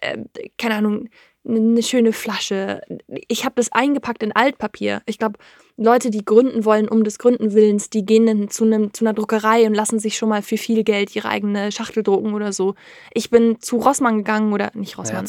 äh, 0.00 0.18
keine 0.56 0.76
Ahnung, 0.76 1.08
eine 1.46 1.82
schöne 1.82 2.12
Flasche. 2.12 2.82
Ich 3.28 3.44
habe 3.44 3.54
das 3.56 3.72
eingepackt 3.72 4.22
in 4.22 4.32
Altpapier. 4.32 5.02
Ich 5.06 5.18
glaube, 5.18 5.38
Leute, 5.76 6.10
die 6.10 6.24
gründen 6.24 6.64
wollen, 6.64 6.88
um 6.88 7.02
des 7.02 7.18
Gründen 7.18 7.52
Willens, 7.54 7.90
die 7.90 8.04
gehen 8.04 8.26
dann 8.26 8.48
zu, 8.48 8.64
einem, 8.64 8.92
zu 8.94 9.04
einer 9.04 9.14
Druckerei 9.14 9.66
und 9.66 9.74
lassen 9.74 9.98
sich 9.98 10.16
schon 10.16 10.28
mal 10.28 10.42
für 10.42 10.56
viel 10.56 10.84
Geld 10.84 11.16
ihre 11.16 11.28
eigene 11.28 11.72
Schachtel 11.72 12.02
drucken 12.02 12.34
oder 12.34 12.52
so. 12.52 12.74
Ich 13.12 13.30
bin 13.30 13.60
zu 13.60 13.78
Rossmann 13.78 14.18
gegangen 14.18 14.52
oder 14.52 14.70
nicht 14.74 14.98
Rossmann. 14.98 15.26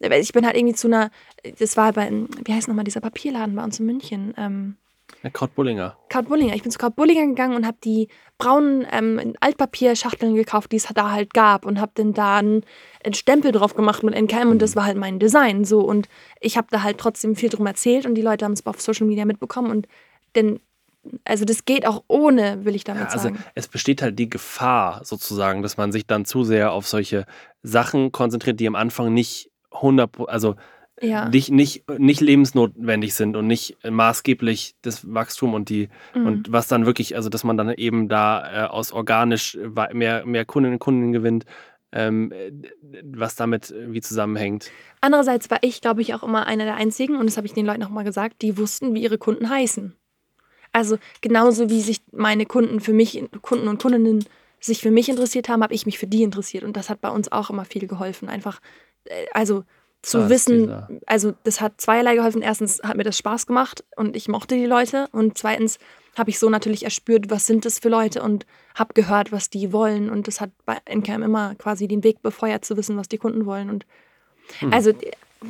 Ja, 0.00 0.12
ich 0.12 0.32
bin 0.32 0.46
halt 0.46 0.56
irgendwie 0.56 0.74
zu 0.74 0.86
einer, 0.86 1.10
das 1.58 1.76
war 1.76 1.92
bei, 1.92 2.10
wie 2.44 2.52
heißt 2.52 2.68
nochmal 2.68 2.84
dieser 2.84 3.00
Papierladen 3.00 3.54
bei 3.56 3.64
uns 3.64 3.80
in 3.80 3.86
München? 3.86 4.34
Ähm, 4.36 4.76
ja, 5.22 5.30
Kurt 5.30 5.54
Bullinger. 5.54 5.96
Kurt 6.10 6.28
Bullinger. 6.28 6.54
Ich 6.54 6.62
bin 6.62 6.70
zu 6.70 6.78
Kurt 6.78 6.96
Bullinger 6.96 7.26
gegangen 7.26 7.56
und 7.56 7.66
habe 7.66 7.78
die 7.84 8.08
braunen 8.38 8.86
ähm, 8.90 9.34
Altpapierschachteln 9.40 10.34
gekauft, 10.34 10.72
die 10.72 10.76
es 10.76 10.88
da 10.94 11.10
halt 11.10 11.34
gab 11.34 11.66
und 11.66 11.80
habe 11.80 11.92
dann 11.94 12.12
da 12.14 12.38
einen, 12.38 12.64
einen, 13.04 13.14
Stempel 13.14 13.52
drauf 13.52 13.74
gemacht 13.74 14.02
mit 14.02 14.14
NKM 14.14 14.50
und 14.50 14.62
das 14.62 14.76
war 14.76 14.84
halt 14.84 14.96
mein 14.96 15.18
Design 15.18 15.64
so 15.64 15.80
und 15.80 16.08
ich 16.40 16.56
habe 16.56 16.68
da 16.70 16.82
halt 16.82 16.98
trotzdem 16.98 17.36
viel 17.36 17.50
drum 17.50 17.66
erzählt 17.66 18.06
und 18.06 18.14
die 18.14 18.22
Leute 18.22 18.44
haben 18.44 18.52
es 18.52 18.66
auf 18.66 18.80
Social 18.80 19.06
Media 19.06 19.24
mitbekommen 19.24 19.70
und 19.70 19.86
denn 20.34 20.60
also 21.24 21.44
das 21.44 21.64
geht 21.64 21.86
auch 21.86 22.04
ohne, 22.08 22.64
will 22.64 22.74
ich 22.74 22.84
damit 22.84 23.04
ja, 23.04 23.08
also 23.08 23.24
sagen. 23.24 23.42
Es 23.54 23.68
besteht 23.68 24.02
halt 24.02 24.18
die 24.18 24.28
Gefahr 24.28 25.02
sozusagen, 25.04 25.62
dass 25.62 25.76
man 25.76 25.92
sich 25.92 26.06
dann 26.06 26.24
zu 26.24 26.44
sehr 26.44 26.72
auf 26.72 26.86
solche 26.86 27.24
Sachen 27.62 28.12
konzentriert, 28.12 28.60
die 28.60 28.66
am 28.66 28.74
Anfang 28.74 29.14
nicht 29.14 29.50
100, 29.70 30.28
also 30.28 30.56
ja. 31.00 31.28
nicht, 31.28 31.50
nicht, 31.50 31.84
nicht 31.98 32.20
lebensnotwendig 32.20 33.14
sind 33.14 33.36
und 33.36 33.46
nicht 33.46 33.76
maßgeblich 33.88 34.74
das 34.82 35.12
Wachstum 35.12 35.54
und 35.54 35.68
die 35.68 35.88
mhm. 36.14 36.26
und 36.26 36.52
was 36.52 36.68
dann 36.68 36.86
wirklich, 36.86 37.16
also 37.16 37.28
dass 37.28 37.44
man 37.44 37.56
dann 37.56 37.72
eben 37.74 38.08
da 38.08 38.66
äh, 38.66 38.68
aus 38.68 38.92
organisch 38.92 39.58
mehr, 39.92 40.24
mehr 40.26 40.44
Kundinnen 40.44 40.74
und 40.74 40.80
Kunden 40.80 41.12
gewinnt, 41.12 41.44
ähm, 41.92 42.32
was 43.02 43.34
damit 43.34 43.74
wie 43.76 44.00
zusammenhängt. 44.00 44.70
Andererseits 45.00 45.50
war 45.50 45.58
ich, 45.62 45.80
glaube 45.80 46.02
ich, 46.02 46.14
auch 46.14 46.22
immer 46.22 46.46
einer 46.46 46.64
der 46.64 46.76
einzigen, 46.76 47.16
und 47.16 47.26
das 47.26 47.36
habe 47.36 47.46
ich 47.46 47.52
den 47.52 47.66
Leuten 47.66 47.82
auch 47.82 47.90
mal 47.90 48.04
gesagt, 48.04 48.42
die 48.42 48.56
wussten, 48.58 48.94
wie 48.94 49.02
ihre 49.02 49.18
Kunden 49.18 49.50
heißen. 49.50 49.94
Also 50.72 50.98
genauso 51.20 51.68
wie 51.68 51.80
sich 51.80 52.00
meine 52.12 52.46
Kunden 52.46 52.80
für 52.80 52.92
mich, 52.92 53.22
Kunden 53.42 53.66
und 53.66 53.82
Kundinnen 53.82 54.24
sich 54.60 54.80
für 54.80 54.90
mich 54.90 55.08
interessiert 55.08 55.48
haben, 55.48 55.62
habe 55.62 55.74
ich 55.74 55.86
mich 55.86 55.98
für 55.98 56.06
die 56.06 56.22
interessiert. 56.22 56.64
Und 56.64 56.76
das 56.76 56.90
hat 56.90 57.00
bei 57.00 57.10
uns 57.10 57.32
auch 57.32 57.50
immer 57.50 57.64
viel 57.64 57.88
geholfen. 57.88 58.28
Einfach, 58.28 58.60
äh, 59.04 59.26
also 59.32 59.64
zu 60.02 60.18
ah, 60.18 60.28
wissen, 60.28 60.62
dieser. 60.62 60.88
also 61.06 61.32
das 61.44 61.60
hat 61.60 61.80
zweierlei 61.80 62.16
geholfen. 62.16 62.42
Erstens 62.42 62.80
hat 62.82 62.96
mir 62.96 63.04
das 63.04 63.18
Spaß 63.18 63.46
gemacht 63.46 63.84
und 63.96 64.16
ich 64.16 64.28
mochte 64.28 64.54
die 64.54 64.66
Leute 64.66 65.08
und 65.12 65.36
zweitens 65.36 65.78
habe 66.16 66.30
ich 66.30 66.38
so 66.38 66.50
natürlich 66.50 66.84
erspürt, 66.84 67.30
was 67.30 67.46
sind 67.46 67.64
das 67.64 67.78
für 67.78 67.88
Leute 67.88 68.22
und 68.22 68.46
habe 68.74 68.94
gehört, 68.94 69.32
was 69.32 69.50
die 69.50 69.72
wollen 69.72 70.10
und 70.10 70.26
das 70.26 70.40
hat 70.40 70.50
bei 70.64 70.78
NKM 70.86 71.22
immer 71.22 71.54
quasi 71.56 71.86
den 71.86 72.02
Weg 72.02 72.22
befeuert 72.22 72.64
zu 72.64 72.76
wissen, 72.76 72.96
was 72.96 73.08
die 73.08 73.18
Kunden 73.18 73.46
wollen 73.46 73.70
und 73.70 73.86
hm. 74.58 74.72
also 74.72 74.92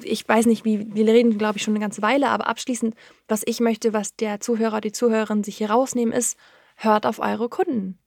ich 0.02 0.28
weiß 0.28 0.46
nicht, 0.46 0.64
wie 0.64 0.94
wir 0.94 1.06
reden, 1.06 1.36
glaube 1.38 1.58
ich, 1.58 1.64
schon 1.64 1.74
eine 1.74 1.82
ganze 1.82 2.02
Weile, 2.02 2.28
aber 2.28 2.46
abschließend, 2.46 2.94
was 3.28 3.42
ich 3.44 3.60
möchte, 3.60 3.92
was 3.92 4.14
der 4.14 4.40
Zuhörer, 4.40 4.80
die 4.80 4.92
Zuhörerin 4.92 5.42
sich 5.42 5.56
hier 5.56 5.70
rausnehmen, 5.70 6.14
ist, 6.14 6.38
hört 6.76 7.06
auf 7.06 7.18
eure 7.18 7.48
Kunden. 7.48 7.98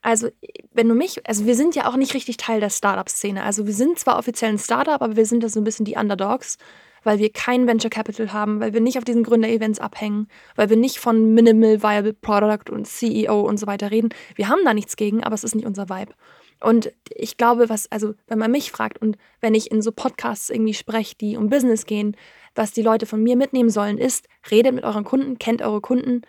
Also, 0.00 0.28
wenn 0.72 0.88
du 0.88 0.94
mich, 0.94 1.26
also 1.26 1.44
wir 1.44 1.56
sind 1.56 1.74
ja 1.74 1.88
auch 1.88 1.96
nicht 1.96 2.14
richtig 2.14 2.36
Teil 2.36 2.60
der 2.60 2.70
Startup-Szene. 2.70 3.42
Also 3.42 3.66
wir 3.66 3.74
sind 3.74 3.98
zwar 3.98 4.18
offiziell 4.18 4.52
ein 4.52 4.58
Startup, 4.58 5.02
aber 5.02 5.16
wir 5.16 5.26
sind 5.26 5.42
da 5.42 5.48
so 5.48 5.60
ein 5.60 5.64
bisschen 5.64 5.84
die 5.84 5.96
Underdogs, 5.96 6.56
weil 7.02 7.18
wir 7.18 7.32
kein 7.32 7.66
Venture 7.66 7.90
Capital 7.90 8.32
haben, 8.32 8.60
weil 8.60 8.72
wir 8.72 8.80
nicht 8.80 8.98
auf 8.98 9.04
diesen 9.04 9.24
Gründer-Events 9.24 9.80
abhängen, 9.80 10.28
weil 10.56 10.70
wir 10.70 10.76
nicht 10.76 10.98
von 10.98 11.34
Minimal 11.34 11.82
Viable 11.82 12.12
Product 12.12 12.70
und 12.70 12.86
CEO 12.86 13.40
und 13.40 13.58
so 13.58 13.66
weiter 13.66 13.90
reden. 13.90 14.10
Wir 14.36 14.48
haben 14.48 14.64
da 14.64 14.72
nichts 14.72 14.96
gegen, 14.96 15.24
aber 15.24 15.34
es 15.34 15.44
ist 15.44 15.54
nicht 15.54 15.66
unser 15.66 15.88
Vibe. 15.88 16.12
Und 16.60 16.92
ich 17.08 17.36
glaube, 17.36 17.68
was, 17.68 17.90
also 17.90 18.14
wenn 18.26 18.38
man 18.38 18.50
mich 18.50 18.72
fragt 18.72 19.00
und 19.00 19.16
wenn 19.40 19.54
ich 19.54 19.70
in 19.70 19.80
so 19.80 19.92
Podcasts 19.92 20.50
irgendwie 20.50 20.74
spreche, 20.74 21.14
die 21.16 21.36
um 21.36 21.48
Business 21.50 21.86
gehen, 21.86 22.16
was 22.54 22.72
die 22.72 22.82
Leute 22.82 23.06
von 23.06 23.22
mir 23.22 23.36
mitnehmen 23.36 23.70
sollen, 23.70 23.98
ist, 23.98 24.28
redet 24.50 24.74
mit 24.74 24.84
euren 24.84 25.04
Kunden, 25.04 25.38
kennt 25.38 25.62
eure 25.62 25.80
Kunden, 25.80 26.22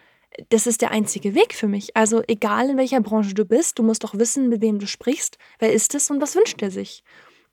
das 0.49 0.67
ist 0.67 0.81
der 0.81 0.91
einzige 0.91 1.35
Weg 1.35 1.53
für 1.53 1.67
mich. 1.67 1.95
Also 1.95 2.21
egal 2.27 2.69
in 2.69 2.77
welcher 2.77 3.01
Branche 3.01 3.33
du 3.33 3.45
bist, 3.45 3.79
du 3.79 3.83
musst 3.83 4.03
doch 4.03 4.13
wissen, 4.13 4.49
mit 4.49 4.61
wem 4.61 4.79
du 4.79 4.87
sprichst, 4.87 5.37
wer 5.59 5.73
ist 5.73 5.95
es 5.95 6.09
und 6.09 6.21
was 6.21 6.35
wünscht 6.35 6.61
er 6.61 6.71
sich. 6.71 7.03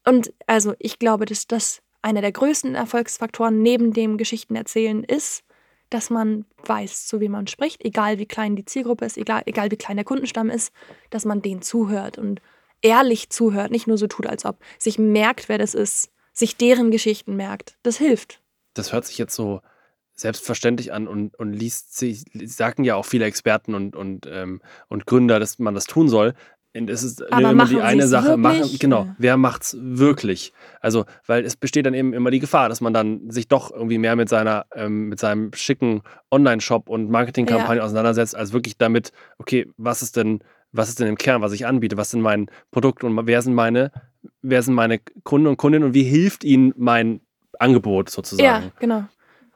Und 0.04 0.32
also 0.46 0.74
ich 0.78 0.98
glaube, 0.98 1.24
dass 1.24 1.46
das 1.46 1.82
einer 2.02 2.20
der 2.20 2.32
größten 2.32 2.74
Erfolgsfaktoren 2.74 3.62
neben 3.62 3.92
dem 3.92 4.16
Geschichtenerzählen 4.16 5.02
ist, 5.02 5.42
dass 5.90 6.10
man 6.10 6.44
weiß, 6.64 7.06
zu 7.06 7.20
wem 7.20 7.32
man 7.32 7.46
spricht, 7.46 7.84
egal 7.84 8.18
wie 8.18 8.26
klein 8.26 8.56
die 8.56 8.64
Zielgruppe 8.64 9.04
ist, 9.04 9.16
egal, 9.16 9.42
egal 9.46 9.70
wie 9.70 9.76
klein 9.76 9.96
der 9.96 10.04
Kundenstamm 10.04 10.50
ist, 10.50 10.72
dass 11.10 11.24
man 11.24 11.42
denen 11.42 11.62
zuhört 11.62 12.18
und 12.18 12.40
ehrlich 12.82 13.30
zuhört, 13.30 13.70
nicht 13.70 13.86
nur 13.86 13.98
so 13.98 14.06
tut, 14.06 14.26
als 14.26 14.44
ob, 14.44 14.58
sich 14.78 14.98
merkt, 14.98 15.48
wer 15.48 15.58
das 15.58 15.74
ist, 15.74 16.10
sich 16.32 16.56
deren 16.56 16.90
Geschichten 16.90 17.36
merkt. 17.36 17.78
Das 17.82 17.96
hilft. 17.98 18.40
Das 18.74 18.92
hört 18.92 19.06
sich 19.06 19.18
jetzt 19.18 19.34
so 19.34 19.60
selbstverständlich 20.16 20.92
an 20.92 21.06
und, 21.06 21.34
und 21.38 21.52
liest 21.52 21.96
sich, 21.96 22.24
sagen 22.44 22.84
ja 22.84 22.94
auch 22.96 23.04
viele 23.04 23.26
Experten 23.26 23.74
und, 23.74 23.94
und, 23.94 24.26
ähm, 24.30 24.60
und 24.88 25.06
Gründer, 25.06 25.38
dass 25.38 25.58
man 25.58 25.74
das 25.74 25.84
tun 25.84 26.08
soll. 26.08 26.34
Und 26.76 26.90
es 26.90 27.02
ist 27.02 27.22
Aber 27.32 27.50
immer 27.50 27.66
die 27.66 27.80
eine 27.80 28.06
Sache, 28.06 28.36
machen, 28.36 28.76
genau, 28.78 29.04
Ja. 29.04 29.16
wer 29.18 29.36
macht's 29.36 29.76
wirklich? 29.80 30.52
Also, 30.80 31.04
weil 31.26 31.44
es 31.44 31.56
besteht 31.56 31.86
dann 31.86 31.94
eben 31.94 32.12
immer 32.12 32.30
die 32.30 32.38
Gefahr, 32.38 32.68
dass 32.68 32.80
man 32.82 32.92
dann 32.92 33.30
sich 33.30 33.48
doch 33.48 33.70
irgendwie 33.70 33.96
mehr 33.98 34.14
mit 34.16 34.28
seiner, 34.28 34.66
ähm, 34.74 35.08
mit 35.08 35.18
seinem 35.18 35.52
schicken 35.54 36.02
Online-Shop 36.30 36.88
und 36.88 37.10
Marketingkampagne 37.10 37.82
auseinandersetzt, 37.82 38.34
als 38.36 38.52
wirklich 38.52 38.76
damit, 38.76 39.12
okay, 39.38 39.72
was 39.78 40.02
ist 40.02 40.16
denn, 40.16 40.40
was 40.72 40.90
ist 40.90 41.00
denn 41.00 41.06
im 41.06 41.16
Kern, 41.16 41.40
was 41.40 41.52
ich 41.52 41.66
anbiete, 41.66 41.96
was 41.96 42.10
sind 42.10 42.20
mein 42.20 42.50
Produkt 42.70 43.04
und 43.04 43.26
wer 43.26 43.40
sind 43.40 43.54
meine, 43.54 43.90
wer 44.42 44.62
sind 44.62 44.74
meine 44.74 44.98
Kunden 45.24 45.46
und 45.46 45.56
Kundinnen 45.56 45.88
und 45.88 45.94
wie 45.94 46.02
hilft 46.04 46.44
ihnen 46.44 46.74
mein 46.76 47.22
Angebot 47.58 48.10
sozusagen? 48.10 48.64
Ja, 48.66 48.72
genau. 48.78 49.04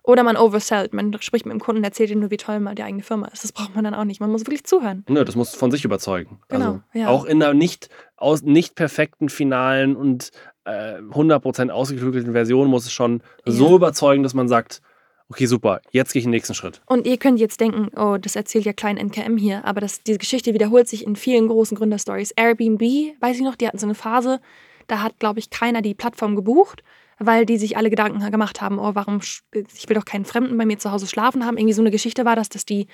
Oder 0.02 0.22
man 0.22 0.36
oversellt. 0.36 0.94
Man 0.94 1.14
spricht 1.20 1.44
mit 1.44 1.52
dem 1.52 1.60
Kunden, 1.60 1.84
erzählt 1.84 2.10
ihm 2.10 2.20
nur, 2.20 2.30
wie 2.30 2.38
toll 2.38 2.58
mal 2.58 2.74
die 2.74 2.82
eigene 2.82 3.02
Firma 3.02 3.28
ist. 3.28 3.44
Das 3.44 3.52
braucht 3.52 3.74
man 3.74 3.84
dann 3.84 3.94
auch 3.94 4.04
nicht. 4.04 4.20
Man 4.20 4.30
muss 4.30 4.42
wirklich 4.42 4.64
zuhören. 4.64 5.04
Ne, 5.08 5.24
das 5.24 5.36
muss 5.36 5.54
von 5.54 5.70
sich 5.70 5.84
überzeugen. 5.84 6.40
Genau, 6.48 6.64
also, 6.64 6.80
ja. 6.94 7.08
Auch 7.08 7.26
in 7.26 7.42
einer 7.42 7.52
nicht, 7.52 7.90
aus, 8.16 8.42
nicht 8.42 8.74
perfekten, 8.76 9.28
finalen 9.28 9.94
und 9.96 10.30
äh, 10.64 10.96
100% 10.98 11.68
ausgeklügelten 11.70 12.32
Version 12.32 12.68
muss 12.68 12.86
es 12.86 12.92
schon 12.92 13.22
Ja. 13.44 13.52
so 13.52 13.76
überzeugen, 13.76 14.22
dass 14.22 14.32
man 14.32 14.48
sagt, 14.48 14.80
okay, 15.28 15.46
super, 15.46 15.80
jetzt 15.90 16.12
gehe 16.12 16.20
ich 16.20 16.24
den 16.24 16.30
nächsten 16.30 16.54
Schritt. 16.54 16.80
Und 16.86 17.06
ihr 17.06 17.18
könnt 17.18 17.38
jetzt 17.38 17.60
denken, 17.60 17.88
oh, 17.96 18.16
das 18.18 18.36
erzählt 18.36 18.64
ja 18.64 18.72
klein 18.72 18.96
NKM 18.96 19.36
hier, 19.36 19.64
aber 19.64 19.80
das, 19.80 20.02
diese 20.02 20.18
Geschichte 20.18 20.54
wiederholt 20.54 20.88
sich 20.88 21.06
in 21.06 21.14
vielen 21.14 21.46
großen 21.48 21.76
Gründerstories. 21.76 22.32
Airbnb, 22.32 22.80
weiß 23.20 23.36
ich 23.36 23.42
noch, 23.42 23.54
die 23.54 23.66
hatten 23.66 23.78
so 23.78 23.86
eine 23.86 23.94
Phase, 23.94 24.40
da 24.86 25.02
hat, 25.02 25.18
glaube 25.18 25.38
ich, 25.38 25.50
keiner 25.50 25.82
die 25.82 25.94
Plattform 25.94 26.34
gebucht, 26.34 26.82
weil 27.20 27.44
die 27.44 27.58
sich 27.58 27.76
alle 27.76 27.90
Gedanken 27.90 28.28
gemacht 28.30 28.60
haben, 28.60 28.78
oh, 28.78 28.94
warum, 28.94 29.20
ich 29.20 29.88
will 29.88 29.94
doch 29.94 30.06
keinen 30.06 30.24
Fremden 30.24 30.56
bei 30.56 30.64
mir 30.64 30.78
zu 30.78 30.90
Hause 30.90 31.06
schlafen 31.06 31.44
haben. 31.44 31.58
Irgendwie 31.58 31.74
so 31.74 31.82
eine 31.82 31.90
Geschichte 31.90 32.24
war 32.24 32.34
das, 32.34 32.48
dass 32.48 32.64
die 32.64 32.86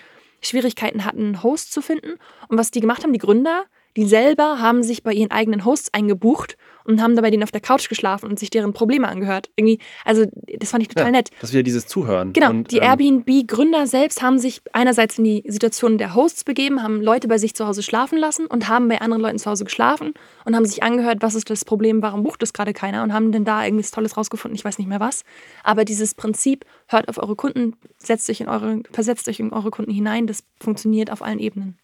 Schwierigkeiten 0.43 1.05
hatten, 1.05 1.23
einen 1.23 1.43
Host 1.45 1.73
zu 1.73 1.81
finden. 1.81 2.19
Und 2.49 2.59
was 2.59 2.73
die 2.73 2.81
gemacht 2.81 3.05
haben, 3.05 3.13
die 3.13 3.21
Gründer, 3.21 3.65
die 3.97 4.07
selber 4.07 4.61
haben 4.61 4.83
sich 4.83 5.03
bei 5.03 5.13
ihren 5.13 5.31
eigenen 5.31 5.65
Hosts 5.65 5.93
eingebucht 5.93 6.57
und 6.85 7.03
haben 7.03 7.17
dabei 7.17 7.31
denen 7.31 7.43
auf 7.43 7.51
der 7.51 7.61
Couch 7.61 7.89
geschlafen 7.89 8.29
und 8.29 8.39
sich 8.39 8.51
deren 8.51 8.73
Probleme 8.73 9.09
angehört. 9.09 9.51
Irgendwie, 9.57 9.79
also 10.05 10.25
das 10.59 10.71
fand 10.71 10.83
ich 10.83 10.89
total 10.89 11.07
Ja, 11.07 11.11
nett. 11.13 11.31
Das 11.41 11.51
ist 11.51 11.55
wieder 11.55 11.63
dieses 11.63 11.87
Zuhören. 11.87 12.33
Genau, 12.33 12.51
Und, 12.51 12.71
die 12.71 12.77
ähm, 12.77 12.85
Airbnb-Gründer 12.85 13.87
selbst 13.87 14.23
haben 14.23 14.39
sich 14.39 14.61
einerseits 14.73 15.19
in 15.19 15.25
die 15.25 15.43
Situation 15.49 15.99
der 15.99 16.15
Hosts 16.15 16.45
begeben, 16.45 16.83
haben 16.83 17.01
Leute 17.01 17.27
bei 17.27 17.39
sich 17.39 17.55
zu 17.55 17.67
Hause 17.67 17.83
schlafen 17.83 18.19
lassen 18.19 18.47
und 18.47 18.69
haben 18.69 18.89
bei 18.89 19.01
anderen 19.01 19.23
Leuten 19.23 19.39
zu 19.39 19.51
Hause 19.51 19.65
geschlafen 19.65 20.15
und 20.45 20.55
haben 20.55 20.67
sich 20.67 20.83
angehört, 20.83 21.19
was 21.23 21.35
ist 21.35 21.51
das 21.51 21.65
Problem, 21.65 22.03
warum 22.03 22.23
bucht 22.23 22.43
das 22.43 22.53
gerade 22.53 22.73
keiner 22.73 23.03
und 23.03 23.13
haben 23.13 23.33
denn 23.33 23.45
da 23.45 23.65
irgendwas 23.65 23.91
Tolles 23.91 24.17
rausgefunden, 24.17 24.55
ich 24.55 24.65
weiß 24.65 24.79
nicht 24.79 24.89
mehr 24.89 25.01
was. 25.01 25.25
Aber 25.65 25.85
dieses 25.85 26.15
Prinzip, 26.15 26.65
hört 26.87 27.09
auf 27.09 27.19
eure 27.19 27.35
Kunden, 27.35 27.75
setzt 27.99 28.31
euch 28.31 28.41
in 28.41 28.49
eure, 28.49 28.83
versetzt 28.93 29.29
euch 29.29 29.41
in 29.41 29.53
eure 29.53 29.71
Kunden 29.71 29.91
hinein, 29.91 30.27
das 30.27 30.45
funktioniert 30.61 31.11
auf 31.11 31.23
allen 31.23 31.39
Ebenen. 31.39 31.79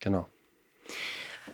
Genau. 0.00 0.26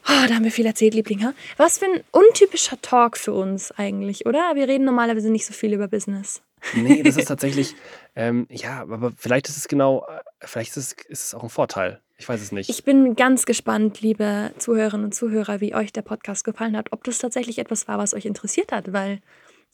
Oh, 0.09 0.26
da 0.28 0.34
haben 0.34 0.44
wir 0.44 0.50
viel 0.50 0.66
erzählt, 0.66 0.94
Liebling. 0.94 1.32
Was 1.57 1.78
für 1.78 1.86
ein 1.86 2.03
untypischer 2.11 2.80
Talk 2.82 3.16
für 3.16 3.32
uns 3.32 3.70
eigentlich, 3.72 4.26
oder? 4.26 4.53
Wir 4.55 4.68
reden 4.68 4.84
normalerweise 4.84 5.30
nicht 5.30 5.46
so 5.46 5.53
viel 5.53 5.72
über 5.72 5.88
Business. 5.88 6.42
Nee, 6.74 7.03
das 7.03 7.16
ist 7.16 7.24
tatsächlich, 7.28 7.74
ähm, 8.16 8.46
ja, 8.50 8.80
aber 8.82 9.12
vielleicht 9.16 9.48
ist 9.48 9.57
es 9.57 9.68
genau, 9.68 10.07
äh, 10.09 10.20
vielleicht 10.40 10.76
ist 10.76 10.76
es, 10.76 10.92
ist 11.09 11.24
es 11.26 11.34
auch 11.34 11.42
ein 11.42 11.50
Vorteil. 11.50 12.00
Ich 12.18 12.28
weiß 12.28 12.40
es 12.40 12.53
nicht. 12.53 12.70
Ich 12.70 12.84
bin 12.84 13.16
ganz 13.16 13.46
gespannt, 13.46 14.00
liebe 14.00 14.53
Zuhörerinnen 14.59 15.07
und 15.07 15.12
Zuhörer, 15.12 15.61
wie 15.61 15.74
euch 15.74 15.92
der 15.92 16.03
Podcast 16.03 16.44
gefallen 16.44 16.76
hat, 16.76 16.92
ob 16.92 17.03
das 17.05 17.18
tatsächlich 17.18 17.59
etwas 17.59 17.88
war, 17.88 17.98
was 17.98 18.14
euch 18.14 18.26
interessiert 18.26 18.70
hat, 18.70 18.92
weil 18.92 19.20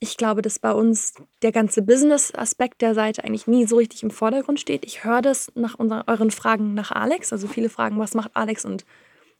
ich 0.01 0.16
glaube, 0.16 0.43
dass 0.43 0.59
bei 0.59 0.72
uns 0.72 1.14
der 1.43 1.53
ganze 1.53 1.83
Business-Aspekt 1.83 2.81
der 2.81 2.95
Seite 2.95 3.24
eigentlich 3.24 3.47
nie 3.47 3.66
so 3.66 3.76
richtig 3.76 4.03
im 4.03 4.11
Vordergrund 4.11 4.61
steht. 4.61 4.85
Ich 4.87 5.05
höre 5.05 5.22
das 5.22 5.51
nach 5.57 5.74
unseren, 5.74 6.05
euren 6.07 6.31
Fragen 6.31 6.74
nach 6.74 6.93
Alex, 6.93 7.33
also 7.33 7.49
viele 7.49 7.68
Fragen, 7.68 7.99
was 7.99 8.14
macht 8.14 8.31
Alex 8.35 8.64
und 8.64 8.85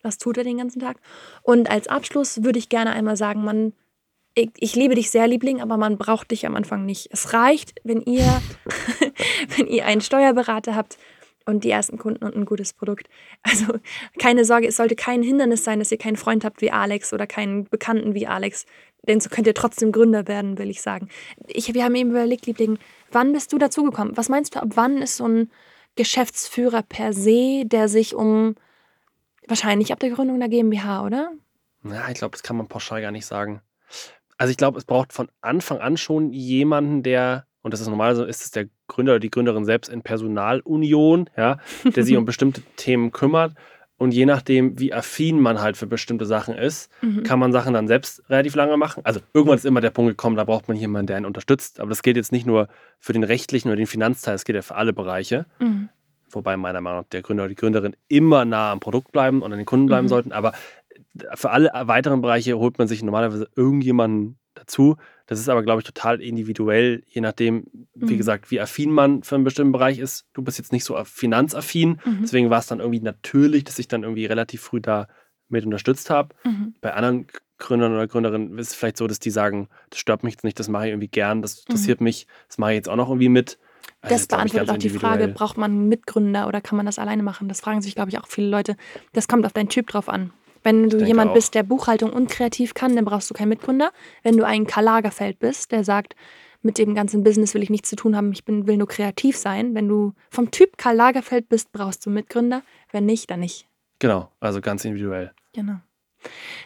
was 0.01 0.17
tut 0.17 0.37
er 0.37 0.43
den 0.43 0.57
ganzen 0.57 0.79
Tag. 0.79 0.97
Und 1.41 1.69
als 1.69 1.87
Abschluss 1.87 2.43
würde 2.43 2.59
ich 2.59 2.69
gerne 2.69 2.91
einmal 2.91 3.17
sagen, 3.17 3.43
man, 3.43 3.73
ich, 4.35 4.49
ich 4.57 4.75
liebe 4.75 4.95
dich 4.95 5.09
sehr, 5.09 5.27
Liebling, 5.27 5.61
aber 5.61 5.77
man 5.77 5.97
braucht 5.97 6.31
dich 6.31 6.45
am 6.45 6.55
Anfang 6.55 6.85
nicht. 6.85 7.09
Es 7.11 7.33
reicht, 7.33 7.75
wenn 7.83 8.01
ihr, 8.01 8.41
wenn 9.57 9.67
ihr 9.67 9.85
einen 9.85 10.01
Steuerberater 10.01 10.75
habt 10.75 10.97
und 11.45 11.63
die 11.63 11.71
ersten 11.71 11.97
Kunden 11.97 12.23
und 12.23 12.35
ein 12.35 12.45
gutes 12.45 12.73
Produkt. 12.73 13.09
Also 13.41 13.65
keine 14.19 14.45
Sorge, 14.45 14.67
es 14.67 14.77
sollte 14.77 14.95
kein 14.95 15.23
Hindernis 15.23 15.63
sein, 15.63 15.79
dass 15.79 15.91
ihr 15.91 15.97
keinen 15.97 16.17
Freund 16.17 16.45
habt 16.45 16.61
wie 16.61 16.71
Alex 16.71 17.11
oder 17.13 17.27
keinen 17.27 17.65
Bekannten 17.65 18.13
wie 18.13 18.27
Alex. 18.27 18.65
Denn 19.07 19.19
so 19.19 19.29
könnt 19.29 19.47
ihr 19.47 19.53
trotzdem 19.53 19.91
Gründer 19.91 20.27
werden, 20.27 20.57
will 20.57 20.69
ich 20.69 20.81
sagen. 20.81 21.09
Ich, 21.47 21.73
wir 21.73 21.83
haben 21.83 21.95
eben 21.95 22.11
überlegt, 22.11 22.45
Liebling, 22.45 22.77
wann 23.11 23.33
bist 23.33 23.51
du 23.51 23.57
dazugekommen? 23.57 24.15
Was 24.15 24.29
meinst 24.29 24.55
du, 24.55 24.61
ab 24.61 24.69
wann 24.75 25.01
ist 25.01 25.17
so 25.17 25.27
ein 25.27 25.49
Geschäftsführer 25.95 26.83
per 26.83 27.13
se, 27.13 27.63
der 27.65 27.87
sich 27.87 28.13
um 28.13 28.55
wahrscheinlich 29.49 29.91
ab 29.91 29.99
der 29.99 30.09
Gründung 30.11 30.39
der 30.39 30.49
GmbH, 30.49 31.05
oder? 31.05 31.31
Ja, 31.83 32.07
ich 32.09 32.15
glaube, 32.15 32.31
das 32.33 32.43
kann 32.43 32.57
man 32.57 32.67
pauschal 32.67 33.01
gar 33.01 33.11
nicht 33.11 33.25
sagen. 33.25 33.61
Also 34.37 34.51
ich 34.51 34.57
glaube, 34.57 34.77
es 34.77 34.85
braucht 34.85 35.11
von 35.13 35.27
Anfang 35.41 35.79
an 35.79 35.97
schon 35.97 36.31
jemanden, 36.31 37.03
der, 37.03 37.45
und 37.61 37.73
das 37.73 37.81
ist 37.81 37.87
normalerweise 37.87 38.23
ist 38.25 38.43
es 38.45 38.51
der 38.51 38.67
Gründer 38.87 39.13
oder 39.13 39.19
die 39.19 39.29
Gründerin 39.31 39.65
selbst 39.65 39.89
in 39.89 40.01
Personalunion, 40.01 41.29
ja, 41.37 41.57
der 41.95 42.03
sich 42.03 42.15
um 42.17 42.25
bestimmte 42.25 42.61
Themen 42.75 43.11
kümmert. 43.11 43.53
Und 43.97 44.13
je 44.13 44.25
nachdem, 44.25 44.79
wie 44.79 44.93
affin 44.93 45.41
man 45.41 45.59
halt 45.59 45.75
für 45.75 45.85
bestimmte 45.85 46.25
Sachen 46.25 46.55
ist, 46.55 46.89
Mhm. 47.01 47.23
kann 47.23 47.37
man 47.37 47.51
Sachen 47.51 47.73
dann 47.73 47.87
selbst 47.89 48.23
relativ 48.29 48.55
lange 48.55 48.77
machen. 48.77 49.03
Also 49.03 49.19
irgendwann 49.33 49.57
ist 49.57 49.65
immer 49.65 49.81
der 49.81 49.89
Punkt 49.89 50.11
gekommen, 50.11 50.37
da 50.37 50.45
braucht 50.45 50.69
man 50.69 50.77
jemanden, 50.77 51.07
der 51.07 51.17
einen 51.17 51.25
unterstützt. 51.25 51.81
Aber 51.81 51.89
das 51.89 52.01
gilt 52.01 52.15
jetzt 52.15 52.31
nicht 52.31 52.45
nur 52.45 52.69
für 52.97 53.11
den 53.11 53.25
rechtlichen 53.25 53.67
oder 53.67 53.75
den 53.75 53.87
Finanzteil, 53.87 54.35
das 54.35 54.45
gilt 54.45 54.55
ja 54.55 54.61
für 54.61 54.75
alle 54.75 54.93
Bereiche. 54.93 55.47
Mhm. 55.59 55.89
Wobei 56.31 56.57
meiner 56.57 56.81
Meinung 56.81 57.01
nach 57.01 57.09
der 57.09 57.21
Gründer 57.21 57.43
oder 57.43 57.49
die 57.49 57.55
Gründerin 57.55 57.95
immer 58.07 58.45
nah 58.45 58.71
am 58.71 58.79
Produkt 58.79 59.11
bleiben 59.11 59.41
und 59.41 59.51
an 59.51 59.57
den 59.57 59.65
Kunden 59.65 59.85
bleiben 59.87 60.05
Mhm. 60.05 60.09
sollten. 60.09 60.31
Aber 60.31 60.53
für 61.35 61.49
alle 61.51 61.71
weiteren 61.85 62.21
Bereiche 62.21 62.57
holt 62.57 62.77
man 62.77 62.87
sich 62.87 63.03
normalerweise 63.03 63.49
irgendjemanden 63.55 64.37
dazu. 64.53 64.97
Das 65.27 65.39
ist 65.39 65.47
aber, 65.49 65.63
glaube 65.63 65.81
ich, 65.81 65.85
total 65.87 66.21
individuell, 66.21 67.03
je 67.07 67.21
nachdem, 67.21 67.65
wie 67.93 68.13
Mhm. 68.13 68.17
gesagt, 68.17 68.51
wie 68.51 68.59
affin 68.59 68.91
man 68.91 69.23
für 69.23 69.35
einen 69.35 69.43
bestimmten 69.43 69.71
Bereich 69.71 69.99
ist. 69.99 70.25
Du 70.33 70.41
bist 70.41 70.57
jetzt 70.57 70.71
nicht 70.71 70.83
so 70.85 70.97
finanzaffin, 71.03 71.99
Mhm. 72.03 72.19
deswegen 72.21 72.49
war 72.49 72.59
es 72.59 72.67
dann 72.67 72.79
irgendwie 72.79 72.99
natürlich, 73.01 73.63
dass 73.63 73.79
ich 73.79 73.87
dann 73.87 74.03
irgendwie 74.03 74.25
relativ 74.25 74.61
früh 74.61 74.81
da 74.81 75.07
mit 75.47 75.65
unterstützt 75.65 76.09
habe. 76.09 76.35
Mhm. 76.43 76.73
Bei 76.81 76.93
anderen 76.93 77.27
Gründern 77.57 77.93
oder 77.93 78.07
Gründerinnen 78.07 78.57
ist 78.57 78.69
es 78.69 78.75
vielleicht 78.75 78.97
so, 78.97 79.07
dass 79.07 79.19
die 79.19 79.31
sagen, 79.31 79.67
das 79.89 79.99
stört 79.99 80.23
mich 80.23 80.33
jetzt 80.33 80.43
nicht, 80.43 80.59
das 80.59 80.67
mache 80.69 80.85
ich 80.85 80.91
irgendwie 80.91 81.07
gern, 81.09 81.41
das 81.41 81.59
interessiert 81.59 82.01
mich, 82.01 82.27
das 82.47 82.57
mache 82.57 82.71
ich 82.71 82.75
jetzt 82.77 82.89
auch 82.89 82.95
noch 82.95 83.09
irgendwie 83.09 83.29
mit. 83.29 83.59
Also 84.01 84.15
Das 84.15 84.27
beantwortet 84.27 84.69
auch 84.69 84.77
die 84.77 84.89
Frage, 84.89 85.27
braucht 85.27 85.57
man 85.57 85.71
einen 85.71 85.89
Mitgründer 85.89 86.47
oder 86.47 86.61
kann 86.61 86.77
man 86.77 86.85
das 86.85 86.99
alleine 86.99 87.23
machen? 87.23 87.47
Das 87.47 87.61
fragen 87.61 87.81
sich, 87.81 87.95
glaube 87.95 88.09
ich, 88.09 88.19
auch 88.19 88.27
viele 88.27 88.47
Leute. 88.47 88.75
Das 89.13 89.27
kommt 89.27 89.45
auf 89.45 89.53
deinen 89.53 89.69
Typ 89.69 89.87
drauf 89.87 90.09
an. 90.09 90.31
Wenn 90.63 90.89
du 90.89 91.03
jemand 91.03 91.31
auch. 91.31 91.33
bist, 91.35 91.55
der 91.55 91.63
Buchhaltung 91.63 92.11
und 92.11 92.29
kreativ 92.29 92.73
kann, 92.73 92.95
dann 92.95 93.05
brauchst 93.05 93.29
du 93.29 93.33
keinen 93.33 93.49
Mitgründer. 93.49 93.91
Wenn 94.23 94.35
du 94.35 94.45
ein 94.45 94.67
Karl 94.67 94.83
Lagerfeld 94.83 95.39
bist, 95.39 95.71
der 95.71 95.83
sagt, 95.83 96.15
mit 96.61 96.77
dem 96.77 96.93
ganzen 96.95 97.23
Business 97.23 97.53
will 97.53 97.63
ich 97.63 97.69
nichts 97.69 97.89
zu 97.89 97.95
tun 97.95 98.15
haben, 98.15 98.33
ich 98.33 98.43
bin, 98.43 98.67
will 98.67 98.77
nur 98.77 98.87
kreativ 98.87 99.37
sein. 99.37 99.75
Wenn 99.75 99.87
du 99.87 100.13
vom 100.29 100.51
Typ 100.51 100.77
Karl 100.77 100.95
Lagerfeld 100.95 101.47
bist, 101.47 101.71
brauchst 101.71 102.05
du 102.05 102.09
Mitgründer. 102.09 102.61
Wenn 102.91 103.05
nicht, 103.05 103.31
dann 103.31 103.39
nicht. 103.39 103.67
Genau, 103.99 104.29
also 104.39 104.59
ganz 104.59 104.83
individuell. 104.83 105.31
Genau. 105.53 105.77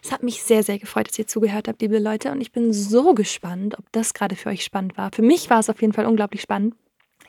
Es 0.04 0.12
hat 0.12 0.24
mich 0.24 0.42
sehr, 0.42 0.64
sehr 0.64 0.80
gefreut, 0.80 1.08
dass 1.08 1.20
ihr 1.20 1.28
zugehört 1.28 1.68
habt, 1.68 1.82
liebe 1.82 2.00
Leute. 2.00 2.32
Und 2.32 2.42
ich 2.42 2.52
bin 2.52 2.74
so 2.74 3.14
gespannt, 3.14 3.78
ob 3.78 3.86
das 3.92 4.16
gerade 4.16 4.36
für 4.36 4.50
euch 4.50 4.64
spannend 4.64 4.98
war. 4.98 5.12
Für 5.14 5.22
mich 5.22 5.50
war 5.52 5.60
es 5.60 5.70
auf 5.70 5.82
jeden 5.82 5.94
Fall 5.94 6.08
unglaublich 6.08 6.42
spannend. 6.42 6.76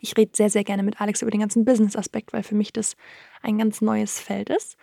Ich 0.05 0.18
rede 0.18 0.32
sehr, 0.34 0.50
sehr 0.50 0.64
gerne 0.64 0.82
mit 0.82 1.00
Alex 1.00 1.22
über 1.22 1.30
den 1.30 1.40
ganzen 1.40 1.64
Business-Aspekt, 1.64 2.34
weil 2.34 2.42
für 2.42 2.55
mich 2.55 2.74
das 2.74 2.94
ein 3.40 3.57
ganz 3.57 3.80
neues 3.80 4.20
Feld 4.20 4.50
ist. 4.50 4.76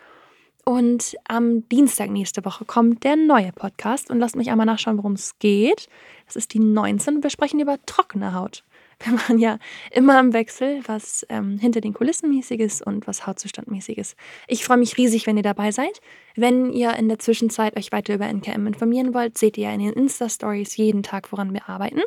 Und 0.65 1.15
am 1.27 1.69
Dienstag 1.69 2.09
nächste 2.09 2.43
Woche 2.43 2.65
kommt 2.65 3.03
der 3.03 3.17
neue 3.17 3.51
Podcast. 3.51 4.09
Und 4.09 4.17
lasst 4.17 4.35
mich 4.35 4.49
einmal 4.49 4.65
nachschauen, 4.65 4.97
worum 4.97 5.13
es 5.13 5.37
geht. 5.37 5.89
Das 6.25 6.35
ist 6.35 6.55
die 6.55 6.59
19. 6.59 7.17
und 7.17 7.23
wir 7.23 7.29
sprechen 7.29 7.59
über 7.59 7.77
trockene 7.85 8.33
Haut. 8.33 8.63
Wir 8.99 9.13
machen 9.13 9.37
ja 9.37 9.59
immer 9.91 10.19
im 10.19 10.33
Wechsel, 10.33 10.81
was 10.87 11.23
ähm, 11.29 11.59
hinter 11.59 11.81
den 11.81 11.93
Kulissen 11.93 12.29
mäßiges 12.29 12.81
und 12.81 13.05
was 13.05 13.27
Hautzustandmäßiges. 13.27 14.15
Ich 14.47 14.65
freue 14.65 14.77
mich 14.77 14.97
riesig, 14.97 15.27
wenn 15.27 15.37
ihr 15.37 15.43
dabei 15.43 15.71
seid. 15.71 16.01
Wenn 16.35 16.73
ihr 16.73 16.95
in 16.95 17.09
der 17.09 17.19
Zwischenzeit 17.19 17.77
euch 17.77 17.91
weiter 17.91 18.15
über 18.15 18.25
NKM 18.25 18.65
informieren 18.65 19.13
wollt, 19.13 19.37
seht 19.37 19.55
ihr 19.59 19.71
in 19.71 19.81
den 19.81 19.93
Insta-Stories 19.93 20.77
jeden 20.77 21.03
Tag, 21.03 21.31
woran 21.31 21.53
wir 21.53 21.69
arbeiten. 21.69 22.01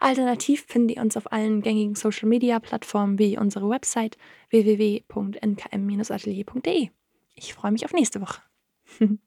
Alternativ 0.00 0.64
findet 0.66 0.96
ihr 0.96 1.02
uns 1.02 1.16
auf 1.16 1.30
allen 1.32 1.62
gängigen 1.62 1.94
Social-Media-Plattformen 1.94 3.18
wie 3.18 3.38
unsere 3.38 3.68
Website 3.68 4.16
www.nkm-atelier.de. 4.50 6.90
Ich 7.34 7.54
freue 7.54 7.72
mich 7.72 7.84
auf 7.84 7.92
nächste 7.92 8.20
Woche. 8.20 8.42